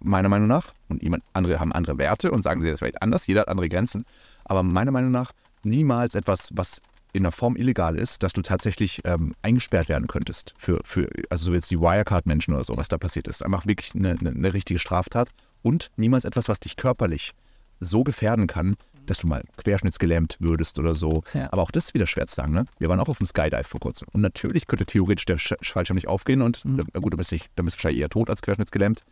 meiner 0.00 0.28
Meinung 0.28 0.48
nach, 0.48 0.72
und 0.88 1.02
jemand, 1.02 1.22
andere 1.32 1.60
haben 1.60 1.72
andere 1.72 1.98
Werte 1.98 2.30
und 2.30 2.42
sagen 2.42 2.62
sie 2.62 2.70
das 2.70 2.80
vielleicht 2.80 3.02
anders, 3.02 3.26
jeder 3.26 3.42
hat 3.42 3.48
andere 3.48 3.68
Grenzen, 3.68 4.04
aber 4.44 4.62
meiner 4.62 4.90
Meinung 4.90 5.10
nach 5.10 5.32
niemals 5.62 6.14
etwas, 6.14 6.50
was 6.54 6.80
in 7.12 7.24
einer 7.24 7.32
Form 7.32 7.56
illegal 7.56 7.96
ist, 7.96 8.22
dass 8.22 8.32
du 8.32 8.42
tatsächlich 8.42 9.02
ähm, 9.04 9.34
eingesperrt 9.42 9.88
werden 9.88 10.06
könntest. 10.06 10.54
Für, 10.56 10.80
für, 10.84 11.08
also 11.28 11.46
so 11.46 11.52
jetzt 11.52 11.70
die 11.70 11.80
Wirecard-Menschen 11.80 12.54
oder 12.54 12.64
so, 12.64 12.76
was 12.76 12.88
da 12.88 12.98
passiert 12.98 13.26
ist. 13.26 13.44
Einfach 13.44 13.66
wirklich 13.66 13.94
eine, 13.94 14.12
eine, 14.12 14.30
eine 14.30 14.54
richtige 14.54 14.78
Straftat 14.78 15.28
und 15.62 15.90
niemals 15.96 16.24
etwas, 16.24 16.48
was 16.48 16.60
dich 16.60 16.76
körperlich 16.76 17.32
so 17.80 18.04
gefährden 18.04 18.46
kann, 18.46 18.76
dass 19.10 19.18
du 19.18 19.26
mal 19.26 19.42
querschnittsgelähmt 19.56 20.36
würdest 20.40 20.78
oder 20.78 20.94
so. 20.94 21.22
Ja. 21.34 21.52
Aber 21.52 21.62
auch 21.62 21.70
das 21.70 21.86
ist 21.86 21.94
wieder 21.94 22.06
schwer 22.06 22.26
zu 22.26 22.34
sagen. 22.36 22.52
Ne? 22.52 22.64
Wir 22.78 22.88
waren 22.88 23.00
auch 23.00 23.08
auf 23.08 23.18
dem 23.18 23.26
Skydive 23.26 23.64
vor 23.64 23.80
kurzem. 23.80 24.08
Und 24.12 24.20
natürlich 24.20 24.66
könnte 24.66 24.86
theoretisch 24.86 25.24
der 25.26 25.38
Sch 25.38 25.54
Fallschirm 25.62 25.96
nicht 25.96 26.08
aufgehen 26.08 26.42
und 26.42 26.64
Mhm. 26.64 26.82
na 26.92 27.00
gut, 27.00 27.12
dann 27.12 27.18
bist, 27.18 27.30
du 27.32 27.34
nicht, 27.34 27.50
dann 27.56 27.64
bist 27.66 27.76
du 27.76 27.78
wahrscheinlich 27.78 28.00
eher 28.00 28.08
tot 28.08 28.30
als 28.30 28.40
querschnittsgelähmt. 28.42 29.02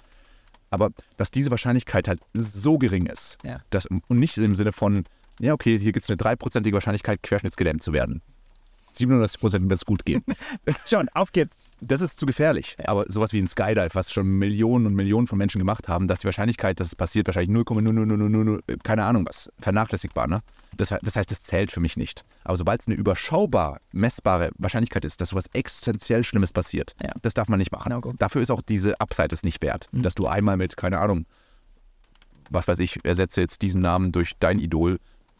Aber 0.70 0.90
dass 1.16 1.30
diese 1.30 1.50
Wahrscheinlichkeit 1.50 2.08
halt 2.08 2.20
so 2.34 2.78
gering 2.78 3.06
ist, 3.06 3.38
Ja. 3.44 3.60
dass, 3.70 3.86
und 3.86 4.02
nicht 4.10 4.36
im 4.38 4.54
Sinne 4.54 4.72
von, 4.72 5.04
ja, 5.40 5.52
okay, 5.54 5.78
hier 5.78 5.92
gibt 5.92 6.04
es 6.04 6.10
eine 6.10 6.16
dreiprozentige 6.16 6.74
Wahrscheinlichkeit, 6.74 7.22
querschnittsgelähmt 7.22 7.82
zu 7.82 7.92
werden. 7.92 8.22
97 8.98 9.40
Prozent 9.40 9.70
wird 9.70 9.78
es 9.80 9.84
gut 9.84 10.04
gehen. 10.04 10.22
Schon, 10.86 11.08
auf 11.14 11.32
geht's. 11.32 11.56
Das 11.80 12.00
ist 12.00 12.18
zu 12.18 12.26
gefährlich. 12.26 12.76
Aber 12.84 13.04
sowas 13.08 13.32
wie 13.32 13.38
ein 13.40 13.46
Skydive, 13.46 13.90
was 13.94 14.12
schon 14.12 14.26
Millionen 14.38 14.86
und 14.86 14.94
Millionen 14.94 15.26
von 15.28 15.38
Menschen 15.38 15.58
gemacht 15.60 15.88
haben, 15.88 16.08
dass 16.08 16.18
die 16.18 16.24
Wahrscheinlichkeit, 16.24 16.80
dass 16.80 16.88
es 16.88 16.96
passiert, 16.96 17.26
wahrscheinlich 17.28 17.56
0,00000, 17.56 18.78
keine 18.82 19.04
Ahnung 19.04 19.24
was, 19.28 19.50
vernachlässigbar. 19.60 20.26
Ne? 20.26 20.40
Das, 20.76 20.92
das 21.02 21.16
heißt, 21.16 21.30
das 21.30 21.42
zählt 21.42 21.70
für 21.70 21.80
mich 21.80 21.96
nicht. 21.96 22.24
Aber 22.44 22.56
sobald 22.56 22.80
es 22.80 22.86
eine 22.88 22.96
überschaubar 22.96 23.80
messbare 23.92 24.50
Wahrscheinlichkeit 24.58 25.04
ist, 25.04 25.20
dass 25.20 25.30
sowas 25.30 25.44
existenziell 25.52 26.24
Schlimmes 26.24 26.52
passiert, 26.52 26.94
Ja. 27.02 27.12
das 27.22 27.34
darf 27.34 27.48
man 27.48 27.58
nicht 27.58 27.72
machen. 27.72 27.92
No. 27.92 28.12
Dafür 28.18 28.42
ist 28.42 28.50
auch 28.50 28.62
diese 28.62 29.00
Upside 29.00 29.32
es 29.32 29.42
nicht 29.44 29.62
wert, 29.62 29.88
Mhm. 29.92 30.02
dass 30.02 30.14
du 30.14 30.26
einmal 30.26 30.56
mit, 30.56 30.76
keine 30.76 30.98
Ahnung, 30.98 31.26
was 32.50 32.66
weiß 32.66 32.78
ich, 32.80 33.04
ersetze 33.04 33.40
jetzt 33.40 33.62
diesen 33.62 33.80
Namen 33.82 34.10
durch 34.12 34.32
dein 34.40 34.58
Idol, 34.58 34.98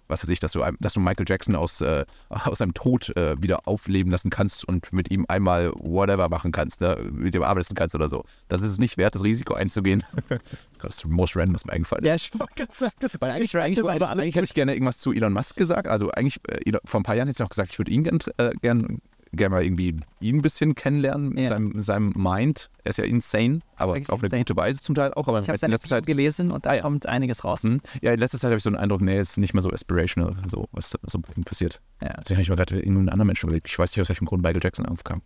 was 0.09 0.23
weiß 0.23 0.31
ich, 0.31 0.41
dass 0.41 0.53
du, 0.53 0.65
dass 0.81 0.95
du 0.95 1.01
Michael 1.01 1.27
Jackson 1.29 1.55
aus, 1.55 1.81
äh, 1.81 2.05
aus 2.29 2.59
seinem 2.59 2.75
Tod 2.75 3.15
äh, 3.17 3.41
wieder 3.41 3.69
aufleben 3.69 4.11
lassen 4.11 4.31
kannst 4.31 4.67
und 4.67 4.93
mit 4.93 5.11
ihm 5.11 5.25
einmal 5.29 5.73
whatever 5.77 6.29
machen 6.29 6.53
kannst, 6.53 6.81
ne? 6.81 6.99
mit 7.13 7.35
ihm 7.35 7.43
arbeiten 7.43 7.75
kannst 7.75 7.95
oder 7.95 8.09
so. 8.09 8.25
Das 8.49 8.63
ist 8.63 8.73
es 8.73 8.79
nicht 8.79 8.97
wert, 8.97 9.15
das 9.15 9.23
Risiko 9.23 9.55
einzugehen. 9.55 10.03
das 10.81 10.97
ist 10.97 11.07
most 11.07 11.37
random, 11.37 11.55
was 11.55 11.65
mir 11.65 11.73
eingefallen 11.73 12.05
ist. 12.05 12.09
Ja, 12.09 12.15
ich 12.15 12.41
wollte 12.41 12.55
gerade 12.57 12.73
sagen, 12.75 12.95
das 13.01 13.21
Weil 13.21 13.31
eigentlich, 13.31 13.57
eigentlich, 13.57 13.85
eigentlich, 13.85 14.09
eigentlich 14.09 14.35
hätte 14.35 14.45
ich 14.45 14.55
gerne 14.55 14.73
irgendwas 14.73 14.99
zu 14.99 15.13
Elon 15.13 15.33
Musk 15.33 15.57
gesagt. 15.57 15.89
Also 15.89 16.11
eigentlich, 16.11 16.41
äh, 16.49 16.73
vor 16.85 17.01
ein 17.01 17.05
paar 17.05 17.15
Jahren 17.15 17.29
hätte 17.29 17.37
ich 17.37 17.45
noch 17.45 17.51
gesagt, 17.51 17.73
ich 17.73 17.79
würde 17.79 17.91
ihn 17.91 18.05
gern, 18.05 18.19
äh, 18.39 18.53
gern, 18.61 19.01
gern 19.33 19.51
mal 19.53 19.63
irgendwie 19.65 19.97
ihn 20.21 20.37
ein 20.37 20.43
bisschen 20.43 20.75
kennenlernen 20.75 21.31
mit 21.31 21.41
Ja. 21.41 21.49
seinem, 21.51 21.81
seinem 21.83 22.13
Mind. 22.17 22.71
Er 22.85 22.91
ist 22.91 22.97
ja 22.99 23.05
insane, 23.05 23.61
aber 23.77 23.93
auf 23.93 23.97
eine 23.97 24.07
insane. 24.09 24.41
gute 24.41 24.57
Weise 24.57 24.81
zum 24.81 24.95
Teil 24.95 25.13
auch. 25.15 25.29
Aber 25.29 25.41
Ich 25.41 25.49
habe 25.49 25.55
in 25.55 25.59
seine 25.59 25.79
Zeit 25.79 26.07
gelesen 26.07 26.51
und 26.51 26.67
da 26.67 26.71
Ah, 26.71 26.75
ja. 26.77 26.83
kommt 26.83 27.07
einiges 27.07 27.45
raus. 27.45 27.63
hm? 27.63 27.81
Ja, 28.01 28.13
in 28.13 28.21
letzter 28.21 28.39
Zeit 28.39 28.51
habe 28.51 28.57
ich 28.59 28.63
so 28.63 28.71
einen 28.71 28.77
Eindruck, 28.77 29.01
nee, 29.01 29.19
ist 29.19 29.37
nicht 29.39 29.55
mehr 29.55 29.63
so 29.63 29.71
aspirational, 29.71 30.35
so 30.49 30.67
was 30.73 30.95
so 31.07 31.19
passiert. 31.45 31.81
Ja. 32.03 32.09
Deswegen 32.21 32.37
habe 32.37 32.43
ich 32.43 32.49
mir 32.51 32.57
gerade 32.57 32.77
irgendeinen 32.77 33.09
anderen 33.11 33.27
Menschen 33.27 33.47
überlegt. 33.49 33.69
Ich 33.69 33.79
weiß 33.79 33.93
nicht, 33.93 34.01
aus 34.03 34.09
welchem 34.09 34.27
Grund 34.27 34.43
Michael 34.43 34.63
Jackson 34.63 34.87
aufkam. 34.87 35.23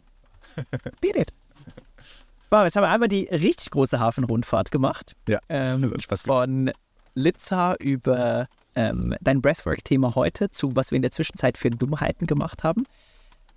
Beat 1.00 1.16
it. 1.16 1.32
Boah, 2.50 2.64
jetzt 2.64 2.76
haben 2.76 2.84
wir 2.84 2.90
einmal 2.90 3.08
die 3.08 3.24
richtig 3.24 3.70
große 3.70 3.98
Hafenrundfahrt 3.98 4.70
gemacht. 4.70 5.14
Ja, 5.26 5.38
Ähm, 5.48 5.82
das 5.82 5.92
hat 5.92 6.02
Spaß 6.02 6.22
von 6.24 6.70
Litza 7.14 7.74
über 7.76 8.46
ähm, 8.74 9.14
dein 9.20 9.40
Breathwork-Thema 9.40 10.14
heute 10.14 10.50
zu, 10.50 10.76
was 10.76 10.90
wir 10.90 10.96
in 10.96 11.02
der 11.02 11.10
Zwischenzeit 11.10 11.56
für 11.58 11.70
Dummheiten 11.70 12.26
gemacht 12.26 12.62
haben. 12.64 12.84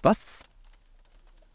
Was, 0.06 0.44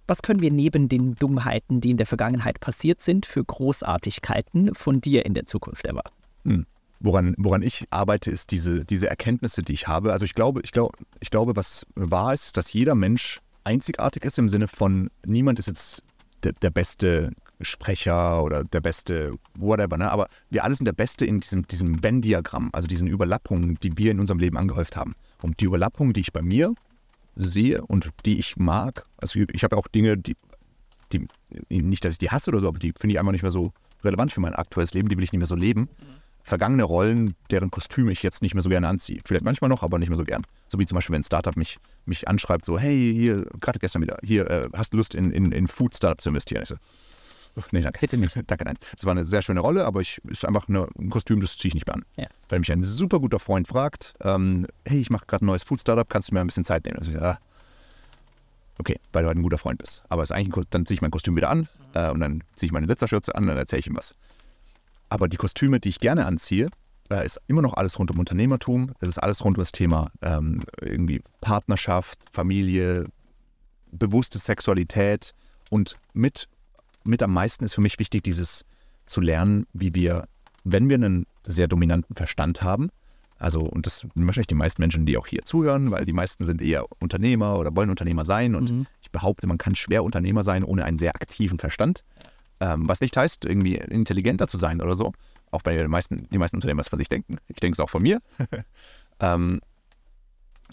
was 0.09 0.22
können 0.22 0.40
wir 0.40 0.51
neben 0.51 0.89
den 0.89 1.14
Dummheiten, 1.14 1.81
die 1.81 1.93
in 1.93 1.98
der 1.98 2.06
Vergangenheit 2.06 2.59
passiert 2.59 3.01
sind, 3.01 3.24
für 3.24 3.44
Großartigkeiten 3.44 4.74
von 4.74 5.01
dir 5.01 5.24
in 5.24 5.35
der 5.35 5.47
Zukunft 5.47 5.86
erwarten? 5.86 6.66
woran, 6.98 7.36
woran 7.39 7.62
ich 7.62 7.86
arbeite, 7.90 8.28
ist 8.32 8.51
diese, 8.51 8.85
diese 8.85 9.09
Erkenntnisse, 9.09 9.62
die 9.62 9.72
ich 9.72 9.86
habe. 9.86 10.12
Also 10.12 10.24
ich 10.24 10.35
glaube, 10.35 10.62
ich 10.64 10.72
glaube, 10.72 10.98
ich 11.20 11.31
glaube, 11.31 11.55
was 11.55 11.86
wahr 11.94 12.35
ist, 12.35 12.47
ist, 12.47 12.56
dass 12.56 12.72
jeder 12.72 12.97
Mensch 12.97 13.40
einzigartig 13.62 14.24
ist 14.24 14.36
im 14.36 14.48
Sinne 14.48 14.66
von, 14.66 15.10
niemand 15.24 15.60
ist 15.60 15.68
jetzt 15.68 16.02
der, 16.43 16.52
der 16.55 16.70
beste 16.70 17.31
Sprecher 17.60 18.43
oder 18.43 18.64
der 18.64 18.81
beste 18.81 19.35
whatever, 19.55 19.97
ne? 19.97 20.10
aber 20.10 20.28
wir 20.48 20.64
alle 20.64 20.74
sind 20.74 20.86
der 20.86 20.93
Beste 20.93 21.24
in 21.24 21.39
diesem, 21.39 21.68
diesem 21.68 22.02
Venn-Diagramm, 22.02 22.70
also 22.72 22.89
diesen 22.89 23.06
Überlappungen, 23.06 23.78
die 23.81 23.97
wir 23.97 24.10
in 24.10 24.18
unserem 24.18 24.40
Leben 24.40 24.56
angehäuft 24.56 24.97
haben. 24.97 25.14
Und 25.40 25.60
die 25.60 25.66
Überlappungen, 25.66 26.14
die 26.14 26.20
ich 26.22 26.32
bei 26.32 26.43
mir 26.43 26.74
sehe 27.40 27.82
und 27.82 28.10
die 28.24 28.38
ich 28.38 28.56
mag, 28.56 29.04
also 29.16 29.40
ich 29.52 29.64
habe 29.64 29.76
ja 29.76 29.80
auch 29.80 29.88
Dinge, 29.88 30.16
die, 30.16 30.36
die, 31.12 31.26
nicht, 31.68 32.04
dass 32.04 32.12
ich 32.12 32.18
die 32.18 32.30
hasse 32.30 32.50
oder 32.50 32.60
so, 32.60 32.68
aber 32.68 32.78
die 32.78 32.92
finde 32.98 33.14
ich 33.14 33.18
einfach 33.18 33.32
nicht 33.32 33.42
mehr 33.42 33.50
so 33.50 33.72
relevant 34.04 34.32
für 34.32 34.40
mein 34.40 34.54
aktuelles 34.54 34.94
Leben, 34.94 35.08
die 35.08 35.16
will 35.16 35.24
ich 35.24 35.32
nicht 35.32 35.40
mehr 35.40 35.46
so 35.46 35.56
leben. 35.56 35.88
Vergangene 36.42 36.84
Rollen, 36.84 37.34
deren 37.50 37.70
Kostüme 37.70 38.12
ich 38.12 38.22
jetzt 38.22 38.40
nicht 38.40 38.54
mehr 38.54 38.62
so 38.62 38.70
gerne 38.70 38.88
anziehe. 38.88 39.20
Vielleicht 39.26 39.44
manchmal 39.44 39.68
noch, 39.68 39.82
aber 39.82 39.98
nicht 39.98 40.08
mehr 40.08 40.16
so 40.16 40.24
gern. 40.24 40.46
So 40.68 40.78
wie 40.78 40.86
zum 40.86 40.96
Beispiel, 40.96 41.12
wenn 41.12 41.20
ein 41.20 41.24
Startup 41.24 41.56
mich, 41.56 41.78
mich 42.06 42.28
anschreibt, 42.28 42.64
so, 42.64 42.78
hey, 42.78 43.12
hier, 43.14 43.44
gerade 43.60 43.78
gestern 43.78 44.02
wieder, 44.02 44.16
hier, 44.22 44.50
äh, 44.50 44.68
hast 44.72 44.92
du 44.92 44.96
Lust 44.96 45.14
in, 45.14 45.30
in, 45.32 45.52
in 45.52 45.66
Food-Startup 45.66 46.20
zu 46.20 46.30
investieren? 46.30 46.62
Ich 46.62 46.70
so, 46.70 46.76
Nee, 47.72 47.81
danke. 47.81 48.01
Bitte 48.01 48.16
nicht. 48.16 48.35
danke, 48.47 48.64
nein. 48.64 48.78
Das 48.94 49.05
war 49.05 49.12
eine 49.12 49.27
sehr 49.27 49.43
schöne 49.43 49.60
Rolle, 49.60 49.85
aber 49.85 50.01
ich 50.01 50.20
ist 50.28 50.44
einfach 50.44 50.68
eine, 50.68 50.89
ein 50.98 51.10
Kostüm, 51.10 51.40
das 51.40 51.59
ziehe 51.59 51.68
ich 51.68 51.74
nicht 51.74 51.86
mehr 51.86 51.97
an. 51.97 52.05
Ja. 52.16 52.27
Weil 52.48 52.60
mich 52.60 52.72
ein 52.72 52.82
super 52.82 53.20
guter 53.20 53.39
Freund 53.39 53.68
fragt, 53.68 54.14
ähm, 54.22 54.66
hey, 54.85 55.01
ich 55.01 55.10
mache 55.10 55.27
gerade 55.27 55.44
ein 55.44 55.47
neues 55.47 55.62
Food-Startup, 55.62 56.09
kannst 56.09 56.31
du 56.31 56.35
mir 56.35 56.40
ein 56.40 56.47
bisschen 56.47 56.64
Zeit 56.64 56.85
nehmen? 56.85 56.98
Also, 56.98 57.12
ja, 57.12 57.39
okay, 58.78 58.98
weil 59.12 59.22
du 59.22 59.28
halt 59.28 59.39
ein 59.39 59.43
guter 59.43 59.59
Freund 59.59 59.78
bist. 59.78 60.02
Aber 60.09 60.22
es 60.22 60.31
ist 60.31 60.36
eigentlich, 60.36 60.66
dann 60.70 60.86
ziehe 60.86 60.97
ich 60.97 61.02
mein 61.02 61.10
Kostüm 61.10 61.36
wieder 61.36 61.51
an 61.51 61.68
äh, 61.94 62.10
und 62.10 62.20
dann 62.20 62.43
ziehe 62.55 62.68
ich 62.68 62.72
meine 62.72 62.86
Glitzerschürze 62.86 63.35
an 63.35 63.44
und 63.44 63.48
dann 63.48 63.59
erzähle 63.59 63.81
ich 63.81 63.86
ihm 63.86 63.97
was. 63.97 64.14
Aber 65.09 65.28
die 65.28 65.36
Kostüme, 65.36 65.81
die 65.81 65.89
ich 65.89 66.01
gerne 66.01 66.27
anziehe, 66.27 66.70
äh, 67.10 67.24
ist 67.27 67.40
immer 67.47 67.62
noch 67.62 67.74
alles 67.74 67.98
rund 67.98 68.10
um 68.10 68.18
Unternehmertum. 68.18 68.93
Es 69.01 69.09
ist 69.09 69.18
alles 69.18 69.44
rund 69.44 69.59
um 69.59 69.62
das 69.62 69.72
Thema 69.72 70.10
ähm, 70.22 70.62
irgendwie 70.81 71.22
Partnerschaft, 71.40 72.18
Familie, 72.32 73.06
bewusste 73.93 74.39
Sexualität 74.39 75.35
und 75.68 75.97
mit, 76.12 76.48
mit 77.11 77.23
am 77.23 77.32
meisten 77.32 77.65
ist 77.65 77.74
für 77.74 77.81
mich 77.81 77.99
wichtig, 77.99 78.23
dieses 78.23 78.65
zu 79.07 79.20
lernen, 79.20 79.66
wie 79.73 79.95
wir, 79.95 80.27
wenn 80.65 80.89
wir 80.89 80.97
einen 80.97 81.27
sehr 81.45 81.69
dominanten 81.69 82.16
Verstand 82.16 82.62
haben, 82.62 82.91
also, 83.41 83.62
und 83.62 83.87
das 83.87 84.01
sind 84.01 84.12
wahrscheinlich 84.15 84.49
die 84.49 84.55
meisten 84.55 84.82
Menschen, 84.82 85.07
die 85.07 85.16
auch 85.16 85.27
hier 85.27 85.43
zuhören, 85.47 85.91
weil 85.91 86.05
die 86.05 86.12
meisten 86.12 86.45
sind 86.45 86.61
eher 86.61 86.85
Unternehmer 87.01 87.59
oder 87.59 87.74
wollen 87.74 87.89
Unternehmer 87.89 88.27
sein. 88.27 88.55
Und 88.55 88.70
Mhm. 88.70 88.87
ich 89.01 89.11
behaupte, 89.11 89.47
man 89.47 89.57
kann 89.57 89.74
schwer 89.74 90.05
Unternehmer 90.05 90.43
sein 90.43 90.62
ohne 90.62 90.85
einen 90.85 90.99
sehr 90.99 91.15
aktiven 91.15 91.59
Verstand. 91.59 92.05
Ähm, 92.61 92.87
was 92.87 93.01
nicht 93.01 93.16
heißt, 93.16 93.47
irgendwie 93.47 93.77
intelligenter 93.77 94.47
zu 94.47 94.59
sein 94.59 94.82
oder 94.82 94.95
so. 94.95 95.15
Auch 95.51 95.62
bei 95.62 95.74
den 95.74 95.91
meisten, 95.91 96.28
die 96.31 96.37
meisten 96.37 96.59
Unternehmer 96.59 96.82
es 96.82 96.89
von 96.89 96.99
sich 96.99 97.09
denken. 97.09 97.39
Ich 97.49 97.57
denke 97.57 97.77
es 97.77 97.81
auch 97.81 97.89
von 97.89 98.03
mir. 98.03 98.20
ähm, 99.20 99.62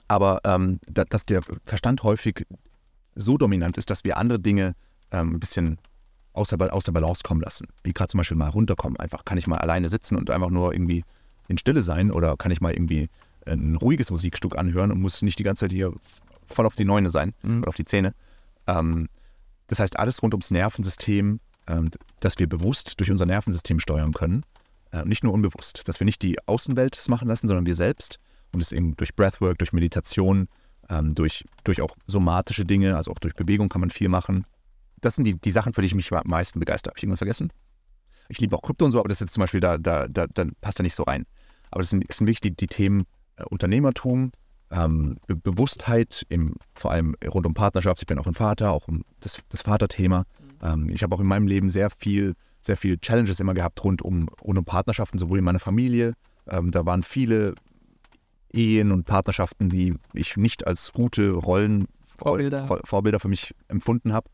aber 0.10 0.42
ähm, 0.44 0.82
da, 0.88 1.06
dass 1.06 1.26
der 1.26 1.44
Verstand 1.64 2.04
häufig 2.04 2.46
so 3.16 3.38
dominant 3.38 3.78
ist, 3.78 3.90
dass 3.90 4.04
wir 4.04 4.18
andere 4.18 4.42
Dinge 4.42 4.76
ähm, 5.12 5.36
ein 5.36 5.40
bisschen 5.40 5.80
aus 6.38 6.50
der, 6.50 6.74
aus 6.74 6.84
der 6.84 6.92
Balance 6.92 7.24
kommen 7.24 7.42
lassen. 7.42 7.68
Wie 7.84 7.94
gerade 7.94 8.10
zum 8.10 8.20
Beispiel 8.20 8.38
mal 8.38 8.50
runterkommen. 8.50 8.98
Einfach 9.00 9.26
kann 9.26 9.38
ich 9.38 9.48
mal 9.48 9.58
alleine 9.58 9.90
sitzen 9.90 10.16
und 10.16 10.30
einfach 10.30 10.50
nur 10.50 10.74
irgendwie 10.74 11.04
in 11.48 11.58
Stille 11.58 11.82
sein 11.82 12.12
oder 12.12 12.38
kann 12.38 12.52
ich 12.52 12.62
mal 12.62 12.74
irgendwie 12.74 13.10
ein 13.46 13.76
ruhiges 13.76 14.12
Musikstück 14.12 14.58
anhören 14.58 14.92
und 14.92 15.02
muss 15.02 15.22
nicht 15.22 15.40
die 15.40 15.44
ganze 15.44 15.62
Zeit 15.62 15.72
hier 15.72 15.94
voll 16.46 16.66
auf 16.66 16.76
die 16.76 16.86
Neune 16.86 17.10
sein 17.10 17.34
Mhm. 17.44 17.60
oder 17.60 17.70
auf 17.70 17.76
die 17.76 17.86
Zähne. 17.86 18.14
Ähm, 18.68 19.08
das 19.68 19.80
heißt, 19.80 20.00
alles 20.00 20.22
rund 20.22 20.34
ums 20.34 20.52
Nervensystem, 20.52 21.40
ähm, 21.68 21.90
dass 22.20 22.40
wir 22.40 22.48
bewusst 22.48 23.00
durch 23.00 23.12
unser 23.12 23.26
Nervensystem 23.26 23.80
steuern 23.80 24.14
können. 24.14 24.44
Äh, 24.92 25.04
nicht 25.06 25.24
nur 25.24 25.34
unbewusst, 25.34 25.88
dass 25.88 26.00
wir 26.00 26.06
nicht 26.06 26.22
die 26.22 26.38
Außenwelt 26.48 26.98
das 26.98 27.10
machen 27.10 27.28
lassen, 27.28 27.48
sondern 27.48 27.66
wir 27.66 27.76
selbst. 27.76 28.20
Und 28.54 28.62
es 28.62 28.72
eben 28.72 28.96
durch 28.96 29.16
Breathwork, 29.16 29.58
durch 29.58 29.74
Meditation, 29.74 30.48
ähm, 30.90 31.14
durch, 31.16 31.44
durch 31.66 31.82
auch 31.82 31.96
somatische 32.06 32.66
Dinge, 32.66 32.96
also 32.96 33.12
auch 33.12 33.20
durch 33.20 33.34
Bewegung 33.36 33.68
kann 33.70 33.82
man 33.82 33.90
viel 33.90 34.08
machen. 34.10 34.46
Das 35.02 35.15
sind 35.15 35.26
die, 35.26 35.40
die 35.40 35.52
Sachen, 35.52 35.74
für 35.74 35.82
die 35.82 35.88
ich 35.88 35.95
mich 35.95 36.11
am 36.11 36.22
meisten 36.26 36.60
begeister. 36.60 36.90
Habe 36.90 36.98
ich 36.98 37.03
irgendwas 37.03 37.19
vergessen? 37.19 37.52
Ich 38.30 38.40
liebe 38.40 38.56
auch 38.56 38.61
Krypto 38.61 38.86
und 38.86 38.91
so, 38.91 38.99
aber 38.99 39.10
das 39.10 39.18
ist 39.18 39.28
jetzt 39.28 39.34
zum 39.34 39.41
Beispiel, 39.41 39.60
da, 39.60 39.78
da, 39.78 40.07
da, 40.07 40.28
da 40.28 40.45
passt 40.61 40.80
da 40.80 40.84
nicht 40.84 40.95
so 40.95 41.03
rein. 41.03 41.26
Aber 41.72 41.82
das 41.82 41.90
sind, 41.90 42.03
das 42.10 42.18
sind 42.18 42.28
wirklich 42.28 42.41
die, 42.41 42.56
die 42.56 42.68
Themen 42.68 43.06
äh, 43.38 43.44
Unternehmertum, 43.45 44.32
ähm, 44.72 45.18
Be 45.28 45.36
Bewusstheit, 45.36 46.26
im, 46.30 46.56
vor 46.76 46.91
allem 46.91 47.15
rund 47.26 47.45
um 47.45 47.53
Partnerschaft. 47.53 48.02
Ich 48.02 48.07
bin 48.07 48.19
auch 48.19 48.28
ein 48.28 48.34
Vater, 48.34 48.72
auch 48.72 48.88
um 48.88 49.03
das, 49.22 49.40
das 49.49 49.61
Vaterthema. 49.61 50.26
Ähm, 50.61 50.90
ich 50.90 51.03
habe 51.03 51.15
auch 51.15 51.19
in 51.22 51.28
meinem 51.28 51.48
Leben 51.48 51.69
sehr 51.69 51.90
viel, 51.90 52.34
sehr 52.61 52.76
viel 52.76 52.98
Challenges 52.98 53.40
immer 53.40 53.53
gehabt 53.53 53.84
rund 53.84 54.02
um, 54.02 54.28
rund 54.41 54.57
um 54.57 54.65
Partnerschaften, 54.65 55.19
sowohl 55.19 55.38
in 55.38 55.45
meiner 55.45 55.60
Familie. 55.60 56.14
Ähm, 56.48 56.72
da 56.72 56.86
waren 56.86 57.03
viele 57.03 57.56
Ehen 58.52 58.91
und 58.91 59.06
Partnerschaften, 59.06 59.69
die 59.69 59.95
ich 60.14 60.36
nicht 60.38 60.65
als 60.68 60.91
gute 60.91 61.32
Rollen, 61.32 61.88
Vorbilder. 62.18 62.65
Vor- 62.68 62.82
Vorbilder 62.84 63.19
für 63.19 63.28
mich 63.28 63.53
empfunden 63.68 64.11
habe. 64.11 64.30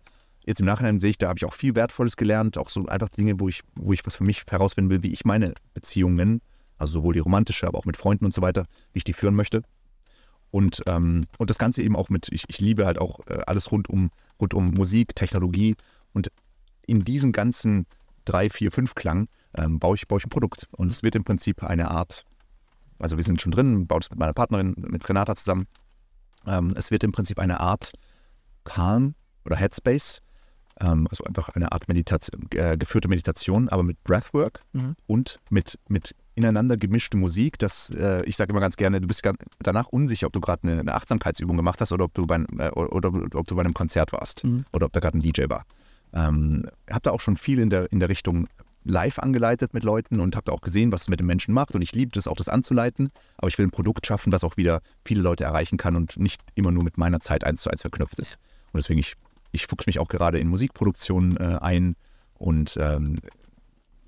Jetzt 0.45 0.59
im 0.59 0.65
Nachhinein 0.65 0.99
sehe 0.99 1.11
ich, 1.11 1.17
da 1.17 1.29
habe 1.29 1.37
ich 1.37 1.45
auch 1.45 1.53
viel 1.53 1.75
Wertvolles 1.75 2.17
gelernt, 2.17 2.57
auch 2.57 2.69
so 2.69 2.85
einfach 2.87 3.09
Dinge, 3.09 3.39
wo 3.39 3.47
ich, 3.47 3.61
wo 3.75 3.93
ich 3.93 4.05
was 4.05 4.15
für 4.15 4.23
mich 4.23 4.43
herausfinden 4.49 4.89
will, 4.91 5.03
wie 5.03 5.11
ich 5.13 5.25
meine 5.25 5.53
Beziehungen, 5.73 6.41
also 6.77 6.93
sowohl 6.93 7.13
die 7.13 7.19
romantische, 7.19 7.67
aber 7.67 7.77
auch 7.77 7.85
mit 7.85 7.97
Freunden 7.97 8.25
und 8.25 8.33
so 8.33 8.41
weiter, 8.41 8.65
wie 8.91 8.99
ich 8.99 9.03
die 9.03 9.13
führen 9.13 9.35
möchte. 9.35 9.63
Und, 10.51 10.83
ähm, 10.85 11.25
und 11.37 11.49
das 11.49 11.57
Ganze 11.57 11.81
eben 11.81 11.95
auch 11.95 12.09
mit, 12.09 12.27
ich, 12.31 12.43
ich 12.47 12.59
liebe 12.59 12.85
halt 12.85 12.99
auch 12.99 13.25
äh, 13.27 13.41
alles 13.47 13.71
rund 13.71 13.89
um, 13.89 14.11
rund 14.39 14.53
um 14.53 14.71
Musik, 14.71 15.15
Technologie 15.15 15.75
und 16.13 16.29
in 16.85 17.03
diesem 17.03 17.31
ganzen 17.31 17.85
3, 18.25 18.49
4, 18.49 18.71
5 18.71 18.95
Klang 18.95 19.27
ähm, 19.55 19.79
baue, 19.79 19.95
ich, 19.95 20.07
baue 20.07 20.19
ich 20.19 20.25
ein 20.25 20.29
Produkt. 20.29 20.67
Und 20.71 20.91
es 20.91 21.03
wird 21.03 21.15
im 21.15 21.23
Prinzip 21.23 21.63
eine 21.63 21.89
Art, 21.89 22.25
also 22.99 23.17
wir 23.17 23.23
sind 23.23 23.41
schon 23.41 23.51
drin, 23.51 23.87
baue 23.87 23.99
das 23.99 24.09
mit 24.09 24.19
meiner 24.19 24.33
Partnerin, 24.33 24.75
mit 24.77 25.07
Renata 25.07 25.35
zusammen. 25.35 25.67
Ähm, 26.45 26.73
es 26.77 26.91
wird 26.91 27.03
im 27.03 27.11
Prinzip 27.11 27.39
eine 27.39 27.59
Art 27.59 27.93
Calm 28.63 29.15
oder 29.45 29.55
Headspace, 29.55 30.21
ähm, 30.79 31.07
also 31.09 31.23
einfach 31.23 31.49
eine 31.49 31.71
Art 31.71 31.87
Meditation, 31.87 32.47
äh, 32.51 32.77
geführte 32.77 33.07
Meditation, 33.07 33.69
aber 33.69 33.83
mit 33.83 34.03
Breathwork 34.03 34.61
Mhm. 34.73 34.95
und 35.07 35.39
mit, 35.49 35.77
mit 35.87 36.15
ineinander 36.35 36.77
gemischte 36.77 37.15
Musik. 37.17 37.59
Das, 37.59 37.89
äh, 37.91 38.23
ich 38.25 38.35
sage 38.37 38.51
immer 38.51 38.59
ganz 38.61 38.75
gerne, 38.75 38.99
du 38.99 39.07
bist 39.07 39.21
ganz, 39.23 39.37
danach 39.59 39.87
unsicher, 39.87 40.27
ob 40.27 40.33
du 40.33 40.41
gerade 40.41 40.63
eine, 40.67 40.79
eine 40.79 40.93
Achtsamkeitsübung 40.95 41.55
gemacht 41.57 41.79
hast 41.79 41.91
oder 41.91 42.05
ob 42.05 42.13
du 42.15 42.25
bei, 42.25 42.35
einem- 42.35 42.59
äh, 42.59 42.69
oder, 42.71 43.13
oder 43.13 43.39
ob 43.39 43.47
du 43.47 43.55
bei 43.55 43.61
einem 43.61 43.73
Konzert 43.73 44.11
warst 44.13 44.43
Mhm. 44.43 44.65
oder 44.73 44.87
ob 44.87 44.93
da 44.93 44.99
gerade 44.99 45.17
ein 45.17 45.21
DJ 45.21 45.43
war. 45.49 45.63
Ähm, 46.13 46.65
habe 46.89 47.01
da 47.03 47.11
auch 47.11 47.21
schon 47.21 47.37
viel 47.37 47.59
in 47.59 47.69
der, 47.69 47.91
in 47.91 47.99
der 47.99 48.09
Richtung 48.09 48.47
live 48.85 49.17
angeleitet 49.19 49.73
mit 49.73 49.83
Leuten 49.83 50.19
und 50.19 50.35
habe 50.35 50.45
da 50.45 50.51
auch 50.51 50.61
gesehen, 50.61 50.91
was 50.91 51.03
es 51.03 51.07
mit 51.09 51.19
den 51.19 51.25
Menschen 51.25 51.53
macht. 51.53 51.73
Und 51.73 51.81
ich 51.81 51.93
liebe 51.93 52.11
das 52.11 52.27
auch, 52.27 52.35
das 52.35 52.49
anzuleiten. 52.49 53.11
Aber 53.37 53.47
ich 53.47 53.57
will 53.57 53.65
ein 53.65 53.71
Produkt 53.71 54.05
schaffen, 54.05 54.31
was 54.33 54.43
auch 54.43 54.57
wieder 54.57 54.81
viele 55.05 55.21
Leute 55.21 55.45
erreichen 55.45 55.77
kann 55.77 55.95
und 55.95 56.17
nicht 56.17 56.41
immer 56.55 56.69
nur 56.71 56.83
mit 56.83 56.97
meiner 56.97 57.19
Zeit 57.21 57.43
eins 57.45 57.61
zu 57.61 57.69
eins 57.69 57.81
verknüpft 57.81 58.19
ist. 58.19 58.37
Und 58.73 58.77
deswegen, 58.79 58.99
ich, 58.99 59.13
ich 59.53 59.67
fuchse 59.67 59.87
mich 59.87 59.99
auch 59.99 60.09
gerade 60.09 60.39
in 60.39 60.49
Musikproduktion 60.49 61.37
äh, 61.37 61.59
ein 61.61 61.95
und 62.33 62.75
ähm, 62.81 63.19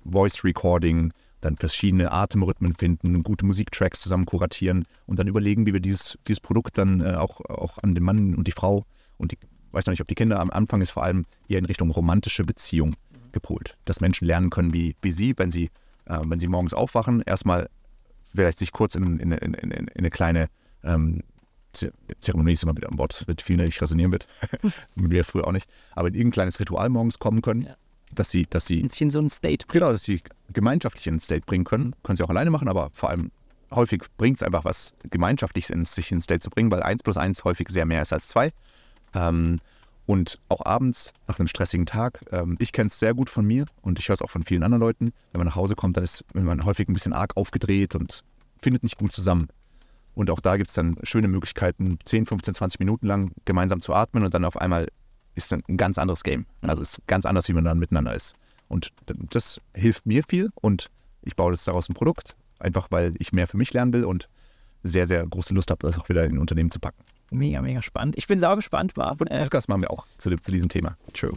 Voice 0.04 0.44
Recording, 0.44 1.12
dann 1.40 1.56
verschiedene 1.56 2.12
Atemrhythmen 2.12 2.74
finden, 2.74 3.22
gute 3.22 3.46
Musiktracks 3.46 4.00
zusammen 4.00 4.26
kuratieren 4.26 4.86
und 5.06 5.18
dann 5.18 5.28
überlegen, 5.28 5.64
wie 5.64 5.72
wir 5.72 5.80
dieses, 5.80 6.18
dieses 6.26 6.40
Produkt 6.40 6.76
dann 6.76 7.00
äh, 7.00 7.14
auch, 7.14 7.40
auch 7.40 7.78
an 7.78 7.94
den 7.94 8.04
Mann 8.04 8.34
und 8.34 8.46
die 8.46 8.52
Frau 8.52 8.84
und 9.16 9.32
die, 9.32 9.38
weiß 9.70 9.86
noch 9.86 9.92
nicht, 9.92 10.00
ob 10.00 10.08
die 10.08 10.14
Kinder 10.14 10.40
am 10.40 10.50
Anfang 10.50 10.82
ist 10.82 10.90
vor 10.90 11.04
allem 11.04 11.24
eher 11.48 11.60
in 11.60 11.64
Richtung 11.64 11.90
romantische 11.90 12.44
Beziehung 12.44 12.96
gepolt. 13.32 13.76
Dass 13.84 14.00
Menschen 14.00 14.26
lernen 14.26 14.50
können, 14.50 14.72
wie, 14.72 14.96
wie 15.02 15.12
sie, 15.12 15.34
wenn 15.36 15.52
sie, 15.52 15.70
äh, 16.06 16.18
wenn 16.24 16.40
sie 16.40 16.48
morgens 16.48 16.74
aufwachen, 16.74 17.22
erstmal 17.22 17.70
vielleicht 18.34 18.58
sich 18.58 18.72
kurz 18.72 18.96
in, 18.96 19.20
in, 19.20 19.30
in, 19.30 19.54
in, 19.54 19.70
in 19.70 19.88
eine 19.96 20.10
kleine 20.10 20.48
ähm, 20.82 21.22
Zeremonie 22.20 22.52
ist 22.52 22.62
immer 22.62 22.76
wieder 22.76 22.88
ein 22.90 22.98
Wort, 22.98 23.24
mit 23.26 23.42
vielen 23.42 23.64
nicht 23.64 23.80
resonieren 23.80 24.12
wird. 24.12 24.26
mit 24.94 25.10
mir 25.10 25.24
früher 25.24 25.46
auch 25.46 25.52
nicht. 25.52 25.68
Aber 25.92 26.08
in 26.08 26.14
irgendein 26.14 26.32
kleines 26.32 26.60
Ritual 26.60 26.88
morgens 26.88 27.18
kommen 27.18 27.42
können, 27.42 27.62
Ja. 27.62 27.76
dass 28.14 28.30
sie, 28.30 28.46
dass 28.48 28.66
sie 28.66 28.86
sich 28.88 29.00
in 29.02 29.10
so 29.10 29.18
einen 29.18 29.30
State 29.30 29.66
bringt. 29.66 29.72
Genau, 29.72 29.92
dass 29.92 30.04
sie 30.04 30.22
gemeinschaftlich 30.52 31.06
in 31.06 31.14
den 31.14 31.20
State 31.20 31.42
bringen 31.46 31.64
können. 31.64 31.94
Können 32.02 32.16
sie 32.16 32.22
auch 32.22 32.30
alleine 32.30 32.50
machen, 32.50 32.68
aber 32.68 32.90
vor 32.92 33.10
allem 33.10 33.30
häufig 33.72 34.02
bringt 34.16 34.36
es 34.36 34.42
einfach 34.42 34.64
was, 34.64 34.94
gemeinschaftlich 35.10 35.70
in, 35.70 35.84
sich 35.84 36.12
in 36.12 36.20
State 36.20 36.40
zu 36.40 36.50
bringen, 36.50 36.70
weil 36.70 36.82
1 36.82 37.02
plus 37.02 37.16
1 37.16 37.42
häufig 37.44 37.68
sehr 37.68 37.84
mehr 37.86 38.02
ist 38.02 38.12
als 38.12 38.28
2. 38.28 38.52
Ähm, 39.14 39.60
und 40.06 40.38
auch 40.48 40.64
abends, 40.64 41.12
nach 41.26 41.40
einem 41.40 41.48
stressigen 41.48 41.84
Tag, 41.84 42.24
ähm, 42.30 42.56
ich 42.60 42.70
kenne 42.72 42.86
es 42.86 42.98
sehr 43.00 43.12
gut 43.12 43.28
von 43.28 43.44
mir 43.44 43.66
und 43.82 43.98
ich 43.98 44.08
höre 44.08 44.14
es 44.14 44.22
auch 44.22 44.30
von 44.30 44.44
vielen 44.44 44.62
anderen 44.62 44.80
Leuten, 44.80 45.12
wenn 45.32 45.40
man 45.40 45.48
nach 45.48 45.56
Hause 45.56 45.74
kommt, 45.74 45.96
dann 45.96 46.04
ist 46.04 46.24
man 46.32 46.64
häufig 46.64 46.88
ein 46.88 46.92
bisschen 46.92 47.12
arg 47.12 47.36
aufgedreht 47.36 47.96
und 47.96 48.22
findet 48.58 48.84
nicht 48.84 48.98
gut 48.98 49.10
zusammen. 49.12 49.48
Und 50.16 50.30
auch 50.30 50.40
da 50.40 50.56
gibt 50.56 50.68
es 50.68 50.74
dann 50.74 50.96
schöne 51.02 51.28
Möglichkeiten, 51.28 51.98
10, 52.02 52.24
15, 52.24 52.54
20 52.54 52.80
Minuten 52.80 53.06
lang 53.06 53.32
gemeinsam 53.44 53.82
zu 53.82 53.94
atmen 53.94 54.24
und 54.24 54.32
dann 54.32 54.46
auf 54.46 54.56
einmal 54.56 54.88
ist 55.34 55.52
dann 55.52 55.62
ein 55.68 55.76
ganz 55.76 55.98
anderes 55.98 56.24
Game. 56.24 56.46
Also 56.62 56.80
ist 56.80 57.06
ganz 57.06 57.26
anders, 57.26 57.48
wie 57.48 57.52
man 57.52 57.64
dann 57.64 57.78
miteinander 57.78 58.14
ist. 58.14 58.34
Und 58.68 58.92
das 59.30 59.60
hilft 59.74 60.06
mir 60.06 60.24
viel 60.26 60.50
und 60.54 60.90
ich 61.20 61.36
baue 61.36 61.52
jetzt 61.52 61.68
daraus 61.68 61.90
ein 61.90 61.94
Produkt, 61.94 62.34
einfach 62.58 62.88
weil 62.90 63.12
ich 63.18 63.34
mehr 63.34 63.46
für 63.46 63.58
mich 63.58 63.74
lernen 63.74 63.92
will 63.92 64.04
und 64.04 64.30
sehr, 64.82 65.06
sehr 65.06 65.26
große 65.26 65.52
Lust 65.52 65.70
habe, 65.70 65.86
das 65.86 65.98
auch 65.98 66.08
wieder 66.08 66.24
in 66.24 66.36
ein 66.36 66.38
Unternehmen 66.38 66.70
zu 66.70 66.80
packen. 66.80 67.04
Mega, 67.30 67.60
mega 67.60 67.82
spannend. 67.82 68.16
Ich 68.16 68.26
bin 68.26 68.40
sau 68.40 68.56
gespannt, 68.56 68.96
war. 68.96 69.20
Und 69.20 69.26
Äh, 69.26 69.42
Podcast 69.42 69.68
machen 69.68 69.82
wir 69.82 69.90
auch 69.90 70.06
zu, 70.16 70.34
zu 70.38 70.50
diesem 70.50 70.70
Thema. 70.70 70.96
True. 71.12 71.34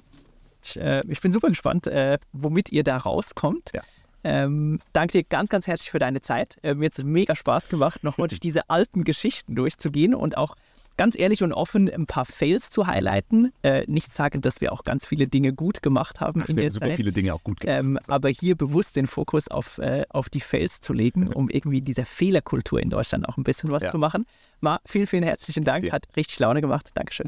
ich, 0.64 0.80
äh, 0.80 1.02
ich 1.08 1.20
bin 1.20 1.34
super 1.34 1.50
gespannt, 1.50 1.86
äh, 1.88 2.18
womit 2.32 2.72
ihr 2.72 2.86
da 2.86 2.96
rauskommt. 2.96 3.72
Ja. 3.74 3.82
Ähm, 4.24 4.80
danke 4.94 5.20
dir 5.20 5.24
ganz, 5.24 5.50
ganz 5.50 5.66
herzlich 5.68 5.92
für 5.92 6.00
deine 6.00 6.22
Zeit. 6.22 6.58
Äh, 6.64 6.74
mir 6.76 6.86
hat 6.88 6.98
es 6.98 7.04
mega 7.04 7.36
Spaß 7.36 7.70
gemacht, 7.70 8.04
nochmal 8.04 8.28
durch 8.28 8.40
diese 8.42 8.70
alten 8.70 9.04
Geschichten 9.04 9.56
durchzugehen 9.56 10.14
und 10.14 10.38
auch 10.38 10.56
ganz 10.98 11.18
ehrlich 11.18 11.44
und 11.44 11.54
offen 11.54 11.90
ein 11.90 12.06
paar 12.08 12.26
Fails 12.26 12.70
zu 12.70 12.86
highlighten. 12.86 13.54
Äh, 13.64 13.86
nicht 13.88 14.14
sagen, 14.14 14.42
dass 14.42 14.60
wir 14.60 14.74
auch 14.74 14.84
ganz 14.84 15.06
viele 15.08 15.28
Dinge 15.28 15.54
gut 15.54 15.82
gemacht 15.82 16.20
haben 16.20 16.42
Ach, 16.44 16.50
in 16.50 16.58
wir 16.58 16.64
der 16.64 16.66
haben 16.66 16.74
super 16.74 16.88
Zeit. 16.88 16.96
viele 16.98 17.14
Dinge 17.14 17.34
auch 17.34 17.42
gut 17.42 17.62
gemacht. 17.62 17.80
Ähm, 17.80 17.98
aber 18.08 18.28
hier 18.28 18.56
bewusst 18.58 18.98
den 18.98 19.08
Fokus 19.08 19.48
auf, 19.48 19.78
äh, 19.78 20.04
auf 20.10 20.28
die 20.30 20.42
Fails 20.42 20.82
zu 20.82 20.92
legen, 20.92 21.32
um 21.32 21.50
irgendwie 21.50 21.80
dieser 21.82 22.04
Fehlerkultur 22.06 22.82
in 22.82 22.90
Deutschland 22.90 23.30
auch 23.30 23.38
ein 23.38 23.44
bisschen 23.46 23.72
was 23.72 23.84
Ja. 23.84 23.90
zu 23.92 23.98
machen. 23.98 24.26
Ma, 24.60 24.82
vielen, 24.86 25.08
vielen 25.08 25.24
herzlichen 25.24 25.64
Dank. 25.64 25.86
Ja. 25.86 25.94
Hat 25.94 26.04
richtig 26.18 26.38
Laune 26.40 26.60
gemacht. 26.60 26.90
Dankeschön. 26.94 27.28